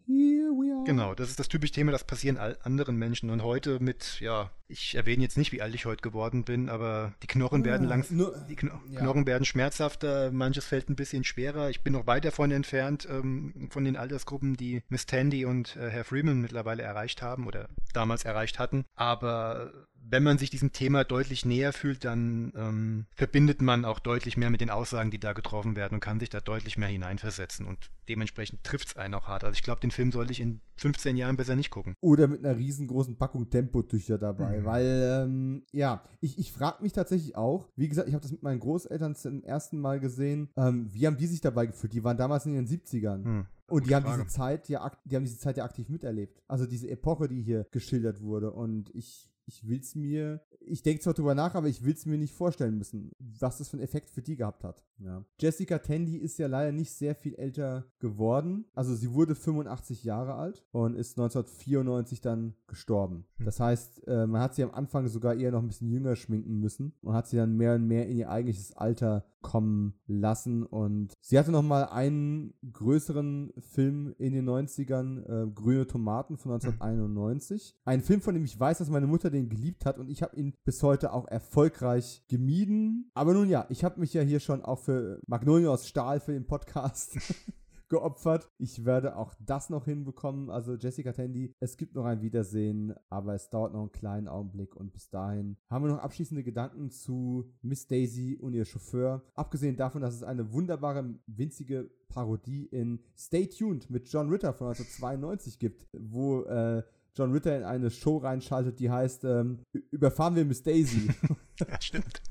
genau, 0.85 1.15
das 1.15 1.29
ist 1.29 1.39
das 1.39 1.47
typische 1.47 1.73
Thema, 1.73 1.91
das 1.91 2.03
passieren 2.03 2.37
anderen 2.37 2.97
Menschen. 2.97 3.29
Und 3.29 3.43
heute 3.43 3.79
mit, 3.79 4.19
ja, 4.19 4.51
ich 4.67 4.95
erwähne 4.95 5.23
jetzt 5.23 5.37
nicht, 5.37 5.51
wie 5.51 5.61
alt 5.61 5.73
ich 5.73 5.85
heute 5.85 6.01
geworden 6.01 6.43
bin, 6.43 6.69
aber 6.69 7.13
die 7.23 7.27
Knochen 7.27 7.65
werden 7.65 7.87
langsam, 7.87 8.31
die 8.47 8.55
Kno 8.55 8.73
ja. 8.89 8.98
Knochen 8.99 9.27
werden 9.27 9.45
schmerzhafter, 9.45 10.31
manches 10.31 10.65
fällt 10.65 10.89
ein 10.89 10.95
bisschen 10.95 11.23
schwerer. 11.23 11.69
Ich 11.69 11.81
bin 11.81 11.93
noch 11.93 12.07
weit 12.07 12.25
davon 12.25 12.51
entfernt, 12.51 13.07
ähm, 13.09 13.69
von 13.71 13.85
den 13.85 13.95
Altersgruppen, 13.95 14.55
die 14.55 14.83
Miss 14.89 15.05
Tandy 15.05 15.45
und 15.45 15.75
äh, 15.75 15.89
Herr 15.89 16.03
Freeman 16.03 16.41
mittlerweile 16.41 16.83
erreicht 16.83 17.21
haben 17.21 17.47
oder 17.47 17.69
damals 17.93 18.25
erreicht 18.25 18.59
hatten. 18.59 18.85
Aber 18.95 19.71
wenn 20.07 20.23
man 20.23 20.37
sich 20.37 20.49
diesem 20.49 20.71
Thema 20.71 21.03
deutlich 21.03 21.45
näher 21.45 21.73
fühlt, 21.73 22.05
dann 22.05 22.51
ähm, 22.55 23.05
verbindet 23.15 23.61
man 23.61 23.85
auch 23.85 23.99
deutlich 23.99 24.37
mehr 24.37 24.49
mit 24.49 24.61
den 24.61 24.69
Aussagen, 24.69 25.11
die 25.11 25.19
da 25.19 25.33
getroffen 25.33 25.75
werden 25.75 25.95
und 25.95 25.99
kann 25.99 26.19
sich 26.19 26.29
da 26.29 26.39
deutlich 26.39 26.77
mehr 26.77 26.87
hineinversetzen. 26.87 27.65
Und 27.65 27.91
dementsprechend 28.07 28.63
trifft 28.63 28.89
es 28.89 28.95
einen 28.95 29.13
auch 29.13 29.27
hart. 29.27 29.43
Also 29.43 29.53
ich 29.53 29.63
glaube, 29.63 29.81
den 29.81 29.91
Film 29.91 30.11
sollte 30.11 30.31
ich 30.31 30.39
in 30.39 30.61
15 30.77 31.17
Jahren 31.17 31.37
besser 31.37 31.55
nicht 31.55 31.69
gucken. 31.69 31.95
Oder 32.01 32.27
mit 32.27 32.43
einer 32.43 32.57
riesengroßen 32.57 33.17
Packung 33.17 33.49
Tempotücher 33.49 34.17
dabei. 34.17 34.59
Mhm. 34.59 34.65
Weil, 34.65 35.23
ähm, 35.23 35.63
ja, 35.71 36.03
ich, 36.21 36.37
ich 36.39 36.51
frage 36.51 36.81
mich 36.81 36.93
tatsächlich 36.93 37.35
auch, 37.35 37.67
wie 37.75 37.87
gesagt, 37.87 38.07
ich 38.07 38.13
habe 38.13 38.21
das 38.21 38.31
mit 38.31 38.43
meinen 38.43 38.59
Großeltern 38.59 39.15
zum 39.15 39.43
ersten 39.43 39.79
Mal 39.79 39.99
gesehen, 39.99 40.49
ähm, 40.57 40.87
wie 40.91 41.05
haben 41.05 41.17
die 41.17 41.27
sich 41.27 41.41
dabei 41.41 41.67
gefühlt? 41.67 41.93
Die 41.93 42.03
waren 42.03 42.17
damals 42.17 42.45
in 42.45 42.53
den 42.53 42.67
70ern. 42.67 43.17
Mhm. 43.17 43.45
Und 43.69 43.87
die 43.87 43.95
haben 43.95 44.05
diese 44.05 44.27
Zeit 44.27 44.67
ja, 44.67 44.91
die 45.05 45.15
haben 45.15 45.25
diese 45.25 45.37
Zeit 45.37 45.57
ja 45.57 45.63
aktiv 45.63 45.89
miterlebt. 45.89 46.41
Also 46.47 46.65
diese 46.65 46.89
Epoche, 46.89 47.27
die 47.27 47.41
hier 47.41 47.67
geschildert 47.71 48.21
wurde. 48.21 48.51
Und 48.51 48.89
ich 48.95 49.28
ich 49.49 49.67
will 49.67 49.79
es 49.79 49.95
mir, 49.95 50.41
ich 50.59 50.83
denke 50.83 51.01
zwar 51.01 51.15
drüber 51.15 51.33
nach, 51.33 51.55
aber 51.55 51.67
ich 51.67 51.83
will 51.83 51.93
es 51.93 52.05
mir 52.05 52.19
nicht 52.19 52.33
vorstellen 52.33 52.77
müssen, 52.77 53.11
was 53.17 53.57
das 53.57 53.69
für 53.69 53.77
einen 53.77 53.83
Effekt 53.83 54.11
für 54.11 54.21
die 54.21 54.35
gehabt 54.35 54.63
hat. 54.63 54.85
Ja. 54.99 55.25
Jessica 55.39 55.79
Tandy 55.79 56.17
ist 56.17 56.37
ja 56.37 56.47
leider 56.47 56.71
nicht 56.71 56.91
sehr 56.91 57.15
viel 57.15 57.33
älter 57.35 57.85
geworden. 57.99 58.65
Also 58.75 58.93
sie 58.93 59.11
wurde 59.13 59.33
85 59.33 60.03
Jahre 60.03 60.35
alt 60.35 60.63
und 60.71 60.95
ist 60.95 61.17
1994 61.17 62.21
dann 62.21 62.53
gestorben. 62.67 63.25
Hm. 63.37 63.45
Das 63.45 63.59
heißt, 63.59 64.07
äh, 64.07 64.27
man 64.27 64.41
hat 64.41 64.53
sie 64.53 64.63
am 64.63 64.71
Anfang 64.71 65.07
sogar 65.07 65.33
eher 65.33 65.51
noch 65.51 65.63
ein 65.63 65.67
bisschen 65.67 65.89
jünger 65.89 66.15
schminken 66.15 66.59
müssen 66.59 66.93
und 67.01 67.13
hat 67.13 67.27
sie 67.27 67.37
dann 67.37 67.57
mehr 67.57 67.75
und 67.75 67.87
mehr 67.87 68.07
in 68.07 68.17
ihr 68.17 68.29
eigentliches 68.29 68.73
Alter 68.73 69.25
kommen 69.41 69.93
lassen. 70.05 70.63
Und 70.63 71.13
sie 71.21 71.39
hatte 71.39 71.51
noch 71.51 71.61
mal 71.61 71.85
einen 71.85 72.53
größeren 72.71 73.53
Film 73.57 74.13
in 74.17 74.33
den 74.33 74.45
90ern, 74.45 75.23
äh, 75.25 75.51
Grüne 75.51 75.87
Tomaten 75.87 76.37
von 76.37 76.53
1991. 76.53 77.77
Ein 77.85 78.01
Film, 78.01 78.21
von 78.21 78.33
dem 78.33 78.43
ich 78.43 78.59
weiß, 78.59 78.79
dass 78.79 78.89
meine 78.89 79.07
Mutter 79.07 79.29
den 79.29 79.38
geliebt 79.47 79.85
hat 79.85 79.97
und 79.97 80.09
ich 80.09 80.21
habe 80.21 80.35
ihn 80.35 80.53
bis 80.65 80.83
heute 80.83 81.13
auch 81.13 81.27
erfolgreich 81.27 82.25
gemieden. 82.27 83.11
Aber 83.13 83.33
nun 83.33 83.47
ja, 83.47 83.65
ich 83.69 83.85
habe 83.85 83.99
mich 83.99 84.13
ja 84.13 84.21
hier 84.21 84.41
schon 84.41 84.63
auch 84.65 84.79
für 84.79 85.21
Magnolia 85.27 85.69
aus 85.69 85.87
Stahl 85.87 86.19
für 86.19 86.33
den 86.33 86.47
Podcast 86.47 87.17
geopfert. 87.89 88.49
Ich 88.57 88.85
werde 88.85 89.15
auch 89.15 89.33
das 89.39 89.69
noch 89.69 89.85
hinbekommen. 89.85 90.49
Also 90.49 90.75
Jessica 90.75 91.11
Tandy, 91.11 91.53
es 91.59 91.75
gibt 91.75 91.95
noch 91.95 92.05
ein 92.05 92.21
Wiedersehen, 92.21 92.93
aber 93.09 93.33
es 93.33 93.49
dauert 93.49 93.73
noch 93.73 93.81
einen 93.81 93.91
kleinen 93.91 94.27
Augenblick 94.27 94.75
und 94.75 94.93
bis 94.93 95.09
dahin 95.09 95.57
haben 95.69 95.85
wir 95.85 95.91
noch 95.91 95.99
abschließende 95.99 96.43
Gedanken 96.43 96.91
zu 96.91 97.51
Miss 97.61 97.87
Daisy 97.87 98.37
und 98.39 98.53
ihr 98.53 98.65
Chauffeur. 98.65 99.23
Abgesehen 99.35 99.75
davon, 99.75 100.01
dass 100.01 100.15
es 100.15 100.23
eine 100.23 100.51
wunderbare, 100.53 101.15
winzige 101.27 101.89
Parodie 102.07 102.65
in 102.65 102.99
Stay 103.17 103.47
Tuned 103.47 103.89
mit 103.89 104.07
John 104.09 104.29
Ritter 104.29 104.53
von 104.53 104.67
1992 104.67 105.59
gibt, 105.59 105.87
wo 105.93 106.43
äh, 106.43 106.83
John 107.15 107.31
Ritter 107.31 107.57
in 107.57 107.63
eine 107.63 107.89
Show 107.91 108.17
reinschaltet, 108.17 108.79
die 108.79 108.89
heißt 108.89 109.23
ähm, 109.25 109.59
Überfahren 109.91 110.35
wir 110.35 110.45
Miss 110.45 110.63
Daisy. 110.63 111.09
ja, 111.59 111.81
stimmt. 111.81 112.21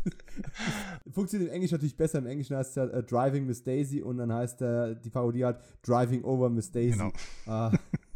Funktioniert 1.10 1.50
im 1.50 1.54
Englisch 1.54 1.72
natürlich 1.72 1.96
besser. 1.96 2.18
Im 2.18 2.26
Englischen 2.26 2.56
heißt 2.56 2.70
es 2.70 2.76
ja 2.76 2.84
uh, 2.84 3.02
Driving 3.02 3.46
Miss 3.46 3.62
Daisy 3.62 4.02
und 4.02 4.18
dann 4.18 4.32
heißt 4.32 4.62
uh, 4.62 4.94
die 4.94 5.10
Parodie 5.10 5.44
halt 5.44 5.60
Driving 5.82 6.24
Over 6.24 6.50
Miss 6.50 6.70
Daisy. 6.70 6.98
Genau. 6.98 7.12
Uh, 7.46 7.70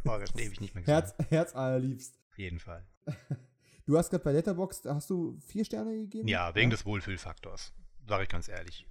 oh, 0.04 0.18
das 0.18 0.34
ewig 0.34 0.60
nicht 0.60 0.74
mehr 0.74 0.84
Herz, 0.84 1.14
Herz 1.30 1.54
allerliebst. 1.54 2.18
Auf 2.32 2.38
jeden 2.38 2.58
Fall. 2.58 2.84
Du 3.86 3.96
hast 3.96 4.10
gerade 4.10 4.22
bei 4.22 4.32
Letterboxd, 4.32 4.86
hast 4.86 5.08
du 5.08 5.38
vier 5.46 5.64
Sterne 5.64 5.96
gegeben? 5.96 6.28
Ja, 6.28 6.54
wegen 6.54 6.70
ja? 6.70 6.76
des 6.76 6.84
Wohlfühlfaktors. 6.84 7.72
Sage 8.06 8.24
ich 8.24 8.28
ganz 8.28 8.48
ehrlich 8.48 8.86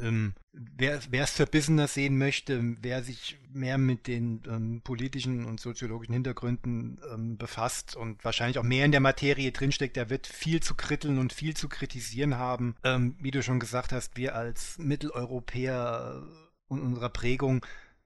ähm, 0.00 0.34
wer 0.52 1.00
es 1.10 1.30
verbissener 1.30 1.88
sehen 1.88 2.18
möchte, 2.18 2.76
wer 2.80 3.02
sich 3.02 3.38
mehr 3.52 3.78
mit 3.78 4.06
den 4.06 4.42
ähm, 4.48 4.80
politischen 4.82 5.44
und 5.44 5.60
soziologischen 5.60 6.14
Hintergründen 6.14 7.00
ähm, 7.12 7.36
befasst 7.36 7.96
und 7.96 8.24
wahrscheinlich 8.24 8.58
auch 8.58 8.64
mehr 8.64 8.84
in 8.84 8.92
der 8.92 9.00
Materie 9.00 9.52
drinsteckt, 9.52 9.96
der 9.96 10.10
wird 10.10 10.26
viel 10.26 10.60
zu 10.60 10.74
kritteln 10.74 11.18
und 11.18 11.32
viel 11.32 11.54
zu 11.54 11.68
kritisieren 11.68 12.36
haben. 12.36 12.76
Ähm, 12.84 13.16
wie 13.20 13.30
du 13.30 13.42
schon 13.42 13.60
gesagt 13.60 13.92
hast, 13.92 14.16
wir 14.16 14.34
als 14.34 14.78
Mitteleuropäer 14.78 16.22
und 16.68 16.80
unserer 16.80 17.10
Prägung 17.10 17.64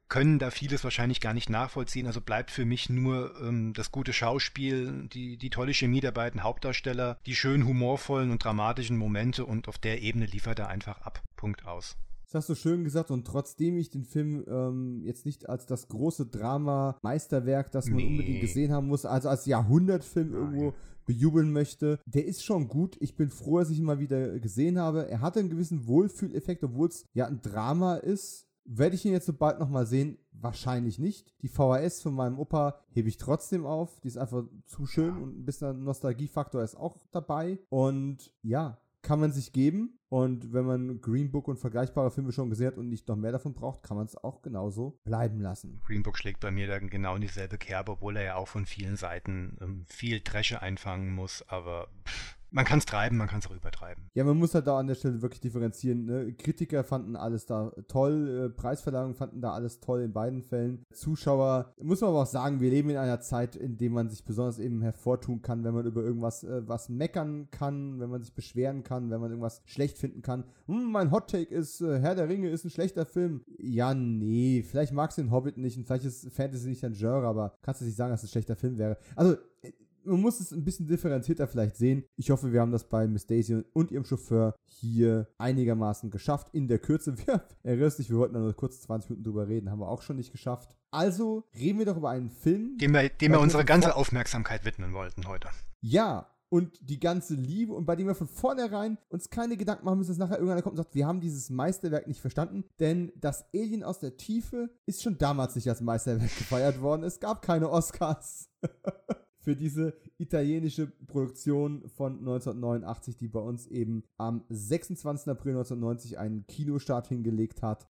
können 0.08 0.38
da 0.38 0.50
vieles 0.50 0.84
wahrscheinlich 0.84 1.20
gar 1.20 1.34
nicht 1.34 1.50
nachvollziehen. 1.50 2.06
Also 2.06 2.20
bleibt 2.20 2.50
für 2.50 2.64
mich 2.64 2.88
nur 2.88 3.34
ähm, 3.40 3.74
das 3.74 3.92
gute 3.92 4.12
Schauspiel, 4.12 5.06
die, 5.08 5.36
die 5.36 5.50
tolle 5.50 5.74
Chemie 5.74 6.00
der 6.00 6.12
beiden 6.12 6.42
Hauptdarsteller, 6.42 7.18
die 7.26 7.36
schön 7.36 7.66
humorvollen 7.66 8.30
und 8.30 8.42
dramatischen 8.42 8.96
Momente 8.96 9.44
und 9.44 9.68
auf 9.68 9.78
der 9.78 10.02
Ebene 10.02 10.26
liefert 10.26 10.58
er 10.58 10.68
einfach 10.68 11.02
ab. 11.02 11.22
Punkt 11.38 11.66
aus. 11.66 11.96
Das 12.26 12.34
hast 12.34 12.50
du 12.50 12.54
schön 12.54 12.84
gesagt 12.84 13.10
und 13.10 13.26
trotzdem 13.26 13.78
ich 13.78 13.88
den 13.88 14.04
Film 14.04 14.44
ähm, 14.48 15.00
jetzt 15.02 15.24
nicht 15.24 15.48
als 15.48 15.64
das 15.64 15.88
große 15.88 16.26
Drama-Meisterwerk, 16.26 17.72
das 17.72 17.86
man 17.86 17.96
nee. 17.96 18.06
unbedingt 18.06 18.42
gesehen 18.42 18.70
haben 18.70 18.88
muss, 18.88 19.06
also 19.06 19.30
als 19.30 19.46
Jahrhundertfilm 19.46 20.32
Nein. 20.32 20.40
irgendwo 20.40 20.74
bejubeln 21.06 21.50
möchte. 21.50 22.00
Der 22.04 22.26
ist 22.26 22.44
schon 22.44 22.68
gut. 22.68 22.98
Ich 23.00 23.16
bin 23.16 23.30
froh, 23.30 23.60
dass 23.60 23.70
ich 23.70 23.78
ihn 23.78 23.86
mal 23.86 23.98
wieder 23.98 24.38
gesehen 24.40 24.78
habe. 24.78 25.08
Er 25.08 25.22
hatte 25.22 25.40
einen 25.40 25.48
gewissen 25.48 25.86
Wohlfühleffekt, 25.86 26.62
obwohl 26.64 26.88
es 26.88 27.06
ja 27.14 27.26
ein 27.26 27.40
Drama 27.40 27.94
ist. 27.94 28.46
Werde 28.66 28.94
ich 28.94 29.06
ihn 29.06 29.12
jetzt 29.12 29.24
so 29.24 29.32
bald 29.32 29.58
nochmal 29.58 29.86
sehen? 29.86 30.18
Wahrscheinlich 30.32 30.98
nicht. 30.98 31.32
Die 31.40 31.48
VHS 31.48 32.02
von 32.02 32.12
meinem 32.12 32.38
Opa 32.38 32.78
hebe 32.90 33.08
ich 33.08 33.16
trotzdem 33.16 33.64
auf. 33.64 34.00
Die 34.00 34.08
ist 34.08 34.18
einfach 34.18 34.44
zu 34.66 34.84
schön 34.84 35.16
und 35.16 35.38
ein 35.38 35.44
bisschen 35.46 35.82
Nostalgiefaktor 35.82 36.62
ist 36.62 36.76
auch 36.76 36.98
dabei. 37.10 37.58
Und 37.70 38.34
ja, 38.42 38.78
kann 39.02 39.20
man 39.20 39.32
sich 39.32 39.52
geben. 39.52 39.98
Und 40.08 40.52
wenn 40.52 40.64
man 40.64 41.00
Green 41.00 41.30
Book 41.30 41.48
und 41.48 41.58
vergleichbare 41.58 42.10
Filme 42.10 42.32
schon 42.32 42.48
gesehen 42.48 42.68
hat 42.68 42.78
und 42.78 42.88
nicht 42.88 43.06
noch 43.08 43.16
mehr 43.16 43.32
davon 43.32 43.54
braucht, 43.54 43.82
kann 43.82 43.96
man 43.96 44.06
es 44.06 44.16
auch 44.16 44.40
genauso 44.40 44.98
bleiben 45.04 45.40
lassen. 45.40 45.80
Green 45.84 46.02
Book 46.02 46.16
schlägt 46.16 46.40
bei 46.40 46.50
mir 46.50 46.66
dann 46.66 46.88
genau 46.88 47.14
in 47.14 47.20
dieselbe 47.20 47.58
Kerbe, 47.58 47.92
obwohl 47.92 48.16
er 48.16 48.22
ja 48.22 48.34
auch 48.36 48.48
von 48.48 48.64
vielen 48.64 48.96
Seiten 48.96 49.58
ähm, 49.60 49.84
viel 49.86 50.20
Dresche 50.20 50.62
einfangen 50.62 51.14
muss. 51.14 51.46
Aber 51.48 51.88
pff, 52.06 52.37
man 52.50 52.64
kann 52.64 52.78
es 52.78 52.86
treiben, 52.86 53.16
man 53.16 53.28
kann 53.28 53.40
es 53.40 53.46
auch 53.46 53.54
übertreiben. 53.54 54.10
Ja, 54.14 54.24
man 54.24 54.38
muss 54.38 54.54
halt 54.54 54.66
da 54.66 54.78
an 54.78 54.86
der 54.86 54.94
Stelle 54.94 55.22
wirklich 55.22 55.40
differenzieren. 55.40 56.04
Ne? 56.06 56.32
Kritiker 56.32 56.84
fanden 56.84 57.16
alles 57.16 57.46
da 57.46 57.72
toll, 57.88 58.46
äh, 58.46 58.48
Preisverleihungen 58.48 59.14
fanden 59.14 59.40
da 59.40 59.52
alles 59.52 59.80
toll 59.80 60.02
in 60.02 60.12
beiden 60.12 60.42
Fällen. 60.42 60.84
Zuschauer, 60.92 61.74
muss 61.80 62.00
man 62.00 62.10
aber 62.10 62.22
auch 62.22 62.26
sagen, 62.26 62.60
wir 62.60 62.70
leben 62.70 62.90
in 62.90 62.96
einer 62.96 63.20
Zeit, 63.20 63.56
in 63.56 63.76
der 63.76 63.90
man 63.90 64.08
sich 64.08 64.24
besonders 64.24 64.58
eben 64.58 64.82
hervortun 64.82 65.42
kann, 65.42 65.64
wenn 65.64 65.74
man 65.74 65.86
über 65.86 66.02
irgendwas 66.02 66.44
äh, 66.44 66.66
was 66.66 66.88
meckern 66.88 67.48
kann, 67.50 68.00
wenn 68.00 68.10
man 68.10 68.22
sich 68.22 68.34
beschweren 68.34 68.82
kann, 68.82 69.10
wenn 69.10 69.20
man 69.20 69.30
irgendwas 69.30 69.62
schlecht 69.66 69.98
finden 69.98 70.22
kann. 70.22 70.44
Hm, 70.66 70.90
mein 70.90 71.10
Hot 71.10 71.30
Take 71.30 71.54
ist, 71.54 71.80
äh, 71.80 72.00
Herr 72.00 72.14
der 72.14 72.28
Ringe 72.28 72.48
ist 72.48 72.64
ein 72.64 72.70
schlechter 72.70 73.04
Film. 73.04 73.42
Ja, 73.58 73.94
nee, 73.94 74.62
vielleicht 74.62 74.92
magst 74.92 75.18
du 75.18 75.22
den 75.22 75.30
Hobbit 75.30 75.58
nicht 75.58 75.76
und 75.76 75.86
vielleicht 75.86 76.04
ist 76.04 76.32
Fantasy 76.32 76.68
nicht 76.68 76.82
dein 76.82 76.94
Genre, 76.94 77.26
aber 77.26 77.54
kannst 77.62 77.80
du 77.80 77.84
nicht 77.84 77.96
sagen, 77.96 78.10
dass 78.10 78.22
es 78.22 78.28
ein 78.28 78.32
schlechter 78.32 78.56
Film 78.56 78.78
wäre. 78.78 78.96
Also, 79.16 79.34
äh, 79.62 79.72
man 80.08 80.20
muss 80.20 80.40
es 80.40 80.52
ein 80.52 80.64
bisschen 80.64 80.86
differenzierter 80.86 81.46
vielleicht 81.46 81.76
sehen. 81.76 82.04
Ich 82.16 82.30
hoffe, 82.30 82.52
wir 82.52 82.60
haben 82.60 82.72
das 82.72 82.88
bei 82.88 83.06
Miss 83.06 83.26
Daisy 83.26 83.62
und 83.72 83.90
ihrem 83.90 84.04
Chauffeur 84.04 84.54
hier 84.64 85.28
einigermaßen 85.38 86.10
geschafft. 86.10 86.48
In 86.52 86.68
der 86.68 86.78
Kürze. 86.78 87.16
Wir, 87.26 87.42
erinnerst 87.62 87.98
dich, 87.98 88.10
wir 88.10 88.18
wollten 88.18 88.34
da 88.34 88.40
nur 88.40 88.54
kurz 88.54 88.80
20 88.82 89.10
Minuten 89.10 89.24
drüber 89.24 89.48
reden, 89.48 89.70
haben 89.70 89.80
wir 89.80 89.88
auch 89.88 90.02
schon 90.02 90.16
nicht 90.16 90.32
geschafft. 90.32 90.76
Also 90.90 91.44
reden 91.58 91.78
wir 91.78 91.86
doch 91.86 91.96
über 91.96 92.10
einen 92.10 92.30
Film, 92.30 92.78
dem 92.78 92.92
wir, 92.92 93.08
dem 93.08 93.32
wir 93.32 93.40
unsere 93.40 93.64
ganze 93.64 93.96
Aufmerksamkeit 93.96 94.64
widmen 94.64 94.92
wollten 94.92 95.26
heute. 95.26 95.48
Ja, 95.80 96.30
und 96.50 96.78
die 96.80 96.98
ganze 96.98 97.34
Liebe 97.34 97.74
und 97.74 97.84
bei 97.84 97.96
dem 97.96 98.06
wir 98.06 98.14
von 98.14 98.28
vornherein 98.28 98.98
uns 99.08 99.30
keine 99.30 99.56
Gedanken 99.56 99.84
machen 99.84 99.98
müssen, 99.98 100.10
dass 100.10 100.18
nachher 100.18 100.38
irgendeiner 100.38 100.62
kommt 100.62 100.78
und 100.78 100.84
sagt, 100.84 100.94
wir 100.94 101.06
haben 101.06 101.20
dieses 101.20 101.50
Meisterwerk 101.50 102.06
nicht 102.06 102.20
verstanden, 102.20 102.64
denn 102.80 103.12
das 103.16 103.44
Alien 103.54 103.84
aus 103.84 103.98
der 103.98 104.16
Tiefe 104.16 104.70
ist 104.86 105.02
schon 105.02 105.18
damals 105.18 105.54
nicht 105.56 105.68
als 105.68 105.80
Meisterwerk 105.80 106.30
gefeiert 106.38 106.80
worden. 106.80 107.02
Es 107.02 107.20
gab 107.20 107.42
keine 107.42 107.70
Oscars. 107.70 108.50
für 109.38 109.56
diese 109.56 109.94
italienische 110.18 110.88
Produktion 111.06 111.88
von 111.88 112.18
1989, 112.18 113.16
die 113.16 113.28
bei 113.28 113.40
uns 113.40 113.66
eben 113.66 114.04
am 114.16 114.44
26. 114.48 115.28
April 115.28 115.52
1990 115.52 116.18
einen 116.18 116.46
Kinostart 116.46 117.08
hingelegt 117.08 117.62
hat. 117.62 117.88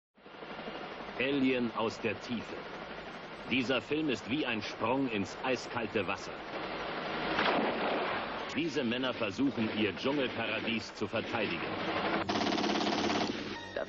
Alien 1.19 1.71
aus 1.77 1.99
der 2.01 2.21
Tiefe. 2.21 2.57
Dieser 3.51 3.81
Film 3.81 4.09
ist 4.09 4.29
wie 4.29 4.45
ein 4.45 4.61
Sprung 4.61 5.09
ins 5.11 5.37
eiskalte 5.45 6.07
Wasser. 6.07 6.33
Diese 8.57 8.83
Männer 8.85 9.15
versuchen, 9.15 9.69
ihr 9.79 9.95
Dschungelparadies 9.97 10.95
zu 10.95 11.07
verteidigen. 11.07 11.61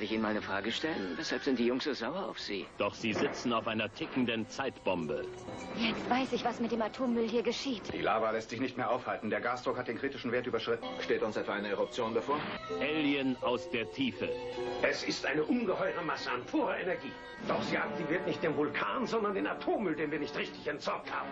Ich 0.04 0.12
Ihnen 0.12 0.22
mal 0.22 0.28
eine 0.30 0.42
Frage 0.42 0.70
stellen? 0.72 1.14
Weshalb 1.16 1.42
sind 1.42 1.58
die 1.58 1.66
Jungs 1.66 1.84
so 1.84 1.92
sauer 1.92 2.28
auf 2.28 2.38
Sie? 2.38 2.66
Doch 2.78 2.94
sie 2.94 3.12
sitzen 3.12 3.52
auf 3.52 3.66
einer 3.66 3.92
tickenden 3.92 4.48
Zeitbombe. 4.48 5.24
Jetzt 5.76 6.10
weiß 6.10 6.32
ich, 6.32 6.44
was 6.44 6.60
mit 6.60 6.72
dem 6.72 6.82
Atommüll 6.82 7.28
hier 7.28 7.42
geschieht. 7.42 7.82
Die 7.92 8.02
Lava 8.02 8.30
lässt 8.30 8.50
sich 8.50 8.60
nicht 8.60 8.76
mehr 8.76 8.90
aufhalten. 8.90 9.30
Der 9.30 9.40
Gasdruck 9.40 9.76
hat 9.76 9.88
den 9.88 9.98
kritischen 9.98 10.32
Wert 10.32 10.46
überschritten. 10.46 10.86
Steht 11.00 11.22
uns 11.22 11.36
etwa 11.36 11.54
eine 11.54 11.68
Eruption 11.68 12.14
bevor? 12.14 12.38
Alien 12.80 13.36
aus 13.42 13.70
der 13.70 13.90
Tiefe. 13.92 14.28
Es 14.82 15.02
ist 15.04 15.24
eine 15.26 15.44
ungeheure 15.44 16.02
Masse 16.04 16.30
an 16.30 16.44
purer 16.44 16.78
Energie. 16.78 17.12
Doch 17.46 17.62
sie 17.62 17.78
aktiviert 17.78 18.26
nicht 18.26 18.42
den 18.42 18.56
Vulkan, 18.56 19.06
sondern 19.06 19.34
den 19.34 19.46
Atommüll, 19.46 19.94
den 19.94 20.10
wir 20.10 20.18
nicht 20.18 20.36
richtig 20.36 20.66
entsorgt 20.66 21.12
haben. 21.12 21.28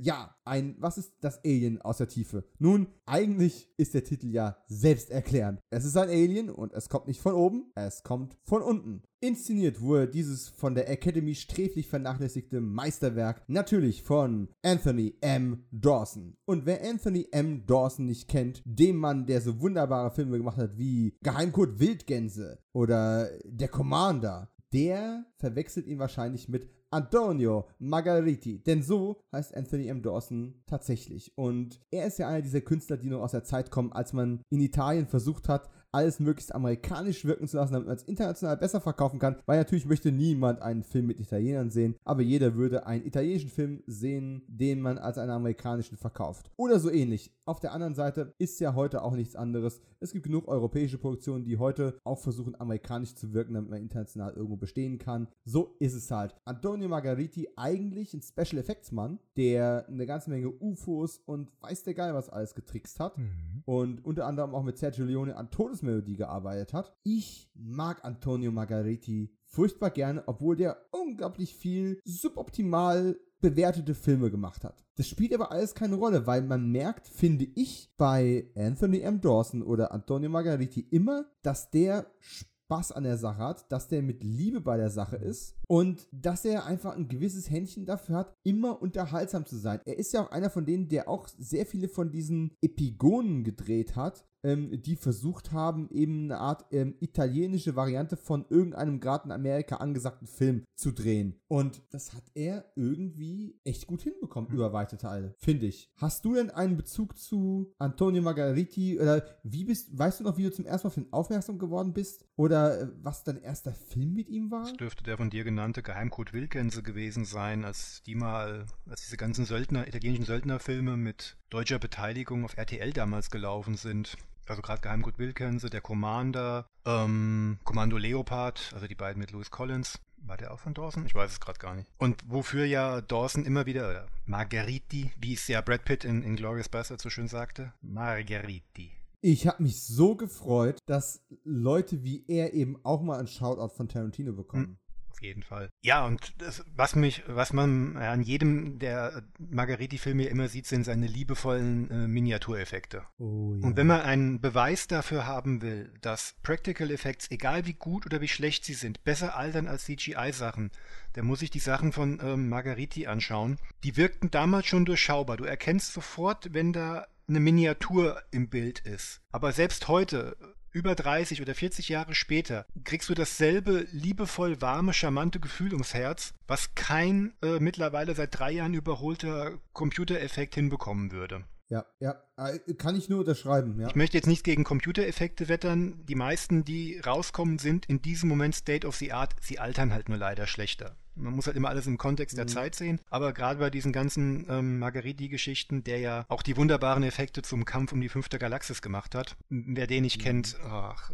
Ja, 0.00 0.36
ein, 0.44 0.76
was 0.78 0.98
ist 0.98 1.12
das 1.20 1.42
Alien 1.44 1.80
aus 1.80 1.98
der 1.98 2.08
Tiefe? 2.08 2.44
Nun, 2.58 2.88
eigentlich 3.04 3.70
ist 3.76 3.94
der 3.94 4.04
Titel 4.04 4.28
ja 4.28 4.56
selbsterklärend. 4.68 5.60
Es 5.70 5.84
ist 5.84 5.96
ein 5.96 6.08
Alien 6.08 6.50
und 6.50 6.72
es 6.72 6.88
kommt 6.88 7.06
nicht 7.06 7.20
von 7.20 7.34
oben, 7.34 7.72
es 7.74 8.02
kommt 8.02 8.36
von 8.42 8.62
unten. 8.62 9.02
Inszeniert 9.20 9.80
wurde 9.80 10.08
dieses 10.08 10.48
von 10.48 10.74
der 10.74 10.90
Academy 10.90 11.34
sträflich 11.34 11.88
vernachlässigte 11.88 12.60
Meisterwerk 12.60 13.42
natürlich 13.48 14.02
von 14.02 14.48
Anthony 14.62 15.14
M. 15.20 15.64
Dawson. 15.70 16.36
Und 16.44 16.66
wer 16.66 16.86
Anthony 16.88 17.26
M. 17.32 17.66
Dawson 17.66 18.06
nicht 18.06 18.28
kennt, 18.28 18.62
dem 18.64 18.96
Mann, 18.96 19.26
der 19.26 19.40
so 19.40 19.60
wunderbare 19.60 20.10
Filme 20.10 20.36
gemacht 20.36 20.58
hat 20.58 20.78
wie 20.78 21.16
Geheimcode 21.22 21.80
Wildgänse 21.80 22.58
oder 22.72 23.30
Der 23.44 23.68
Commander, 23.68 24.52
der 24.72 25.24
verwechselt 25.38 25.86
ihn 25.86 25.98
wahrscheinlich 25.98 26.48
mit 26.48 26.68
Antonio 26.90 27.68
Margariti. 27.78 28.62
Denn 28.62 28.82
so 28.82 29.22
heißt 29.32 29.56
Anthony 29.56 29.88
M. 29.88 30.02
Dawson 30.02 30.62
tatsächlich. 30.66 31.32
Und 31.36 31.80
er 31.90 32.06
ist 32.06 32.18
ja 32.18 32.28
einer 32.28 32.42
dieser 32.42 32.60
Künstler, 32.60 32.96
die 32.96 33.08
noch 33.08 33.22
aus 33.22 33.32
der 33.32 33.44
Zeit 33.44 33.70
kommen, 33.70 33.92
als 33.92 34.12
man 34.12 34.40
in 34.50 34.60
Italien 34.60 35.06
versucht 35.06 35.48
hat, 35.48 35.70
alles 35.96 36.20
möglichst 36.20 36.54
amerikanisch 36.54 37.24
wirken 37.24 37.48
zu 37.48 37.56
lassen, 37.56 37.72
damit 37.72 37.88
man 37.88 37.96
es 37.96 38.02
international 38.02 38.58
besser 38.58 38.82
verkaufen 38.82 39.18
kann, 39.18 39.36
weil 39.46 39.56
natürlich 39.56 39.86
möchte 39.86 40.12
niemand 40.12 40.60
einen 40.60 40.82
Film 40.82 41.06
mit 41.06 41.18
Italienern 41.18 41.70
sehen, 41.70 41.96
aber 42.04 42.20
jeder 42.20 42.54
würde 42.54 42.86
einen 42.86 43.06
italienischen 43.06 43.48
Film 43.48 43.82
sehen, 43.86 44.42
den 44.46 44.82
man 44.82 44.98
als 44.98 45.16
einen 45.16 45.30
amerikanischen 45.30 45.96
verkauft. 45.96 46.50
Oder 46.56 46.80
so 46.80 46.90
ähnlich. 46.90 47.32
Auf 47.46 47.60
der 47.60 47.72
anderen 47.72 47.94
Seite 47.94 48.34
ist 48.38 48.60
ja 48.60 48.74
heute 48.74 49.02
auch 49.02 49.14
nichts 49.14 49.36
anderes. 49.36 49.80
Es 50.00 50.12
gibt 50.12 50.24
genug 50.24 50.48
europäische 50.48 50.98
Produktionen, 50.98 51.44
die 51.44 51.56
heute 51.56 51.98
auch 52.04 52.18
versuchen, 52.18 52.60
amerikanisch 52.60 53.14
zu 53.14 53.32
wirken, 53.32 53.54
damit 53.54 53.70
man 53.70 53.80
international 53.80 54.34
irgendwo 54.34 54.56
bestehen 54.56 54.98
kann. 54.98 55.28
So 55.44 55.76
ist 55.78 55.94
es 55.94 56.10
halt. 56.10 56.34
Antonio 56.44 56.88
Margariti 56.88 57.48
eigentlich 57.56 58.12
ein 58.12 58.20
Special 58.20 58.60
Effects 58.60 58.92
Mann, 58.92 59.18
der 59.36 59.86
eine 59.88 60.06
ganze 60.06 60.28
Menge 60.28 60.50
UFOs 60.50 61.22
und 61.24 61.50
weiß 61.60 61.84
der 61.84 61.94
Geil 61.94 62.14
was 62.14 62.28
alles 62.28 62.54
getrickst 62.54 63.00
hat. 63.00 63.16
Mhm. 63.16 63.62
Und 63.64 64.04
unter 64.04 64.26
anderem 64.26 64.54
auch 64.54 64.64
mit 64.64 64.76
Sergio 64.76 65.04
Leone 65.06 65.36
an 65.36 65.50
Todesmelodie 65.86 66.16
gearbeitet 66.16 66.72
hat. 66.72 66.94
Ich 67.02 67.50
mag 67.54 68.04
Antonio 68.04 68.50
Margariti 68.50 69.30
furchtbar 69.44 69.90
gerne, 69.90 70.24
obwohl 70.26 70.56
der 70.56 70.76
unglaublich 70.90 71.54
viel 71.54 72.00
suboptimal 72.04 73.16
bewertete 73.40 73.94
Filme 73.94 74.30
gemacht 74.30 74.64
hat. 74.64 74.84
Das 74.96 75.08
spielt 75.08 75.34
aber 75.34 75.52
alles 75.52 75.74
keine 75.74 75.96
Rolle, 75.96 76.26
weil 76.26 76.42
man 76.42 76.70
merkt, 76.70 77.06
finde 77.06 77.46
ich, 77.54 77.92
bei 77.96 78.50
Anthony 78.56 79.00
M. 79.00 79.20
Dawson 79.20 79.62
oder 79.62 79.92
Antonio 79.92 80.30
Margariti 80.30 80.80
immer, 80.80 81.26
dass 81.42 81.70
der 81.70 82.06
Spaß 82.18 82.92
an 82.92 83.04
der 83.04 83.18
Sache 83.18 83.38
hat, 83.38 83.70
dass 83.70 83.88
der 83.88 84.02
mit 84.02 84.24
Liebe 84.24 84.60
bei 84.60 84.76
der 84.76 84.90
Sache 84.90 85.16
ist 85.16 85.54
und 85.66 86.06
dass 86.12 86.44
er 86.44 86.66
einfach 86.66 86.96
ein 86.96 87.08
gewisses 87.08 87.50
Händchen 87.50 87.86
dafür 87.86 88.16
hat, 88.16 88.36
immer 88.42 88.80
unterhaltsam 88.80 89.46
zu 89.46 89.56
sein. 89.56 89.80
Er 89.84 89.98
ist 89.98 90.12
ja 90.12 90.24
auch 90.24 90.30
einer 90.30 90.50
von 90.50 90.66
denen, 90.66 90.88
der 90.88 91.08
auch 91.08 91.28
sehr 91.28 91.66
viele 91.66 91.88
von 91.88 92.10
diesen 92.10 92.52
Epigonen 92.60 93.44
gedreht 93.44 93.96
hat, 93.96 94.24
ähm, 94.46 94.80
die 94.82 94.96
versucht 94.96 95.52
haben, 95.52 95.88
eben 95.90 96.24
eine 96.24 96.38
Art 96.38 96.66
ähm, 96.70 96.94
italienische 97.00 97.74
Variante 97.74 98.16
von 98.16 98.46
irgendeinem 98.48 99.00
gerade 99.00 99.24
in 99.26 99.32
Amerika 99.32 99.76
angesagten 99.76 100.28
Film 100.28 100.64
zu 100.76 100.92
drehen. 100.92 101.40
Und 101.48 101.82
das 101.90 102.14
hat 102.14 102.22
er 102.34 102.64
irgendwie 102.76 103.58
echt 103.64 103.86
gut 103.86 104.02
hinbekommen 104.02 104.48
mhm. 104.48 104.56
über 104.56 104.72
weite 104.72 104.96
Teile, 104.98 105.34
finde 105.38 105.66
ich. 105.66 105.90
Hast 105.96 106.24
du 106.24 106.34
denn 106.34 106.50
einen 106.50 106.76
Bezug 106.76 107.18
zu 107.18 107.72
Antonio 107.78 108.22
Margariti 108.22 109.00
oder 109.00 109.24
wie 109.42 109.64
bist, 109.64 109.98
weißt 109.98 110.20
du 110.20 110.24
noch, 110.24 110.36
wie 110.36 110.44
du 110.44 110.52
zum 110.52 110.66
ersten 110.66 110.86
Mal 110.86 110.90
auf 110.90 110.96
ihn 110.96 111.08
aufmerksam 111.10 111.58
geworden 111.58 111.92
bist? 111.92 112.24
Oder 112.36 112.82
äh, 112.82 112.88
was 113.02 113.24
dein 113.24 113.42
erster 113.42 113.72
Film 113.72 114.14
mit 114.14 114.28
ihm 114.28 114.50
war? 114.50 114.62
Das 114.62 114.74
dürfte 114.74 115.02
der 115.02 115.16
von 115.16 115.30
dir 115.30 115.44
genannte 115.56 115.82
Geheimcode 115.82 116.34
Wilkense 116.34 116.82
gewesen 116.82 117.24
sein, 117.24 117.64
als 117.64 118.02
die 118.04 118.14
mal, 118.14 118.66
als 118.90 119.00
diese 119.00 119.16
ganzen 119.16 119.46
Söldner, 119.46 119.88
italienischen 119.88 120.26
Söldnerfilme 120.26 120.98
mit 120.98 121.36
deutscher 121.48 121.78
Beteiligung 121.78 122.44
auf 122.44 122.58
RTL 122.58 122.92
damals 122.92 123.30
gelaufen 123.30 123.76
sind 123.76 124.16
also 124.48 124.62
gerade 124.62 124.80
Geheimgut 124.80 125.18
Wilkense, 125.18 125.70
der 125.70 125.80
Commander, 125.80 126.68
ähm, 126.84 127.58
Kommando 127.64 127.96
Leopard, 127.96 128.70
also 128.72 128.86
die 128.86 128.94
beiden 128.94 129.18
mit 129.18 129.32
Louis 129.32 129.50
Collins. 129.50 129.98
War 130.18 130.36
der 130.36 130.52
auch 130.52 130.60
von 130.60 130.72
Dawson? 130.72 131.04
Ich 131.04 131.16
weiß 131.16 131.32
es 131.32 131.40
gerade 131.40 131.58
gar 131.58 131.74
nicht. 131.74 131.90
Und 131.98 132.22
wofür 132.28 132.64
ja 132.64 133.00
Dawson 133.00 133.44
immer 133.44 133.66
wieder, 133.66 133.90
oder 133.90 134.06
Margheriti, 134.24 135.10
wie 135.18 135.34
es 135.34 135.48
ja 135.48 135.60
Brad 135.62 135.84
Pitt 135.84 136.04
in, 136.04 136.22
in 136.22 136.36
Glorious 136.36 136.68
Bastard 136.68 137.00
so 137.00 137.10
schön 137.10 137.26
sagte, 137.26 137.72
Margheriti. 137.80 138.92
Ich 139.20 139.46
habe 139.48 139.62
mich 139.62 139.82
so 139.82 140.14
gefreut, 140.14 140.78
dass 140.86 141.24
Leute 141.42 142.04
wie 142.04 142.24
er 142.28 142.54
eben 142.54 142.78
auch 142.84 143.02
mal 143.02 143.18
einen 143.18 143.26
Shoutout 143.26 143.74
von 143.74 143.88
Tarantino 143.88 144.32
bekommen. 144.32 144.78
Auf 145.16 145.22
jeden 145.22 145.42
Fall. 145.42 145.70
Ja, 145.80 146.04
und 146.04 146.34
das, 146.42 146.62
was 146.76 146.94
mich, 146.94 147.22
was 147.26 147.54
man 147.54 147.96
an 147.96 148.20
jedem 148.20 148.78
der 148.78 149.22
Margariti-Filme 149.38 150.26
immer 150.26 150.48
sieht, 150.48 150.66
sind 150.66 150.84
seine 150.84 151.06
liebevollen 151.06 151.90
äh, 151.90 152.06
Miniatureffekte. 152.06 153.02
Oh, 153.16 153.54
ja. 153.54 153.66
Und 153.66 153.76
wenn 153.78 153.86
man 153.86 154.02
einen 154.02 154.42
Beweis 154.42 154.88
dafür 154.88 155.26
haben 155.26 155.62
will, 155.62 155.90
dass 156.02 156.34
Practical 156.42 156.90
Effects, 156.90 157.30
egal 157.30 157.64
wie 157.64 157.72
gut 157.72 158.04
oder 158.04 158.20
wie 158.20 158.28
schlecht 158.28 158.66
sie 158.66 158.74
sind, 158.74 159.04
besser 159.04 159.36
altern 159.36 159.68
als 159.68 159.86
CGI-Sachen, 159.86 160.70
dann 161.14 161.24
muss 161.24 161.40
ich 161.40 161.50
die 161.50 161.60
Sachen 161.60 161.92
von 161.92 162.20
ähm, 162.22 162.50
Margariti 162.50 163.06
anschauen. 163.06 163.56
Die 163.84 163.96
wirkten 163.96 164.30
damals 164.30 164.66
schon 164.66 164.84
durchschaubar. 164.84 165.38
Du 165.38 165.44
erkennst 165.44 165.94
sofort, 165.94 166.52
wenn 166.52 166.74
da 166.74 167.06
eine 167.26 167.40
Miniatur 167.40 168.22
im 168.32 168.50
Bild 168.50 168.80
ist. 168.80 169.22
Aber 169.32 169.52
selbst 169.52 169.88
heute 169.88 170.36
über 170.76 170.94
30 170.94 171.40
oder 171.40 171.54
40 171.54 171.88
Jahre 171.88 172.14
später 172.14 172.66
kriegst 172.84 173.08
du 173.08 173.14
dasselbe 173.14 173.86
liebevoll 173.92 174.60
warme, 174.60 174.92
charmante 174.92 175.40
Gefühl 175.40 175.72
ums 175.72 175.94
Herz, 175.94 176.34
was 176.46 176.74
kein 176.74 177.32
äh, 177.42 177.60
mittlerweile 177.60 178.14
seit 178.14 178.38
drei 178.38 178.52
Jahren 178.52 178.74
überholter 178.74 179.58
Computereffekt 179.72 180.54
hinbekommen 180.54 181.12
würde. 181.12 181.44
Ja, 181.70 181.86
ja, 181.98 182.22
äh, 182.36 182.74
kann 182.74 182.94
ich 182.94 183.08
nur 183.08 183.20
unterschreiben, 183.20 183.80
ja. 183.80 183.88
Ich 183.88 183.94
möchte 183.94 184.18
jetzt 184.18 184.26
nicht 184.26 184.44
gegen 184.44 184.64
Computereffekte 184.64 185.48
wettern. 185.48 186.04
Die 186.04 186.14
meisten, 186.14 186.62
die 186.62 187.00
rauskommen, 187.00 187.58
sind 187.58 187.86
in 187.86 188.02
diesem 188.02 188.28
Moment 188.28 188.54
State 188.54 188.86
of 188.86 188.96
the 188.96 189.12
Art. 189.12 189.34
Sie 189.40 189.58
altern 189.58 189.94
halt 189.94 190.10
nur 190.10 190.18
leider 190.18 190.46
schlechter. 190.46 190.94
Man 191.16 191.34
muss 191.34 191.46
halt 191.46 191.56
immer 191.56 191.68
alles 191.68 191.86
im 191.86 191.98
Kontext 191.98 192.36
der 192.36 192.44
mhm. 192.44 192.48
Zeit 192.48 192.74
sehen. 192.74 193.00
Aber 193.10 193.32
gerade 193.32 193.58
bei 193.58 193.70
diesen 193.70 193.92
ganzen 193.92 194.46
ähm, 194.48 194.78
Margariti-Geschichten, 194.78 195.82
der 195.82 195.98
ja 195.98 196.26
auch 196.28 196.42
die 196.42 196.56
wunderbaren 196.56 197.02
Effekte 197.02 197.42
zum 197.42 197.64
Kampf 197.64 197.92
um 197.92 198.00
die 198.00 198.08
fünfte 198.08 198.38
Galaxis 198.38 198.82
gemacht 198.82 199.14
hat, 199.14 199.36
wer 199.48 199.86
den 199.86 200.02
nicht 200.02 200.18
mhm. 200.18 200.22
kennt, 200.22 200.56
ach, 200.62 201.10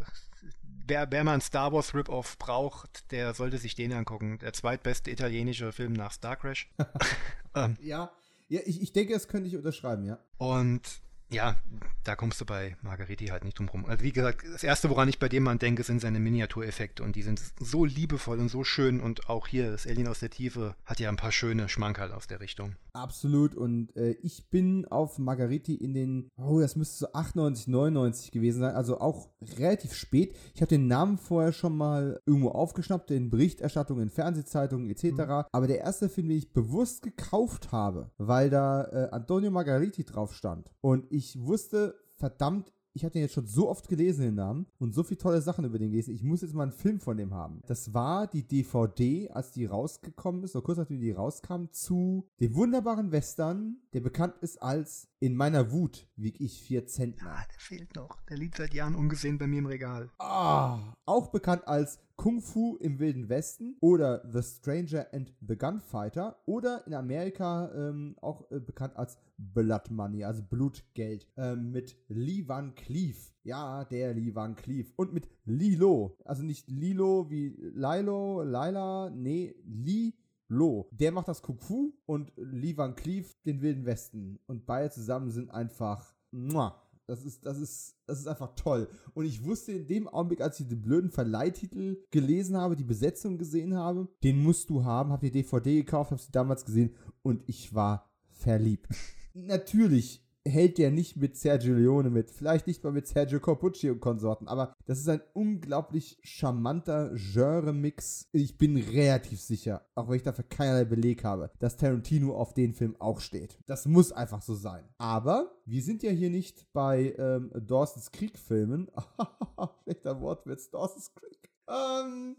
wer, 0.86 1.10
wer 1.10 1.24
mal 1.24 1.32
einen 1.32 1.40
Star 1.40 1.72
Wars 1.72 1.94
Rip-Off 1.94 2.38
braucht, 2.38 3.10
der 3.12 3.34
sollte 3.34 3.58
sich 3.58 3.74
den 3.74 3.92
angucken. 3.92 4.38
Der 4.38 4.52
zweitbeste 4.52 5.10
italienische 5.10 5.72
Film 5.72 5.92
nach 5.92 6.12
Star 6.12 6.36
Crash. 6.36 6.70
ähm, 7.54 7.76
ja, 7.80 8.10
ja 8.48 8.60
ich, 8.64 8.82
ich 8.82 8.92
denke, 8.92 9.12
das 9.12 9.28
könnte 9.28 9.48
ich 9.48 9.56
unterschreiben, 9.56 10.04
ja. 10.04 10.18
Und 10.38 11.00
ja, 11.32 11.56
da 12.04 12.16
kommst 12.16 12.40
du 12.40 12.44
bei 12.44 12.76
Margariti 12.82 13.26
halt 13.26 13.44
nicht 13.44 13.58
drum 13.58 13.68
rum. 13.68 13.86
Also 13.86 14.04
wie 14.04 14.12
gesagt, 14.12 14.44
das 14.52 14.62
Erste, 14.62 14.90
woran 14.90 15.08
ich 15.08 15.18
bei 15.18 15.28
dem 15.28 15.44
Mann 15.44 15.58
denke, 15.58 15.82
sind 15.82 16.00
seine 16.00 16.20
Miniatureffekte 16.20 17.02
und 17.02 17.16
die 17.16 17.22
sind 17.22 17.40
so 17.58 17.84
liebevoll 17.84 18.38
und 18.38 18.48
so 18.48 18.64
schön 18.64 19.00
und 19.00 19.28
auch 19.28 19.46
hier, 19.46 19.70
das 19.70 19.86
Alien 19.86 20.08
aus 20.08 20.20
der 20.20 20.30
Tiefe 20.30 20.74
hat 20.84 21.00
ja 21.00 21.08
ein 21.08 21.16
paar 21.16 21.32
schöne 21.32 21.68
Schmankerl 21.68 22.12
aus 22.12 22.26
der 22.26 22.40
Richtung. 22.40 22.76
Absolut 22.94 23.54
und 23.54 23.96
äh, 23.96 24.12
ich 24.22 24.50
bin 24.50 24.86
auf 24.86 25.18
Margariti 25.18 25.74
in 25.74 25.94
den, 25.94 26.28
oh, 26.36 26.60
das 26.60 26.76
müsste 26.76 26.98
so 26.98 27.12
98, 27.12 27.68
99 27.68 28.30
gewesen 28.30 28.60
sein, 28.60 28.74
also 28.74 29.00
auch 29.00 29.30
relativ 29.58 29.94
spät. 29.94 30.36
Ich 30.54 30.60
habe 30.60 30.68
den 30.68 30.86
Namen 30.88 31.16
vorher 31.16 31.52
schon 31.52 31.76
mal 31.76 32.20
irgendwo 32.26 32.50
aufgeschnappt, 32.50 33.10
in 33.10 33.30
Berichterstattungen, 33.30 34.04
in 34.04 34.10
Fernsehzeitungen 34.10 34.90
etc., 34.90 35.04
mhm. 35.04 35.44
aber 35.50 35.66
der 35.66 35.80
erste 35.80 36.10
Film, 36.10 36.28
den 36.28 36.38
ich 36.38 36.52
bewusst 36.52 37.02
gekauft 37.02 37.72
habe, 37.72 38.10
weil 38.18 38.50
da 38.50 38.84
äh, 38.84 39.08
Antonio 39.10 39.50
Margariti 39.50 40.04
drauf 40.04 40.34
stand 40.34 40.70
und 40.82 41.06
ich 41.10 41.22
ich 41.34 41.40
wusste, 41.40 41.94
verdammt, 42.16 42.72
ich 42.94 43.04
hatte 43.04 43.18
jetzt 43.18 43.34
schon 43.34 43.46
so 43.46 43.68
oft 43.68 43.88
gelesen, 43.88 44.22
den 44.22 44.34
Namen, 44.34 44.66
und 44.78 44.94
so 44.94 45.02
viele 45.02 45.18
tolle 45.18 45.40
Sachen 45.40 45.64
über 45.64 45.78
den 45.78 45.90
gelesen. 45.90 46.14
Ich 46.14 46.22
muss 46.22 46.42
jetzt 46.42 46.54
mal 46.54 46.64
einen 46.64 46.72
Film 46.72 47.00
von 47.00 47.16
dem 47.16 47.34
haben. 47.34 47.60
Das 47.66 47.94
war 47.94 48.26
die 48.26 48.46
DVD, 48.46 49.30
als 49.30 49.52
die 49.52 49.66
rausgekommen 49.66 50.44
ist, 50.44 50.54
oder 50.56 50.64
kurz 50.64 50.78
nachdem 50.78 51.00
die 51.00 51.12
rauskam, 51.12 51.66
zu 51.70 52.26
dem 52.40 52.54
wunderbaren 52.54 53.12
Western, 53.12 53.76
der 53.92 54.00
bekannt 54.00 54.34
ist 54.40 54.62
als 54.62 55.08
In 55.22 55.36
meiner 55.36 55.70
Wut 55.70 56.08
wieg 56.16 56.40
ich 56.40 56.60
vier 56.60 56.84
Zentner. 56.88 57.28
Ja, 57.28 57.44
der 57.48 57.60
fehlt 57.60 57.94
noch. 57.94 58.20
Der 58.22 58.36
liegt 58.36 58.56
seit 58.56 58.74
Jahren 58.74 58.96
ungesehen 58.96 59.38
bei 59.38 59.46
mir 59.46 59.60
im 59.60 59.66
Regal. 59.66 60.10
Ah, 60.18 60.96
auch 61.06 61.28
bekannt 61.28 61.68
als 61.68 62.00
Kung 62.16 62.40
Fu 62.40 62.76
im 62.78 62.98
Wilden 62.98 63.28
Westen 63.28 63.76
oder 63.80 64.28
The 64.32 64.42
Stranger 64.42 65.06
and 65.12 65.32
the 65.40 65.56
Gunfighter 65.56 66.42
oder 66.44 66.84
in 66.88 66.94
Amerika 66.94 67.70
ähm, 67.72 68.16
auch 68.20 68.50
äh, 68.50 68.58
bekannt 68.58 68.96
als 68.96 69.16
Blood 69.38 69.92
Money, 69.92 70.24
also 70.24 70.42
Blutgeld, 70.42 71.28
ähm, 71.36 71.70
mit 71.70 71.96
Lee 72.08 72.42
Van 72.48 72.74
Cleef. 72.74 73.32
Ja, 73.44 73.84
der 73.84 74.14
Lee 74.14 74.34
Van 74.34 74.56
Cleef. 74.56 74.92
Und 74.96 75.12
mit 75.12 75.28
Lilo. 75.44 76.18
Also 76.24 76.42
nicht 76.42 76.68
Lilo 76.68 77.30
wie 77.30 77.56
Lilo, 77.74 78.42
Laila, 78.42 79.08
nee, 79.10 79.54
Lee 79.64 80.14
Lo. 80.52 80.88
Der 80.92 81.12
macht 81.12 81.28
das 81.28 81.40
Fu 81.40 81.94
und 82.06 82.32
Lee 82.36 82.76
Van 82.76 82.94
Cleef 82.94 83.34
den 83.44 83.62
Wilden 83.62 83.86
Westen. 83.86 84.38
Und 84.46 84.66
beide 84.66 84.90
zusammen 84.90 85.30
sind 85.30 85.50
einfach. 85.50 86.14
Muah, 86.30 86.80
das 87.06 87.24
ist, 87.24 87.44
das 87.44 87.58
ist, 87.58 87.96
das 88.06 88.20
ist 88.20 88.26
einfach 88.26 88.54
toll. 88.54 88.88
Und 89.14 89.24
ich 89.24 89.44
wusste 89.44 89.72
in 89.72 89.86
dem 89.86 90.08
Augenblick, 90.08 90.40
als 90.40 90.60
ich 90.60 90.68
den 90.68 90.82
blöden 90.82 91.10
Verleihtitel 91.10 92.02
gelesen 92.10 92.56
habe, 92.56 92.76
die 92.76 92.84
Besetzung 92.84 93.38
gesehen 93.38 93.74
habe, 93.74 94.08
den 94.22 94.42
musst 94.42 94.70
du 94.70 94.84
haben, 94.84 95.10
hab 95.10 95.20
die 95.20 95.30
DVD 95.30 95.76
gekauft, 95.76 96.12
hab 96.12 96.20
sie 96.20 96.32
damals 96.32 96.64
gesehen 96.64 96.94
und 97.22 97.42
ich 97.46 97.74
war 97.74 98.10
verliebt. 98.28 98.88
Natürlich 99.34 100.24
hält 100.46 100.78
der 100.78 100.90
nicht 100.90 101.16
mit 101.16 101.36
Sergio 101.36 101.74
Leone 101.74 102.10
mit. 102.10 102.30
Vielleicht 102.30 102.66
nicht 102.66 102.82
mal 102.84 102.92
mit 102.92 103.06
Sergio 103.06 103.40
Corbucci 103.40 103.90
und 103.90 104.00
Konsorten, 104.00 104.48
aber 104.48 104.74
das 104.86 104.98
ist 104.98 105.08
ein 105.08 105.20
unglaublich 105.34 106.18
charmanter 106.22 107.12
Genre-Mix. 107.14 108.28
Ich 108.32 108.58
bin 108.58 108.76
relativ 108.76 109.40
sicher, 109.40 109.86
auch 109.94 110.08
wenn 110.08 110.16
ich 110.16 110.22
dafür 110.22 110.44
keinerlei 110.48 110.84
Beleg 110.84 111.24
habe, 111.24 111.50
dass 111.58 111.76
Tarantino 111.76 112.34
auf 112.34 112.54
den 112.54 112.74
Film 112.74 112.96
auch 112.98 113.20
steht. 113.20 113.58
Das 113.66 113.86
muss 113.86 114.12
einfach 114.12 114.42
so 114.42 114.54
sein. 114.54 114.84
Aber 114.98 115.52
wir 115.64 115.82
sind 115.82 116.02
ja 116.02 116.10
hier 116.10 116.30
nicht 116.30 116.72
bei 116.72 117.14
ähm, 117.18 117.50
Dawson's 117.54 118.10
Creek-Filmen. 118.10 118.90
Schlechter 119.84 120.20
Wortwitz, 120.20 120.70
Dawson's 120.70 121.14
Creek. 121.14 121.50
Ähm, 121.68 122.36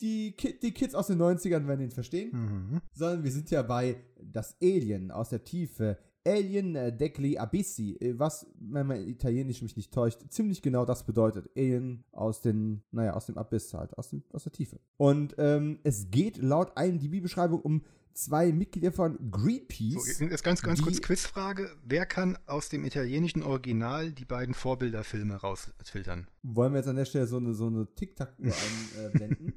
die, 0.00 0.32
Ki 0.32 0.58
die 0.58 0.72
Kids 0.72 0.94
aus 0.94 1.08
den 1.08 1.20
90ern 1.20 1.66
werden 1.66 1.82
ihn 1.82 1.90
verstehen. 1.90 2.30
Mhm. 2.32 2.80
Sondern 2.92 3.24
wir 3.24 3.30
sind 3.30 3.50
ja 3.50 3.62
bei 3.62 3.96
das 4.20 4.56
Alien 4.60 5.10
aus 5.10 5.30
der 5.30 5.44
Tiefe. 5.44 5.98
Alien 6.28 6.74
äh, 6.74 6.94
degli 6.94 7.38
Abissi, 7.38 7.96
äh, 8.00 8.18
was, 8.18 8.46
wenn 8.58 8.86
mein 8.86 9.08
Italienisch 9.08 9.62
mich 9.62 9.76
nicht 9.76 9.92
täuscht, 9.92 10.20
ziemlich 10.28 10.62
genau 10.62 10.84
das 10.84 11.04
bedeutet. 11.04 11.50
Alien 11.56 12.04
aus 12.12 12.40
den, 12.40 12.82
naja, 12.90 13.14
aus 13.14 13.26
dem 13.26 13.38
Abyss 13.38 13.72
halt, 13.74 13.96
aus, 13.96 14.10
dem, 14.10 14.22
aus 14.32 14.44
der 14.44 14.52
Tiefe. 14.52 14.78
Und 14.96 15.34
ähm, 15.38 15.78
es 15.84 16.10
geht 16.10 16.36
laut 16.38 16.72
IMDb-Beschreibung 16.78 17.60
um 17.60 17.82
zwei 18.18 18.52
Mitglieder 18.52 18.92
von 18.92 19.30
Greenpeace. 19.30 20.18
So, 20.18 20.24
jetzt 20.24 20.42
ganz, 20.42 20.60
ganz 20.62 20.82
kurz 20.82 21.00
Quizfrage. 21.00 21.70
Wer 21.84 22.04
kann 22.04 22.36
aus 22.46 22.68
dem 22.68 22.84
italienischen 22.84 23.42
Original 23.42 24.12
die 24.12 24.24
beiden 24.24 24.54
Vorbilderfilme 24.54 25.36
rausfiltern? 25.36 26.26
Wollen 26.42 26.72
wir 26.72 26.78
jetzt 26.78 26.88
an 26.88 26.96
der 26.96 27.04
Stelle 27.04 27.26
so 27.26 27.36
eine, 27.36 27.54
so 27.54 27.68
eine 27.68 27.86
Tic-Tac-Uhr 27.94 28.52
einblenden? 29.04 29.54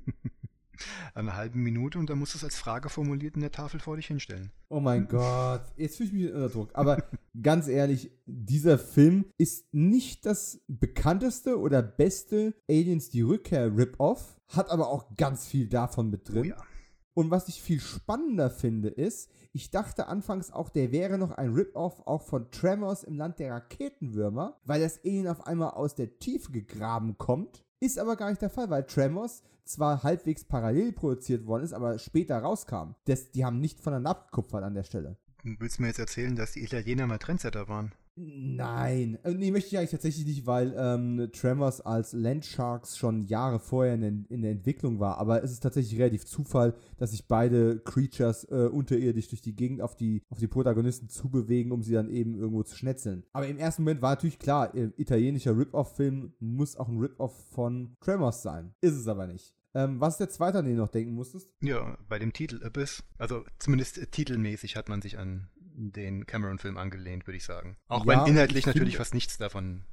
Eine 1.14 1.36
halbe 1.36 1.58
Minute 1.58 2.00
und 2.00 2.10
dann 2.10 2.20
musst 2.20 2.34
du 2.34 2.38
es 2.38 2.44
als 2.44 2.58
Frage 2.58 2.90
formuliert 2.90 3.36
in 3.36 3.42
der 3.42 3.52
Tafel 3.52 3.80
vor 3.80 3.96
dich 3.96 4.08
hinstellen. 4.08 4.52
Oh 4.70 4.80
mein 4.80 5.08
Gott, 5.08 5.64
jetzt 5.78 5.98
fühle 5.98 6.08
ich 6.10 6.14
mich 6.14 6.34
unter 6.34 6.50
Druck. 6.50 6.70
Aber 6.74 7.04
ganz 7.42 7.68
ehrlich, 7.68 8.12
dieser 8.26 8.78
Film 8.78 9.26
ist 9.38 9.74
nicht 9.74 10.26
das 10.26 10.62
bekannteste 10.68 11.60
oder 11.60 11.82
beste 11.82 12.54
Aliens 12.70 13.10
die 13.10 13.22
Rückkehr 13.22 13.76
Rip-Off, 13.76 14.40
hat 14.48 14.70
aber 14.70 14.90
auch 14.90 15.16
ganz 15.18 15.48
viel 15.48 15.68
davon 15.68 16.10
mit 16.10 16.30
drin. 16.30 16.54
Oh 16.54 16.56
ja. 16.56 16.66
Und 17.14 17.30
was 17.30 17.50
ich 17.50 17.62
viel 17.62 17.80
spannender 17.80 18.50
finde, 18.50 18.88
ist, 18.88 19.30
ich 19.52 19.70
dachte 19.70 20.08
anfangs 20.08 20.52
auch, 20.52 20.70
der 20.70 20.92
wäre 20.92 21.18
noch 21.18 21.32
ein 21.32 21.54
Rip-Off 21.54 22.08
auch 22.08 22.22
von 22.22 22.50
Tremors 22.52 23.04
im 23.04 23.18
Land 23.18 23.40
der 23.40 23.52
Raketenwürmer, 23.52 24.60
weil 24.64 24.80
das 24.80 25.04
Alien 25.04 25.28
auf 25.28 25.46
einmal 25.46 25.72
aus 25.72 25.94
der 25.94 26.20
Tiefe 26.20 26.52
gegraben 26.52 27.18
kommt. 27.18 27.66
Ist 27.84 27.98
aber 27.98 28.16
gar 28.16 28.30
nicht 28.30 28.44
der 28.44 28.52
Fall, 28.52 28.70
weil 28.70 28.84
Tremors 28.84 29.42
zwar 29.64 30.04
halbwegs 30.04 30.44
parallel 30.44 30.92
produziert 30.92 31.48
worden 31.48 31.64
ist, 31.64 31.74
aber 31.74 31.98
später 31.98 32.38
rauskam. 32.38 32.94
Das, 33.06 33.32
die 33.32 33.44
haben 33.44 33.60
nicht 33.60 33.80
voneinander 33.80 34.12
abgekupfert 34.12 34.64
an 34.64 34.76
der 34.76 34.84
Stelle. 34.84 35.18
Willst 35.44 35.80
du 35.80 35.82
mir 35.82 35.88
jetzt 35.88 35.98
erzählen, 35.98 36.36
dass 36.36 36.52
die 36.52 36.64
Italiener 36.64 37.08
mal 37.08 37.18
Trendsetter 37.18 37.68
waren? 37.68 37.92
Nein, 38.24 39.17
äh, 39.24 39.34
nee, 39.34 39.49
möchte 39.49 39.69
ich 39.69 39.78
eigentlich 39.78 39.89
tatsächlich 39.89 40.26
nicht, 40.28 40.45
weil 40.45 40.76
ähm, 40.78 41.30
Tremors 41.34 41.82
als 41.82 42.13
Landsharks 42.13 42.95
schon 42.95 43.24
Jahre 43.24 43.59
vorher 43.59 43.95
in, 43.95 44.26
in, 44.30 44.43
der 44.43 44.51
Entwicklung 44.51 44.99
war. 44.99 45.17
Aber 45.17 45.43
es 45.43 45.51
ist 45.51 45.61
tatsächlich 45.61 45.99
relativ 45.99 46.26
Zufall, 46.26 46.76
dass 46.97 47.11
sich 47.11 47.28
beide 47.28 47.80
Creatures 47.80 48.43
äh, 48.51 48.69
unterirdisch 48.72 49.30
durch 49.30 49.41
die 49.41 49.55
Gegend 49.55 49.82
auf 49.82 49.95
die, 49.95 50.22
auf 50.30 50.38
die 50.38 50.47
Protagonisten 50.47 51.09
zubewegen, 51.09 51.72
um 51.72 51.82
sie 51.82 51.93
dann 51.93 52.09
eben 52.09 52.36
irgendwo 52.36 52.61
zu 52.61 52.76
schnetzeln. 52.76 53.24
Aber 53.34 53.47
im 53.47 53.57
ersten 53.57 53.82
Moment 53.84 54.03
war 54.03 54.11
natürlich 54.11 54.38
klar, 54.38 54.76
äh, 54.76 54.91
italienischer 54.97 55.57
Rip-Off-Film 55.57 56.34
muss 56.39 56.78
auch 56.78 56.89
ein 56.89 56.99
Rip-Off 56.99 57.34
von 57.49 57.95
Tremors 58.01 58.43
sein. 58.43 58.76
Ist 58.82 58.95
es 58.95 59.07
aber 59.07 59.26
nicht. 59.26 59.55
Ähm, 59.74 59.99
was 59.99 60.15
ist 60.15 60.19
der 60.19 60.30
zweite, 60.30 60.59
an 60.59 60.65
den 60.65 60.76
du 60.76 60.82
noch 60.82 60.89
denken 60.89 61.13
musstest? 61.13 61.55
Ja, 61.61 61.97
bei 62.07 62.19
dem 62.19 62.34
Titel 62.34 62.63
Abyss. 62.63 63.03
Also 63.17 63.45
zumindest 63.57 63.97
äh, 63.97 64.05
titelmäßig 64.05 64.76
hat 64.76 64.89
man 64.89 65.01
sich 65.01 65.17
an 65.17 65.47
den 65.76 66.26
Cameron-Film 66.26 66.78
angelehnt, 66.78 67.28
würde 67.28 67.38
ich 67.38 67.43
sagen. 67.43 67.78
Auch 67.88 68.05
Ja, 68.05 68.22
wenn 68.26 68.34
inhaltlich 68.34 68.59
ich 68.59 68.65
natürlich 68.65 68.97
fast 68.97 69.13
nichts 69.13 69.38
davon 69.38 69.86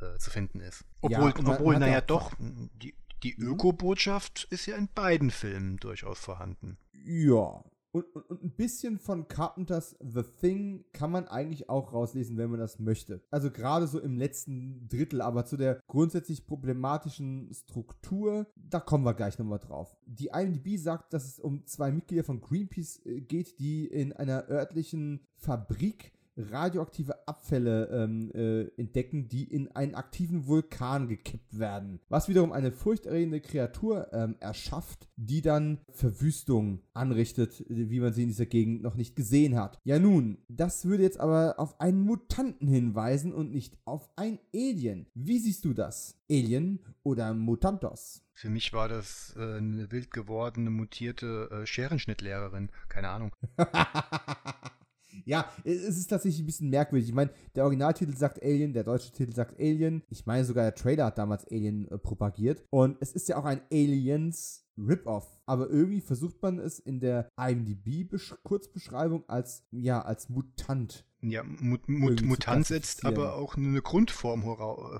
äh, 0.00 0.16
zu 0.18 0.30
finden 0.30 0.60
ist. 0.60 0.82
Ja, 1.08 1.18
Obwohl, 1.20 1.42
man 1.42 1.54
obwohl 1.54 1.78
naja 1.78 1.94
ja- 1.94 2.00
doch, 2.00 2.32
die, 2.38 2.94
die 3.22 3.34
Mhm. 3.36 3.48
Öko-Botschaft 3.52 4.46
ist 4.50 4.66
ja 4.66 4.76
in 4.76 4.88
beiden 4.88 5.30
Filmen 5.30 5.76
durchaus 5.78 6.18
vorhanden. 6.20 6.78
Ja. 6.92 7.64
Und, 7.92 8.04
und, 8.14 8.30
und 8.30 8.44
ein 8.44 8.50
bisschen 8.50 8.98
von 8.98 9.28
Carpenters 9.28 9.96
The 10.00 10.22
Thing 10.40 10.84
kann 10.92 11.10
man 11.10 11.26
eigentlich 11.26 11.70
auch 11.70 11.92
rauslesen, 11.92 12.36
wenn 12.36 12.50
man 12.50 12.60
das 12.60 12.78
möchte. 12.78 13.22
Also 13.30 13.50
gerade 13.50 13.86
so 13.86 13.98
im 13.98 14.16
letzten 14.16 14.88
Drittel, 14.88 15.22
aber 15.22 15.46
zu 15.46 15.56
der 15.56 15.80
grundsätzlich 15.86 16.46
problematischen 16.46 17.52
Struktur, 17.52 18.46
da 18.56 18.80
kommen 18.80 19.04
wir 19.04 19.14
gleich 19.14 19.38
nochmal 19.38 19.58
drauf. 19.58 19.96
Die 20.06 20.30
IMDb 20.32 20.76
sagt, 20.76 21.14
dass 21.14 21.24
es 21.24 21.38
um 21.38 21.64
zwei 21.66 21.90
Mitglieder 21.90 22.24
von 22.24 22.40
Greenpeace 22.40 23.04
äh, 23.06 23.20
geht, 23.20 23.58
die 23.58 23.86
in 23.86 24.12
einer 24.12 24.48
örtlichen 24.48 25.20
Fabrik 25.36 26.12
radioaktive 26.38 27.26
Abfälle 27.26 27.88
ähm, 27.92 28.30
äh, 28.32 28.62
entdecken, 28.80 29.28
die 29.28 29.44
in 29.44 29.68
einen 29.72 29.94
aktiven 29.94 30.46
Vulkan 30.46 31.08
gekippt 31.08 31.58
werden. 31.58 32.00
Was 32.08 32.28
wiederum 32.28 32.52
eine 32.52 32.72
furchterregende 32.72 33.40
Kreatur 33.40 34.12
ähm, 34.12 34.36
erschafft, 34.40 35.08
die 35.16 35.42
dann 35.42 35.78
Verwüstung 35.90 36.82
anrichtet, 36.94 37.64
wie 37.68 38.00
man 38.00 38.12
sie 38.12 38.22
in 38.22 38.28
dieser 38.28 38.46
Gegend 38.46 38.82
noch 38.82 38.94
nicht 38.94 39.16
gesehen 39.16 39.56
hat. 39.56 39.78
Ja 39.84 39.98
nun, 39.98 40.38
das 40.48 40.84
würde 40.84 41.02
jetzt 41.02 41.20
aber 41.20 41.54
auf 41.58 41.80
einen 41.80 42.00
Mutanten 42.00 42.68
hinweisen 42.68 43.32
und 43.32 43.50
nicht 43.50 43.76
auf 43.84 44.08
ein 44.16 44.38
Alien. 44.54 45.06
Wie 45.14 45.38
siehst 45.38 45.64
du 45.64 45.74
das? 45.74 46.16
Alien 46.30 46.80
oder 47.02 47.34
Mutantos? 47.34 48.22
Für 48.34 48.50
mich 48.50 48.72
war 48.72 48.88
das 48.88 49.34
äh, 49.36 49.56
eine 49.56 49.90
wild 49.90 50.12
gewordene, 50.12 50.70
mutierte 50.70 51.48
äh, 51.50 51.66
Scherenschnittlehrerin. 51.66 52.70
Keine 52.88 53.08
Ahnung. 53.08 53.32
Ja, 55.24 55.50
es 55.64 55.96
ist 55.98 56.08
tatsächlich 56.08 56.42
ein 56.42 56.46
bisschen 56.46 56.70
merkwürdig. 56.70 57.08
Ich 57.08 57.14
meine, 57.14 57.30
der 57.54 57.64
Originaltitel 57.64 58.16
sagt 58.16 58.42
Alien, 58.42 58.72
der 58.72 58.84
deutsche 58.84 59.12
Titel 59.12 59.34
sagt 59.34 59.58
Alien. 59.58 60.02
Ich 60.08 60.26
meine, 60.26 60.44
sogar 60.44 60.64
der 60.64 60.74
Trailer 60.74 61.06
hat 61.06 61.18
damals 61.18 61.46
Alien 61.50 61.88
äh, 61.88 61.98
propagiert. 61.98 62.64
Und 62.70 62.96
es 63.00 63.12
ist 63.12 63.28
ja 63.28 63.36
auch 63.36 63.44
ein 63.44 63.60
Aliens 63.72 64.64
Rip-Off. 64.78 65.38
Aber 65.46 65.68
irgendwie 65.68 66.00
versucht 66.00 66.40
man 66.42 66.58
es 66.58 66.78
in 66.78 67.00
der 67.00 67.28
IMDb-Kurzbeschreibung 67.36 69.28
als, 69.28 69.64
ja, 69.70 70.00
als 70.02 70.28
Mutant. 70.28 71.04
Ja, 71.20 71.42
Mut, 71.42 71.88
Mut, 71.88 72.22
Mutant 72.22 72.66
setzt 72.66 73.04
aber 73.04 73.34
auch 73.34 73.56
eine 73.56 73.82
Grundform 73.82 74.42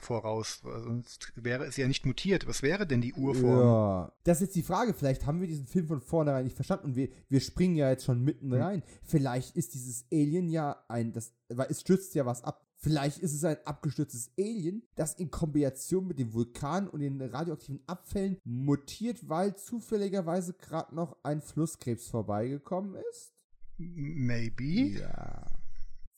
voraus. 0.00 0.62
Sonst 0.62 1.32
wäre 1.36 1.64
es 1.64 1.76
ja 1.76 1.86
nicht 1.86 2.04
mutiert. 2.06 2.48
Was 2.48 2.62
wäre 2.62 2.86
denn 2.88 3.00
die 3.00 3.14
Urform? 3.14 3.60
Ja. 3.60 4.12
Das 4.24 4.38
ist 4.38 4.48
jetzt 4.48 4.56
die 4.56 4.62
Frage. 4.62 4.94
Vielleicht 4.94 5.26
haben 5.26 5.40
wir 5.40 5.46
diesen 5.46 5.66
Film 5.66 5.86
von 5.86 6.00
vornherein 6.00 6.44
nicht 6.44 6.56
verstanden 6.56 6.86
und 6.86 6.96
wir, 6.96 7.08
wir 7.28 7.40
springen 7.40 7.76
ja 7.76 7.88
jetzt 7.90 8.04
schon 8.04 8.22
mitten 8.22 8.50
Hm. 8.52 8.60
rein. 8.60 8.82
Vielleicht 9.04 9.56
ist 9.56 9.74
dieses 9.74 10.06
Alien 10.12 10.48
ja 10.48 10.84
ein, 10.88 11.12
das, 11.12 11.34
weil 11.48 11.68
es 11.70 11.82
stürzt 11.82 12.14
ja 12.16 12.26
was 12.26 12.42
ab. 12.42 12.64
Vielleicht 12.80 13.18
ist 13.18 13.34
es 13.34 13.44
ein 13.44 13.56
abgestürztes 13.64 14.30
Alien, 14.38 14.82
das 14.94 15.14
in 15.14 15.30
Kombination 15.30 16.06
mit 16.06 16.18
dem 16.18 16.32
Vulkan 16.32 16.88
und 16.88 17.00
den 17.00 17.20
radioaktiven 17.20 17.80
Abfällen 17.86 18.38
mutiert, 18.44 19.28
weil 19.28 19.56
zufälligerweise 19.56 20.52
gerade 20.54 20.94
noch 20.94 21.16
ein 21.24 21.40
Flusskrebs 21.42 22.08
vorbeigekommen 22.08 22.96
ist. 23.10 23.32
Maybe. 23.78 24.98
Ja. 25.00 25.46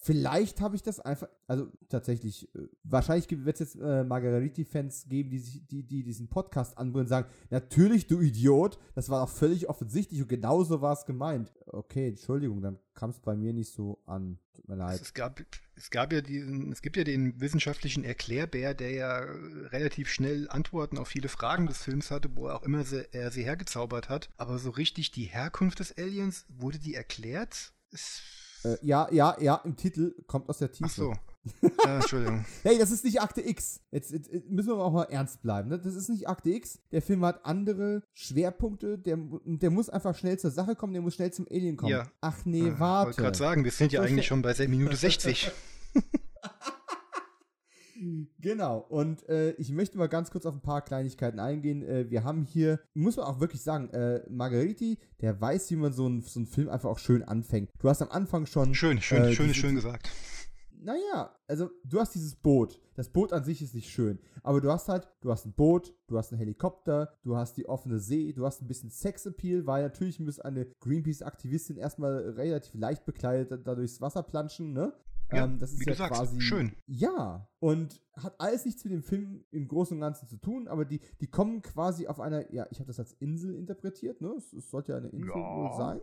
Vielleicht 0.02 0.62
habe 0.62 0.76
ich 0.76 0.82
das 0.82 0.98
einfach, 0.98 1.28
also 1.46 1.70
tatsächlich, 1.90 2.48
äh, 2.54 2.68
wahrscheinlich 2.84 3.28
wird 3.44 3.60
es 3.60 3.74
jetzt 3.74 3.82
äh, 3.82 4.02
Margariti-Fans 4.02 5.08
geben, 5.08 5.28
die, 5.28 5.38
sich, 5.38 5.66
die, 5.66 5.82
die 5.82 6.02
diesen 6.02 6.28
Podcast 6.28 6.78
anbringen 6.78 7.04
und 7.04 7.08
sagen, 7.08 7.28
natürlich, 7.50 8.06
du 8.06 8.22
Idiot, 8.22 8.78
das 8.94 9.10
war 9.10 9.26
doch 9.26 9.30
völlig 9.30 9.68
offensichtlich 9.68 10.22
und 10.22 10.28
genauso 10.28 10.80
war 10.80 10.94
es 10.94 11.04
gemeint. 11.04 11.52
Okay, 11.66 12.08
Entschuldigung, 12.08 12.62
dann 12.62 12.78
kam 12.94 13.10
es 13.10 13.20
bei 13.20 13.36
mir 13.36 13.52
nicht 13.52 13.74
so 13.74 14.02
an. 14.06 14.38
Tut 14.54 14.68
mir 14.68 14.76
leid. 14.76 15.02
Es 15.02 15.12
gab, 15.12 15.42
es 15.76 15.90
gab 15.90 16.14
ja 16.14 16.22
diesen, 16.22 16.72
es 16.72 16.80
gibt 16.80 16.96
ja 16.96 17.04
den 17.04 17.38
wissenschaftlichen 17.38 18.02
Erklärbär, 18.02 18.72
der 18.72 18.92
ja 18.92 19.18
relativ 19.18 20.08
schnell 20.08 20.48
Antworten 20.48 20.96
auf 20.96 21.08
viele 21.08 21.28
Fragen 21.28 21.66
des 21.66 21.82
Films 21.82 22.10
hatte, 22.10 22.34
wo 22.36 22.48
auch 22.48 22.62
immer 22.62 22.84
sie, 22.84 23.06
er 23.12 23.30
sie 23.30 23.44
hergezaubert 23.44 24.08
hat. 24.08 24.30
Aber 24.38 24.58
so 24.58 24.70
richtig 24.70 25.10
die 25.10 25.24
Herkunft 25.24 25.78
des 25.78 25.96
Aliens, 25.98 26.46
wurde 26.48 26.78
die 26.78 26.94
erklärt? 26.94 27.74
Es, 27.92 28.22
Äh, 28.64 28.76
ja, 28.82 29.08
ja, 29.10 29.36
ja, 29.40 29.56
im 29.64 29.76
Titel 29.76 30.14
kommt 30.26 30.48
aus 30.48 30.58
der 30.58 30.70
Tiefe. 30.70 30.86
ach 30.86 30.90
so. 30.90 31.14
Ja, 31.84 31.96
Entschuldigung. 31.96 32.44
hey, 32.62 32.78
das 32.78 32.90
ist 32.90 33.02
nicht 33.02 33.22
Akte 33.22 33.40
X. 33.40 33.80
Jetzt, 33.90 34.10
jetzt, 34.10 34.30
müssen 34.48 34.68
wir 34.68 34.76
auch 34.76 34.92
mal 34.92 35.04
ernst 35.04 35.40
bleiben. 35.40 35.70
Ne? 35.70 35.78
Das 35.78 35.94
ist 35.94 36.10
nicht 36.10 36.28
Akte 36.28 36.50
X. 36.50 36.80
Der 36.92 37.00
Film 37.00 37.24
hat 37.24 37.46
andere 37.46 38.02
Schwerpunkte. 38.12 38.98
Der, 38.98 39.18
der 39.44 39.70
muss 39.70 39.88
einfach 39.88 40.14
schnell 40.14 40.38
zur 40.38 40.50
Sache 40.50 40.76
kommen. 40.76 40.92
Der 40.92 41.00
muss 41.00 41.14
schnell 41.14 41.32
zum 41.32 41.46
Alien 41.50 41.78
kommen. 41.78 41.92
Ja. 41.92 42.06
Ach 42.20 42.44
nee, 42.44 42.74
warte. 42.76 43.12
Ich 43.12 43.16
wollte 43.16 43.22
gerade 43.22 43.38
sagen, 43.38 43.64
wir 43.64 43.70
sind 43.70 43.92
ja 43.92 44.02
eigentlich 44.02 44.26
schon 44.26 44.42
bei 44.42 44.54
Minute 44.68 44.96
60. 44.96 45.50
Genau, 48.38 48.78
und 48.88 49.28
äh, 49.28 49.52
ich 49.52 49.72
möchte 49.72 49.98
mal 49.98 50.08
ganz 50.08 50.30
kurz 50.30 50.46
auf 50.46 50.54
ein 50.54 50.62
paar 50.62 50.82
Kleinigkeiten 50.82 51.38
eingehen. 51.38 51.82
Äh, 51.82 52.10
wir 52.10 52.24
haben 52.24 52.44
hier, 52.44 52.80
muss 52.94 53.16
man 53.16 53.26
auch 53.26 53.40
wirklich 53.40 53.62
sagen, 53.62 53.90
äh, 53.90 54.22
Margariti, 54.30 54.98
der 55.20 55.38
weiß, 55.38 55.70
wie 55.70 55.76
man 55.76 55.92
so 55.92 56.06
einen 56.06 56.22
so 56.22 56.40
einen 56.40 56.46
Film 56.46 56.70
einfach 56.70 56.88
auch 56.88 56.98
schön 56.98 57.22
anfängt. 57.22 57.70
Du 57.78 57.88
hast 57.88 58.00
am 58.00 58.10
Anfang 58.10 58.46
schon. 58.46 58.74
Schön, 58.74 59.00
schön, 59.02 59.24
äh, 59.24 59.32
schön, 59.32 59.52
schön 59.52 59.74
gesagt. 59.74 60.08
Naja, 60.82 61.36
also 61.46 61.68
du 61.84 62.00
hast 62.00 62.14
dieses 62.14 62.34
Boot. 62.36 62.80
Das 62.94 63.10
Boot 63.10 63.34
an 63.34 63.44
sich 63.44 63.60
ist 63.60 63.74
nicht 63.74 63.90
schön. 63.90 64.18
Aber 64.42 64.62
du 64.62 64.70
hast 64.70 64.88
halt, 64.88 65.06
du 65.20 65.30
hast 65.30 65.44
ein 65.44 65.52
Boot, 65.52 65.94
du 66.06 66.16
hast 66.16 66.32
einen 66.32 66.38
Helikopter, 66.38 67.12
du 67.22 67.36
hast 67.36 67.58
die 67.58 67.68
offene 67.68 67.98
See, 67.98 68.32
du 68.32 68.46
hast 68.46 68.62
ein 68.62 68.66
bisschen 68.66 68.90
Sexappeal, 68.90 69.66
weil 69.66 69.82
natürlich 69.82 70.20
muss 70.20 70.40
eine 70.40 70.66
Greenpeace-Aktivistin 70.80 71.76
erstmal 71.76 72.30
relativ 72.30 72.74
leicht 72.74 73.04
bekleidet 73.04 73.66
da 73.66 73.74
durchs 73.74 74.00
Wasser 74.00 74.22
planschen, 74.22 74.72
ne? 74.72 74.94
Ja, 75.32 75.46
das 75.46 75.72
ist 75.72 75.80
wie 75.80 75.90
ja 75.90 75.96
sagst, 75.96 76.20
quasi. 76.20 76.40
schön. 76.40 76.72
Ja, 76.86 77.48
und 77.60 78.00
hat 78.14 78.34
alles 78.38 78.64
nichts 78.64 78.84
mit 78.84 78.92
dem 78.92 79.02
Film 79.02 79.44
im 79.50 79.68
Großen 79.68 79.96
und 79.96 80.00
Ganzen 80.00 80.28
zu 80.28 80.36
tun, 80.36 80.68
aber 80.68 80.84
die, 80.84 81.00
die 81.20 81.26
kommen 81.26 81.62
quasi 81.62 82.06
auf 82.06 82.20
einer, 82.20 82.52
ja, 82.52 82.66
ich 82.70 82.78
habe 82.78 82.88
das 82.88 82.98
als 82.98 83.12
Insel 83.14 83.54
interpretiert, 83.54 84.20
ne? 84.20 84.34
Es, 84.36 84.52
es 84.52 84.70
sollte 84.70 84.92
ja 84.92 84.98
eine 84.98 85.08
Insel 85.08 85.34
wohl 85.34 85.72
sein. 85.76 86.00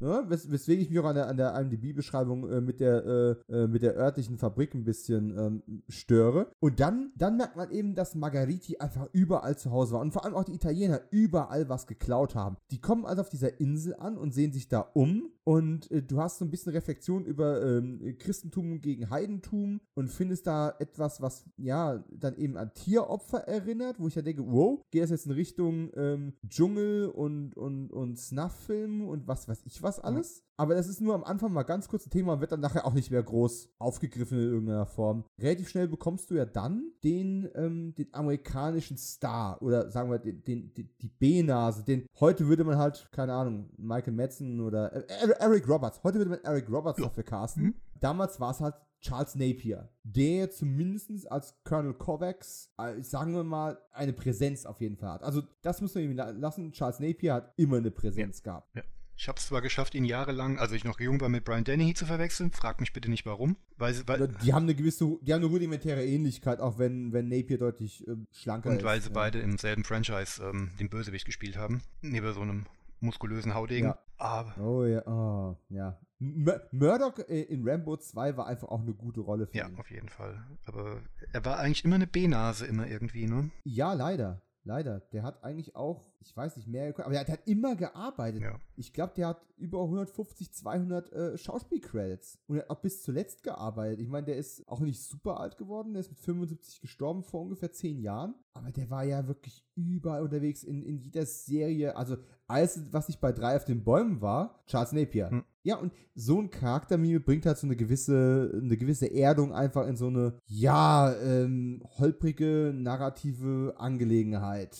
Ne? 0.00 0.24
Wes 0.28 0.50
weswegen 0.50 0.82
ich 0.82 0.90
mich 0.90 0.98
auch 0.98 1.04
an 1.04 1.14
der, 1.14 1.28
an 1.28 1.36
der 1.36 1.54
IMDb-Beschreibung 1.54 2.48
äh, 2.50 2.60
mit, 2.60 2.80
der, 2.80 3.04
äh, 3.48 3.54
äh, 3.54 3.66
mit 3.68 3.82
der 3.82 3.94
örtlichen 3.94 4.38
Fabrik 4.38 4.74
ein 4.74 4.84
bisschen 4.84 5.36
ähm, 5.38 5.82
störe. 5.88 6.50
Und 6.58 6.80
dann, 6.80 7.12
dann 7.16 7.36
merkt 7.36 7.56
man 7.56 7.70
eben, 7.70 7.94
dass 7.94 8.14
Margariti 8.14 8.78
einfach 8.78 9.08
überall 9.12 9.56
zu 9.56 9.70
Hause 9.70 9.94
war. 9.94 10.00
Und 10.00 10.12
vor 10.12 10.24
allem 10.24 10.34
auch 10.34 10.44
die 10.44 10.54
Italiener 10.54 11.02
überall 11.10 11.68
was 11.68 11.86
geklaut 11.86 12.34
haben. 12.34 12.56
Die 12.70 12.80
kommen 12.80 13.04
also 13.04 13.20
auf 13.20 13.28
dieser 13.28 13.60
Insel 13.60 13.94
an 13.94 14.16
und 14.16 14.32
sehen 14.32 14.52
sich 14.52 14.68
da 14.68 14.80
um. 14.80 15.30
Und 15.50 15.90
äh, 15.90 16.00
du 16.00 16.20
hast 16.20 16.38
so 16.38 16.44
ein 16.44 16.50
bisschen 16.52 16.70
Reflexion 16.70 17.24
über 17.24 17.60
ähm, 17.60 18.16
Christentum 18.20 18.80
gegen 18.80 19.10
Heidentum 19.10 19.80
und 19.94 20.06
findest 20.06 20.46
da 20.46 20.72
etwas, 20.78 21.20
was 21.20 21.44
ja 21.56 22.04
dann 22.08 22.36
eben 22.36 22.56
an 22.56 22.72
Tieropfer 22.72 23.48
erinnert, 23.48 23.98
wo 23.98 24.06
ich 24.06 24.14
ja 24.14 24.22
denke, 24.22 24.46
wow, 24.46 24.80
geht 24.92 25.02
das 25.02 25.10
jetzt 25.10 25.26
in 25.26 25.32
Richtung 25.32 25.90
ähm, 25.96 26.34
Dschungel 26.48 27.08
und, 27.08 27.56
und, 27.56 27.90
und 27.90 28.16
Snuff-Film 28.16 29.02
und 29.02 29.26
was 29.26 29.48
weiß 29.48 29.62
ich 29.64 29.82
was 29.82 29.98
alles. 29.98 30.44
Aber 30.60 30.74
das 30.74 30.88
ist 30.88 31.00
nur 31.00 31.14
am 31.14 31.24
Anfang 31.24 31.52
mal 31.54 31.62
ganz 31.62 31.88
kurz 31.88 32.06
ein 32.06 32.10
Thema 32.10 32.34
und 32.34 32.40
wird 32.42 32.52
dann 32.52 32.60
nachher 32.60 32.84
auch 32.84 32.92
nicht 32.92 33.10
mehr 33.10 33.22
groß 33.22 33.70
aufgegriffen 33.78 34.36
in 34.38 34.44
irgendeiner 34.52 34.84
Form. 34.84 35.24
Relativ 35.38 35.70
schnell 35.70 35.88
bekommst 35.88 36.30
du 36.30 36.34
ja 36.34 36.44
dann 36.44 36.92
den, 37.02 37.48
ähm, 37.54 37.94
den 37.94 38.12
amerikanischen 38.12 38.98
Star 38.98 39.62
oder 39.62 39.90
sagen 39.90 40.10
wir 40.10 40.18
den, 40.18 40.44
den, 40.44 40.74
die, 40.74 40.84
die 40.98 41.08
B-Nase, 41.08 41.82
den 41.84 42.04
heute 42.20 42.46
würde 42.46 42.64
man 42.64 42.76
halt, 42.76 43.08
keine 43.10 43.32
Ahnung, 43.32 43.70
Michael 43.78 44.12
Madsen 44.12 44.60
oder 44.60 44.92
äh, 44.92 45.30
Eric 45.38 45.66
Roberts, 45.66 46.02
heute 46.04 46.18
würde 46.18 46.30
man 46.32 46.40
Eric 46.44 46.68
Roberts 46.70 47.00
dafür 47.00 47.22
casten. 47.24 47.74
Damals 47.98 48.38
war 48.38 48.50
es 48.50 48.60
halt 48.60 48.74
Charles 49.00 49.34
Napier, 49.36 49.88
der 50.02 50.50
zumindest 50.50 51.30
als 51.32 51.54
Colonel 51.64 51.94
Kovacs, 51.94 52.70
äh, 52.76 53.00
sagen 53.02 53.32
wir 53.34 53.44
mal, 53.44 53.78
eine 53.92 54.12
Präsenz 54.12 54.66
auf 54.66 54.82
jeden 54.82 54.98
Fall 54.98 55.12
hat. 55.12 55.22
Also 55.22 55.40
das 55.62 55.80
muss 55.80 55.94
man 55.94 56.04
ihm 56.04 56.16
la- 56.16 56.30
lassen. 56.30 56.72
Charles 56.72 57.00
Napier 57.00 57.32
hat 57.32 57.54
immer 57.56 57.78
eine 57.78 57.90
Präsenz 57.90 58.42
gehabt. 58.42 58.76
Ja. 58.76 58.82
Ich 59.20 59.28
habe 59.28 59.38
es 59.38 59.48
zwar 59.48 59.60
geschafft, 59.60 59.94
ihn 59.94 60.06
jahrelang, 60.06 60.58
als 60.58 60.72
ich 60.72 60.82
noch 60.84 60.98
jung 60.98 61.20
war, 61.20 61.28
mit 61.28 61.44
Brian 61.44 61.62
Dennehy 61.62 61.92
zu 61.92 62.06
verwechseln. 62.06 62.52
Frag 62.52 62.80
mich 62.80 62.94
bitte 62.94 63.10
nicht 63.10 63.26
warum. 63.26 63.58
Weil, 63.76 63.94
weil, 64.06 64.28
Die 64.42 64.54
haben 64.54 64.62
eine 64.62 64.74
gewisse, 64.74 65.18
die 65.20 65.34
haben 65.34 65.42
eine 65.42 65.50
rudimentäre 65.50 66.02
Ähnlichkeit, 66.02 66.58
auch 66.58 66.78
wenn, 66.78 67.12
wenn 67.12 67.28
Napier 67.28 67.58
deutlich 67.58 68.08
äh, 68.08 68.16
schlanker 68.32 68.70
ist. 68.70 68.78
und 68.78 68.82
weil 68.84 68.98
sie 69.02 69.08
ja. 69.08 69.12
beide 69.12 69.40
im 69.40 69.58
selben 69.58 69.84
Franchise 69.84 70.42
ähm, 70.42 70.70
den 70.80 70.88
Bösewicht 70.88 71.26
gespielt 71.26 71.58
haben. 71.58 71.82
Neben 72.00 72.32
so 72.32 72.40
einem 72.40 72.64
muskulösen 73.00 73.52
Haudegen. 73.52 73.88
Ja. 73.88 73.98
Aber 74.16 74.54
Oh 74.58 74.86
ja, 74.86 75.06
oh, 75.06 75.54
ja. 75.68 76.00
Mur- 76.18 76.62
Murdoch 76.72 77.18
äh, 77.28 77.42
in 77.42 77.68
Rambo 77.68 77.98
2 77.98 78.38
war 78.38 78.46
einfach 78.46 78.68
auch 78.68 78.80
eine 78.80 78.94
gute 78.94 79.20
Rolle 79.20 79.46
für 79.48 79.58
ja, 79.58 79.68
ihn. 79.68 79.76
auf 79.76 79.90
jeden 79.90 80.08
Fall. 80.08 80.42
Aber 80.64 81.02
er 81.34 81.44
war 81.44 81.58
eigentlich 81.58 81.84
immer 81.84 81.96
eine 81.96 82.06
B-Nase, 82.06 82.64
immer 82.64 82.86
irgendwie, 82.86 83.26
ne? 83.26 83.50
Ja, 83.64 83.92
leider. 83.92 84.40
Leider. 84.64 85.00
Der 85.12 85.22
hat 85.24 85.44
eigentlich 85.44 85.74
auch, 85.76 86.09
ich 86.22 86.36
weiß 86.36 86.56
nicht 86.56 86.68
mehr, 86.68 86.88
aber 86.98 87.10
der 87.10 87.20
hat, 87.20 87.28
der 87.28 87.34
hat 87.34 87.46
immer 87.46 87.74
gearbeitet. 87.76 88.42
Ja. 88.42 88.60
Ich 88.76 88.92
glaube, 88.92 89.14
der 89.16 89.28
hat 89.28 89.42
über 89.56 89.82
150, 89.82 90.52
200 90.52 91.12
äh, 91.12 91.38
Schauspielcredits. 91.38 92.38
Und 92.46 92.56
er 92.56 92.62
hat 92.62 92.70
auch 92.70 92.80
bis 92.80 93.02
zuletzt 93.02 93.42
gearbeitet. 93.42 94.00
Ich 94.00 94.08
meine, 94.08 94.26
der 94.26 94.36
ist 94.36 94.66
auch 94.68 94.80
nicht 94.80 95.02
super 95.02 95.40
alt 95.40 95.56
geworden. 95.56 95.92
Der 95.92 96.00
ist 96.00 96.10
mit 96.10 96.20
75 96.20 96.80
gestorben 96.80 97.22
vor 97.22 97.42
ungefähr 97.42 97.72
10 97.72 98.00
Jahren. 98.00 98.34
Aber 98.52 98.70
der 98.70 98.90
war 98.90 99.04
ja 99.04 99.26
wirklich 99.28 99.64
überall 99.74 100.22
unterwegs 100.22 100.62
in, 100.62 100.82
in 100.82 100.98
jeder 100.98 101.24
Serie. 101.24 101.96
Also 101.96 102.16
alles, 102.46 102.80
was 102.90 103.08
nicht 103.08 103.20
bei 103.20 103.32
drei 103.32 103.56
auf 103.56 103.64
den 103.64 103.84
Bäumen 103.84 104.20
war, 104.20 104.62
Charles 104.66 104.92
Napier. 104.92 105.30
Hm. 105.30 105.44
Ja, 105.62 105.76
und 105.76 105.92
so 106.14 106.38
ein 106.40 106.50
Charaktermime 106.50 107.20
bringt 107.20 107.46
halt 107.46 107.58
so 107.58 107.66
eine 107.66 107.76
gewisse, 107.76 108.50
eine 108.62 108.76
gewisse 108.76 109.12
Erdung 109.12 109.52
einfach 109.52 109.86
in 109.86 109.96
so 109.96 110.08
eine, 110.08 110.34
ja, 110.46 111.14
ähm, 111.22 111.82
holprige, 111.98 112.72
narrative 112.74 113.74
Angelegenheit. 113.76 114.76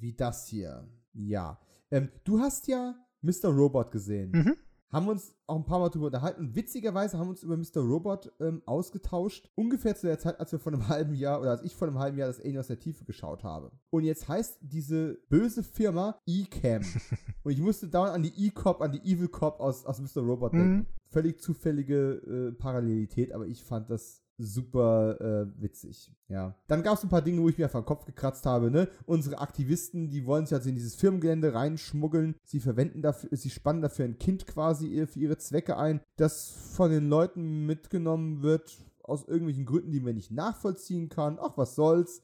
Wie 0.00 0.14
das 0.14 0.46
hier. 0.46 0.88
Ja. 1.12 1.58
Ähm, 1.90 2.10
du 2.24 2.40
hast 2.40 2.68
ja 2.68 2.94
Mr. 3.22 3.48
Robot 3.48 3.90
gesehen. 3.90 4.30
Mhm. 4.32 4.56
Haben 4.90 5.04
wir 5.04 5.12
uns 5.12 5.34
auch 5.46 5.56
ein 5.56 5.66
paar 5.66 5.80
Mal 5.80 5.90
drüber 5.90 6.06
unterhalten. 6.06 6.40
Und 6.40 6.56
witzigerweise 6.56 7.18
haben 7.18 7.26
wir 7.26 7.30
uns 7.32 7.42
über 7.42 7.58
Mr. 7.58 7.82
Robot 7.82 8.32
ähm, 8.40 8.62
ausgetauscht. 8.64 9.50
Ungefähr 9.54 9.94
zu 9.94 10.06
der 10.06 10.18
Zeit, 10.18 10.40
als 10.40 10.50
wir 10.50 10.58
vor 10.58 10.72
einem 10.72 10.88
halben 10.88 11.14
Jahr 11.14 11.40
oder 11.40 11.50
als 11.50 11.62
ich 11.62 11.74
vor 11.74 11.88
einem 11.88 11.98
halben 11.98 12.16
Jahr 12.16 12.28
das 12.28 12.40
Alien 12.40 12.58
aus 12.58 12.68
der 12.68 12.78
Tiefe 12.78 13.04
geschaut 13.04 13.44
habe. 13.44 13.70
Und 13.90 14.04
jetzt 14.04 14.28
heißt 14.28 14.58
diese 14.62 15.18
böse 15.28 15.62
Firma 15.62 16.18
E-Cam. 16.26 16.82
Und 17.42 17.52
ich 17.52 17.60
musste 17.60 17.88
dauernd 17.88 18.14
an 18.14 18.22
die 18.22 18.46
E-Cop, 18.46 18.80
an 18.80 18.92
die 18.92 19.00
Evil 19.00 19.28
Cop 19.28 19.60
aus, 19.60 19.84
aus 19.84 20.00
Mr. 20.00 20.22
Robot 20.22 20.54
denken. 20.54 20.76
Mhm. 20.76 20.86
Völlig 21.10 21.40
zufällige 21.40 22.12
äh, 22.26 22.52
Parallelität, 22.52 23.32
aber 23.32 23.46
ich 23.46 23.64
fand 23.64 23.90
das 23.90 24.22
super 24.38 25.20
äh, 25.20 25.60
witzig. 25.60 26.12
Ja. 26.28 26.54
Dann 26.68 26.82
gab 26.82 26.96
es 26.96 27.02
ein 27.02 27.08
paar 27.08 27.22
Dinge, 27.22 27.42
wo 27.42 27.48
ich 27.48 27.58
mir 27.58 27.64
einfach 27.64 27.80
den 27.80 27.86
Kopf 27.86 28.04
gekratzt 28.04 28.46
habe. 28.46 28.70
Ne? 28.70 28.88
Unsere 29.04 29.38
Aktivisten, 29.38 30.08
die 30.08 30.24
wollen 30.24 30.46
sich 30.46 30.54
also 30.54 30.68
in 30.68 30.76
dieses 30.76 30.94
Firmengelände 30.94 31.52
reinschmuggeln. 31.52 32.36
Sie 32.44 32.60
verwenden 32.60 33.02
dafür, 33.02 33.30
sie 33.32 33.50
spannen 33.50 33.82
dafür 33.82 34.04
ein 34.04 34.18
Kind 34.18 34.46
quasi 34.46 35.06
für 35.06 35.18
ihre 35.18 35.38
Zwecke 35.38 35.76
ein, 35.76 36.00
das 36.16 36.50
von 36.50 36.90
den 36.90 37.08
Leuten 37.08 37.66
mitgenommen 37.66 38.42
wird 38.42 38.78
aus 39.02 39.26
irgendwelchen 39.26 39.66
Gründen, 39.66 39.90
die 39.90 40.00
man 40.00 40.14
nicht 40.14 40.30
nachvollziehen 40.30 41.08
kann. 41.08 41.38
Ach, 41.40 41.56
was 41.56 41.74
soll's. 41.74 42.22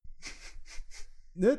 Ne, 1.36 1.58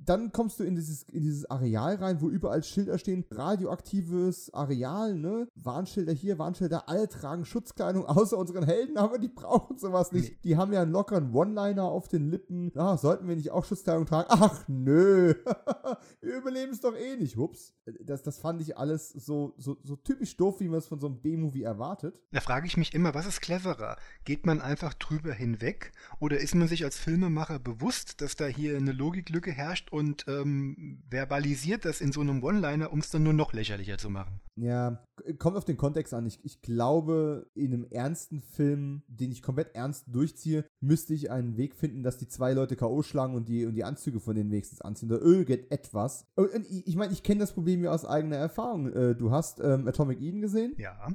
dann 0.00 0.32
kommst 0.32 0.58
du 0.58 0.64
in 0.64 0.74
dieses, 0.74 1.04
in 1.04 1.22
dieses 1.22 1.48
Areal 1.48 1.96
rein, 1.96 2.20
wo 2.20 2.28
überall 2.28 2.64
Schilder 2.64 2.98
stehen, 2.98 3.24
radioaktives 3.30 4.52
Areal, 4.52 5.14
ne? 5.14 5.46
Warnschilder 5.54 6.12
hier, 6.12 6.38
Warnschilder, 6.38 6.88
alle 6.88 7.08
tragen 7.08 7.44
Schutzkleidung, 7.44 8.04
außer 8.06 8.36
unseren 8.36 8.64
Helden, 8.64 8.98
aber 8.98 9.18
die 9.18 9.28
brauchen 9.28 9.78
sowas 9.78 10.10
nicht. 10.10 10.42
Die 10.44 10.56
haben 10.56 10.72
ja 10.72 10.82
einen 10.82 10.90
lockeren 10.90 11.32
One-Liner 11.32 11.84
auf 11.84 12.08
den 12.08 12.28
Lippen. 12.28 12.72
Ah, 12.74 12.96
sollten 12.96 13.28
wir 13.28 13.36
nicht 13.36 13.52
auch 13.52 13.64
Schutzkleidung 13.64 14.06
tragen? 14.06 14.28
Ach, 14.30 14.64
nö. 14.66 15.34
wir 16.20 16.36
überleben 16.36 16.72
es 16.72 16.80
doch 16.80 16.96
eh 16.96 17.16
nicht. 17.16 17.36
Hups. 17.36 17.74
Das, 18.00 18.22
das 18.22 18.38
fand 18.38 18.60
ich 18.62 18.76
alles 18.76 19.10
so, 19.10 19.54
so, 19.58 19.76
so 19.84 19.94
typisch 19.96 20.36
doof, 20.36 20.58
wie 20.60 20.68
man 20.68 20.78
es 20.78 20.86
von 20.86 20.98
so 20.98 21.06
einem 21.06 21.20
B-Movie 21.20 21.62
erwartet. 21.62 22.20
Da 22.32 22.40
frage 22.40 22.66
ich 22.66 22.76
mich 22.76 22.94
immer, 22.94 23.14
was 23.14 23.26
ist 23.26 23.40
cleverer? 23.40 23.96
Geht 24.24 24.46
man 24.46 24.60
einfach 24.60 24.94
drüber 24.94 25.32
hinweg 25.32 25.92
oder 26.18 26.38
ist 26.38 26.54
man 26.54 26.66
sich 26.66 26.84
als 26.84 26.96
Filmemacher 26.96 27.58
bewusst, 27.58 28.20
dass 28.20 28.36
da 28.36 28.46
hier 28.46 28.76
eine 28.76 28.92
Logiklücke 29.04 29.52
herrscht 29.52 29.92
und 29.92 30.24
ähm, 30.28 31.02
verbalisiert 31.10 31.84
das 31.84 32.00
in 32.00 32.10
so 32.10 32.22
einem 32.22 32.42
One-Liner, 32.42 32.90
um 32.90 33.00
es 33.00 33.10
dann 33.10 33.22
nur 33.22 33.34
noch 33.34 33.52
lächerlicher 33.52 33.98
zu 33.98 34.08
machen? 34.08 34.40
Ja, 34.56 35.04
kommt 35.38 35.56
auf 35.56 35.64
den 35.64 35.76
Kontext 35.76 36.14
an. 36.14 36.24
Ich, 36.26 36.42
ich 36.42 36.62
glaube, 36.62 37.50
in 37.54 37.74
einem 37.74 37.86
ernsten 37.90 38.40
Film, 38.40 39.02
den 39.08 39.30
ich 39.30 39.42
komplett 39.42 39.74
ernst 39.74 40.06
durchziehe, 40.08 40.64
müsste 40.80 41.12
ich 41.12 41.30
einen 41.30 41.56
Weg 41.58 41.74
finden, 41.74 42.02
dass 42.02 42.16
die 42.16 42.28
zwei 42.28 42.54
Leute 42.54 42.76
K.O. 42.76 43.02
schlagen 43.02 43.34
und 43.34 43.48
die, 43.48 43.66
und 43.66 43.74
die 43.74 43.84
Anzüge 43.84 44.20
von 44.20 44.34
denen 44.34 44.50
wenigstens 44.50 44.80
anziehen 44.80 45.12
oder 45.12 45.20
irgendetwas. 45.20 46.26
Und, 46.34 46.50
und 46.52 46.66
ich 46.66 46.86
ich 46.86 46.96
meine, 46.96 47.12
ich 47.12 47.22
kenne 47.22 47.40
das 47.40 47.52
Problem 47.52 47.84
ja 47.84 47.92
aus 47.92 48.04
eigener 48.06 48.36
Erfahrung. 48.36 48.92
Äh, 48.92 49.14
Du 49.14 49.30
hast 49.30 49.60
ähm, 49.60 49.86
Atomic 49.86 50.20
Eden 50.20 50.40
gesehen? 50.40 50.74
Ja. 50.78 51.08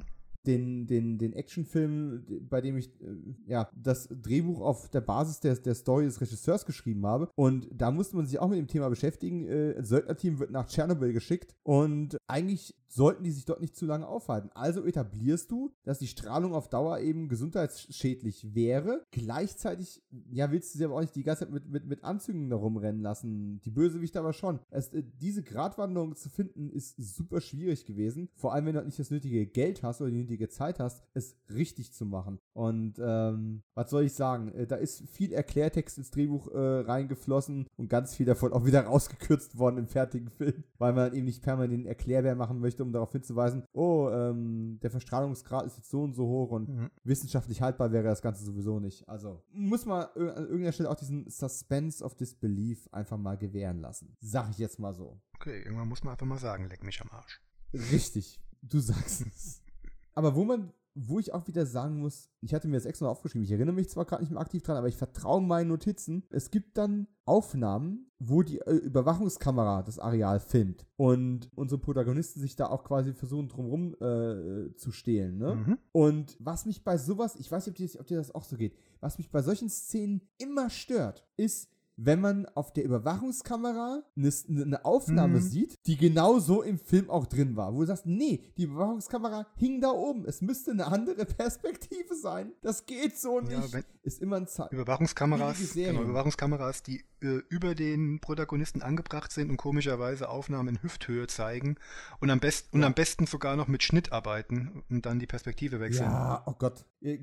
Den, 0.46 0.86
den, 0.86 1.18
den 1.18 1.32
Actionfilm, 1.32 2.24
bei 2.48 2.60
dem 2.60 2.76
ich 2.78 2.88
äh, 3.00 3.14
ja 3.46 3.68
das 3.74 4.08
Drehbuch 4.10 4.60
auf 4.60 4.88
der 4.88 5.00
Basis 5.00 5.40
der, 5.40 5.56
der 5.56 5.74
Story 5.74 6.04
des 6.04 6.20
Regisseurs 6.20 6.64
geschrieben 6.64 7.06
habe. 7.06 7.28
Und 7.34 7.68
da 7.72 7.90
musste 7.90 8.16
man 8.16 8.26
sich 8.26 8.38
auch 8.38 8.48
mit 8.48 8.58
dem 8.58 8.68
Thema 8.68 8.88
beschäftigen. 8.88 9.46
Äh, 9.46 9.74
ein 9.76 9.84
Söldnerteam 9.84 10.38
wird 10.38 10.50
nach 10.50 10.66
Tschernobyl 10.66 11.12
geschickt 11.12 11.54
und 11.62 12.16
eigentlich 12.26 12.74
sollten 12.90 13.22
die 13.24 13.30
sich 13.30 13.44
dort 13.44 13.60
nicht 13.60 13.76
zu 13.76 13.86
lange 13.86 14.06
aufhalten. 14.06 14.50
Also 14.54 14.84
etablierst 14.84 15.50
du, 15.50 15.72
dass 15.84 15.98
die 15.98 16.08
Strahlung 16.08 16.54
auf 16.54 16.68
Dauer 16.68 16.98
eben 16.98 17.28
gesundheitsschädlich 17.28 18.54
wäre. 18.54 19.06
Gleichzeitig, 19.12 20.02
ja, 20.30 20.50
willst 20.50 20.74
du 20.74 20.78
sie 20.78 20.84
aber 20.84 20.96
auch 20.96 21.00
nicht 21.00 21.14
die 21.14 21.22
ganze 21.22 21.44
Zeit 21.44 21.52
mit, 21.52 21.68
mit, 21.68 21.86
mit 21.86 22.04
Anzügen 22.04 22.50
da 22.50 22.56
rumrennen 22.56 23.00
lassen. 23.00 23.60
Die 23.64 23.70
Bösewichte 23.70 24.18
aber 24.18 24.32
schon. 24.32 24.58
Es, 24.70 24.88
äh, 24.88 25.04
diese 25.20 25.42
Gratwanderung 25.42 26.16
zu 26.16 26.28
finden, 26.28 26.70
ist 26.70 26.96
super 26.96 27.40
schwierig 27.40 27.86
gewesen. 27.86 28.28
Vor 28.34 28.52
allem, 28.52 28.66
wenn 28.66 28.72
du 28.72 28.78
halt 28.78 28.86
nicht 28.86 28.98
das 28.98 29.10
nötige 29.10 29.46
Geld 29.46 29.82
hast 29.82 30.00
oder 30.00 30.10
die 30.10 30.18
nötige 30.18 30.48
Zeit 30.48 30.80
hast, 30.80 31.04
es 31.14 31.36
richtig 31.48 31.92
zu 31.92 32.04
machen. 32.04 32.40
Und 32.52 32.98
ähm, 33.00 33.62
was 33.74 33.90
soll 33.90 34.04
ich 34.04 34.14
sagen? 34.14 34.52
Äh, 34.52 34.66
da 34.66 34.76
ist 34.76 35.08
viel 35.08 35.32
Erklärtext 35.32 35.96
ins 35.98 36.10
Drehbuch 36.10 36.48
äh, 36.48 36.58
reingeflossen 36.58 37.68
und 37.76 37.88
ganz 37.88 38.16
viel 38.16 38.26
davon 38.26 38.52
auch 38.52 38.66
wieder 38.66 38.80
rausgekürzt 38.86 39.58
worden 39.58 39.78
im 39.78 39.86
fertigen 39.86 40.30
Film, 40.30 40.64
weil 40.78 40.92
man 40.92 41.14
eben 41.14 41.26
nicht 41.26 41.42
permanent 41.42 41.70
den 41.72 41.86
Erklärbär 41.86 42.34
machen 42.34 42.60
möchte, 42.60 42.79
um 42.80 42.92
darauf 42.92 43.12
hinzuweisen, 43.12 43.64
oh, 43.72 44.08
ähm, 44.10 44.78
der 44.82 44.90
Verstrahlungsgrad 44.90 45.66
ist 45.66 45.76
jetzt 45.76 45.90
so 45.90 46.02
und 46.02 46.14
so 46.14 46.26
hoch 46.26 46.50
und 46.50 46.68
mhm. 46.68 46.90
wissenschaftlich 47.04 47.62
haltbar 47.62 47.92
wäre 47.92 48.04
das 48.04 48.22
Ganze 48.22 48.44
sowieso 48.44 48.80
nicht. 48.80 49.08
Also 49.08 49.42
muss 49.52 49.86
man 49.86 50.02
an 50.02 50.44
irgendeiner 50.44 50.72
Stelle 50.72 50.90
auch 50.90 50.96
diesen 50.96 51.28
Suspense 51.28 52.04
of 52.04 52.14
Disbelief 52.14 52.88
einfach 52.92 53.18
mal 53.18 53.36
gewähren 53.36 53.80
lassen. 53.80 54.16
Sag 54.20 54.50
ich 54.50 54.58
jetzt 54.58 54.78
mal 54.78 54.94
so. 54.94 55.20
Okay, 55.34 55.62
irgendwann 55.62 55.88
muss 55.88 56.04
man 56.04 56.12
einfach 56.12 56.26
mal 56.26 56.38
sagen, 56.38 56.68
leck 56.68 56.84
mich 56.84 57.00
am 57.00 57.10
Arsch. 57.10 57.40
Richtig, 57.72 58.40
du 58.62 58.78
sagst 58.78 59.26
es. 59.26 59.62
Aber 60.14 60.34
wo 60.34 60.44
man 60.44 60.72
wo 60.94 61.18
ich 61.18 61.32
auch 61.32 61.46
wieder 61.46 61.66
sagen 61.66 62.00
muss, 62.00 62.28
ich 62.40 62.52
hatte 62.54 62.68
mir 62.68 62.76
das 62.76 62.84
extra 62.84 63.06
noch 63.06 63.12
aufgeschrieben, 63.12 63.44
ich 63.44 63.52
erinnere 63.52 63.74
mich 63.74 63.88
zwar 63.88 64.04
gerade 64.04 64.22
nicht 64.22 64.32
mehr 64.32 64.40
aktiv 64.40 64.62
dran, 64.62 64.76
aber 64.76 64.88
ich 64.88 64.96
vertraue 64.96 65.40
meinen 65.40 65.68
Notizen. 65.68 66.24
Es 66.30 66.50
gibt 66.50 66.76
dann 66.76 67.06
Aufnahmen, 67.24 68.10
wo 68.18 68.42
die 68.42 68.58
äh, 68.58 68.74
Überwachungskamera 68.74 69.82
das 69.82 69.98
Areal 69.98 70.40
filmt 70.40 70.86
und 70.96 71.48
unsere 71.54 71.80
Protagonisten 71.80 72.40
sich 72.40 72.56
da 72.56 72.66
auch 72.66 72.84
quasi 72.84 73.12
versuchen 73.14 73.48
drumherum 73.48 73.94
äh, 73.94 74.74
zu 74.76 74.90
stehlen. 74.90 75.38
Ne? 75.38 75.54
Mhm. 75.54 75.78
Und 75.92 76.36
was 76.40 76.66
mich 76.66 76.82
bei 76.82 76.98
sowas, 76.98 77.36
ich 77.36 77.50
weiß 77.50 77.66
nicht, 77.66 77.72
ob 77.72 77.76
dir, 77.76 78.00
ob 78.00 78.06
dir 78.06 78.18
das 78.18 78.34
auch 78.34 78.44
so 78.44 78.56
geht, 78.56 78.76
was 79.00 79.18
mich 79.18 79.30
bei 79.30 79.42
solchen 79.42 79.68
Szenen 79.68 80.22
immer 80.38 80.70
stört, 80.70 81.26
ist, 81.36 81.70
wenn 82.02 82.20
man 82.20 82.46
auf 82.46 82.72
der 82.72 82.84
Überwachungskamera 82.84 84.02
eine, 84.16 84.32
eine 84.48 84.84
Aufnahme 84.84 85.40
mhm. 85.40 85.42
sieht, 85.42 85.78
die 85.86 85.96
genau 85.96 86.38
so 86.38 86.62
im 86.62 86.78
Film 86.78 87.10
auch 87.10 87.26
drin 87.26 87.56
war. 87.56 87.74
Wo 87.74 87.80
du 87.80 87.86
sagst, 87.86 88.06
nee, 88.06 88.42
die 88.56 88.64
Überwachungskamera 88.64 89.46
hing 89.56 89.80
da 89.80 89.90
oben. 89.90 90.24
Es 90.24 90.40
müsste 90.40 90.70
eine 90.70 90.86
andere 90.86 91.24
Perspektive 91.26 92.14
sein. 92.14 92.52
Das 92.62 92.86
geht 92.86 93.18
so 93.18 93.40
nicht. 93.40 93.52
Ja, 93.52 93.80
ist 94.02 94.22
immer 94.22 94.36
ein 94.36 94.46
Zeichen. 94.46 94.74
Überwachungskameras, 94.74 95.74
genau, 95.74 96.02
Überwachungskameras, 96.02 96.82
die 96.82 97.04
äh, 97.20 97.42
über 97.50 97.74
den 97.74 98.20
Protagonisten 98.20 98.80
angebracht 98.80 99.30
sind 99.30 99.50
und 99.50 99.58
komischerweise 99.58 100.30
Aufnahmen 100.30 100.68
in 100.68 100.82
Hüfthöhe 100.82 101.26
zeigen 101.26 101.76
und 102.18 102.30
am, 102.30 102.40
best, 102.40 102.68
ja. 102.72 102.78
und 102.78 102.84
am 102.84 102.94
besten 102.94 103.26
sogar 103.26 103.56
noch 103.56 103.68
mit 103.68 103.82
Schnitt 103.82 104.10
arbeiten 104.10 104.84
und 104.88 105.04
dann 105.04 105.18
die 105.18 105.26
Perspektive 105.26 105.80
wechseln. 105.80 106.10
Ja, 106.10 106.42
oh 106.46 106.54
Gott. 106.58 106.86
Äh, 107.02 107.18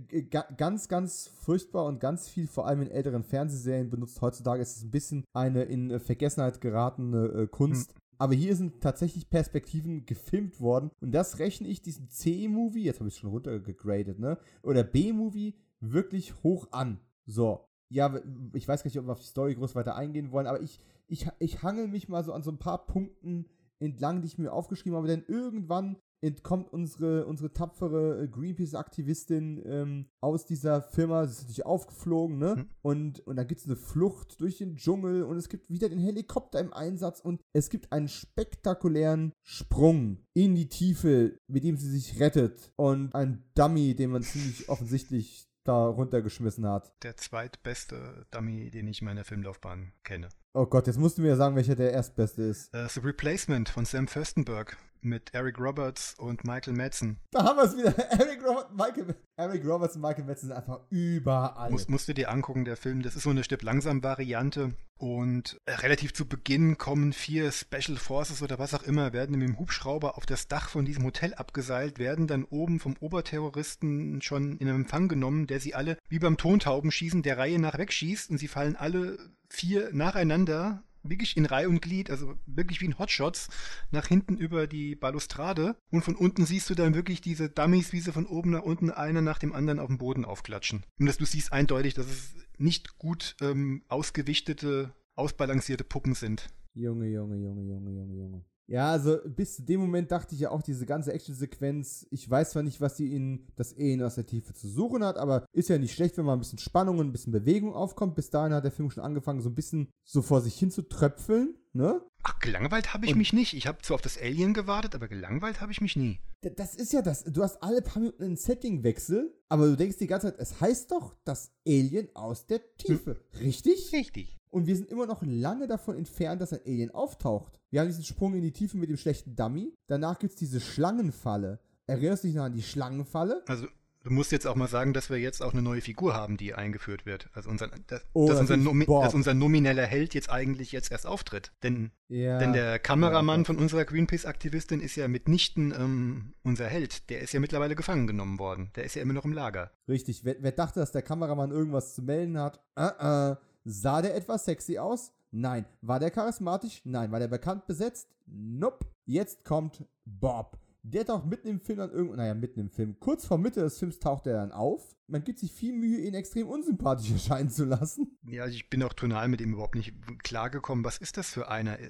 ganz, 0.55 0.87
ganz 0.87 1.27
furchtbar 1.27 1.85
und 1.85 1.99
ganz 1.99 2.27
viel, 2.27 2.47
vor 2.47 2.65
allem 2.65 2.81
in 2.81 2.89
älteren 2.89 3.23
Fernsehserien, 3.23 3.89
benutzt 3.89 4.21
heutzutage 4.21 4.61
ist 4.61 4.77
es 4.77 4.83
ein 4.83 4.91
bisschen 4.91 5.23
eine 5.33 5.63
in 5.63 5.91
äh, 5.91 5.99
Vergessenheit 5.99 6.61
geratene 6.61 7.27
äh, 7.27 7.47
Kunst. 7.47 7.91
Hm. 7.91 7.97
Aber 8.19 8.33
hier 8.33 8.55
sind 8.55 8.81
tatsächlich 8.81 9.29
Perspektiven 9.29 10.07
gefilmt 10.07 10.59
worden. 10.59 10.89
Und 10.99 11.11
das 11.11 11.37
rechne 11.37 11.67
ich 11.67 11.83
diesem 11.83 12.09
C-Movie, 12.09 12.83
jetzt 12.83 12.99
habe 12.99 13.09
ich 13.09 13.13
es 13.13 13.19
schon 13.19 13.29
runtergegradet, 13.29 14.17
ne? 14.17 14.39
Oder 14.63 14.83
B-Movie 14.83 15.55
wirklich 15.79 16.43
hoch 16.43 16.67
an. 16.71 16.99
So. 17.27 17.67
Ja, 17.89 18.19
ich 18.53 18.67
weiß 18.67 18.81
gar 18.81 18.89
nicht, 18.89 18.97
ob 18.97 19.05
wir 19.05 19.11
auf 19.11 19.19
die 19.19 19.27
Story 19.27 19.55
groß 19.55 19.75
weiter 19.75 19.95
eingehen 19.95 20.31
wollen, 20.31 20.47
aber 20.47 20.61
ich, 20.61 20.79
ich, 21.07 21.27
ich 21.39 21.61
hangel 21.61 21.87
mich 21.87 22.09
mal 22.09 22.23
so 22.23 22.33
an 22.33 22.43
so 22.43 22.51
ein 22.51 22.57
paar 22.57 22.85
Punkten 22.85 23.45
entlang, 23.79 24.21
die 24.21 24.27
ich 24.27 24.37
mir 24.37 24.51
aufgeschrieben 24.51 24.97
habe, 24.97 25.07
denn 25.07 25.23
irgendwann 25.27 25.97
entkommt 26.22 26.72
unsere, 26.72 27.26
unsere 27.26 27.53
tapfere 27.53 28.23
äh, 28.23 28.27
Greenpeace-Aktivistin 28.27 29.61
ähm, 29.65 30.06
aus 30.22 30.45
dieser 30.45 30.81
Firma. 30.81 31.26
Sie 31.26 31.31
ist 31.31 31.41
natürlich 31.41 31.65
aufgeflogen, 31.65 32.38
ne? 32.38 32.56
Mhm. 32.56 32.69
Und, 32.81 33.19
und 33.27 33.35
dann 33.35 33.48
gibt 33.48 33.61
es 33.61 33.68
eine 33.68 33.76
Flucht 33.76 34.39
durch 34.41 34.57
den 34.57 34.77
Dschungel 34.77 35.23
und 35.23 35.38
es 35.38 35.49
gibt 35.49 35.69
wieder 35.69 35.89
den 35.89 35.99
Helikopter 35.99 36.60
im 36.60 36.73
Einsatz 36.73 37.19
und 37.19 37.41
es 37.53 37.69
gibt 37.69 37.91
einen 37.91 38.07
spektakulären 38.07 39.34
Sprung 39.44 40.26
in 40.34 40.56
die 40.56 40.69
Tiefe, 40.69 41.38
mit 41.48 41.64
dem 41.64 41.77
sie 41.77 41.89
sich 41.89 42.19
rettet 42.19 42.72
und 42.76 43.14
ein 43.14 43.44
Dummy, 43.56 43.95
den 43.95 44.11
man 44.11 44.23
ziemlich 44.23 44.69
offensichtlich 44.69 45.48
da 45.68 45.88
runtergeschmissen 45.88 46.65
hat. 46.65 46.94
Der 47.03 47.18
zweitbeste 47.18 48.26
Dummy, 48.31 48.72
den 48.72 48.88
ich 48.88 49.02
in 49.02 49.06
meiner 49.06 49.26
Filmlaufbahn 49.26 49.91
kenne. 50.03 50.30
Oh 50.53 50.65
Gott, 50.65 50.88
jetzt 50.88 50.98
musst 50.98 51.18
du 51.18 51.22
mir 51.22 51.30
ja 51.30 51.35
sagen, 51.35 51.56
welcher 51.56 51.76
der 51.76 51.91
erstbeste 51.91 52.44
ist. 52.44 52.73
Uh, 52.73 52.88
The 52.88 53.02
Replacement 53.02 53.69
von 53.69 53.85
Sam 53.85 54.07
Furstenberg 54.07 54.77
mit 55.02 55.34
Eric 55.34 55.60
Roberts 55.60 56.15
und 56.18 56.44
Michael 56.44 56.74
Madsen. 56.74 57.19
Da 57.32 57.44
haben 57.44 57.57
wir 57.57 57.64
es 57.64 57.78
wieder. 57.78 57.98
Eric, 58.11 58.44
Robert, 58.44 58.76
Michael, 58.76 59.15
Eric 59.36 59.65
Roberts 59.65 59.95
und 59.95 60.02
Michael 60.02 60.26
Madsen 60.26 60.49
sind 60.49 60.57
einfach 60.57 60.80
überall. 60.90 61.72
Muss, 61.72 61.88
musst 61.88 62.07
du 62.07 62.14
dir 62.14 62.30
angucken, 62.30 62.65
der 62.65 62.78
Film. 62.78 63.02
Das 63.02 63.15
ist 63.15 63.24
so 63.24 63.30
eine 63.30 63.44
Stipp 63.44 63.64
langsam 63.64 64.03
Variante. 64.03 64.74
Und 64.98 65.61
äh, 65.65 65.74
relativ 65.74 66.14
zu 66.14 66.28
Beginn 66.28 66.78
kommen 66.78 67.14
vier 67.14 67.52
Special 67.52 67.98
Forces 67.98 68.41
oder 68.41 68.57
was 68.57 68.74
auch 68.74 68.84
immer, 68.84 69.14
werden 69.14 69.38
mit 69.38 69.48
dem 69.48 69.60
Hubschrauber 69.60 70.18
auf 70.18 70.26
das 70.26 70.48
Dach 70.48 70.69
von 70.69 70.86
diesem 70.86 71.06
Hotel 71.06 71.36
abgeseilt, 71.36 71.99
werden 71.99 72.26
dann 72.26 72.45
oben 72.45 72.80
vom 72.80 72.95
Oberterroristen 72.99 74.22
schon 74.22 74.57
in 74.57 74.68
Empfang 74.68 75.07
genommen, 75.07 75.45
der 75.45 75.60
sie 75.60 75.76
alle 75.76 75.98
wie 76.10 76.19
beim 76.19 76.38
Tontaubenschießen 76.38 77.22
der 77.22 77.38
Reihe 77.38 77.60
nach 77.60 77.78
wegschießt 77.78 78.32
und 78.32 78.40
sie 78.40 78.48
fallen 78.48 78.76
alle 78.76 79.18
vier 79.49 79.90
nacheinander 79.94 80.84
wirklich 81.09 81.38
in 81.38 81.45
Reihe 81.45 81.69
und 81.69 81.81
Glied, 81.81 82.09
also 82.09 82.35
wirklich 82.45 82.81
wie 82.81 82.85
in 82.85 82.99
Hotshots, 82.99 83.49
nach 83.91 84.07
hinten 84.07 84.38
über 84.38 84.67
die 84.67 84.95
Balustrade. 84.95 85.75
Und 85.91 86.03
von 86.03 86.15
unten 86.15 86.45
siehst 86.45 86.69
du 86.69 86.75
dann 86.75 86.95
wirklich 86.95 87.21
diese 87.21 87.49
Dummies, 87.49 87.93
wie 87.93 87.99
sie 87.99 88.11
von 88.11 88.25
oben 88.25 88.51
nach 88.51 88.63
unten 88.63 88.91
einer 88.91 89.21
nach 89.21 89.39
dem 89.39 89.53
anderen 89.53 89.79
auf 89.79 89.88
dem 89.88 89.97
Boden 89.97 90.25
aufklatschen. 90.25 90.84
Und 90.99 91.05
dass 91.05 91.17
du 91.17 91.25
siehst 91.25 91.51
eindeutig, 91.51 91.93
dass 91.93 92.07
es 92.07 92.35
nicht 92.57 92.97
gut 92.97 93.35
ähm, 93.41 93.84
ausgewichtete, 93.88 94.93
ausbalancierte 95.15 95.84
Puppen 95.84 96.13
sind. 96.13 96.47
Junge, 96.73 97.07
Junge, 97.07 97.38
Junge, 97.38 97.63
Junge, 97.63 97.91
Junge, 97.91 98.15
Junge. 98.15 98.45
Ja, 98.69 98.91
also 98.91 99.18
bis 99.26 99.56
zu 99.56 99.64
dem 99.64 99.80
Moment 99.80 100.11
dachte 100.11 100.35
ich 100.35 100.41
ja 100.41 100.52
auch, 100.52 100.61
diese 100.61 100.85
ganze 100.85 101.14
Action-Sequenz, 101.14 102.06
ich 102.11 102.30
weiß 102.30 102.52
zwar 102.52 102.64
nicht, 102.64 102.81
was 102.81 102.98
sie 102.98 103.15
in 103.15 103.48
das 103.56 103.73
Alien 103.73 104.03
aus 104.03 104.15
der 104.15 104.26
Tiefe 104.26 104.53
zu 104.53 104.68
suchen 104.68 105.06
hat, 105.06 105.18
aber 105.18 105.45
ist 105.53 105.69
ja 105.69 105.77
nicht 105.77 105.94
schlecht, 105.94 106.18
wenn 106.18 106.26
mal 106.26 106.34
ein 106.34 106.39
bisschen 106.39 106.60
Spannung 106.60 106.99
und 106.99 107.07
ein 107.07 107.11
bisschen 107.14 107.31
Bewegung 107.31 107.73
aufkommt. 107.73 108.15
Bis 108.15 108.30
dahin 108.30 108.53
hat 108.53 108.65
der 108.65 108.72
Film 108.72 108.91
schon 108.91 109.03
angefangen, 109.03 109.41
so 109.41 109.49
ein 109.49 109.56
bisschen 109.56 109.88
so 110.03 110.22
vor 110.22 110.41
sich 110.41 110.60
hin 110.60 110.69
zu 110.69 110.81
tröpfeln, 110.81 111.56
ne? 111.72 112.02
Ach, 112.29 112.39
gelangweilt 112.39 112.93
habe 112.93 113.05
ich 113.05 113.13
und 113.13 113.19
mich 113.19 113.31
nicht. 113.31 113.53
Ich 113.53 113.67
habe 113.67 113.81
zwar 113.81 113.95
auf 113.95 114.01
das 114.01 114.17
Alien 114.17 114.53
gewartet, 114.53 114.95
aber 114.95 115.07
gelangweilt 115.07 115.61
habe 115.61 115.71
ich 115.71 115.79
mich 115.79 115.95
nie. 115.95 116.19
Das 116.41 116.75
ist 116.75 116.91
ja 116.91 117.01
das. 117.01 117.23
Du 117.23 117.41
hast 117.41 117.63
alle 117.63 117.81
paar 117.81 118.01
Minuten 118.01 118.21
einen 118.21 118.35
Settingwechsel, 118.35 119.33
aber 119.47 119.67
du 119.67 119.77
denkst 119.77 119.95
die 119.97 120.07
ganze 120.07 120.27
Zeit, 120.27 120.39
es 120.39 120.59
heißt 120.59 120.91
doch 120.91 121.15
das 121.23 121.53
Alien 121.65 122.09
aus 122.15 122.45
der 122.45 122.59
Tiefe. 122.75 123.21
Hm. 123.31 123.39
Richtig? 123.39 123.93
Richtig. 123.93 124.37
Und 124.49 124.67
wir 124.67 124.75
sind 124.75 124.89
immer 124.89 125.05
noch 125.05 125.23
lange 125.23 125.67
davon 125.67 125.95
entfernt, 125.95 126.41
dass 126.41 126.51
ein 126.51 126.59
Alien 126.65 126.91
auftaucht. 126.91 127.61
Wir 127.69 127.79
haben 127.79 127.87
diesen 127.87 128.03
Sprung 128.03 128.35
in 128.35 128.41
die 128.41 128.51
Tiefe 128.51 128.75
mit 128.75 128.89
dem 128.89 128.97
schlechten 128.97 129.37
Dummy. 129.37 129.73
Danach 129.87 130.19
gibt 130.19 130.33
es 130.33 130.37
diese 130.37 130.59
Schlangenfalle. 130.59 131.61
Erinnerst 131.85 132.25
du 132.25 132.27
dich 132.27 132.35
noch 132.35 132.43
an 132.43 132.53
die 132.53 132.61
Schlangenfalle? 132.61 133.41
Also, 133.47 133.67
du 134.07 134.13
musst 134.13 134.31
jetzt 134.31 134.47
auch 134.47 134.55
mal 134.55 134.69
sagen, 134.69 134.93
dass 134.93 135.09
wir 135.09 135.17
jetzt 135.17 135.43
auch 135.43 135.51
eine 135.51 135.61
neue 135.61 135.81
Figur 135.81 136.13
haben, 136.13 136.38
die 136.38 136.53
eingeführt 136.53 137.05
wird. 137.05 137.29
Also, 137.34 137.49
unser, 137.49 137.67
dass, 137.88 138.05
oh, 138.13 138.27
dass, 138.27 138.39
unser 138.39 138.55
Nomi 138.55 138.85
dass, 138.85 139.13
unser 139.13 139.34
nomineller 139.34 139.85
Held 139.85 140.13
jetzt 140.13 140.29
eigentlich 140.29 140.71
jetzt 140.71 140.91
erst 140.91 141.05
auftritt. 141.05 141.51
Denn, 141.61 141.91
ja. 142.07 142.39
denn 142.39 142.53
der 142.53 142.79
Kameramann 142.79 143.41
ja, 143.41 143.45
von 143.45 143.57
unserer 143.57 143.84
Greenpeace-Aktivistin 143.84 144.79
ist 144.79 144.95
ja 144.95 145.09
mitnichten 145.09 145.73
ähm, 145.77 146.34
unser 146.43 146.67
Held. 146.67 147.09
Der 147.09 147.21
ist 147.21 147.34
ja 147.34 147.41
mittlerweile 147.41 147.75
gefangen 147.75 148.07
genommen 148.07 148.39
worden. 148.39 148.71
Der 148.75 148.85
ist 148.85 148.95
ja 148.95 149.01
immer 149.01 149.13
noch 149.13 149.25
im 149.25 149.34
Lager. 149.34 149.71
Richtig. 149.89 150.23
Wer, 150.23 150.38
wer 150.39 150.53
dachte, 150.53 150.79
dass 150.79 150.93
der 150.93 151.01
Kameramann 151.01 151.51
irgendwas 151.51 151.93
zu 151.93 152.01
melden 152.01 152.39
hat? 152.39 152.61
Uh 152.79 152.84
-uh. 152.84 153.38
Sah 153.65 154.01
der 154.01 154.15
etwas 154.15 154.45
sexy 154.45 154.77
aus? 154.77 155.11
Nein. 155.31 155.65
War 155.81 155.99
der 155.99 156.11
charismatisch? 156.11 156.81
Nein. 156.85 157.11
War 157.11 157.19
der 157.19 157.27
bekannt 157.27 157.67
besetzt? 157.67 158.07
Nope. 158.25 158.85
Jetzt 159.05 159.43
kommt 159.43 159.85
Bob. 160.05 160.57
Der 160.89 161.05
taucht 161.05 161.26
mitten 161.26 161.49
im 161.49 161.59
Film 161.59 161.80
dann 161.80 161.91
irgendwo, 161.91 162.15
naja, 162.15 162.34
mitten 162.34 162.61
im 162.61 162.69
Film, 162.69 162.97
kurz 162.99 163.26
vor 163.26 163.38
Mitte 163.38 163.59
des 163.59 163.77
Films 163.77 163.99
taucht 163.99 164.26
er 164.26 164.34
dann 164.35 164.53
auf. 164.53 164.95
Man 165.09 165.23
gibt 165.23 165.39
sich 165.39 165.51
viel 165.51 165.73
Mühe, 165.73 165.99
ihn 165.99 166.14
extrem 166.14 166.47
unsympathisch 166.47 167.11
erscheinen 167.11 167.49
zu 167.49 167.65
lassen. 167.65 168.18
Ja, 168.26 168.43
also 168.43 168.55
ich 168.55 168.69
bin 168.69 168.81
auch 168.84 168.93
tonal 168.93 169.27
mit 169.27 169.41
ihm 169.41 169.53
überhaupt 169.53 169.76
nicht 169.76 169.93
klargekommen. 170.23 170.85
Was 170.85 170.97
ist 170.97 171.18
das 171.18 171.30
für 171.30 171.49
einer? 171.49 171.77
Äh, 171.80 171.89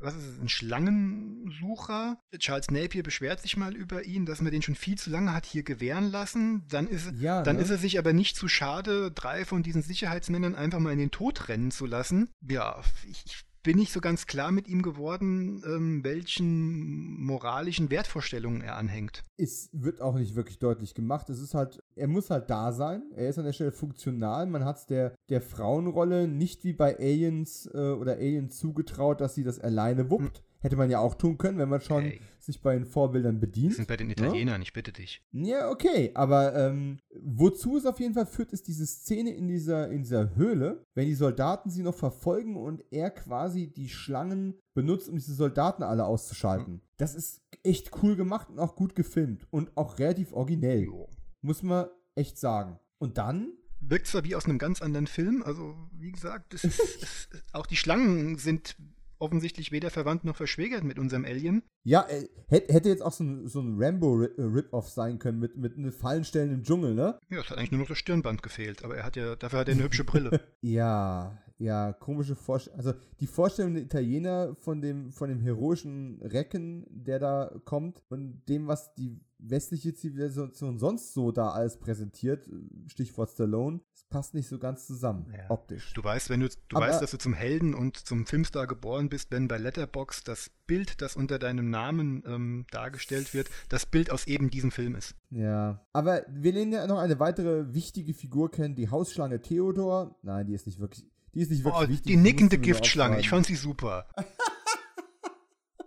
was 0.00 0.14
ist 0.14 0.28
das, 0.28 0.40
ein 0.40 0.48
Schlangensucher? 0.48 2.20
Charles 2.38 2.70
Napier 2.70 3.02
beschwert 3.02 3.40
sich 3.40 3.56
mal 3.56 3.74
über 3.74 4.04
ihn, 4.04 4.24
dass 4.24 4.40
man 4.40 4.52
den 4.52 4.62
schon 4.62 4.76
viel 4.76 4.98
zu 4.98 5.10
lange 5.10 5.32
hat 5.32 5.44
hier 5.44 5.64
gewähren 5.64 6.10
lassen. 6.10 6.64
Dann 6.68 6.86
ist, 6.86 7.12
ja, 7.18 7.42
dann 7.42 7.56
ne? 7.56 7.62
ist 7.62 7.70
er 7.70 7.78
sich 7.78 7.98
aber 7.98 8.12
nicht 8.12 8.36
zu 8.36 8.46
schade, 8.46 9.10
drei 9.10 9.44
von 9.44 9.64
diesen 9.64 9.82
Sicherheitsmännern 9.82 10.54
einfach 10.54 10.78
mal 10.78 10.92
in 10.92 10.98
den 10.98 11.10
Tod 11.10 11.48
rennen 11.48 11.72
zu 11.72 11.86
lassen. 11.86 12.30
Ja, 12.40 12.82
ich 13.08 13.44
bin 13.62 13.78
nicht 13.78 13.92
so 13.92 14.00
ganz 14.00 14.26
klar 14.26 14.50
mit 14.50 14.68
ihm 14.68 14.82
geworden, 14.82 15.62
ähm, 15.66 16.04
welchen 16.04 17.20
moralischen 17.22 17.90
Wertvorstellungen 17.90 18.60
er 18.60 18.76
anhängt. 18.76 19.22
Es 19.36 19.70
wird 19.72 20.00
auch 20.00 20.14
nicht 20.14 20.34
wirklich 20.34 20.58
deutlich 20.58 20.94
gemacht. 20.94 21.30
Es 21.30 21.40
ist 21.40 21.54
halt, 21.54 21.82
er 21.94 22.08
muss 22.08 22.30
halt 22.30 22.50
da 22.50 22.72
sein. 22.72 23.02
Er 23.14 23.28
ist 23.28 23.38
an 23.38 23.44
der 23.44 23.52
Stelle 23.52 23.72
funktional. 23.72 24.46
Man 24.46 24.64
hat 24.64 24.78
es 24.78 24.86
der, 24.86 25.14
der 25.28 25.40
Frauenrolle 25.40 26.28
nicht 26.28 26.64
wie 26.64 26.72
bei 26.72 26.98
Aliens 26.98 27.68
äh, 27.72 27.78
oder 27.92 28.14
Alien 28.14 28.50
zugetraut, 28.50 29.20
dass 29.20 29.34
sie 29.34 29.44
das 29.44 29.60
alleine 29.60 30.10
wuppt. 30.10 30.38
Hm. 30.38 30.44
Hätte 30.60 30.76
man 30.76 30.90
ja 30.90 31.00
auch 31.00 31.14
tun 31.14 31.38
können, 31.38 31.58
wenn 31.58 31.68
man 31.68 31.80
schon 31.80 32.04
hey. 32.04 32.20
Sich 32.44 32.60
bei 32.60 32.74
den 32.74 32.84
Vorbildern 32.84 33.40
bedient. 33.40 33.70
Wir 33.70 33.76
sind 33.76 33.88
bei 33.88 33.96
den 33.96 34.10
Italienern, 34.10 34.60
ja? 34.60 34.62
ich 34.62 34.72
bitte 34.72 34.92
dich. 34.92 35.22
Ja, 35.32 35.70
okay, 35.70 36.10
aber 36.14 36.54
ähm, 36.54 36.98
wozu 37.20 37.76
es 37.76 37.86
auf 37.86 38.00
jeden 38.00 38.14
Fall 38.14 38.26
führt, 38.26 38.52
ist 38.52 38.66
diese 38.68 38.86
Szene 38.86 39.34
in 39.34 39.48
dieser, 39.48 39.88
in 39.90 40.02
dieser 40.02 40.34
Höhle, 40.34 40.84
wenn 40.94 41.06
die 41.06 41.14
Soldaten 41.14 41.70
sie 41.70 41.82
noch 41.82 41.94
verfolgen 41.94 42.56
und 42.56 42.82
er 42.90 43.10
quasi 43.10 43.72
die 43.72 43.88
Schlangen 43.88 44.58
benutzt, 44.74 45.08
um 45.08 45.16
diese 45.16 45.34
Soldaten 45.34 45.82
alle 45.82 46.04
auszuschalten. 46.04 46.74
Mhm. 46.74 46.80
Das 46.96 47.14
ist 47.14 47.42
echt 47.62 47.90
cool 48.02 48.16
gemacht 48.16 48.50
und 48.50 48.58
auch 48.58 48.76
gut 48.76 48.94
gefilmt 48.94 49.46
und 49.50 49.76
auch 49.76 49.98
relativ 49.98 50.32
originell. 50.32 50.82
Jo. 50.82 51.08
Muss 51.40 51.62
man 51.62 51.86
echt 52.14 52.38
sagen. 52.38 52.78
Und 52.98 53.18
dann 53.18 53.52
wirkt 53.80 54.06
zwar 54.06 54.24
wie 54.24 54.34
aus 54.34 54.44
einem 54.44 54.58
ganz 54.58 54.80
anderen 54.80 55.06
Film, 55.06 55.42
also 55.42 55.76
wie 55.92 56.12
gesagt, 56.12 56.54
ist, 56.54 57.28
auch 57.52 57.66
die 57.66 57.76
Schlangen 57.76 58.38
sind 58.38 58.76
offensichtlich 59.22 59.72
weder 59.72 59.90
verwandt 59.90 60.24
noch 60.24 60.36
verschwägert 60.36 60.84
mit 60.84 60.98
unserem 60.98 61.24
Alien. 61.24 61.62
Ja, 61.84 62.06
äh, 62.08 62.28
hätte 62.48 62.88
jetzt 62.88 63.02
auch 63.02 63.12
so 63.12 63.24
ein, 63.24 63.48
so 63.48 63.60
ein 63.60 63.76
Rambo-Rip-Off 63.78 64.88
sein 64.88 65.18
können 65.18 65.38
mit, 65.38 65.56
mit 65.56 65.78
einer 65.78 65.92
Fallenstellen 65.92 66.52
im 66.52 66.62
Dschungel, 66.64 66.94
ne? 66.94 67.18
Ja, 67.30 67.40
es 67.40 67.50
hat 67.50 67.58
eigentlich 67.58 67.70
nur 67.70 67.80
noch 67.80 67.88
das 67.88 67.98
Stirnband 67.98 68.42
gefehlt, 68.42 68.84
aber 68.84 68.96
er 68.96 69.04
hat 69.04 69.16
ja, 69.16 69.36
dafür 69.36 69.60
hat 69.60 69.68
er 69.68 69.74
eine 69.74 69.84
hübsche 69.84 70.04
Brille. 70.04 70.40
ja, 70.60 71.38
ja, 71.62 71.92
komische 71.92 72.34
Vorstellung. 72.34 72.78
Also 72.78 72.92
die 73.20 73.26
Vorstellung 73.26 73.74
der 73.74 73.84
Italiener 73.84 74.56
von 74.56 74.80
dem, 74.80 75.12
von 75.12 75.28
dem 75.28 75.40
heroischen 75.40 76.20
Recken, 76.20 76.84
der 76.90 77.20
da 77.20 77.54
kommt 77.64 78.02
und 78.08 78.42
dem, 78.48 78.66
was 78.66 78.94
die 78.94 79.20
westliche 79.38 79.94
Zivilisation 79.94 80.78
sonst 80.78 81.14
so 81.14 81.32
da 81.32 81.50
alles 81.50 81.76
präsentiert, 81.76 82.48
Stichwort 82.86 83.30
Stallone, 83.30 83.80
das 83.92 84.04
passt 84.04 84.34
nicht 84.34 84.48
so 84.48 84.58
ganz 84.58 84.86
zusammen, 84.86 85.32
ja. 85.36 85.50
optisch. 85.50 85.92
Du 85.94 86.02
weißt, 86.02 86.30
wenn 86.30 86.40
du, 86.40 86.48
du 86.48 86.76
Aber, 86.76 86.86
weißt, 86.86 87.02
dass 87.02 87.10
du 87.10 87.18
zum 87.18 87.34
Helden 87.34 87.74
und 87.74 87.96
zum 87.96 88.26
Filmstar 88.26 88.66
geboren 88.66 89.08
bist, 89.08 89.30
wenn 89.30 89.48
bei 89.48 89.58
Letterbox 89.58 90.22
das 90.22 90.50
Bild, 90.66 91.00
das 91.00 91.16
unter 91.16 91.38
deinem 91.38 91.70
Namen 91.70 92.22
ähm, 92.26 92.66
dargestellt 92.70 93.34
wird, 93.34 93.50
das 93.68 93.86
Bild 93.86 94.10
aus 94.10 94.26
eben 94.26 94.50
diesem 94.50 94.70
Film 94.70 94.94
ist. 94.94 95.14
Ja. 95.30 95.84
Aber 95.92 96.22
wir 96.28 96.52
lernen 96.52 96.72
ja 96.72 96.86
noch 96.86 96.98
eine 96.98 97.18
weitere 97.18 97.74
wichtige 97.74 98.14
Figur 98.14 98.50
kennen, 98.50 98.74
die 98.74 98.90
Hausschlange 98.90 99.40
Theodor. 99.40 100.16
Nein, 100.22 100.46
die 100.46 100.54
ist 100.54 100.66
nicht 100.66 100.78
wirklich, 100.78 101.06
die 101.34 101.40
ist 101.40 101.50
nicht 101.50 101.64
wirklich 101.64 101.88
oh, 101.88 101.88
wichtig. 101.88 102.06
Die 102.06 102.16
nickende 102.16 102.58
Giftschlange, 102.58 103.18
ich 103.18 103.28
fand 103.28 103.46
sie 103.46 103.56
super. 103.56 104.06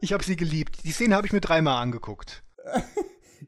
ich 0.02 0.14
habe 0.14 0.24
sie 0.24 0.36
geliebt. 0.36 0.84
Die 0.84 0.92
Szene 0.92 1.16
habe 1.16 1.28
ich 1.28 1.34
mir 1.34 1.42
dreimal 1.42 1.82
angeguckt. 1.82 2.44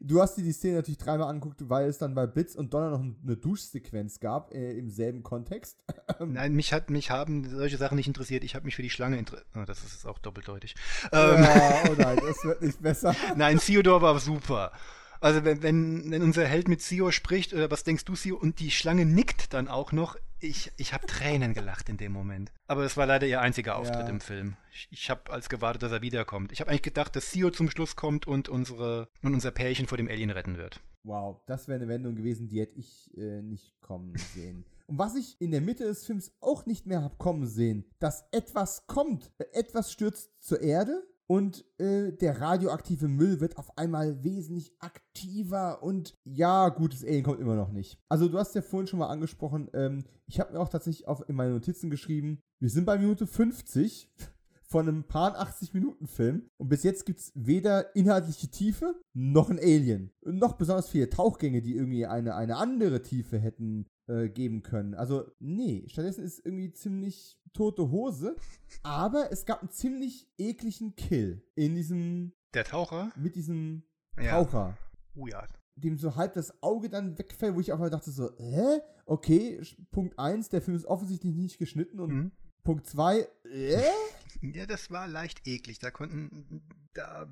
Du 0.00 0.22
hast 0.22 0.36
dir 0.36 0.42
die 0.42 0.52
Szene 0.52 0.76
natürlich 0.76 0.98
dreimal 0.98 1.28
angeguckt, 1.28 1.68
weil 1.68 1.88
es 1.88 1.98
dann 1.98 2.14
bei 2.14 2.26
Blitz 2.26 2.54
und 2.54 2.72
Donner 2.72 2.90
noch 2.90 3.00
eine 3.00 3.36
Duschsequenz 3.36 4.20
gab 4.20 4.54
äh, 4.54 4.72
im 4.72 4.90
selben 4.90 5.22
Kontext. 5.22 5.82
Nein, 6.24 6.54
mich 6.54 6.72
hat 6.72 6.90
mich 6.90 7.10
haben 7.10 7.48
solche 7.48 7.78
Sachen 7.78 7.96
nicht 7.96 8.06
interessiert. 8.06 8.44
Ich 8.44 8.54
habe 8.54 8.64
mich 8.64 8.76
für 8.76 8.82
die 8.82 8.90
Schlange 8.90 9.18
interessiert. 9.18 9.48
Oh, 9.56 9.64
das 9.66 9.82
ist 9.84 10.06
auch 10.06 10.18
doppeldeutig. 10.18 10.76
Ähm, 11.12 11.42
ja, 11.42 11.82
oh 11.90 11.94
nein, 11.98 12.18
das 12.24 12.44
wird 12.44 12.62
nicht 12.62 12.80
besser. 12.80 13.14
Nein, 13.36 13.58
Theodor 13.58 14.00
war 14.00 14.18
super. 14.20 14.72
Also 15.20 15.44
wenn, 15.44 15.62
wenn, 15.62 16.10
wenn 16.10 16.22
unser 16.22 16.46
Held 16.46 16.68
mit 16.68 16.80
Sio 16.80 17.10
spricht, 17.10 17.52
oder 17.52 17.70
was 17.70 17.82
denkst 17.82 18.04
du, 18.04 18.14
Sio, 18.14 18.36
und 18.36 18.60
die 18.60 18.70
Schlange 18.70 19.04
nickt 19.04 19.52
dann 19.52 19.66
auch 19.68 19.90
noch, 19.92 20.16
ich, 20.40 20.72
ich 20.76 20.92
habe 20.92 21.06
Tränen 21.06 21.54
gelacht 21.54 21.88
in 21.88 21.96
dem 21.96 22.12
Moment. 22.12 22.52
Aber 22.66 22.84
es 22.84 22.96
war 22.96 23.06
leider 23.06 23.26
ihr 23.26 23.40
einziger 23.40 23.76
Auftritt 23.76 24.06
ja. 24.06 24.08
im 24.08 24.20
Film. 24.20 24.56
Ich, 24.72 24.88
ich 24.90 25.10
habe 25.10 25.30
als 25.32 25.48
gewartet, 25.48 25.82
dass 25.82 25.92
er 25.92 26.02
wiederkommt. 26.02 26.52
Ich 26.52 26.60
habe 26.60 26.70
eigentlich 26.70 26.82
gedacht, 26.82 27.16
dass 27.16 27.30
Sio 27.30 27.50
zum 27.50 27.70
Schluss 27.70 27.96
kommt 27.96 28.26
und, 28.26 28.48
unsere, 28.48 29.08
und 29.22 29.34
unser 29.34 29.50
Pärchen 29.50 29.86
vor 29.86 29.98
dem 29.98 30.08
Alien 30.08 30.30
retten 30.30 30.56
wird. 30.56 30.80
Wow, 31.04 31.40
das 31.46 31.68
wäre 31.68 31.80
eine 31.80 31.88
Wendung 31.88 32.16
gewesen, 32.16 32.48
die 32.48 32.60
hätte 32.60 32.78
ich 32.78 33.10
äh, 33.16 33.42
nicht 33.42 33.80
kommen 33.80 34.16
sehen. 34.16 34.64
Und 34.86 34.98
was 34.98 35.14
ich 35.16 35.40
in 35.40 35.50
der 35.50 35.60
Mitte 35.60 35.84
des 35.84 36.06
Films 36.06 36.32
auch 36.40 36.66
nicht 36.66 36.86
mehr 36.86 37.02
habe 37.02 37.16
kommen 37.16 37.46
sehen, 37.46 37.84
dass 37.98 38.24
etwas 38.32 38.86
kommt. 38.86 39.30
Etwas 39.52 39.92
stürzt 39.92 40.30
zur 40.40 40.60
Erde 40.60 41.02
und 41.28 41.64
äh, 41.78 42.12
der 42.12 42.40
radioaktive 42.40 43.06
Müll 43.06 43.40
wird 43.40 43.58
auf 43.58 43.76
einmal 43.76 44.24
wesentlich 44.24 44.72
aktiver 44.80 45.82
und 45.82 46.14
ja, 46.24 46.70
gutes 46.70 47.04
Alien 47.04 47.22
kommt 47.22 47.40
immer 47.40 47.54
noch 47.54 47.70
nicht. 47.70 48.00
Also 48.08 48.28
du 48.28 48.38
hast 48.38 48.54
ja 48.54 48.62
vorhin 48.62 48.86
schon 48.86 48.98
mal 48.98 49.08
angesprochen, 49.08 49.68
ähm, 49.74 50.04
ich 50.26 50.40
habe 50.40 50.52
mir 50.52 50.60
auch 50.60 50.70
tatsächlich 50.70 51.06
auf, 51.06 51.28
in 51.28 51.36
meine 51.36 51.52
Notizen 51.52 51.90
geschrieben, 51.90 52.40
wir 52.60 52.70
sind 52.70 52.86
bei 52.86 52.98
Minute 52.98 53.26
50 53.26 54.10
von 54.62 54.88
einem 54.88 55.04
paar 55.04 55.38
80 55.38 55.74
Minuten 55.74 56.06
Film 56.06 56.48
und 56.56 56.68
bis 56.68 56.82
jetzt 56.82 57.04
gibt 57.04 57.20
es 57.20 57.32
weder 57.34 57.94
inhaltliche 57.94 58.48
Tiefe 58.48 58.98
noch 59.14 59.50
ein 59.50 59.58
Alien. 59.58 60.10
Noch 60.24 60.54
besonders 60.54 60.88
viele 60.88 61.10
Tauchgänge, 61.10 61.62
die 61.62 61.76
irgendwie 61.76 62.06
eine, 62.06 62.36
eine 62.36 62.56
andere 62.56 63.02
Tiefe 63.02 63.38
hätten 63.38 63.86
äh, 64.08 64.28
geben 64.28 64.62
können. 64.62 64.94
Also, 64.94 65.24
nee, 65.38 65.84
stattdessen 65.88 66.24
ist 66.24 66.44
irgendwie 66.44 66.72
ziemlich 66.72 67.37
tote 67.52 67.90
Hose. 67.90 68.36
Aber 68.82 69.30
es 69.32 69.44
gab 69.46 69.60
einen 69.60 69.70
ziemlich 69.70 70.28
ekligen 70.38 70.94
Kill 70.96 71.42
in 71.54 71.74
diesem. 71.74 72.32
Der 72.54 72.64
Taucher? 72.64 73.12
Mit 73.16 73.34
diesem 73.34 73.82
Taucher. 74.16 74.76
Ja. 74.76 74.78
Oh 75.14 75.26
ja. 75.26 75.46
Dem 75.76 75.96
so 75.96 76.16
halb 76.16 76.34
das 76.34 76.62
Auge 76.62 76.88
dann 76.88 77.18
wegfällt, 77.18 77.54
wo 77.54 77.60
ich 77.60 77.72
einfach 77.72 77.90
dachte 77.90 78.10
so, 78.10 78.30
hä? 78.36 78.80
Okay, 79.06 79.60
Punkt 79.90 80.18
1, 80.18 80.48
der 80.48 80.60
Film 80.60 80.76
ist 80.76 80.86
offensichtlich 80.86 81.34
nicht 81.34 81.58
geschnitten 81.58 82.00
und 82.00 82.12
mhm. 82.12 82.32
Punkt 82.64 82.86
2, 82.86 83.26
äh? 83.50 83.82
Ja, 84.42 84.66
das 84.66 84.90
war 84.90 85.08
leicht 85.08 85.46
eklig. 85.46 85.78
Da 85.78 85.90
konnten, 85.90 86.62
da 86.94 87.26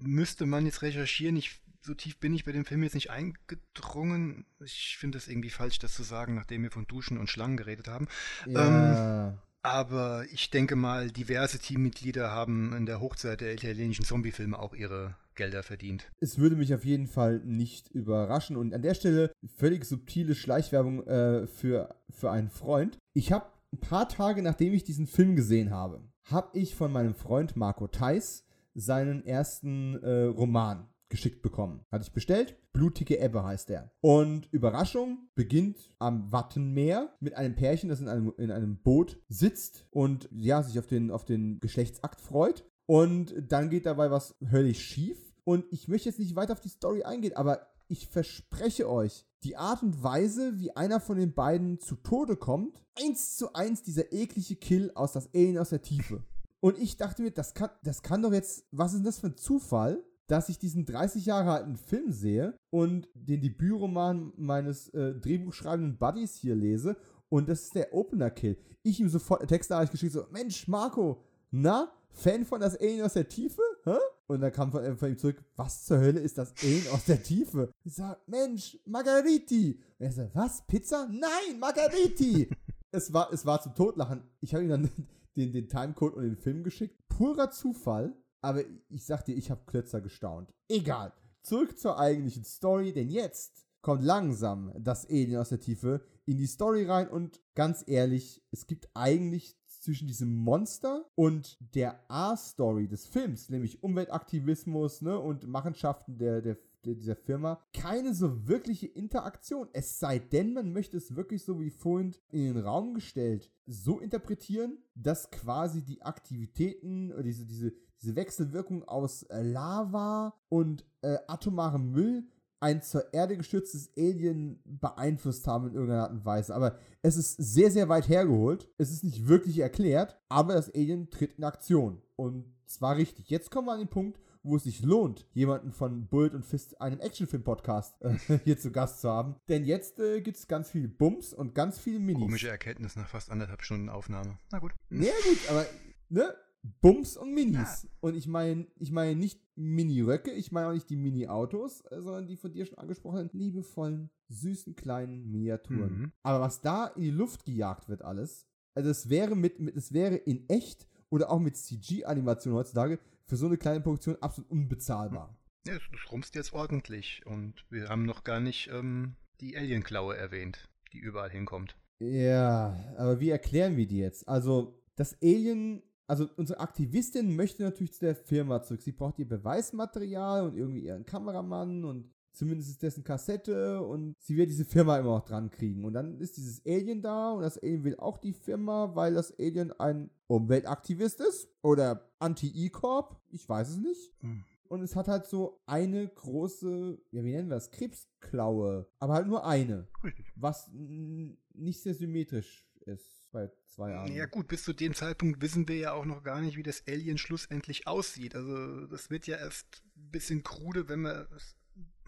müsste 0.00 0.46
man 0.46 0.64
jetzt 0.66 0.82
recherchieren. 0.82 1.36
Ich 1.36 1.62
so 1.84 1.94
tief 1.94 2.18
bin 2.18 2.32
ich 2.34 2.44
bei 2.44 2.52
dem 2.52 2.64
Film 2.64 2.82
jetzt 2.82 2.94
nicht 2.94 3.10
eingedrungen. 3.10 4.46
Ich 4.60 4.96
finde 4.98 5.18
es 5.18 5.28
irgendwie 5.28 5.50
falsch, 5.50 5.78
das 5.80 5.94
zu 5.94 6.04
sagen, 6.04 6.34
nachdem 6.34 6.62
wir 6.62 6.70
von 6.70 6.86
Duschen 6.86 7.18
und 7.18 7.28
Schlangen 7.28 7.56
geredet 7.56 7.88
haben. 7.88 8.06
Ja. 8.46 9.30
Ähm, 9.30 9.38
aber 9.62 10.24
ich 10.32 10.50
denke 10.50 10.76
mal, 10.76 11.10
diverse 11.10 11.58
Teammitglieder 11.58 12.30
haben 12.30 12.74
in 12.74 12.86
der 12.86 13.00
Hochzeit 13.00 13.40
der 13.40 13.54
italienischen 13.54 14.04
Zombiefilme 14.04 14.58
auch 14.58 14.74
ihre 14.74 15.14
Gelder 15.34 15.62
verdient. 15.62 16.10
Es 16.20 16.38
würde 16.38 16.56
mich 16.56 16.74
auf 16.74 16.84
jeden 16.84 17.06
Fall 17.06 17.40
nicht 17.44 17.88
überraschen. 17.90 18.56
Und 18.56 18.74
an 18.74 18.82
der 18.82 18.94
Stelle 18.94 19.32
völlig 19.56 19.84
subtile 19.84 20.34
Schleichwerbung 20.34 21.06
äh, 21.06 21.46
für, 21.46 21.94
für 22.10 22.30
einen 22.30 22.50
Freund. 22.50 22.98
Ich 23.14 23.32
habe 23.32 23.46
ein 23.72 23.80
paar 23.80 24.08
Tage 24.08 24.42
nachdem 24.42 24.74
ich 24.74 24.84
diesen 24.84 25.06
Film 25.06 25.36
gesehen 25.36 25.70
habe, 25.70 26.02
habe 26.24 26.58
ich 26.58 26.74
von 26.74 26.92
meinem 26.92 27.14
Freund 27.14 27.56
Marco 27.56 27.86
Theis 27.86 28.44
seinen 28.74 29.24
ersten 29.24 30.02
äh, 30.02 30.24
Roman 30.24 30.88
geschickt 31.12 31.42
bekommen. 31.42 31.84
Hatte 31.92 32.02
ich 32.02 32.12
bestellt. 32.12 32.56
Blutige 32.72 33.20
Ebbe 33.20 33.44
heißt 33.44 33.68
der. 33.68 33.92
Und 34.00 34.48
Überraschung 34.50 35.28
beginnt 35.36 35.94
am 36.00 36.32
Wattenmeer 36.32 37.14
mit 37.20 37.34
einem 37.34 37.54
Pärchen, 37.54 37.90
das 37.90 38.00
in 38.00 38.08
einem, 38.08 38.32
in 38.38 38.50
einem 38.50 38.78
Boot 38.78 39.22
sitzt 39.28 39.86
und 39.90 40.28
ja, 40.32 40.62
sich 40.62 40.78
auf 40.78 40.88
den, 40.88 41.10
auf 41.12 41.24
den 41.24 41.60
Geschlechtsakt 41.60 42.20
freut. 42.20 42.64
Und 42.86 43.34
dann 43.48 43.70
geht 43.70 43.86
dabei 43.86 44.10
was 44.10 44.34
höllisch 44.50 44.80
schief. 44.80 45.18
Und 45.44 45.66
ich 45.70 45.86
möchte 45.86 46.08
jetzt 46.08 46.18
nicht 46.18 46.34
weiter 46.34 46.54
auf 46.54 46.60
die 46.60 46.68
Story 46.68 47.04
eingehen, 47.04 47.36
aber 47.36 47.68
ich 47.88 48.08
verspreche 48.08 48.88
euch, 48.88 49.26
die 49.44 49.56
Art 49.56 49.82
und 49.82 50.02
Weise, 50.02 50.58
wie 50.58 50.74
einer 50.74 50.98
von 50.98 51.18
den 51.18 51.34
beiden 51.34 51.78
zu 51.78 51.96
Tode 51.96 52.36
kommt, 52.36 52.82
eins 52.98 53.36
zu 53.36 53.52
eins 53.52 53.82
dieser 53.82 54.12
eklige 54.12 54.56
Kill 54.56 54.92
aus 54.94 55.12
das 55.12 55.28
Alien 55.34 55.58
aus 55.58 55.70
der 55.70 55.82
Tiefe. 55.82 56.24
Und 56.60 56.78
ich 56.78 56.96
dachte 56.96 57.22
mir, 57.22 57.32
das 57.32 57.54
kann, 57.54 57.70
das 57.82 58.02
kann 58.02 58.22
doch 58.22 58.32
jetzt, 58.32 58.64
was 58.70 58.92
ist 58.92 58.98
denn 58.98 59.04
das 59.04 59.18
für 59.18 59.26
ein 59.26 59.36
Zufall? 59.36 60.02
Dass 60.32 60.48
ich 60.48 60.58
diesen 60.58 60.86
30 60.86 61.26
Jahre 61.26 61.50
alten 61.52 61.76
Film 61.76 62.10
sehe 62.10 62.58
und 62.70 63.06
den 63.12 63.42
Debütroman 63.42 64.32
meines 64.38 64.88
äh, 64.94 65.12
Drehbuchschreibenden 65.12 65.98
Buddies 65.98 66.36
hier 66.36 66.54
lese 66.54 66.96
und 67.28 67.50
das 67.50 67.64
ist 67.64 67.74
der 67.74 67.92
Opener-Kill. 67.92 68.56
Ich 68.82 68.98
ihm 68.98 69.10
sofort 69.10 69.46
Textnachricht 69.46 69.92
geschickt, 69.92 70.14
so, 70.14 70.24
Mensch, 70.30 70.66
Marco, 70.68 71.22
na, 71.50 71.92
Fan 72.12 72.46
von 72.46 72.62
das 72.62 72.80
Alien 72.80 73.04
aus 73.04 73.12
der 73.12 73.28
Tiefe? 73.28 73.60
Hä? 73.84 73.98
Und 74.26 74.40
dann 74.40 74.52
kam 74.52 74.72
von, 74.72 74.96
von, 74.96 75.10
ihm 75.10 75.18
zurück, 75.18 75.44
was 75.54 75.84
zur 75.84 75.98
Hölle 75.98 76.20
ist 76.20 76.38
das 76.38 76.54
Alien 76.62 76.88
aus 76.88 77.04
der 77.04 77.22
Tiefe? 77.22 77.70
Ich 77.84 77.94
sag, 77.94 78.26
Mensch, 78.26 78.78
Margariti. 78.86 79.82
Und 79.98 80.06
er 80.06 80.12
sagt, 80.12 80.34
was, 80.34 80.66
Pizza? 80.66 81.08
Nein, 81.10 81.60
Margariti. 81.60 82.48
es, 82.90 83.12
war, 83.12 83.30
es 83.34 83.44
war 83.44 83.60
zum 83.60 83.74
Totlachen. 83.74 84.22
Ich 84.40 84.54
habe 84.54 84.64
ihm 84.64 84.70
dann 84.70 84.90
den, 85.36 85.52
den 85.52 85.68
Timecode 85.68 86.14
und 86.14 86.22
den 86.22 86.36
Film 86.38 86.64
geschickt. 86.64 86.96
Purer 87.10 87.50
Zufall 87.50 88.14
aber 88.42 88.62
ich 88.88 89.04
sag 89.04 89.24
dir, 89.24 89.34
ich 89.34 89.50
habe 89.50 89.62
Klötzer 89.66 90.00
gestaunt. 90.00 90.52
Egal. 90.68 91.12
Zurück 91.42 91.78
zur 91.78 91.98
eigentlichen 91.98 92.44
Story, 92.44 92.92
denn 92.92 93.08
jetzt 93.08 93.66
kommt 93.80 94.02
langsam 94.04 94.72
das 94.78 95.06
Alien 95.06 95.40
aus 95.40 95.48
der 95.48 95.60
Tiefe 95.60 96.04
in 96.24 96.38
die 96.38 96.46
Story 96.46 96.84
rein 96.84 97.08
und 97.08 97.40
ganz 97.54 97.84
ehrlich, 97.86 98.42
es 98.50 98.66
gibt 98.66 98.88
eigentlich 98.94 99.56
zwischen 99.66 100.06
diesem 100.06 100.32
Monster 100.36 101.04
und 101.16 101.58
der 101.74 102.00
A-Story 102.08 102.86
des 102.86 103.06
Films, 103.06 103.48
nämlich 103.48 103.82
Umweltaktivismus 103.82 105.02
ne, 105.02 105.18
und 105.18 105.46
Machenschaften 105.48 106.18
der, 106.18 106.40
der, 106.40 106.54
der, 106.54 106.62
dieser 106.84 107.16
Firma, 107.16 107.60
keine 107.72 108.14
so 108.14 108.46
wirkliche 108.48 108.86
Interaktion. 108.86 109.68
Es 109.72 109.98
sei 109.98 110.18
denn, 110.18 110.52
man 110.52 110.72
möchte 110.72 110.96
es 110.96 111.16
wirklich 111.16 111.44
so 111.44 111.60
wie 111.60 111.70
vorhin 111.70 112.14
in 112.30 112.54
den 112.54 112.58
Raum 112.58 112.94
gestellt 112.94 113.50
so 113.66 114.00
interpretieren, 114.00 114.78
dass 114.94 115.30
quasi 115.30 115.82
die 115.82 116.02
Aktivitäten, 116.02 117.12
diese, 117.22 117.46
diese, 117.46 117.72
diese 118.00 118.16
Wechselwirkung 118.16 118.84
aus 118.88 119.22
äh, 119.24 119.42
Lava 119.42 120.34
und 120.48 120.84
äh, 121.02 121.18
atomarem 121.28 121.92
Müll 121.92 122.26
ein 122.62 122.80
zur 122.80 123.12
Erde 123.12 123.36
gestürztes 123.36 123.90
Alien 123.96 124.60
beeinflusst 124.64 125.48
haben 125.48 125.66
in 125.66 125.74
irgendeiner 125.74 126.04
Art 126.04 126.12
und 126.12 126.24
Weise. 126.24 126.54
Aber 126.54 126.78
es 127.02 127.16
ist 127.16 127.34
sehr, 127.36 127.72
sehr 127.72 127.88
weit 127.88 128.08
hergeholt. 128.08 128.68
Es 128.78 128.92
ist 128.92 129.02
nicht 129.02 129.26
wirklich 129.26 129.58
erklärt, 129.58 130.16
aber 130.28 130.54
das 130.54 130.72
Alien 130.72 131.10
tritt 131.10 131.38
in 131.38 131.44
Aktion. 131.44 132.00
Und 132.14 132.44
zwar 132.66 132.96
richtig. 132.96 133.30
Jetzt 133.30 133.50
kommen 133.50 133.66
wir 133.66 133.72
an 133.72 133.80
den 133.80 133.88
Punkt, 133.88 134.20
wo 134.42 134.56
es 134.56 134.64
sich 134.64 134.82
lohnt, 134.82 135.26
jemanden 135.34 135.72
von 135.72 136.06
Bullet 136.06 136.30
und 136.30 136.44
Fist, 136.44 136.80
einem 136.80 137.00
Actionfilm-Podcast, 137.00 138.02
äh, 138.02 138.16
hier 138.44 138.58
zu 138.58 138.72
Gast 138.72 139.00
zu 139.00 139.08
haben. 139.08 139.36
Denn 139.48 139.64
jetzt 139.64 139.98
äh, 139.98 140.20
gibt 140.20 140.36
es 140.36 140.48
ganz 140.48 140.70
viel 140.70 140.88
Bums 140.88 141.32
und 141.32 141.54
ganz 141.54 141.78
viel 141.78 141.98
Minis. 141.98 142.22
Komische 142.22 142.48
Erkenntnis 142.48 142.96
nach 142.96 143.08
fast 143.08 143.30
anderthalb 143.30 143.62
Stunden 143.62 143.88
Aufnahme. 143.88 144.38
Na 144.50 144.58
gut. 144.58 144.72
Ja, 144.90 145.12
gut, 145.24 145.38
aber, 145.50 145.66
ne? 146.08 146.34
Bums 146.80 147.16
und 147.16 147.34
Minis. 147.34 147.82
Ja. 147.82 147.88
Und 148.00 148.14
ich 148.16 148.28
meine 148.28 148.66
ich 148.78 148.92
meine 148.92 149.16
nicht 149.16 149.40
Mini-Röcke, 149.56 150.30
ich 150.30 150.52
meine 150.52 150.68
auch 150.68 150.72
nicht 150.72 150.88
die 150.90 150.96
Mini-Autos, 150.96 151.80
äh, 151.90 152.00
sondern 152.00 152.26
die 152.26 152.36
von 152.36 152.52
dir 152.52 152.66
schon 152.66 152.78
angesprochenen 152.78 153.30
liebevollen, 153.32 154.10
süßen 154.28 154.76
kleinen 154.76 155.30
Miniaturen. 155.30 155.98
Mhm. 155.98 156.12
Aber 156.22 156.40
was 156.40 156.60
da 156.60 156.86
in 156.86 157.02
die 157.02 157.10
Luft 157.10 157.44
gejagt 157.44 157.88
wird 157.88 158.02
alles, 158.02 158.46
also 158.74 158.90
es 158.90 159.08
wäre 159.08 159.36
mit, 159.36 159.58
mit 159.60 159.76
es 159.76 159.92
wäre 159.92 160.14
in 160.14 160.48
echt 160.48 160.86
oder 161.10 161.30
auch 161.30 161.40
mit 161.40 161.56
CG-Animation 161.56 162.54
heutzutage 162.54 162.98
für 163.26 163.36
so 163.36 163.46
eine 163.46 163.56
kleine 163.56 163.80
Produktion 163.80 164.16
absolut 164.20 164.50
unbezahlbar. 164.50 165.36
Ja, 165.66 165.74
du 165.74 165.96
schrumpfst 165.96 166.34
jetzt 166.34 166.52
ordentlich 166.52 167.24
und 167.26 167.64
wir 167.70 167.88
haben 167.88 168.04
noch 168.04 168.24
gar 168.24 168.40
nicht 168.40 168.68
ähm, 168.72 169.16
die 169.40 169.56
Alien-Klaue 169.56 170.16
erwähnt, 170.16 170.68
die 170.92 170.98
überall 170.98 171.30
hinkommt. 171.30 171.76
Ja, 172.00 172.94
aber 172.96 173.20
wie 173.20 173.30
erklären 173.30 173.76
wir 173.76 173.86
die 173.86 173.98
jetzt? 173.98 174.28
Also, 174.28 174.82
das 174.96 175.16
Alien 175.22 175.82
also 176.12 176.28
unsere 176.36 176.60
Aktivistin 176.60 177.36
möchte 177.36 177.62
natürlich 177.62 177.94
zu 177.94 178.04
der 178.04 178.14
Firma 178.14 178.62
zurück. 178.62 178.82
Sie 178.82 178.92
braucht 178.92 179.18
ihr 179.18 179.26
Beweismaterial 179.26 180.44
und 180.44 180.56
irgendwie 180.56 180.84
ihren 180.84 181.06
Kameramann 181.06 181.86
und 181.86 182.12
zumindest 182.32 182.82
dessen 182.82 183.04
Kassette 183.04 183.82
und 183.82 184.16
sie 184.18 184.36
wird 184.36 184.50
diese 184.50 184.64
Firma 184.64 184.98
immer 184.98 185.16
noch 185.16 185.24
dran 185.24 185.50
kriegen. 185.50 185.84
Und 185.84 185.92
dann 185.94 186.18
ist 186.20 186.36
dieses 186.36 186.64
Alien 186.66 187.02
da 187.02 187.32
und 187.32 187.42
das 187.42 187.58
Alien 187.58 187.84
will 187.84 187.96
auch 187.96 188.18
die 188.18 188.32
Firma, 188.32 188.94
weil 188.94 189.14
das 189.14 189.38
Alien 189.38 189.72
ein 189.72 190.10
Umweltaktivist 190.26 191.20
ist 191.20 191.48
oder 191.62 192.10
Anti-E-Corp. 192.18 193.20
Ich 193.30 193.48
weiß 193.48 193.68
es 193.70 193.78
nicht. 193.78 194.12
Hm. 194.20 194.44
Und 194.68 194.80
es 194.80 194.96
hat 194.96 195.06
halt 195.06 195.26
so 195.26 195.60
eine 195.66 196.08
große, 196.08 196.98
ja, 197.10 197.22
wie 197.22 197.32
nennen 197.32 197.50
wir 197.50 197.56
das? 197.56 197.70
Krebsklaue. 197.70 198.88
Aber 198.98 199.12
halt 199.12 199.26
nur 199.26 199.46
eine. 199.46 199.86
Richtig. 200.02 200.32
Was 200.34 200.70
nicht 200.72 201.82
sehr 201.82 201.94
symmetrisch 201.94 202.66
ist 202.86 203.28
bei 203.32 203.50
zwei 203.66 203.90
Jahren. 203.90 204.12
Ja 204.12 204.24
gut, 204.26 204.48
bis 204.48 204.64
zu 204.64 204.72
dem 204.72 204.94
Zeitpunkt 204.94 205.42
wissen 205.42 205.68
wir 205.68 205.76
ja 205.76 205.92
auch 205.92 206.06
noch 206.06 206.22
gar 206.22 206.40
nicht, 206.40 206.56
wie 206.56 206.62
das 206.62 206.84
Alien 206.88 207.18
schlussendlich 207.18 207.86
aussieht. 207.86 208.34
Also 208.34 208.86
das 208.86 209.10
wird 209.10 209.26
ja 209.26 209.36
erst 209.36 209.82
ein 209.96 210.10
bisschen 210.10 210.42
krude, 210.42 210.88
wenn 210.88 211.02
wir 211.02 211.28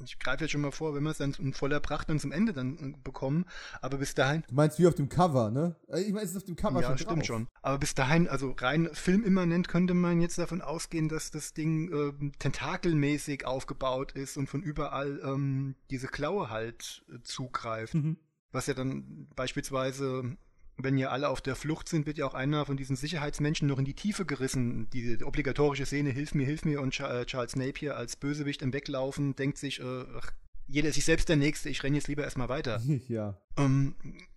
ich 0.03 0.19
greife 0.19 0.45
jetzt 0.45 0.51
schon 0.51 0.61
mal 0.61 0.71
vor, 0.71 0.95
wenn 0.95 1.03
wir 1.03 1.11
es 1.11 1.19
dann 1.19 1.35
in 1.39 1.53
voller 1.53 1.81
Pracht 1.81 2.09
dann 2.09 2.19
zum 2.19 2.33
Ende 2.33 2.53
dann 2.53 2.79
äh, 2.79 2.99
bekommen, 3.03 3.45
aber 3.81 3.99
bis 3.99 4.15
dahin. 4.15 4.43
Du 4.49 4.55
meinst 4.55 4.79
wie 4.79 4.87
auf 4.87 4.95
dem 4.95 5.09
Cover, 5.09 5.51
ne? 5.51 5.77
Äh, 5.89 6.03
ich 6.03 6.13
meine, 6.13 6.25
es 6.25 6.31
ist 6.31 6.37
auf 6.37 6.45
dem 6.45 6.57
Cover 6.57 6.81
ja, 6.81 6.87
schon. 6.87 6.93
Ja, 6.93 6.99
stimmt 6.99 7.19
drauf. 7.19 7.27
schon. 7.27 7.49
Aber 7.63 7.79
bis 7.79 7.95
dahin, 7.95 8.29
also 8.29 8.55
rein 8.59 8.89
filmimmanent 8.93 9.69
könnte 9.69 9.95
man 9.95 10.21
jetzt 10.21 10.39
davon 10.39 10.61
ausgehen, 10.61 11.09
dass 11.09 11.31
das 11.31 11.55
Ding 11.55 11.93
äh, 11.93 12.31
tentakelmäßig 12.39 13.47
aufgebaut 13.47 14.13
ist 14.13 14.37
und 14.37 14.49
von 14.49 14.63
überall 14.63 15.21
ähm, 15.25 15.77
diese 15.91 16.09
Klaue 16.09 16.51
halt 16.51 17.05
äh, 17.09 17.21
zugreift. 17.23 17.95
Mhm. 17.95 18.19
Was 18.53 18.67
ja 18.67 18.75
dann 18.75 19.29
beispielsweise 19.35 20.37
wenn 20.77 20.99
ja 20.99 21.11
alle 21.11 21.29
auf 21.29 21.41
der 21.41 21.57
Flucht 21.57 21.89
sind, 21.89 22.07
wird 22.07 22.19
ja 22.19 22.27
auch 22.27 22.35
einer 22.35 22.67
von 22.67 22.77
diesen 22.77 22.97
Sicherheitsmenschen 22.97 23.69
noch 23.69 23.79
in 23.79 23.85
die 23.85 23.95
Tiefe 23.95 24.25
gerissen. 24.25 24.89
Die 24.91 25.23
obligatorische 25.23 25.87
Szene, 25.87 26.11
hilf 26.11 26.35
mir, 26.35 26.45
hilf 26.45 26.65
mir, 26.65 26.81
und 26.81 26.99
äh, 26.99 27.25
Charles 27.27 27.57
Napier 27.57 27.97
als 27.97 28.17
Bösewicht 28.17 28.63
im 28.63 28.73
Weglaufen 28.73 29.37
denkt 29.37 29.59
sich, 29.59 29.81
äh, 29.81 30.05
ach, 30.17 30.33
jeder 30.67 30.89
ist 30.89 30.95
sich 30.97 31.05
selbst 31.05 31.29
der 31.29 31.37
Nächste, 31.37 31.69
ich 31.69 31.83
renne 31.83 31.97
jetzt 31.97 32.09
lieber 32.09 32.25
erstmal 32.25 32.49
weiter. 32.49 32.81
ja. 33.09 33.39
Ähm, 33.57 33.95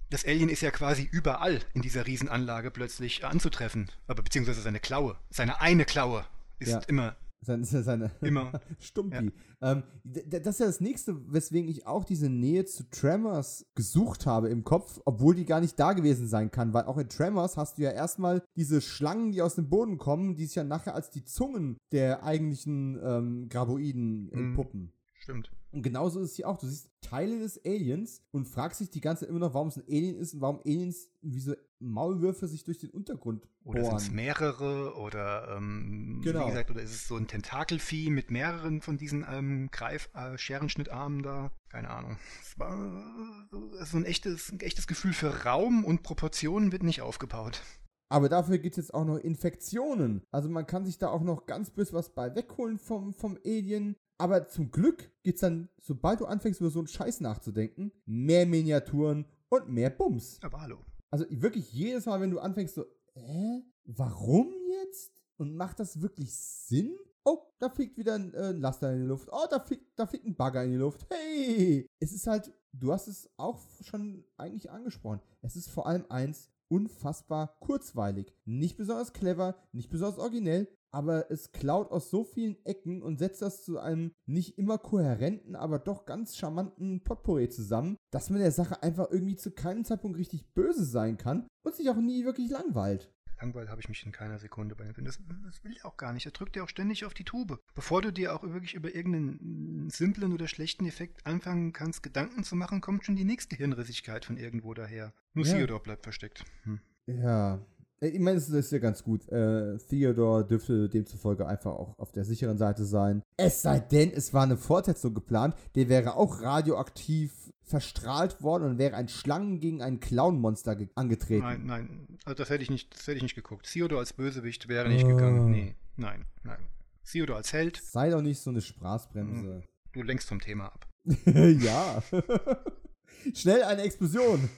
das 0.10 0.26
Alien 0.26 0.50
ist 0.50 0.62
ja 0.62 0.72
quasi 0.72 1.08
überall 1.12 1.60
in 1.74 1.82
dieser 1.82 2.08
Riesenanlage 2.08 2.72
plötzlich 2.72 3.26
anzutreffen. 3.26 3.90
Aber 4.08 4.24
beziehungsweise 4.24 4.62
seine 4.62 4.80
Klaue, 4.80 5.18
seine 5.30 5.60
eine 5.60 5.86
Klaue 5.86 6.26
ist 6.60 6.70
ja. 6.70 6.80
immer 6.88 7.16
seine, 7.42 7.66
seine 7.66 8.12
Immer. 8.22 8.52
Stumpi. 8.80 9.32
Ja. 9.62 9.72
Ähm, 9.72 9.84
das 10.04 10.56
ist 10.56 10.60
ja 10.60 10.66
das 10.66 10.82
nächste, 10.82 11.16
weswegen 11.32 11.70
ich 11.70 11.88
auch 11.88 12.04
diese 12.04 12.30
Nähe 12.30 12.66
zu 12.66 12.90
Tremors 12.90 13.66
gesucht 13.76 14.26
habe 14.26 14.50
im 14.50 14.64
Kopf, 14.64 15.00
obwohl 15.06 15.36
die 15.36 15.46
gar 15.46 15.62
nicht 15.62 15.80
da 15.80 15.94
gewesen 15.94 16.28
sein 16.28 16.52
kann, 16.52 16.74
weil 16.74 16.86
auch 16.86 16.98
in 16.98 17.10
Tremors 17.10 17.58
hast 17.58 17.78
du 17.78 17.84
ja 17.84 17.92
erstmal 17.92 18.44
diese 18.56 18.82
Schlangen, 18.82 19.32
die 19.32 19.42
aus 19.42 19.56
dem 19.56 19.70
Boden 19.70 19.98
kommen, 19.98 20.36
die 20.36 20.46
sich 20.46 20.56
ja 20.56 20.64
nachher 20.64 20.96
als 20.96 21.10
die 21.10 21.24
Zungen 21.24 21.78
der 21.92 22.24
eigentlichen 22.24 23.00
ähm, 23.04 23.50
Graboiden 23.50 24.26
mhm. 24.26 24.32
entpuppen. 24.34 24.94
Stimmt. 25.28 25.52
Und 25.72 25.82
genauso 25.82 26.22
ist 26.22 26.32
es 26.32 26.36
hier 26.38 26.48
auch. 26.48 26.58
Du 26.58 26.68
siehst 26.68 26.90
Teile 27.02 27.38
des 27.40 27.60
Aliens 27.66 28.22
und 28.32 28.48
fragst 28.48 28.80
dich 28.80 28.92
die 28.92 29.02
ganze 29.02 29.26
Zeit 29.26 29.30
immer 29.30 29.40
noch, 29.40 29.54
warum 29.54 29.68
es 29.68 29.76
ein 29.76 29.84
Alien 29.90 30.16
ist 30.16 30.34
und 30.34 30.40
warum 30.40 30.62
Aliens 30.66 31.10
wie 31.22 31.42
so 31.42 31.54
Maulwürfe 31.80 32.48
sich 32.48 32.64
durch 32.64 32.78
den 32.78 32.92
Untergrund 32.92 33.46
bohren. 33.60 33.78
Oder 33.78 33.84
sind 33.84 33.98
es 33.98 34.10
mehrere 34.10 34.96
oder 34.96 35.58
ähm, 35.58 36.22
genau. 36.24 36.46
wie 36.46 36.52
gesagt, 36.52 36.72
oder 36.72 36.82
ist 36.82 36.96
es 36.96 37.10
so 37.10 37.18
ein 37.18 37.28
Tentakelvieh 37.28 38.10
mit 38.10 38.32
mehreren 38.32 38.80
von 38.80 38.98
diesen 38.98 39.26
ähm, 39.30 39.68
Greif 39.70 40.10
äh, 40.14 40.38
Scherenschnittarmen 40.38 41.24
da? 41.24 41.52
Keine 41.68 41.90
Ahnung. 41.90 42.16
Es 42.42 42.58
war 42.58 42.72
äh, 42.72 43.86
so 43.86 43.98
ein 43.98 44.06
echtes, 44.06 44.50
ein 44.54 44.62
echtes 44.62 44.88
Gefühl 44.88 45.12
für 45.12 45.44
Raum 45.44 45.84
und 45.84 46.04
Proportionen 46.04 46.72
wird 46.72 46.84
nicht 46.84 47.02
aufgebaut. 47.02 47.62
Aber 48.08 48.30
dafür 48.30 48.60
gibt 48.60 48.78
es 48.78 48.86
jetzt 48.86 48.94
auch 48.94 49.04
noch 49.04 49.18
Infektionen. 49.18 50.22
Also 50.32 50.48
man 50.48 50.66
kann 50.66 50.86
sich 50.86 50.98
da 50.98 51.10
auch 51.10 51.22
noch 51.22 51.48
ganz 51.48 51.72
böse 51.72 51.92
was 51.92 52.16
bei 52.16 52.34
wegholen 52.34 52.80
vom, 52.80 53.14
vom 53.14 53.38
Alien. 53.46 53.98
Aber 54.18 54.48
zum 54.48 54.72
Glück 54.72 55.12
geht's 55.24 55.42
dann, 55.42 55.70
sobald 55.80 56.20
du 56.20 56.26
anfängst 56.26 56.60
über 56.60 56.70
so 56.70 56.80
einen 56.80 56.88
Scheiß 56.88 57.22
nachzudenken, 57.22 57.92
mehr 58.06 58.46
Miniaturen 58.46 59.26
und 59.50 59.70
mehr 59.70 59.90
Bums. 59.92 60.40
Aber 60.42 60.62
hallo. 60.62 60.80
Also 61.12 61.26
wirklich 61.30 61.72
jedes 61.72 62.06
Mal, 62.06 62.20
wenn 62.20 62.32
du 62.32 62.40
anfängst 62.40 62.76
so, 62.76 62.86
hä? 63.14 63.64
Warum 63.86 64.54
jetzt? 64.82 65.22
Und 65.38 65.56
macht 65.56 65.80
das 65.80 66.02
wirklich 66.02 66.36
Sinn? 66.36 66.98
Oh, 67.24 67.40
da 67.60 67.70
fliegt 67.70 67.98
wieder 67.98 68.16
ein 68.16 68.34
äh, 68.34 68.52
Laster 68.52 68.92
in 68.92 69.02
die 69.02 69.08
Luft. 69.08 69.30
Oh, 69.32 69.46
da 69.50 69.60
fliegt, 69.60 70.00
da 70.00 70.08
fliegt 70.08 70.26
ein 70.26 70.36
Bagger 70.36 70.64
in 70.64 70.72
die 70.72 70.78
Luft. 70.78 71.06
Hey! 71.10 71.88
Es 72.00 72.12
ist 72.12 72.26
halt, 72.26 72.52
du 72.74 72.92
hast 72.92 73.08
es 73.08 73.30
auch 73.38 73.60
schon 73.82 74.26
eigentlich 74.38 74.72
angesprochen. 74.72 75.22
Es 75.42 75.56
ist 75.56 75.70
vor 75.70 75.88
allem 75.88 76.06
eins, 76.10 76.50
unfassbar 76.70 77.58
kurzweilig. 77.60 78.34
Nicht 78.46 78.78
besonders 78.78 79.14
clever, 79.14 79.56
nicht 79.72 79.90
besonders 79.90 80.20
originell, 80.20 80.68
aber 80.92 81.32
es 81.32 81.52
klaut 81.52 81.92
aus 81.92 82.10
so 82.10 82.24
vielen 82.24 82.64
Ecken 82.66 83.02
und 83.02 83.20
setzt 83.20 83.42
das 83.42 83.64
zu 83.64 83.80
einem 83.80 84.14
nicht 84.26 84.58
immer 84.58 84.78
kohärenten, 84.78 85.56
aber 85.56 85.80
doch 85.80 86.06
ganz 86.06 86.38
charmanten 86.38 87.04
Potpourri 87.04 87.50
zusammen, 87.50 87.98
dass 88.12 88.30
man 88.30 88.40
der 88.40 88.52
Sache 88.52 88.82
einfach 88.84 89.12
irgendwie 89.12 89.36
zu 89.36 89.52
keinem 89.52 89.86
Zeitpunkt 89.86 90.18
richtig 90.18 90.54
böse 90.54 90.86
sein 90.86 91.18
kann 91.18 91.48
und 91.64 91.76
sich 91.76 91.90
auch 91.90 91.98
nie 91.98 92.26
wirklich 92.26 92.50
langweilt. 92.50 93.12
Langweilt 93.40 93.70
habe 93.70 93.82
ich 93.82 93.88
mich 93.90 94.04
in 94.04 94.12
keiner 94.12 94.40
Sekunde 94.40 94.76
bei 94.76 94.86
dem 94.86 94.96
Film. 94.96 95.06
Das, 95.06 95.20
das 95.46 95.64
will 95.64 95.72
ich 95.72 95.86
auch 95.86 95.96
gar 95.96 96.12
nicht. 96.12 96.26
Er 96.26 96.32
drückt 96.32 96.56
dir 96.56 96.64
auch 96.64 96.70
ständig 96.70 97.06
auf 97.06 97.14
die 97.14 97.24
Tube. 97.24 97.60
Bevor 97.76 98.02
du 98.02 98.12
dir 98.12 98.34
auch 98.34 98.42
wirklich 98.42 98.74
über 98.74 98.96
irgendeinen 98.96 99.90
simplen 99.92 100.34
oder 100.34 100.48
schlechten 100.48 100.88
Effekt 100.88 101.26
anfangen 101.26 101.72
kannst, 101.72 102.02
Gedanken 102.02 102.44
zu 102.44 102.56
machen, 102.56 102.82
kommt 102.82 103.06
schon 103.06 103.16
die 103.16 103.26
nächste 103.26 103.56
Hirnrissigkeit 103.56 104.26
von 104.26 104.38
irgendwo 104.38 104.74
daher. 104.74 105.14
Nur 105.34 105.46
ja. 105.46 105.54
Theodor 105.54 105.84
bleibt 105.84 106.04
versteckt. 106.04 106.46
Hm. 106.64 106.82
Ja, 107.06 107.64
ich 108.00 108.20
meine, 108.20 108.38
es 108.38 108.50
ist 108.50 108.72
ja 108.72 108.80
ganz 108.80 109.04
gut. 109.04 109.28
Äh, 109.30 109.78
Theodore 109.90 110.46
dürfte 110.46 110.88
demzufolge 110.90 111.48
einfach 111.48 111.72
auch 111.72 111.98
auf 111.98 112.12
der 112.12 112.26
sicheren 112.26 112.58
Seite 112.58 112.86
sein. 112.86 113.24
Es 113.38 113.62
sei 113.62 113.80
denn, 113.80 114.12
es 114.12 114.34
war 114.34 114.44
eine 114.44 114.58
Fortsetzung 114.58 115.14
geplant, 115.14 115.56
der 115.76 115.90
wäre 115.90 116.16
auch 116.16 116.42
radioaktiv 116.42 117.52
verstrahlt 117.64 118.42
worden 118.42 118.64
und 118.64 118.78
wäre 118.78 118.96
ein 118.96 119.10
Schlangen 119.10 119.60
gegen 119.60 119.82
ein 119.82 120.00
Clown-Monster 120.00 120.78
angetreten. 120.96 121.44
Nein, 121.44 121.66
nein, 121.66 122.08
also 122.24 122.36
das 122.36 122.50
hätte 122.50 122.64
ich 122.64 122.70
nicht, 122.70 122.94
das 122.94 123.08
hätte 123.08 123.18
ich 123.18 123.24
nicht 123.24 123.36
geguckt. 123.36 123.70
Theodore 123.72 124.00
als 124.00 124.14
Bösewicht 124.14 124.68
wäre 124.68 124.88
nicht 124.88 125.06
oh. 125.06 125.10
gegangen. 125.10 125.52
Nee, 125.52 125.76
nein, 125.98 126.26
nein. 126.44 126.60
Theodore 127.04 127.38
als 127.38 127.52
Held. 127.52 127.82
Sei 127.82 128.10
doch 128.10 128.22
nicht 128.22 128.40
so 128.40 128.52
eine 128.52 128.62
Spaßbremse. 128.62 129.64
Du 129.94 130.04
lenkst 130.04 130.28
vom 130.28 130.40
Thema 130.40 130.68
ab. 130.68 130.88
ja. 131.26 132.04
Schnell 133.34 133.64
eine 133.64 133.82
Explosion. 133.82 134.50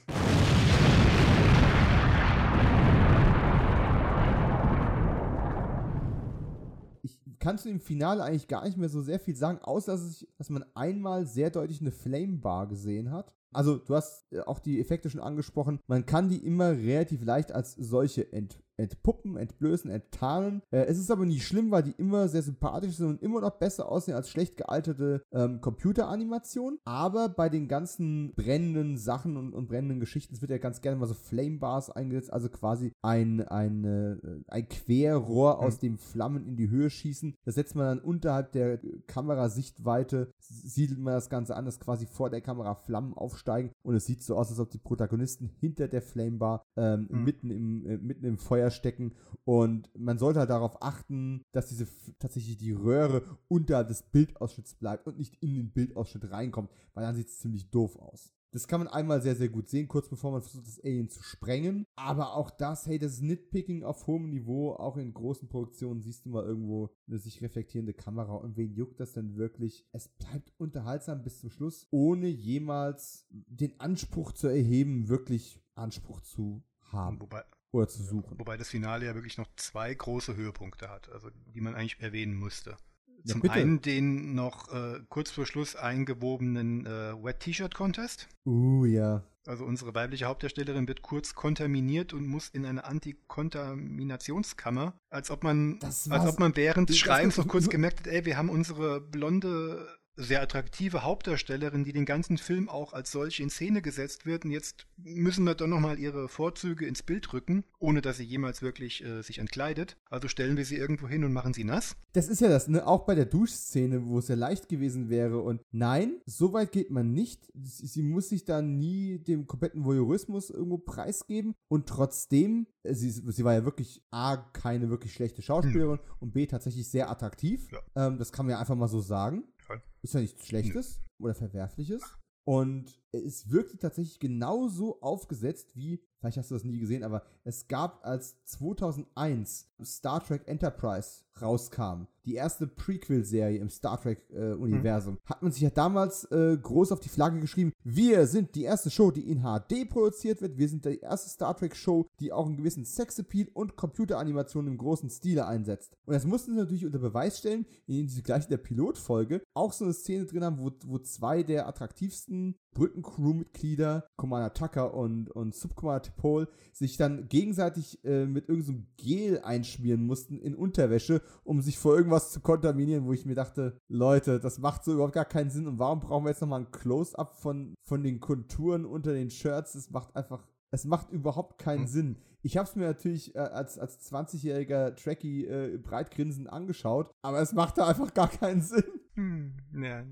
Kannst 7.40 7.64
du 7.64 7.68
im 7.68 7.80
Finale 7.80 8.22
eigentlich 8.22 8.48
gar 8.48 8.64
nicht 8.64 8.76
mehr 8.76 8.88
so 8.88 9.02
sehr 9.02 9.18
viel 9.18 9.34
sagen, 9.34 9.58
außer 9.62 9.92
dass, 9.92 10.08
ich, 10.08 10.28
dass 10.38 10.50
man 10.50 10.64
einmal 10.74 11.26
sehr 11.26 11.50
deutlich 11.50 11.80
eine 11.80 11.90
Flame 11.90 12.38
Bar 12.38 12.68
gesehen 12.68 13.10
hat. 13.10 13.34
Also, 13.52 13.78
du 13.78 13.96
hast 13.96 14.32
äh, 14.32 14.40
auch 14.40 14.60
die 14.60 14.80
Effekte 14.80 15.10
schon 15.10 15.20
angesprochen. 15.20 15.80
Man 15.88 16.06
kann 16.06 16.28
die 16.28 16.44
immer 16.44 16.70
relativ 16.70 17.24
leicht 17.24 17.50
als 17.50 17.74
solche 17.74 18.32
ent 18.32 18.62
entpuppen, 18.80 19.36
entblößen, 19.36 19.90
enttarnen. 19.90 20.62
Äh, 20.70 20.84
es 20.84 20.98
ist 20.98 21.10
aber 21.10 21.24
nicht 21.24 21.46
schlimm, 21.46 21.70
weil 21.70 21.82
die 21.82 21.94
immer 21.96 22.28
sehr 22.28 22.42
sympathisch 22.42 22.96
sind 22.96 23.06
und 23.06 23.22
immer 23.22 23.40
noch 23.40 23.58
besser 23.58 23.90
aussehen 23.90 24.14
als 24.14 24.30
schlecht 24.30 24.56
gealterte 24.56 25.22
ähm, 25.32 25.60
Computeranimationen. 25.60 26.78
Aber 26.84 27.28
bei 27.28 27.48
den 27.48 27.68
ganzen 27.68 28.32
brennenden 28.34 28.96
Sachen 28.96 29.36
und, 29.36 29.54
und 29.54 29.68
brennenden 29.68 30.00
Geschichten, 30.00 30.34
es 30.34 30.40
wird 30.40 30.50
ja 30.50 30.58
ganz 30.58 30.80
gerne 30.80 30.98
mal 30.98 31.06
so 31.06 31.14
Flame 31.14 31.58
Bars 31.58 31.90
eingesetzt, 31.90 32.32
also 32.32 32.48
quasi 32.48 32.92
ein, 33.02 33.46
ein, 33.48 33.84
äh, 33.84 34.16
ein 34.48 34.68
Querrohr 34.68 35.56
mhm. 35.56 35.60
aus 35.60 35.78
dem 35.78 35.98
Flammen 35.98 36.46
in 36.46 36.56
die 36.56 36.70
Höhe 36.70 36.90
schießen. 36.90 37.34
Das 37.44 37.54
setzt 37.54 37.74
man 37.74 37.86
dann 37.86 37.98
unterhalb 38.00 38.52
der 38.52 38.80
Kamerasichtweite, 39.06 40.32
siedelt 40.38 40.98
man 40.98 41.14
das 41.14 41.30
Ganze 41.30 41.56
an, 41.56 41.64
dass 41.64 41.80
quasi 41.80 42.06
vor 42.06 42.30
der 42.30 42.40
Kamera 42.40 42.74
Flammen 42.74 43.14
aufsteigen 43.14 43.70
und 43.82 43.94
es 43.94 44.06
sieht 44.06 44.22
so 44.22 44.36
aus, 44.36 44.50
als 44.50 44.58
ob 44.58 44.70
die 44.70 44.78
Protagonisten 44.78 45.50
hinter 45.60 45.88
der 45.88 46.02
Flamebar 46.02 46.64
ähm, 46.76 47.08
mhm. 47.10 47.24
mitten, 47.24 47.50
im, 47.50 47.86
äh, 47.86 47.98
mitten 47.98 48.24
im 48.24 48.38
Feuer 48.38 48.69
Stecken 48.70 49.14
und 49.44 49.90
man 49.98 50.18
sollte 50.18 50.40
halt 50.40 50.50
darauf 50.50 50.82
achten, 50.82 51.42
dass 51.52 51.68
diese 51.68 51.86
tatsächlich 52.18 52.56
die 52.58 52.72
Röhre 52.72 53.22
unterhalb 53.48 53.88
des 53.88 54.02
Bildausschnitts 54.02 54.74
bleibt 54.74 55.06
und 55.06 55.18
nicht 55.18 55.42
in 55.42 55.54
den 55.54 55.72
Bildausschnitt 55.72 56.30
reinkommt, 56.30 56.70
weil 56.94 57.04
dann 57.04 57.14
sieht 57.14 57.28
es 57.28 57.38
ziemlich 57.38 57.70
doof 57.70 57.96
aus. 57.96 58.32
Das 58.52 58.66
kann 58.66 58.80
man 58.80 58.88
einmal 58.88 59.22
sehr, 59.22 59.36
sehr 59.36 59.48
gut 59.48 59.68
sehen, 59.68 59.86
kurz 59.86 60.08
bevor 60.08 60.32
man 60.32 60.42
versucht, 60.42 60.66
das 60.66 60.82
Alien 60.82 61.08
zu 61.08 61.22
sprengen. 61.22 61.86
Aber 61.94 62.34
auch 62.34 62.50
das, 62.50 62.86
hey, 62.86 62.98
das 62.98 63.12
ist 63.12 63.22
Nitpicking 63.22 63.84
auf 63.84 64.08
hohem 64.08 64.28
Niveau. 64.28 64.72
Auch 64.72 64.96
in 64.96 65.14
großen 65.14 65.48
Produktionen 65.48 66.00
siehst 66.00 66.26
du 66.26 66.30
mal 66.30 66.44
irgendwo 66.44 66.90
eine 67.06 67.18
sich 67.18 67.42
reflektierende 67.42 67.94
Kamera. 67.94 68.34
Und 68.34 68.56
wen 68.56 68.74
juckt 68.74 68.98
das 68.98 69.12
denn 69.12 69.36
wirklich? 69.36 69.86
Es 69.92 70.08
bleibt 70.08 70.52
unterhaltsam 70.58 71.22
bis 71.22 71.38
zum 71.38 71.50
Schluss, 71.50 71.86
ohne 71.90 72.26
jemals 72.26 73.24
den 73.30 73.78
Anspruch 73.78 74.32
zu 74.32 74.48
erheben, 74.48 75.08
wirklich 75.08 75.60
Anspruch 75.76 76.20
zu 76.20 76.64
haben. 76.80 77.20
Wobei, 77.20 77.44
oder 77.72 77.88
zu 77.88 78.02
suchen. 78.02 78.38
Wobei 78.38 78.56
das 78.56 78.68
Finale 78.68 79.06
ja 79.06 79.14
wirklich 79.14 79.38
noch 79.38 79.48
zwei 79.56 79.94
große 79.94 80.36
Höhepunkte 80.36 80.88
hat, 80.88 81.10
also 81.10 81.30
die 81.54 81.60
man 81.60 81.74
eigentlich 81.74 82.00
erwähnen 82.00 82.34
musste. 82.34 82.76
Ja, 83.24 83.32
Zum 83.32 83.42
bitte. 83.42 83.54
einen 83.54 83.82
den 83.82 84.34
noch 84.34 84.72
äh, 84.72 85.00
kurz 85.08 85.30
vor 85.30 85.44
Schluss 85.44 85.76
eingewobenen 85.76 86.86
äh, 86.86 87.12
Wet 87.22 87.40
T-Shirt 87.40 87.74
Contest. 87.74 88.28
Uh, 88.46 88.86
ja. 88.86 89.22
Also 89.46 89.64
unsere 89.64 89.94
weibliche 89.94 90.26
Hauptdarstellerin 90.26 90.86
wird 90.86 91.02
kurz 91.02 91.34
kontaminiert 91.34 92.12
und 92.12 92.26
muss 92.26 92.48
in 92.48 92.66
eine 92.66 92.84
Antikontaminationskammer, 92.84 94.92
als 95.08 95.30
ob 95.30 95.44
man, 95.44 95.78
als 95.82 96.08
ob 96.08 96.38
man 96.38 96.56
während 96.56 96.90
des 96.90 96.98
Schreibens 96.98 97.38
noch 97.38 97.48
kurz 97.48 97.70
gemerkt 97.70 98.00
hat, 98.00 98.06
ey, 98.06 98.26
wir 98.26 98.36
haben 98.36 98.50
unsere 98.50 99.00
blonde, 99.00 99.88
sehr 100.20 100.42
attraktive 100.42 101.02
Hauptdarstellerin, 101.02 101.84
die 101.84 101.92
den 101.92 102.04
ganzen 102.04 102.38
Film 102.38 102.68
auch 102.68 102.92
als 102.92 103.10
solche 103.10 103.42
in 103.42 103.50
Szene 103.50 103.82
gesetzt 103.82 104.26
wird. 104.26 104.44
Und 104.44 104.50
jetzt 104.50 104.86
müssen 104.96 105.44
wir 105.44 105.54
doch 105.54 105.66
nochmal 105.66 105.98
ihre 105.98 106.28
Vorzüge 106.28 106.86
ins 106.86 107.02
Bild 107.02 107.32
rücken, 107.32 107.64
ohne 107.78 108.02
dass 108.02 108.18
sie 108.18 108.24
jemals 108.24 108.62
wirklich 108.62 109.04
äh, 109.04 109.22
sich 109.22 109.38
entkleidet. 109.38 109.96
Also 110.10 110.28
stellen 110.28 110.56
wir 110.56 110.64
sie 110.64 110.76
irgendwo 110.76 111.08
hin 111.08 111.24
und 111.24 111.32
machen 111.32 111.54
sie 111.54 111.64
nass. 111.64 111.96
Das 112.12 112.28
ist 112.28 112.40
ja 112.40 112.48
das, 112.48 112.68
ne? 112.68 112.86
Auch 112.86 113.06
bei 113.06 113.14
der 113.14 113.24
Duschszene, 113.24 114.06
wo 114.06 114.18
es 114.18 114.28
ja 114.28 114.34
leicht 114.34 114.68
gewesen 114.68 115.08
wäre. 115.08 115.40
Und 115.40 115.62
nein, 115.70 116.20
so 116.26 116.52
weit 116.52 116.72
geht 116.72 116.90
man 116.90 117.12
nicht. 117.12 117.50
Sie, 117.54 117.86
sie 117.86 118.02
muss 118.02 118.28
sich 118.28 118.44
da 118.44 118.62
nie 118.62 119.18
dem 119.18 119.46
kompletten 119.46 119.84
Voyeurismus 119.84 120.50
irgendwo 120.50 120.78
preisgeben. 120.78 121.54
Und 121.68 121.88
trotzdem, 121.88 122.66
äh, 122.82 122.94
sie, 122.94 123.10
sie 123.10 123.44
war 123.44 123.54
ja 123.54 123.64
wirklich 123.64 124.02
A, 124.10 124.36
keine 124.36 124.90
wirklich 124.90 125.14
schlechte 125.14 125.42
Schauspielerin 125.42 126.00
und 126.18 126.32
B, 126.32 126.46
tatsächlich 126.46 126.88
sehr 126.88 127.10
attraktiv. 127.10 127.68
Ja. 127.70 128.06
Ähm, 128.06 128.18
das 128.18 128.32
kann 128.32 128.46
man 128.46 128.52
ja 128.52 128.60
einfach 128.60 128.76
mal 128.76 128.88
so 128.88 129.00
sagen. 129.00 129.44
Ja. 129.70 129.82
Ist 130.02 130.14
ja 130.14 130.20
nichts 130.20 130.46
Schlechtes 130.46 131.02
oder 131.18 131.34
Verwerfliches. 131.34 132.02
Und 132.44 132.99
es 133.12 133.50
wirkte 133.50 133.78
tatsächlich 133.78 134.20
genauso 134.20 135.00
aufgesetzt 135.00 135.70
wie, 135.74 136.00
vielleicht 136.20 136.38
hast 136.38 136.50
du 136.50 136.54
das 136.54 136.64
nie 136.64 136.78
gesehen, 136.78 137.02
aber 137.02 137.22
es 137.44 137.68
gab 137.68 138.04
als 138.04 138.44
2001 138.44 139.68
Star 139.84 140.22
Trek 140.22 140.46
Enterprise 140.46 141.24
rauskam, 141.40 142.06
die 142.26 142.34
erste 142.34 142.66
Prequel-Serie 142.66 143.58
im 143.58 143.70
Star 143.70 144.00
Trek-Universum, 144.00 145.18
hat 145.24 145.42
man 145.42 145.52
sich 145.52 145.62
ja 145.62 145.70
damals 145.70 146.24
äh, 146.24 146.58
groß 146.60 146.92
auf 146.92 147.00
die 147.00 147.08
Flagge 147.08 147.40
geschrieben, 147.40 147.72
wir 147.82 148.26
sind 148.26 148.54
die 148.54 148.64
erste 148.64 148.90
Show, 148.90 149.10
die 149.10 149.30
in 149.30 149.42
HD 149.42 149.88
produziert 149.88 150.42
wird, 150.42 150.58
wir 150.58 150.68
sind 150.68 150.84
die 150.84 151.00
erste 151.00 151.30
Star 151.30 151.56
Trek-Show, 151.56 152.06
die 152.20 152.32
auch 152.32 152.46
einen 152.46 152.58
gewissen 152.58 152.84
Sexappeal 152.84 153.48
und 153.54 153.76
Computeranimationen 153.76 154.72
im 154.72 154.78
großen 154.78 155.08
Stile 155.08 155.46
einsetzt. 155.46 155.96
Und 156.04 156.14
das 156.14 156.26
mussten 156.26 156.52
sie 156.52 156.58
natürlich 156.58 156.84
unter 156.84 156.98
Beweis 156.98 157.38
stellen, 157.38 157.66
indem 157.86 158.08
sie 158.08 158.22
gleich 158.22 158.44
in 158.44 158.50
der 158.50 158.58
Pilotfolge 158.58 159.42
auch 159.54 159.72
so 159.72 159.84
eine 159.84 159.94
Szene 159.94 160.26
drin 160.26 160.44
haben, 160.44 160.58
wo, 160.58 160.70
wo 160.86 160.98
zwei 160.98 161.42
der 161.42 161.66
attraktivsten 161.66 162.54
Brücken-Crew-Mitglieder, 163.00 164.06
Commander 164.16 164.52
Tucker 164.52 164.94
und, 164.94 165.30
und 165.30 165.54
Subcommander 165.54 166.02
Tipol, 166.02 166.48
sich 166.72 166.96
dann 166.96 167.28
gegenseitig 167.28 168.04
äh, 168.04 168.26
mit 168.26 168.48
irgendeinem 168.48 168.86
Gel 168.96 169.40
einschmieren 169.42 170.04
mussten 170.06 170.38
in 170.38 170.54
Unterwäsche, 170.54 171.22
um 171.44 171.60
sich 171.60 171.78
vor 171.78 171.96
irgendwas 171.96 172.32
zu 172.32 172.40
kontaminieren, 172.40 173.06
wo 173.06 173.12
ich 173.12 173.26
mir 173.26 173.34
dachte, 173.34 173.78
Leute, 173.88 174.40
das 174.40 174.58
macht 174.58 174.84
so 174.84 174.92
überhaupt 174.92 175.14
gar 175.14 175.24
keinen 175.24 175.50
Sinn 175.50 175.66
und 175.66 175.78
warum 175.78 176.00
brauchen 176.00 176.24
wir 176.24 176.30
jetzt 176.30 176.40
nochmal 176.40 176.60
ein 176.60 176.70
Close-Up 176.70 177.36
von, 177.36 177.74
von 177.86 178.02
den 178.02 178.20
Konturen 178.20 178.84
unter 178.84 179.12
den 179.12 179.30
Shirts? 179.30 179.72
Das 179.72 179.90
macht 179.90 180.14
einfach, 180.16 180.46
es 180.70 180.84
macht 180.84 181.10
überhaupt 181.10 181.58
keinen 181.58 181.82
Hm. 181.82 181.88
Sinn. 181.88 182.16
Ich 182.42 182.56
habe 182.56 182.68
es 182.68 182.74
mir 182.76 182.86
natürlich 182.86 183.34
äh, 183.34 183.38
als, 183.38 183.78
als 183.78 184.10
20-jähriger 184.10 184.94
Trekkie 184.94 185.46
äh, 185.46 185.76
breitgrinsend 185.78 186.48
angeschaut, 186.50 187.10
aber 187.22 187.40
es 187.40 187.52
machte 187.52 187.84
einfach 187.84 188.14
gar 188.14 188.28
keinen 188.28 188.62
Sinn. 188.62 188.84
Hm, 189.14 189.56
ja. 189.82 190.04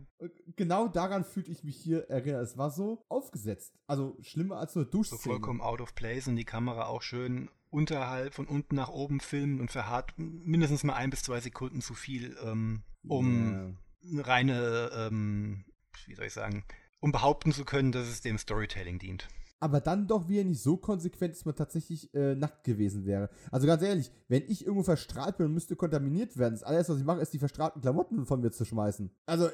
Genau 0.56 0.88
daran 0.88 1.24
fühlte 1.24 1.50
ich 1.50 1.64
mich 1.64 1.76
hier 1.76 2.10
erinnert. 2.10 2.42
Es 2.42 2.58
war 2.58 2.70
so 2.70 3.04
aufgesetzt. 3.08 3.74
Also 3.86 4.16
schlimmer 4.20 4.58
als 4.58 4.74
nur 4.74 4.84
So 4.84 4.90
Duschszene. 4.90 5.20
vollkommen 5.20 5.60
out 5.60 5.80
of 5.80 5.94
place 5.94 6.28
und 6.28 6.36
die 6.36 6.44
Kamera 6.44 6.86
auch 6.86 7.00
schön 7.02 7.48
unterhalb 7.70 8.34
von 8.34 8.46
unten 8.46 8.74
nach 8.74 8.88
oben 8.88 9.20
filmen 9.20 9.60
und 9.60 9.70
verharrt 9.70 10.14
mindestens 10.16 10.84
mal 10.84 10.94
ein 10.94 11.10
bis 11.10 11.22
zwei 11.22 11.40
Sekunden 11.40 11.80
zu 11.80 11.94
viel, 11.94 12.36
ähm, 12.44 12.82
um 13.06 13.78
eine 14.10 14.26
reine, 14.26 14.90
ähm, 14.94 15.64
wie 16.06 16.14
soll 16.14 16.26
ich 16.26 16.32
sagen, 16.32 16.64
um 17.00 17.12
behaupten 17.12 17.52
zu 17.52 17.64
können, 17.64 17.92
dass 17.92 18.08
es 18.08 18.20
dem 18.20 18.38
Storytelling 18.38 18.98
dient. 18.98 19.28
Aber 19.60 19.80
dann 19.80 20.06
doch 20.06 20.28
wieder 20.28 20.44
nicht 20.44 20.62
so 20.62 20.76
konsequent, 20.76 21.34
dass 21.34 21.44
man 21.44 21.56
tatsächlich 21.56 22.12
äh, 22.14 22.34
nackt 22.34 22.64
gewesen 22.64 23.04
wäre. 23.04 23.30
Also 23.50 23.66
ganz 23.66 23.82
ehrlich, 23.82 24.10
wenn 24.28 24.42
ich 24.48 24.64
irgendwo 24.64 24.84
verstrahlt 24.84 25.36
bin 25.36 25.46
und 25.46 25.54
müsste 25.54 25.76
kontaminiert 25.76 26.36
werden, 26.36 26.54
das 26.54 26.62
alles, 26.62 26.88
was 26.88 26.98
ich 26.98 27.04
mache, 27.04 27.20
ist 27.20 27.32
die 27.32 27.38
verstrahlten 27.38 27.82
Klamotten 27.82 28.26
von 28.26 28.40
mir 28.40 28.50
zu 28.50 28.64
schmeißen. 28.64 29.10
Also 29.26 29.48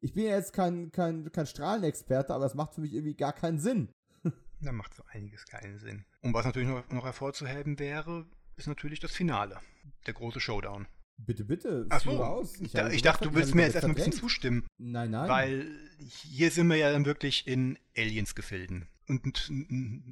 ich 0.00 0.12
bin 0.12 0.24
ja 0.24 0.36
jetzt 0.36 0.52
kein, 0.52 0.92
kein, 0.92 1.32
kein 1.32 1.46
Strahlenexperte, 1.46 2.34
aber 2.34 2.44
das 2.44 2.54
macht 2.54 2.74
für 2.74 2.80
mich 2.80 2.92
irgendwie 2.92 3.14
gar 3.14 3.32
keinen 3.32 3.58
Sinn. 3.58 3.88
Da 4.60 4.72
macht 4.72 4.94
so 4.94 5.02
einiges 5.12 5.44
keinen 5.44 5.78
Sinn. 5.78 6.06
Und 6.22 6.32
was 6.32 6.46
natürlich 6.46 6.68
noch, 6.68 6.88
noch 6.90 7.04
hervorzuheben 7.04 7.78
wäre, 7.78 8.24
ist 8.56 8.66
natürlich 8.66 8.98
das 8.98 9.12
Finale. 9.12 9.58
Der 10.06 10.14
große 10.14 10.40
Showdown. 10.40 10.86
Bitte, 11.18 11.44
bitte, 11.44 11.86
Ach 11.90 12.00
so. 12.00 12.48
Ich 12.60 12.72
da, 12.72 12.88
ich 12.88 13.02
dachte, 13.02 13.28
du 13.28 13.34
willst 13.34 13.54
mir 13.54 13.62
jetzt 13.62 13.74
erstmal 13.74 13.92
ein 13.92 13.96
bisschen 13.96 14.12
zustimmen. 14.12 14.66
Nein, 14.78 15.10
nein. 15.10 15.28
Weil 15.28 15.66
hier 15.98 16.50
sind 16.50 16.66
wir 16.68 16.76
ja 16.76 16.90
dann 16.92 17.04
wirklich 17.04 17.46
in 17.46 17.78
Aliens-Gefilden. 17.96 18.88
Und 19.06 19.50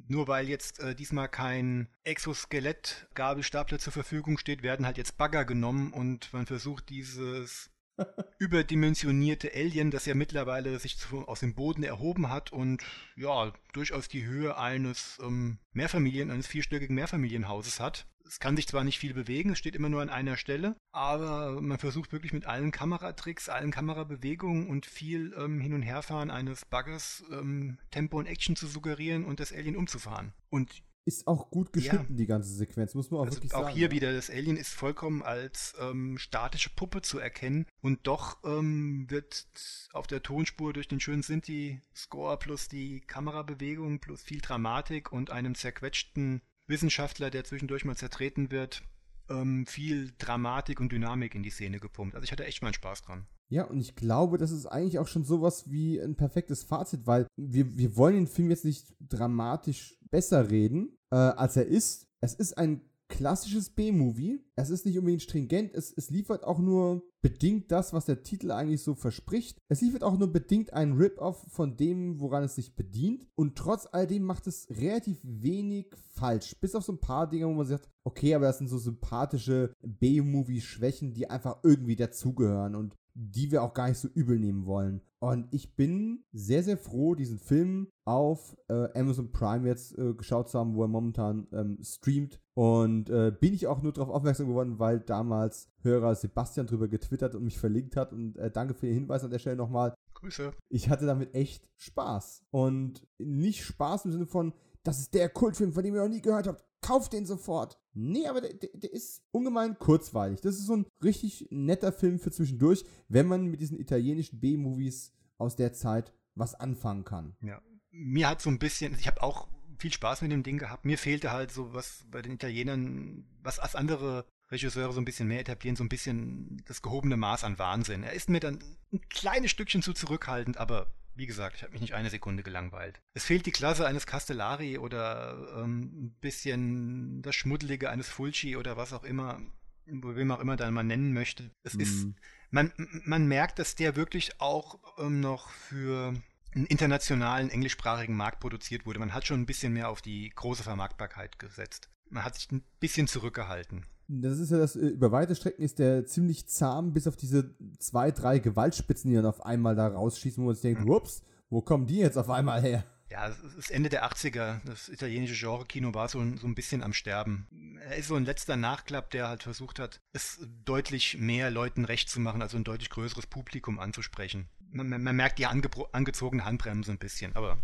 nur 0.07 0.27
weil 0.27 0.47
jetzt 0.47 0.79
äh, 0.79 0.95
diesmal 0.95 1.27
kein 1.27 1.87
Exoskelett-Gabelstapler 2.03 3.79
zur 3.79 3.93
Verfügung 3.93 4.37
steht, 4.37 4.61
werden 4.61 4.85
halt 4.85 4.97
jetzt 4.97 5.17
Bagger 5.17 5.45
genommen 5.45 5.91
und 5.93 6.31
man 6.31 6.45
versucht 6.45 6.89
dieses 6.89 7.71
überdimensionierte 8.39 9.51
Alien, 9.53 9.91
das 9.91 10.05
ja 10.05 10.15
mittlerweile 10.15 10.77
sich 10.79 10.97
zu, 10.97 11.27
aus 11.27 11.39
dem 11.39 11.55
Boden 11.55 11.83
erhoben 11.83 12.29
hat 12.29 12.51
und 12.51 12.83
ja, 13.15 13.53
durchaus 13.73 14.07
die 14.07 14.25
Höhe 14.25 14.57
eines 14.57 15.19
ähm, 15.21 15.59
Mehrfamilien, 15.73 16.31
eines 16.31 16.47
vierstöckigen 16.47 16.95
Mehrfamilienhauses 16.95 17.79
hat. 17.79 18.05
Es 18.25 18.39
kann 18.39 18.55
sich 18.55 18.67
zwar 18.67 18.83
nicht 18.83 18.99
viel 18.99 19.13
bewegen, 19.13 19.51
es 19.51 19.59
steht 19.59 19.75
immer 19.75 19.89
nur 19.89 20.01
an 20.01 20.09
einer 20.09 20.37
Stelle, 20.37 20.75
aber 20.91 21.61
man 21.61 21.77
versucht 21.77 22.11
wirklich 22.11 22.33
mit 22.33 22.45
allen 22.45 22.71
Kameratricks, 22.71 23.49
allen 23.49 23.71
Kamerabewegungen 23.71 24.67
und 24.67 24.85
viel 24.85 25.33
ähm, 25.37 25.59
Hin- 25.59 25.73
und 25.73 25.81
Herfahren 25.81 26.31
eines 26.31 26.65
Buggers 26.65 27.23
ähm, 27.31 27.77
Tempo 27.91 28.17
und 28.17 28.25
Action 28.25 28.55
zu 28.55 28.67
suggerieren 28.67 29.25
und 29.25 29.39
das 29.39 29.51
Alien 29.51 29.75
umzufahren. 29.75 30.33
Und 30.49 30.83
Ist 31.05 31.27
auch 31.27 31.51
gut 31.51 31.73
geschnitten, 31.73 32.15
die 32.15 32.25
ganze 32.25 32.53
Sequenz, 32.53 32.95
muss 32.95 33.11
man 33.11 33.19
auch 33.19 33.25
also 33.25 33.37
wirklich 33.37 33.53
auch 33.53 33.63
sagen. 33.63 33.75
hier 33.75 33.87
ja. 33.87 33.91
wieder, 33.91 34.13
das 34.13 34.29
Alien 34.29 34.55
ist 34.55 34.73
vollkommen 34.73 35.21
als 35.21 35.73
ähm, 35.79 36.17
statische 36.17 36.69
Puppe 36.69 37.01
zu 37.01 37.19
erkennen 37.19 37.65
und 37.81 38.07
doch 38.07 38.37
ähm, 38.45 39.05
wird 39.09 39.45
auf 39.91 40.07
der 40.07 40.23
Tonspur 40.23 40.71
durch 40.71 40.87
den 40.87 41.01
schönen 41.01 41.23
Sinti-Score 41.23 42.37
plus 42.37 42.69
die 42.69 43.01
Kamerabewegung 43.01 43.99
plus 43.99 44.23
viel 44.23 44.39
Dramatik 44.39 45.11
und 45.11 45.29
einem 45.29 45.55
zerquetschten 45.55 46.41
Wissenschaftler, 46.67 47.29
der 47.29 47.43
zwischendurch 47.43 47.85
mal 47.85 47.95
zertreten 47.95 48.51
wird, 48.51 48.83
ähm, 49.29 49.65
viel 49.65 50.11
Dramatik 50.17 50.79
und 50.79 50.91
Dynamik 50.91 51.35
in 51.35 51.43
die 51.43 51.49
Szene 51.49 51.79
gepumpt. 51.79 52.15
Also 52.15 52.25
ich 52.25 52.31
hatte 52.31 52.45
echt 52.45 52.61
meinen 52.61 52.73
Spaß 52.73 53.03
dran. 53.03 53.27
Ja, 53.49 53.65
und 53.65 53.79
ich 53.79 53.95
glaube, 53.95 54.37
das 54.37 54.51
ist 54.51 54.65
eigentlich 54.65 54.99
auch 54.99 55.07
schon 55.07 55.23
sowas 55.23 55.69
wie 55.69 55.99
ein 55.99 56.15
perfektes 56.15 56.63
Fazit, 56.63 57.05
weil 57.05 57.27
wir, 57.35 57.77
wir 57.77 57.95
wollen 57.95 58.15
den 58.15 58.27
Film 58.27 58.49
jetzt 58.49 58.65
nicht 58.65 58.93
dramatisch 58.99 59.97
besser 60.09 60.49
reden, 60.49 60.97
äh, 61.11 61.15
als 61.15 61.55
er 61.57 61.65
ist. 61.65 62.07
Es 62.19 62.33
ist 62.33 62.57
ein 62.57 62.81
klassisches 63.09 63.69
B-Movie. 63.69 64.43
Es 64.55 64.69
ist 64.69 64.85
nicht 64.85 64.97
unbedingt 64.97 65.21
stringent. 65.21 65.73
Es, 65.73 65.91
es 65.95 66.09
liefert 66.09 66.43
auch 66.43 66.59
nur 66.59 67.03
bedingt 67.21 67.71
das, 67.71 67.93
was 67.93 68.05
der 68.05 68.23
Titel 68.23 68.51
eigentlich 68.51 68.83
so 68.83 68.95
verspricht. 68.95 69.57
Es 69.69 69.81
liefert 69.81 70.03
auch 70.03 70.17
nur 70.17 70.31
bedingt 70.31 70.73
einen 70.73 70.97
Rip-Off 70.97 71.45
von 71.49 71.77
dem, 71.77 72.19
woran 72.19 72.43
es 72.43 72.55
sich 72.55 72.75
bedient. 72.75 73.25
Und 73.35 73.55
trotz 73.55 73.87
alledem 73.91 74.23
macht 74.23 74.47
es 74.47 74.67
relativ 74.69 75.19
wenig 75.23 75.95
falsch. 76.13 76.55
Bis 76.59 76.75
auf 76.75 76.83
so 76.83 76.93
ein 76.93 76.99
paar 76.99 77.29
Dinge, 77.29 77.47
wo 77.47 77.53
man 77.53 77.65
sagt, 77.65 77.89
okay, 78.03 78.35
aber 78.35 78.45
das 78.45 78.57
sind 78.57 78.67
so 78.67 78.77
sympathische 78.77 79.73
B-Movie-Schwächen, 79.81 81.13
die 81.13 81.29
einfach 81.29 81.59
irgendwie 81.63 81.95
dazugehören 81.95 82.75
und 82.75 82.95
die 83.15 83.51
wir 83.51 83.63
auch 83.63 83.73
gar 83.73 83.87
nicht 83.89 83.99
so 83.99 84.07
übel 84.07 84.39
nehmen 84.39 84.65
wollen. 84.65 85.01
Und 85.19 85.47
ich 85.53 85.75
bin 85.75 86.25
sehr, 86.33 86.63
sehr 86.63 86.77
froh, 86.77 87.15
diesen 87.15 87.39
Film 87.39 87.87
auf 88.05 88.57
äh, 88.67 88.89
Amazon 88.99 89.31
Prime 89.31 89.67
jetzt 89.67 89.97
äh, 89.97 90.13
geschaut 90.13 90.49
zu 90.49 90.59
haben, 90.59 90.75
wo 90.75 90.83
er 90.83 90.89
momentan 90.89 91.47
ähm, 91.53 91.77
streamt. 91.81 92.41
Und 92.55 93.09
äh, 93.09 93.31
bin 93.31 93.53
ich 93.53 93.67
auch 93.67 93.81
nur 93.81 93.93
darauf 93.93 94.09
aufmerksam 94.09 94.47
geworden, 94.47 94.79
weil 94.79 94.99
damals 94.99 95.69
Hörer 95.81 96.15
Sebastian 96.15 96.67
drüber 96.67 96.89
getwittert 96.89 97.35
und 97.35 97.45
mich 97.45 97.57
verlinkt 97.57 97.95
hat. 97.95 98.11
Und 98.11 98.37
äh, 98.37 98.51
danke 98.51 98.73
für 98.73 98.87
den 98.87 98.95
Hinweis 98.95 99.23
an 99.23 99.31
der 99.31 99.39
Stelle 99.39 99.55
nochmal. 99.55 99.93
Grüße. 100.15 100.51
Ich 100.69 100.89
hatte 100.89 101.05
damit 101.05 101.33
echt 101.33 101.69
Spaß. 101.77 102.43
Und 102.51 103.07
nicht 103.17 103.63
Spaß 103.63 104.05
im 104.05 104.11
Sinne 104.11 104.25
von, 104.25 104.53
das 104.83 104.99
ist 104.99 105.13
der 105.13 105.29
Kultfilm, 105.29 105.71
von 105.71 105.83
dem 105.83 105.95
ihr 105.95 106.01
noch 106.01 106.09
nie 106.09 106.21
gehört 106.21 106.47
habt. 106.47 106.65
Kauft 106.81 107.13
den 107.13 107.25
sofort. 107.25 107.79
Nee, 107.93 108.27
aber 108.27 108.41
der, 108.41 108.53
der, 108.53 108.69
der, 108.73 108.91
ist 108.91 109.21
ungemein 109.31 109.77
kurzweilig. 109.77 110.41
Das 110.41 110.55
ist 110.55 110.65
so 110.65 110.77
ein 110.77 110.85
richtig 111.03 111.47
netter 111.51 111.91
Film 111.91 112.19
für 112.19 112.31
zwischendurch, 112.31 112.83
wenn 113.07 113.27
man 113.27 113.45
mit 113.45 113.61
diesen 113.61 113.79
italienischen 113.79 114.39
B-Movies 114.39 115.13
aus 115.37 115.55
der 115.55 115.73
Zeit 115.73 116.13
was 116.35 116.55
anfangen 116.55 117.03
kann. 117.03 117.35
Ja. 117.41 117.61
Mir 117.91 118.27
hat 118.27 118.41
so 118.41 118.49
ein 118.49 118.57
bisschen, 118.57 118.95
ich 118.97 119.07
habe 119.07 119.21
auch 119.21 119.47
viel 119.77 119.93
Spaß 119.93 120.21
mit 120.23 120.31
dem 120.31 120.43
Ding 120.43 120.57
gehabt. 120.57 120.85
Mir 120.85 120.97
fehlte 120.97 121.31
halt 121.31 121.51
so 121.51 121.73
was 121.73 122.05
bei 122.09 122.21
den 122.21 122.33
Italienern, 122.33 123.27
was 123.43 123.59
als 123.59 123.75
andere 123.75 124.25
Regisseure 124.49 124.93
so 124.93 125.01
ein 125.01 125.05
bisschen 125.05 125.27
mehr 125.27 125.41
etablieren, 125.41 125.75
so 125.75 125.83
ein 125.83 125.89
bisschen 125.89 126.63
das 126.65 126.81
gehobene 126.81 127.17
Maß 127.17 127.43
an 127.43 127.59
Wahnsinn. 127.59 128.03
Er 128.03 128.13
ist 128.13 128.29
mir 128.29 128.39
dann 128.39 128.59
ein 128.91 129.01
kleines 129.09 129.51
Stückchen 129.51 129.81
zu 129.81 129.93
zurückhaltend, 129.93 130.57
aber 130.57 130.93
wie 131.15 131.25
gesagt, 131.25 131.57
ich 131.57 131.63
habe 131.63 131.73
mich 131.73 131.81
nicht 131.81 131.93
eine 131.93 132.09
Sekunde 132.09 132.43
gelangweilt. 132.43 133.01
Es 133.13 133.25
fehlt 133.25 133.45
die 133.45 133.51
Klasse 133.51 133.85
eines 133.85 134.05
Castellari 134.07 134.77
oder 134.77 135.47
ähm, 135.57 135.81
ein 135.81 136.15
bisschen 136.21 137.21
das 137.21 137.35
Schmuddelige 137.35 137.89
eines 137.89 138.09
Fulci 138.09 138.57
oder 138.57 138.77
was 138.77 138.93
auch 138.93 139.03
immer, 139.03 139.39
wem 139.85 140.31
auch 140.31 140.39
immer 140.39 140.55
dann 140.55 140.73
man 140.73 140.87
nennen 140.87 141.13
möchte. 141.13 141.51
Es 141.63 141.75
mhm. 141.75 141.81
ist, 141.81 142.07
man, 142.49 142.71
man 143.05 143.27
merkt, 143.27 143.59
dass 143.59 143.75
der 143.75 143.95
wirklich 143.95 144.41
auch 144.41 144.79
ähm, 144.97 145.19
noch 145.19 145.49
für 145.49 146.13
einen 146.55 146.65
internationalen 146.65 147.49
englischsprachigen 147.49 148.15
Markt 148.15 148.39
produziert 148.39 148.85
wurde. 148.85 148.99
Man 148.99 149.13
hat 149.13 149.25
schon 149.25 149.41
ein 149.41 149.45
bisschen 149.45 149.73
mehr 149.73 149.89
auf 149.89 150.01
die 150.01 150.29
große 150.29 150.63
Vermarktbarkeit 150.63 151.39
gesetzt. 151.39 151.89
Man 152.09 152.23
hat 152.23 152.35
sich 152.35 152.51
ein 152.51 152.63
bisschen 152.79 153.07
zurückgehalten. 153.07 153.85
Das 154.21 154.39
ist 154.39 154.51
ja 154.51 154.57
das, 154.57 154.75
äh, 154.75 154.87
über 154.87 155.11
weite 155.11 155.35
Strecken 155.35 155.63
ist 155.63 155.79
der 155.79 156.05
ziemlich 156.05 156.47
zahm, 156.47 156.93
bis 156.93 157.07
auf 157.07 157.15
diese 157.15 157.55
zwei, 157.79 158.11
drei 158.11 158.39
Gewaltspitzen, 158.39 159.09
die 159.09 159.15
dann 159.15 159.25
auf 159.25 159.45
einmal 159.45 159.75
da 159.75 159.87
rausschießen, 159.87 160.43
wo 160.43 160.47
man 160.47 160.55
sich 160.55 160.61
denkt, 160.61 160.81
mhm. 160.81 160.91
ups, 160.91 161.23
wo 161.49 161.61
kommen 161.61 161.87
die 161.87 161.97
jetzt 161.97 162.17
auf 162.17 162.29
einmal 162.29 162.61
her? 162.61 162.83
Ja, 163.09 163.27
es 163.27 163.55
ist 163.57 163.71
Ende 163.71 163.89
der 163.89 164.09
80er. 164.09 164.61
Das 164.65 164.89
italienische 164.89 165.35
Genre-Kino 165.35 165.93
war 165.93 166.09
so, 166.09 166.19
so 166.37 166.47
ein 166.47 166.55
bisschen 166.55 166.81
am 166.81 166.93
Sterben. 166.93 167.47
Er 167.87 167.97
ist 167.97 168.07
so 168.07 168.15
ein 168.15 168.25
letzter 168.25 168.55
Nachklapp, 168.55 169.11
der 169.11 169.27
halt 169.27 169.43
versucht 169.43 169.77
hat, 169.77 170.01
es 170.13 170.39
deutlich 170.65 171.17
mehr 171.19 171.51
Leuten 171.51 171.85
recht 171.85 172.09
zu 172.09 172.19
machen, 172.19 172.41
also 172.41 172.57
ein 172.57 172.63
deutlich 172.63 172.89
größeres 172.89 173.27
Publikum 173.27 173.79
anzusprechen. 173.79 174.49
Man, 174.71 174.89
man 174.89 175.15
merkt 175.15 175.37
die 175.37 175.45
angezogene 175.45 176.43
Handbremse 176.43 176.91
ein 176.91 176.97
bisschen, 176.97 177.35
aber 177.35 177.59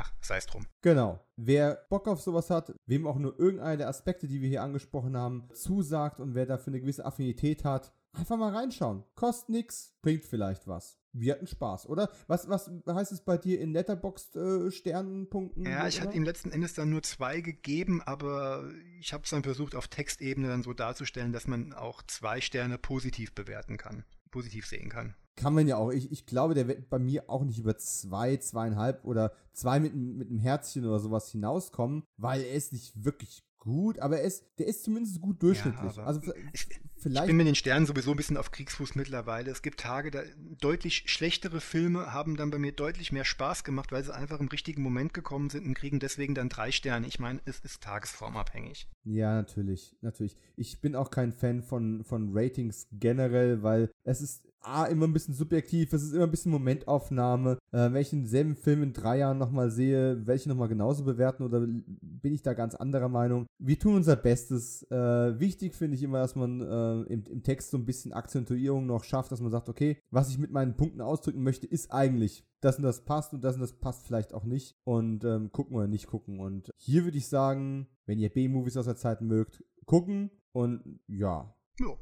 ach, 0.00 0.12
sei 0.20 0.38
es 0.38 0.46
drum. 0.46 0.66
Genau. 0.82 1.20
Wer 1.36 1.86
Bock 1.88 2.08
auf 2.08 2.20
sowas 2.20 2.50
hat, 2.50 2.74
wem 2.86 3.06
auch 3.06 3.18
nur 3.18 3.38
irgendeiner 3.38 3.76
der 3.76 3.88
Aspekte, 3.88 4.26
die 4.26 4.40
wir 4.40 4.48
hier 4.48 4.62
angesprochen 4.62 5.16
haben, 5.16 5.48
zusagt 5.54 6.20
und 6.20 6.34
wer 6.34 6.46
dafür 6.46 6.72
eine 6.72 6.80
gewisse 6.80 7.04
Affinität 7.04 7.64
hat, 7.64 7.92
einfach 8.12 8.36
mal 8.36 8.54
reinschauen. 8.54 9.04
Kostet 9.14 9.50
nichts, 9.50 9.94
bringt 10.02 10.24
vielleicht 10.24 10.66
was. 10.66 10.98
Wir 11.12 11.34
hatten 11.34 11.46
Spaß, 11.46 11.88
oder? 11.88 12.08
Was, 12.28 12.48
was 12.48 12.70
heißt 12.86 13.10
es 13.10 13.24
bei 13.24 13.36
dir 13.36 13.60
in 13.60 13.72
Letterboxd 13.72 14.36
äh, 14.36 14.70
Sternenpunkten? 14.70 15.66
Ja, 15.66 15.88
ich 15.88 16.00
hatte 16.00 16.16
ihm 16.16 16.22
letzten 16.22 16.52
Endes 16.52 16.74
dann 16.74 16.90
nur 16.90 17.02
zwei 17.02 17.40
gegeben, 17.40 18.00
aber 18.02 18.70
ich 19.00 19.12
habe 19.12 19.24
es 19.24 19.30
dann 19.30 19.42
versucht, 19.42 19.74
auf 19.74 19.88
Textebene 19.88 20.48
dann 20.48 20.62
so 20.62 20.72
darzustellen, 20.72 21.32
dass 21.32 21.48
man 21.48 21.72
auch 21.72 22.02
zwei 22.02 22.40
Sterne 22.40 22.78
positiv 22.78 23.34
bewerten 23.34 23.76
kann, 23.76 24.04
positiv 24.30 24.66
sehen 24.66 24.88
kann. 24.88 25.16
Kann 25.40 25.54
man 25.54 25.66
ja 25.66 25.76
auch. 25.76 25.90
Ich, 25.90 26.12
ich 26.12 26.26
glaube, 26.26 26.54
der 26.54 26.68
wird 26.68 26.90
bei 26.90 26.98
mir 26.98 27.28
auch 27.28 27.44
nicht 27.44 27.58
über 27.58 27.76
zwei, 27.76 28.36
zweieinhalb 28.36 29.04
oder 29.04 29.32
zwei 29.52 29.80
mit, 29.80 29.94
mit 29.94 30.28
einem 30.28 30.38
Herzchen 30.38 30.84
oder 30.84 31.00
sowas 31.00 31.30
hinauskommen, 31.30 32.04
weil 32.16 32.42
er 32.42 32.54
ist 32.54 32.72
nicht 32.72 33.04
wirklich 33.04 33.42
gut, 33.58 33.98
aber 33.98 34.18
er 34.18 34.24
ist, 34.24 34.44
der 34.58 34.66
ist 34.66 34.84
zumindest 34.84 35.20
gut 35.20 35.42
durchschnittlich. 35.42 35.96
Ja, 35.96 36.04
also 36.04 36.20
ich, 36.52 36.68
vielleicht. 37.00 37.24
Ich 37.24 37.28
bin 37.28 37.36
mit 37.36 37.46
den 37.46 37.54
Sternen 37.54 37.86
sowieso 37.86 38.12
ein 38.12 38.16
bisschen 38.16 38.36
auf 38.36 38.50
Kriegsfuß 38.50 38.94
mittlerweile. 38.94 39.50
Es 39.50 39.62
gibt 39.62 39.80
Tage, 39.80 40.10
da 40.10 40.22
deutlich 40.60 41.04
schlechtere 41.06 41.60
Filme 41.60 42.12
haben 42.12 42.36
dann 42.36 42.50
bei 42.50 42.58
mir 42.58 42.72
deutlich 42.72 43.12
mehr 43.12 43.24
Spaß 43.24 43.64
gemacht, 43.64 43.92
weil 43.92 44.04
sie 44.04 44.14
einfach 44.14 44.40
im 44.40 44.48
richtigen 44.48 44.82
Moment 44.82 45.14
gekommen 45.14 45.50
sind 45.50 45.66
und 45.66 45.74
kriegen 45.74 46.00
deswegen 46.00 46.34
dann 46.34 46.48
drei 46.48 46.70
Sterne. 46.70 47.06
Ich 47.06 47.18
meine, 47.18 47.40
es 47.44 47.60
ist 47.60 47.82
tagesformabhängig. 47.82 48.88
Ja, 49.04 49.34
natürlich, 49.34 49.96
natürlich. 50.00 50.36
Ich 50.56 50.80
bin 50.80 50.94
auch 50.94 51.10
kein 51.10 51.32
Fan 51.32 51.62
von, 51.62 52.04
von 52.04 52.30
Ratings 52.32 52.86
generell, 52.92 53.62
weil 53.62 53.90
es 54.04 54.20
ist 54.20 54.50
A, 54.62 54.84
immer 54.84 55.06
ein 55.06 55.12
bisschen 55.14 55.32
subjektiv, 55.32 55.92
es 55.94 56.02
ist 56.02 56.12
immer 56.12 56.24
ein 56.24 56.30
bisschen 56.30 56.52
Momentaufnahme. 56.52 57.58
Äh, 57.72 57.92
wenn 57.92 57.96
ich 57.96 58.10
denselben 58.10 58.56
Film 58.56 58.82
in 58.82 58.92
drei 58.92 59.18
Jahren 59.18 59.38
nochmal 59.38 59.70
sehe, 59.70 60.26
welche 60.26 60.50
nochmal 60.50 60.68
genauso 60.68 61.04
bewerten 61.04 61.44
oder 61.44 61.60
bin 61.60 62.34
ich 62.34 62.42
da 62.42 62.52
ganz 62.52 62.74
anderer 62.74 63.08
Meinung? 63.08 63.46
Wir 63.58 63.78
tun 63.78 63.96
unser 63.96 64.16
Bestes. 64.16 64.82
Äh, 64.90 65.40
wichtig 65.40 65.74
finde 65.74 65.96
ich 65.96 66.02
immer, 66.02 66.18
dass 66.18 66.36
man 66.36 66.60
äh, 66.60 66.64
im, 67.08 67.24
im, 67.24 67.42
Text 67.42 67.70
so 67.70 67.78
ein 67.78 67.86
bisschen 67.86 68.12
Akzentuierung 68.12 68.86
noch 68.86 69.04
schafft, 69.04 69.32
dass 69.32 69.40
man 69.40 69.50
sagt, 69.50 69.68
okay, 69.68 69.98
was 70.10 70.30
ich 70.30 70.38
mit 70.38 70.50
meinen 70.50 70.76
Punkten 70.76 71.00
ausdrücken 71.00 71.42
möchte, 71.42 71.66
ist 71.66 71.92
eigentlich, 71.92 72.44
das 72.60 72.76
und 72.76 72.84
das 72.84 73.04
passt 73.04 73.32
und 73.32 73.42
das 73.42 73.54
und 73.54 73.60
das 73.60 73.72
passt 73.72 74.06
vielleicht 74.06 74.32
auch 74.34 74.44
nicht. 74.44 74.76
Und 74.84 75.24
ähm, 75.24 75.52
gucken 75.52 75.76
oder 75.76 75.88
nicht 75.88 76.06
gucken. 76.06 76.40
Und 76.40 76.70
hier 76.76 77.04
würde 77.04 77.18
ich 77.18 77.28
sagen, 77.28 77.88
wenn 78.06 78.18
ihr 78.18 78.30
B-Movies 78.30 78.76
aus 78.76 78.86
der 78.86 78.96
Zeit 78.96 79.20
mögt, 79.20 79.64
gucken 79.86 80.30
und 80.52 81.00
ja. 81.06 81.54
ja. 81.78 81.96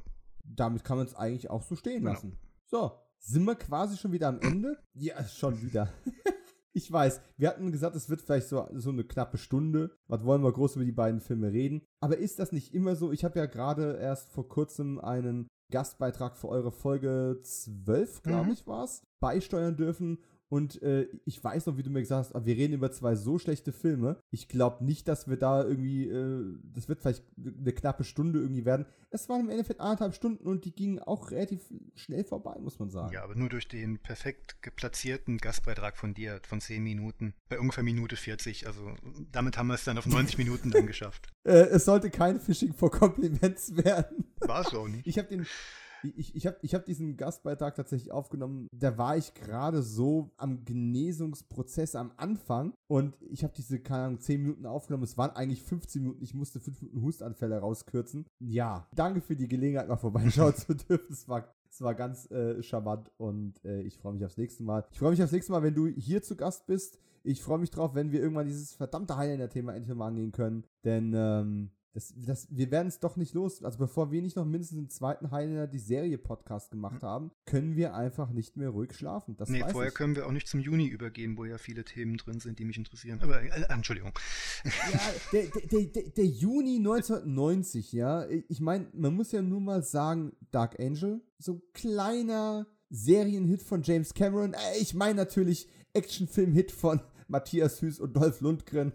Damit 0.45 0.85
kann 0.85 0.99
man 0.99 1.07
es 1.07 1.15
eigentlich 1.15 1.51
auch 1.51 1.63
so 1.63 1.77
stehen 1.77 2.01
genau. 2.01 2.13
lassen. 2.13 2.39
So, 2.67 2.93
sind 3.19 3.45
wir 3.45 3.55
quasi 3.55 3.97
schon 3.97 4.13
wieder 4.13 4.29
am 4.29 4.41
Ende? 4.41 4.79
Ja, 4.95 5.23
schon 5.25 5.61
wieder. 5.63 5.93
ich 6.73 6.91
weiß, 6.91 7.21
wir 7.37 7.49
hatten 7.49 7.73
gesagt, 7.73 7.97
es 7.97 8.09
wird 8.09 8.21
vielleicht 8.21 8.49
so, 8.49 8.69
so 8.75 8.91
eine 8.91 9.05
knappe 9.05 9.39
Stunde. 9.39 9.97
Was 10.07 10.25
wollen 10.25 10.43
wir 10.43 10.53
groß 10.53 10.77
über 10.77 10.85
die 10.85 10.93
beiden 10.93 11.21
Filme 11.21 11.53
reden? 11.53 11.83
Aber 12.01 12.19
ist 12.19 12.39
das 12.39 12.53
nicht 12.53 12.75
immer 12.75 12.97
so? 12.97 13.13
Ich 13.13 13.25
habe 13.25 13.39
ja 13.39 13.47
gerade 13.47 13.99
erst 14.01 14.31
vor 14.31 14.49
kurzem 14.49 14.99
einen 14.99 15.49
Gastbeitrag 15.71 16.37
für 16.37 16.49
eure 16.49 16.73
Folge 16.73 17.41
12, 17.43 18.23
glaube 18.23 18.47
mhm. 18.47 18.53
ich, 18.53 18.67
war 18.67 18.85
es, 18.85 19.03
beisteuern 19.21 19.77
dürfen. 19.77 20.19
Und 20.49 20.81
äh, 20.83 21.09
ich 21.25 21.43
weiß 21.43 21.67
noch, 21.67 21.77
wie 21.77 21.83
du 21.83 21.91
mir 21.91 22.01
gesagt 22.01 22.35
hast, 22.35 22.47
wir 22.47 22.57
reden 22.57 22.75
über 22.75 22.91
zwei 22.91 23.15
so 23.15 23.39
schlechte 23.39 23.73
Filme. 23.73 24.21
Ich 24.31 24.49
glaube 24.49 24.85
nicht, 24.85 25.07
dass 25.07 25.29
wir 25.29 25.37
da 25.37 25.63
irgendwie, 25.63 26.09
äh, 26.09 26.59
das 26.75 26.89
wird 26.89 27.01
vielleicht 27.01 27.25
eine 27.37 27.73
knappe 27.73 28.05
Stunde 28.05 28.41
irgendwie 28.41 28.65
werden. 28.65 28.87
Es 29.11 29.29
waren 29.29 29.41
im 29.41 29.51
Endeffekt 29.51 29.81
anderthalb 29.81 30.15
Stunden 30.15 30.47
und 30.47 30.65
die 30.65 30.75
gingen 30.75 30.99
auch 31.01 31.31
relativ 31.31 31.61
schnell 31.95 32.25
vorbei, 32.25 32.57
muss 32.61 32.79
man 32.79 32.91
sagen. 32.91 33.13
Ja, 33.13 33.25
aber 33.25 33.35
nur 33.35 33.49
durch 33.49 33.69
den 33.69 33.99
perfekt 33.99 34.63
geplatzierten 34.63 35.39
Gastbeitrag 35.39 35.97
von 35.97 36.15
dir 36.15 36.41
von 36.47 36.61
10 36.61 36.83
Minuten, 36.83 37.35
bei 37.49 37.59
ungefähr 37.59 37.85
Minute 37.85 38.17
40. 38.17 38.67
Also 38.67 38.95
damit 39.31 39.59
haben 39.59 39.69
wir 39.69 39.75
es 39.75 39.85
dann 39.85 39.99
auf 39.99 40.07
90 40.07 40.39
Minuten 40.39 40.71
dann 40.71 40.87
geschafft. 40.87 41.29
Äh, 41.45 41.53
es 41.53 41.85
sollte 41.85 42.11
kein 42.11 42.41
Phishing 42.41 42.73
for 42.73 42.91
Compliments 42.91 43.77
werden. 43.77 44.25
War 44.41 44.63
es 44.63 44.75
auch 44.75 44.89
nicht. 44.89 45.07
Ich 45.07 45.19
habe 45.19 45.29
den 45.29 45.47
ich, 46.03 46.35
ich 46.35 46.47
habe 46.47 46.57
ich 46.63 46.75
hab 46.75 46.85
diesen 46.85 47.17
Gastbeitrag 47.17 47.75
tatsächlich 47.75 48.13
aufgenommen. 48.13 48.69
Da 48.73 48.99
war 48.99 49.17
ich 49.17 49.35
gerade 49.35 49.83
so 49.83 50.31
am 50.37 50.65
Genesungsprozess 50.65 51.95
am 51.95 52.13
Anfang 52.17 52.75
und 52.87 53.17
ich 53.31 53.45
habe 53.45 53.55
diese, 53.57 53.81
keine 53.81 54.05
Ahnung, 54.05 54.21
10 54.21 54.43
Minuten 54.43 54.67
aufgenommen. 54.67 55.05
Es 55.05 55.19
waren 55.19 55.31
eigentlich 55.31 55.63
15 55.63 56.03
Minuten. 56.03 56.23
Ich 56.23 56.35
musste 56.35 56.61
5 56.61 56.83
Minuten 56.83 57.03
Hustanfälle 57.03 57.59
rauskürzen. 57.59 58.27
Ja, 58.39 58.87
danke 58.95 59.21
für 59.21 59.37
die 59.37 59.49
Gelegenheit, 59.49 59.89
mal 59.89 59.97
vorbeischauen 59.99 60.55
zu 60.55 60.75
dürfen. 60.75 61.13
Es 61.13 61.29
war 61.29 61.55
es 61.71 61.83
war 61.83 61.95
ganz 61.95 62.31
äh, 62.31 62.63
charmant 62.63 63.11
und 63.19 63.63
äh, 63.65 63.83
ich 63.83 63.99
freue 63.99 64.15
mich 64.15 64.25
aufs 64.25 64.37
nächste 64.37 64.63
Mal. 64.63 64.85
Ich 64.91 64.99
freue 64.99 65.11
mich 65.11 65.23
aufs 65.23 65.33
nächste 65.33 65.53
Mal, 65.53 65.63
wenn 65.63 65.75
du 65.75 65.87
hier 65.87 66.23
zu 66.23 66.35
Gast 66.35 66.67
bist. 66.67 66.99
Ich 67.25 67.43
freue 67.43 67.59
mich 67.59 67.71
drauf, 67.71 67.95
wenn 67.95 68.11
wir 68.11 68.21
irgendwann 68.21 68.47
dieses 68.47 68.75
verdammte 68.75 69.17
Highlander-Thema 69.17 69.75
endlich 69.75 69.95
mal 69.95 70.09
angehen 70.09 70.33
können. 70.33 70.65
Denn 70.85 71.13
ähm, 71.15 71.71
das, 71.99 72.15
das, 72.17 72.47
wir 72.51 72.71
werden 72.71 72.87
es 72.87 73.01
doch 73.01 73.17
nicht 73.17 73.35
los. 73.35 73.65
Also 73.65 73.79
bevor 73.79 74.13
wir 74.13 74.23
nicht 74.23 74.37
noch 74.37 74.45
mindestens 74.45 74.79
im 74.79 74.89
zweiten 74.89 75.33
Highlander 75.33 75.67
die 75.67 75.81
Serie 75.81 76.17
Podcast 76.17 76.71
gemacht 76.71 77.03
haben, 77.03 77.33
können 77.45 77.75
wir 77.75 77.95
einfach 77.95 78.31
nicht 78.31 78.57
mehr 78.57 78.71
ruhig 78.71 78.95
schlafen. 78.95 79.37
Das 79.37 79.49
nee, 79.49 79.65
vorher 79.69 79.89
ich. 79.89 79.95
können 79.95 80.15
wir 80.15 80.27
auch 80.27 80.31
nicht 80.31 80.47
zum 80.47 80.61
Juni 80.61 80.87
übergehen, 80.87 81.37
wo 81.37 81.45
ja 81.45 81.59
viele 81.59 81.85
Themen 81.85 82.17
drin 82.17 82.39
sind, 82.39 82.61
die 82.61 82.65
mich 82.65 82.79
interessieren. 82.79 83.21
Aber 83.21 83.43
äh, 83.43 83.65
Entschuldigung. 83.69 84.13
Ja, 84.65 85.01
der, 85.33 85.47
der, 85.47 85.83
der, 85.87 86.03
der, 86.11 86.27
Juni 86.27 86.77
1990, 86.77 87.93
ja. 87.93 88.27
Ich 88.49 88.61
meine, 88.61 88.87
man 88.93 89.15
muss 89.15 89.33
ja 89.33 89.43
nur 89.43 89.61
mal 89.61 89.83
sagen, 89.83 90.33
Dark 90.53 90.79
Angel, 90.79 91.21
so 91.39 91.61
kleiner 91.73 92.67
Serienhit 92.91 93.63
von 93.63 93.83
James 93.83 94.15
Cameron. 94.15 94.55
Äh, 94.55 94.79
ich 94.81 94.95
meine 94.95 95.17
natürlich 95.17 95.69
Actionfilm-Hit 95.95 96.71
von 96.71 97.01
Matthias 97.27 97.83
Hüß 97.83 97.99
und 97.99 98.15
Dolph 98.15 98.41
Lundgren. 98.41 98.93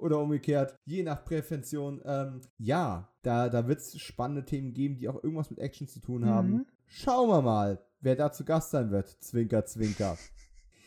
Oder 0.00 0.18
umgekehrt, 0.18 0.78
je 0.84 1.02
nach 1.02 1.24
Prävention. 1.24 2.00
Ähm, 2.04 2.40
ja, 2.58 3.12
da, 3.22 3.48
da 3.48 3.68
wird 3.68 3.80
es 3.80 4.00
spannende 4.00 4.44
Themen 4.44 4.72
geben, 4.72 4.96
die 4.96 5.08
auch 5.08 5.22
irgendwas 5.22 5.50
mit 5.50 5.58
Action 5.58 5.86
zu 5.86 6.00
tun 6.00 6.24
haben. 6.24 6.50
Mhm. 6.50 6.66
Schauen 6.86 7.28
wir 7.28 7.42
mal, 7.42 7.84
wer 8.00 8.16
da 8.16 8.32
zu 8.32 8.44
Gast 8.44 8.70
sein 8.70 8.90
wird. 8.90 9.08
Zwinker, 9.22 9.64
zwinker. 9.66 10.18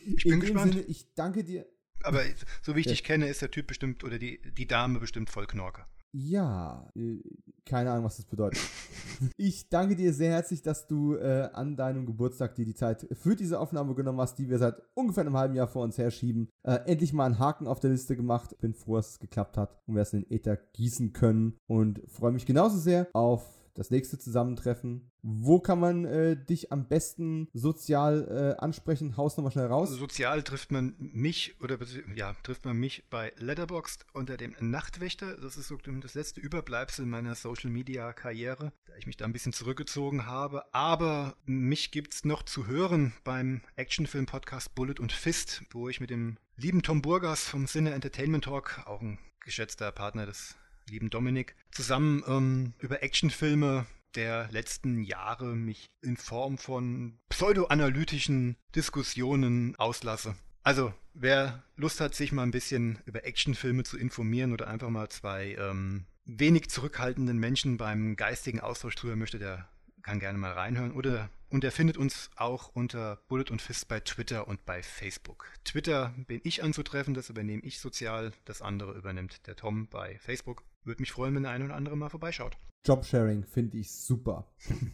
Ich 0.04 0.24
bin 0.24 0.34
In 0.34 0.40
gespannt. 0.40 0.72
Sinne, 0.72 0.84
ich 0.86 1.14
danke 1.14 1.44
dir. 1.44 1.66
Aber 2.02 2.20
so 2.62 2.76
wie 2.76 2.80
ich 2.80 2.86
ja. 2.86 2.92
dich 2.92 3.04
kenne, 3.04 3.28
ist 3.28 3.40
der 3.40 3.50
Typ 3.50 3.66
bestimmt 3.66 4.04
oder 4.04 4.18
die, 4.18 4.40
die 4.52 4.66
Dame 4.66 4.98
bestimmt 4.98 5.30
voll 5.30 5.46
Knorke. 5.46 5.86
Ja, 6.16 6.88
äh, 6.94 7.18
keine 7.66 7.90
Ahnung, 7.90 8.04
was 8.04 8.18
das 8.18 8.26
bedeutet. 8.26 8.60
ich 9.36 9.68
danke 9.68 9.96
dir 9.96 10.14
sehr 10.14 10.30
herzlich, 10.30 10.62
dass 10.62 10.86
du 10.86 11.16
äh, 11.16 11.48
an 11.52 11.74
deinem 11.74 12.06
Geburtstag 12.06 12.54
dir 12.54 12.64
die 12.64 12.76
Zeit 12.76 13.08
für 13.10 13.34
diese 13.34 13.58
Aufnahme 13.58 13.96
genommen 13.96 14.20
hast, 14.20 14.38
die 14.38 14.48
wir 14.48 14.58
seit 14.58 14.80
ungefähr 14.94 15.22
einem 15.22 15.36
halben 15.36 15.56
Jahr 15.56 15.66
vor 15.66 15.82
uns 15.82 15.98
herschieben. 15.98 16.50
Äh, 16.62 16.78
endlich 16.86 17.12
mal 17.12 17.26
einen 17.26 17.40
Haken 17.40 17.66
auf 17.66 17.80
der 17.80 17.90
Liste 17.90 18.14
gemacht. 18.14 18.56
Bin 18.60 18.74
froh, 18.74 18.94
dass 18.94 19.10
es 19.10 19.18
geklappt 19.18 19.56
hat 19.56 19.76
und 19.88 19.96
wir 19.96 20.02
es 20.02 20.12
in 20.12 20.20
den 20.20 20.30
Äther 20.30 20.56
gießen 20.74 21.12
können 21.12 21.58
und 21.66 22.00
freue 22.06 22.30
mich 22.30 22.46
genauso 22.46 22.78
sehr 22.78 23.08
auf 23.12 23.63
das 23.74 23.90
nächste 23.90 24.18
Zusammentreffen. 24.18 25.10
Wo 25.22 25.58
kann 25.58 25.80
man 25.80 26.04
äh, 26.04 26.36
dich 26.36 26.70
am 26.70 26.86
besten 26.88 27.48
sozial 27.52 28.56
äh, 28.58 28.62
ansprechen? 28.62 29.16
Haus 29.16 29.36
nochmal 29.36 29.52
schnell 29.52 29.66
raus. 29.66 29.90
Sozial 29.90 30.42
trifft 30.42 30.70
man 30.70 30.94
mich 30.98 31.56
oder 31.60 31.78
ja, 32.14 32.34
trifft 32.42 32.64
man 32.64 32.76
mich 32.76 33.04
bei 33.10 33.32
Letterboxd 33.36 34.06
unter 34.12 34.36
dem 34.36 34.54
Nachtwächter. 34.60 35.36
Das 35.36 35.56
ist 35.56 35.68
so 35.68 35.76
das 35.76 36.14
letzte 36.14 36.40
Überbleibsel 36.40 37.04
meiner 37.06 37.34
Social 37.34 37.70
Media 37.70 38.12
Karriere, 38.12 38.72
da 38.86 38.94
ich 38.96 39.06
mich 39.06 39.16
da 39.16 39.24
ein 39.24 39.32
bisschen 39.32 39.52
zurückgezogen 39.52 40.26
habe. 40.26 40.64
Aber 40.72 41.36
mich 41.44 41.90
gibt 41.90 42.14
es 42.14 42.24
noch 42.24 42.42
zu 42.42 42.66
hören 42.66 43.12
beim 43.24 43.62
Actionfilm 43.76 44.26
Podcast 44.26 44.74
Bullet 44.74 45.00
und 45.00 45.12
Fist, 45.12 45.62
wo 45.70 45.88
ich 45.88 46.00
mit 46.00 46.10
dem 46.10 46.38
lieben 46.56 46.82
Tom 46.82 47.02
Burgas 47.02 47.48
vom 47.48 47.66
Sinne 47.66 47.92
Entertainment 47.94 48.44
Talk, 48.44 48.82
auch 48.86 49.00
ein 49.00 49.18
geschätzter 49.40 49.90
Partner 49.92 50.26
des 50.26 50.56
lieben 50.88 51.10
Dominik, 51.10 51.56
zusammen 51.70 52.22
ähm, 52.26 52.72
über 52.78 53.02
Actionfilme 53.02 53.86
der 54.14 54.48
letzten 54.52 55.02
Jahre 55.02 55.56
mich 55.56 55.86
in 56.02 56.16
Form 56.16 56.58
von 56.58 57.18
pseudoanalytischen 57.28 58.56
Diskussionen 58.74 59.74
auslasse. 59.76 60.36
Also, 60.62 60.94
wer 61.12 61.62
Lust 61.76 62.00
hat, 62.00 62.14
sich 62.14 62.32
mal 62.32 62.42
ein 62.42 62.50
bisschen 62.50 62.98
über 63.04 63.24
Actionfilme 63.24 63.82
zu 63.82 63.98
informieren 63.98 64.52
oder 64.52 64.68
einfach 64.68 64.88
mal 64.88 65.08
zwei 65.08 65.56
ähm, 65.58 66.06
wenig 66.24 66.70
zurückhaltenden 66.70 67.38
Menschen 67.38 67.76
beim 67.76 68.16
geistigen 68.16 68.60
Austausch 68.60 68.94
drüber 68.94 69.16
möchte, 69.16 69.38
der 69.38 69.68
kann 70.02 70.20
gerne 70.20 70.38
mal 70.38 70.52
reinhören. 70.52 70.92
Oder 70.92 71.28
und 71.50 71.64
er 71.64 71.72
findet 71.72 71.96
uns 71.96 72.30
auch 72.36 72.68
unter 72.74 73.22
Bullet 73.28 73.50
und 73.50 73.62
Fist 73.62 73.88
bei 73.88 74.00
Twitter 74.00 74.48
und 74.48 74.64
bei 74.64 74.82
Facebook. 74.82 75.50
Twitter 75.64 76.14
bin 76.26 76.40
ich 76.44 76.62
anzutreffen, 76.62 77.14
das 77.14 77.30
übernehme 77.30 77.62
ich 77.62 77.78
sozial, 77.78 78.32
das 78.44 78.60
andere 78.60 78.92
übernimmt 78.94 79.46
der 79.46 79.56
Tom 79.56 79.86
bei 79.88 80.18
Facebook. 80.18 80.64
Würde 80.84 81.00
mich 81.00 81.12
freuen, 81.12 81.34
wenn 81.34 81.42
der 81.42 81.52
eine 81.52 81.64
oder 81.64 81.76
andere 81.76 81.96
mal 81.96 82.10
vorbeischaut. 82.10 82.56
Jobsharing 82.86 83.44
finde 83.44 83.78
ich 83.78 83.90
super. 83.90 84.46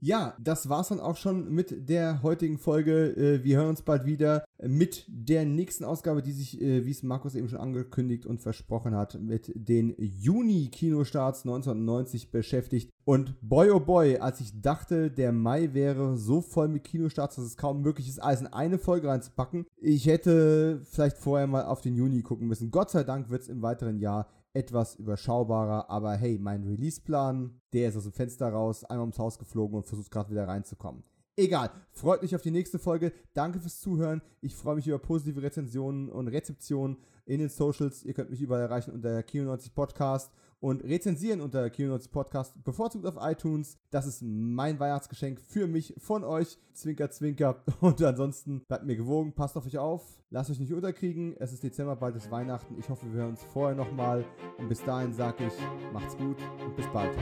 Ja, 0.00 0.36
das 0.38 0.68
war's 0.68 0.88
dann 0.88 1.00
auch 1.00 1.16
schon 1.16 1.52
mit 1.52 1.88
der 1.88 2.22
heutigen 2.22 2.58
Folge. 2.58 3.16
Äh, 3.16 3.42
wir 3.42 3.56
hören 3.56 3.70
uns 3.70 3.82
bald 3.82 4.04
wieder 4.06 4.44
mit 4.62 5.04
der 5.08 5.44
nächsten 5.44 5.84
Ausgabe, 5.84 6.22
die 6.22 6.30
sich, 6.30 6.60
äh, 6.60 6.86
wie 6.86 6.92
es 6.92 7.02
Markus 7.02 7.34
eben 7.34 7.48
schon 7.48 7.58
angekündigt 7.58 8.24
und 8.24 8.40
versprochen 8.40 8.94
hat, 8.94 9.20
mit 9.20 9.50
den 9.56 9.96
Juni-Kinostarts 9.98 11.40
1990 11.44 12.30
beschäftigt. 12.30 12.90
Und 13.04 13.34
boy 13.40 13.70
oh 13.70 13.80
boy, 13.80 14.18
als 14.18 14.40
ich 14.40 14.60
dachte, 14.60 15.10
der 15.10 15.32
Mai 15.32 15.74
wäre 15.74 16.16
so 16.16 16.42
voll 16.42 16.68
mit 16.68 16.84
Kinostarts, 16.84 17.34
dass 17.34 17.44
es 17.44 17.56
kaum 17.56 17.82
möglich 17.82 18.08
ist, 18.08 18.22
alles 18.22 18.40
in 18.40 18.46
eine 18.46 18.78
Folge 18.78 19.08
reinzupacken. 19.08 19.66
Ich 19.78 20.06
hätte 20.06 20.82
vielleicht 20.84 21.18
vorher 21.18 21.48
mal 21.48 21.64
auf 21.64 21.80
den 21.80 21.96
Juni 21.96 22.22
gucken 22.22 22.46
müssen. 22.46 22.70
Gott 22.70 22.90
sei 22.90 23.02
Dank 23.02 23.30
wird 23.30 23.42
es 23.42 23.48
im 23.48 23.62
weiteren 23.62 23.98
Jahr 23.98 24.28
etwas 24.52 24.96
überschaubarer, 24.96 25.90
aber 25.90 26.14
hey, 26.14 26.38
mein 26.38 26.64
Release-Plan, 26.64 27.60
der 27.72 27.88
ist 27.88 27.96
aus 27.96 28.04
dem 28.04 28.12
Fenster 28.12 28.48
raus, 28.48 28.84
einmal 28.84 29.04
ums 29.04 29.18
Haus 29.18 29.38
geflogen 29.38 29.76
und 29.76 29.86
versucht 29.86 30.10
gerade 30.10 30.30
wieder 30.30 30.48
reinzukommen. 30.48 31.04
Egal, 31.36 31.70
freut 31.92 32.22
mich 32.22 32.34
auf 32.34 32.42
die 32.42 32.50
nächste 32.50 32.80
Folge. 32.80 33.12
Danke 33.32 33.60
fürs 33.60 33.80
Zuhören. 33.80 34.22
Ich 34.40 34.56
freue 34.56 34.74
mich 34.74 34.88
über 34.88 34.98
positive 34.98 35.40
Rezensionen 35.40 36.08
und 36.08 36.26
Rezeptionen 36.26 36.96
in 37.26 37.38
den 37.38 37.48
Socials. 37.48 38.02
Ihr 38.04 38.14
könnt 38.14 38.30
mich 38.30 38.40
überall 38.40 38.62
erreichen 38.62 38.90
unter 38.90 39.20
Kino90 39.20 39.72
Podcast 39.72 40.32
und 40.60 40.82
rezensieren 40.82 41.40
unter 41.40 41.64
Kino90 41.66 42.10
Podcast, 42.10 42.64
bevorzugt 42.64 43.06
auf 43.06 43.16
iTunes. 43.20 43.78
Das 43.90 44.06
ist 44.06 44.22
mein 44.22 44.80
Weihnachtsgeschenk 44.80 45.40
für 45.40 45.66
mich 45.66 45.94
von 45.98 46.24
euch. 46.24 46.58
Zwinker, 46.72 47.10
zwinker. 47.10 47.62
Und 47.80 48.02
ansonsten 48.02 48.64
bleibt 48.66 48.84
mir 48.84 48.96
gewogen, 48.96 49.34
passt 49.34 49.56
auf 49.56 49.66
euch 49.66 49.78
auf, 49.78 50.02
lasst 50.30 50.50
euch 50.50 50.60
nicht 50.60 50.72
unterkriegen. 50.72 51.36
Es 51.38 51.52
ist 51.52 51.62
Dezember, 51.62 51.96
bald 51.96 52.16
ist 52.16 52.30
Weihnachten. 52.30 52.76
Ich 52.78 52.88
hoffe, 52.88 53.06
wir 53.12 53.20
hören 53.20 53.30
uns 53.30 53.42
vorher 53.42 53.76
nochmal. 53.76 54.24
Und 54.58 54.68
bis 54.68 54.82
dahin 54.84 55.12
sage 55.12 55.46
ich, 55.46 55.92
macht's 55.92 56.16
gut 56.16 56.38
und 56.64 56.76
bis 56.76 56.86
bald. 56.88 57.16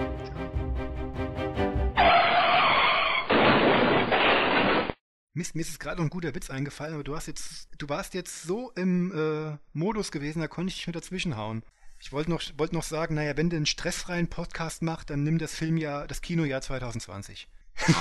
Mist, 5.35 5.55
mir 5.55 5.61
ist 5.61 5.79
gerade 5.79 6.01
ein 6.01 6.09
guter 6.09 6.35
Witz 6.35 6.49
eingefallen, 6.49 6.95
aber 6.95 7.05
du 7.05 7.15
hast 7.15 7.27
jetzt, 7.27 7.69
du 7.77 7.91
warst 7.91 8.15
jetzt 8.15 8.45
so 8.45 8.71
im 8.71 9.13
äh, 9.13 9.59
Modus 9.75 10.11
gewesen, 10.11 10.41
da 10.41 10.49
konnte 10.49 10.71
ich 10.71 10.77
dich 10.77 10.87
mit 10.87 10.97
dazwischen 10.97 11.37
hauen. 11.37 11.63
Ich 11.99 12.13
wollte 12.13 12.31
noch, 12.31 12.43
wollt 12.59 12.73
noch 12.73 12.83
sagen, 12.83 13.15
naja, 13.15 13.37
wenn 13.37 13.51
du 13.51 13.57
einen 13.57 13.67
stressfreien 13.67 14.29
Podcast 14.29 14.83
machst, 14.83 15.11
dann 15.11 15.23
nimm 15.23 15.39
das 15.39 15.55
Filmjahr, 15.55 16.07
das 16.07 16.21
Kinojahr 16.21 16.61
2020. 16.61 17.49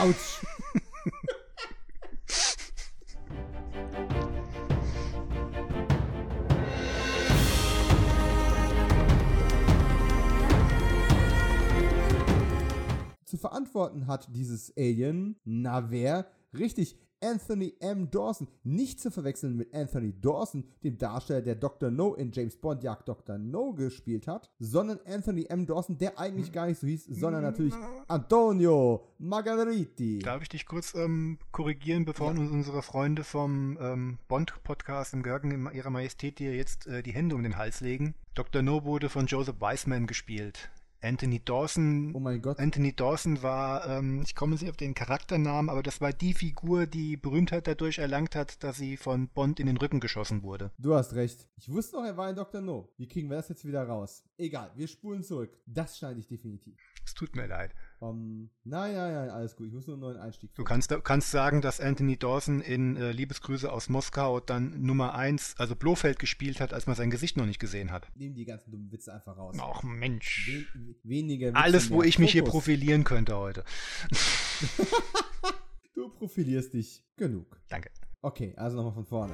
Autsch. 0.02 0.42
Zu 13.26 13.38
verantworten 13.38 14.08
hat 14.08 14.28
dieses 14.32 14.76
Alien, 14.78 15.40
na 15.46 15.90
wer? 15.90 16.30
Richtig, 16.54 16.98
Anthony 17.22 17.74
M. 17.80 18.10
Dawson. 18.10 18.48
Nicht 18.64 19.00
zu 19.00 19.12
verwechseln 19.12 19.56
mit 19.56 19.74
Anthony 19.74 20.14
Dawson, 20.20 20.66
dem 20.84 20.98
Darsteller, 20.98 21.42
der 21.42 21.56
Dr. 21.56 21.92
No 21.92 22.14
in 22.14 22.32
James 22.32 22.58
Bond 22.58 22.84
Jagd 22.84 23.08
Dr. 23.08 23.38
No 23.38 23.74
gespielt 23.74 24.28
hat, 24.28 24.50
sondern 24.60 25.00
Anthony 25.06 25.46
M. 25.50 25.66
Dawson, 25.66 25.98
der 25.98 26.20
eigentlich 26.20 26.52
gar 26.52 26.68
nicht 26.68 26.80
so 26.80 26.88
hieß, 26.88 27.06
sondern 27.06 27.44
natürlich 27.44 27.74
Antonio 28.08 29.08
Margariti. 29.18 30.20
Darf 30.20 30.42
ich 30.42 30.50
dich 30.50 30.66
kurz 30.66 30.94
ähm, 30.96 31.40
korrigieren, 31.52 32.06
bevor 32.06 32.34
ja. 32.34 32.40
unsere 32.40 32.82
Freunde 32.82 33.24
vom 33.24 33.78
ähm, 33.80 34.18
Bond-Podcast 34.28 35.14
im 35.14 35.24
Görgen 35.24 35.52
in 35.52 35.70
ihrer 35.74 35.90
Majestät 35.90 36.40
dir 36.40 36.56
jetzt 36.56 36.88
äh, 36.88 37.02
die 37.04 37.12
Hände 37.12 37.36
um 37.36 37.44
den 37.44 37.58
Hals 37.58 37.82
legen? 37.82 38.16
Dr. 38.34 38.62
No 38.62 38.84
wurde 38.84 39.10
von 39.10 39.28
Joseph 39.28 39.60
Weisman 39.60 40.08
gespielt. 40.08 40.70
Anthony 41.02 41.40
Dawson. 41.44 42.14
Oh 42.16 42.20
mein 42.20 42.42
Gott. 42.42 42.60
Anthony 42.60 42.94
Dawson 42.94 43.42
war, 43.44 43.88
ähm, 43.88 44.22
ich 44.24 44.36
komme 44.36 44.54
nicht 44.54 44.70
auf 44.70 44.78
den 44.78 44.94
Charakternamen, 44.94 45.70
aber 45.70 45.84
das 45.84 46.02
war 46.02 46.14
die 46.14 46.34
Figur, 46.34 46.88
die 46.88 47.18
Berühmtheit 47.18 47.68
dadurch 47.68 48.00
erlangt 48.00 48.36
hat, 48.36 48.64
dass 48.64 48.78
sie 48.78 48.98
von 48.98 49.28
Bond 49.28 49.60
in 49.60 49.68
den 49.68 49.78
Rücken 49.78 50.00
geschossen 50.00 50.44
wurde. 50.44 50.72
Du 50.78 50.96
hast 50.96 51.14
recht. 51.14 51.48
Ich 51.58 51.70
wusste 51.70 51.98
noch, 51.98 52.06
er 52.06 52.18
war 52.18 52.28
ein 52.28 52.36
Dr. 52.36 52.62
No. 52.62 52.90
Wie 52.98 53.08
kriegen 53.08 53.30
wir 53.30 53.38
das 53.38 53.50
jetzt 53.50 53.66
wieder 53.66 53.84
raus? 53.84 54.24
Egal, 54.38 54.72
wir 54.76 54.88
spulen 54.88 55.24
zurück. 55.24 55.58
Das 55.66 55.98
schneide 55.98 56.20
ich 56.20 56.28
definitiv. 56.28 56.76
Es 57.06 57.14
tut 57.14 57.36
mir 57.36 57.48
leid. 57.48 57.74
Um, 58.00 58.50
nein, 58.64 58.94
nein, 58.94 59.14
nein, 59.14 59.30
alles 59.30 59.56
gut. 59.56 59.68
Ich 59.68 59.74
muss 59.74 59.88
nur 59.88 59.96
einen 59.96 60.02
neuen 60.02 60.18
Einstieg 60.18 60.52
finden. 60.52 60.62
Du 60.62 60.64
kannst, 60.64 60.94
kannst 61.04 61.32
sagen, 61.32 61.62
dass 61.62 61.80
Anthony 61.80 62.18
Dawson 62.18 62.62
in 62.62 62.98
äh, 62.98 63.12
Liebesgrüße 63.12 63.72
aus 63.72 63.90
Moskau 63.90 64.40
dann 64.40 64.82
Nummer 64.82 65.16
1, 65.16 65.56
also 65.58 65.76
Blofeld 65.76 66.20
gespielt 66.20 66.60
hat, 66.60 66.74
als 66.74 66.88
man 66.88 66.96
sein 66.96 67.10
Gesicht 67.10 67.38
noch 67.38 67.46
nicht 67.46 67.60
gesehen 67.60 67.92
hat. 67.92 68.08
Nimm 68.16 68.36
die 68.36 68.46
ganzen 68.46 68.72
dummen 68.72 68.92
Witze 68.92 69.14
einfach 69.14 69.38
raus. 69.38 69.56
Ach 69.60 69.84
Mensch. 69.84 70.66
We 70.74 70.96
weniger 71.04 71.48
Witze 71.48 71.58
Alles, 71.58 71.90
wo 71.90 72.04
ich 72.04 72.16
Fokus. 72.16 72.20
mich 72.20 72.32
hier 72.34 72.44
profilieren 72.44 73.04
könnte 73.04 73.38
heute. 73.38 73.64
du 75.96 76.10
profilierst 76.10 76.74
dich 76.74 77.04
genug. 77.16 77.60
Danke. 77.70 77.90
Okay, 78.22 78.54
also 78.58 78.78
nochmal 78.78 78.94
von 78.94 79.06
vorne. 79.06 79.34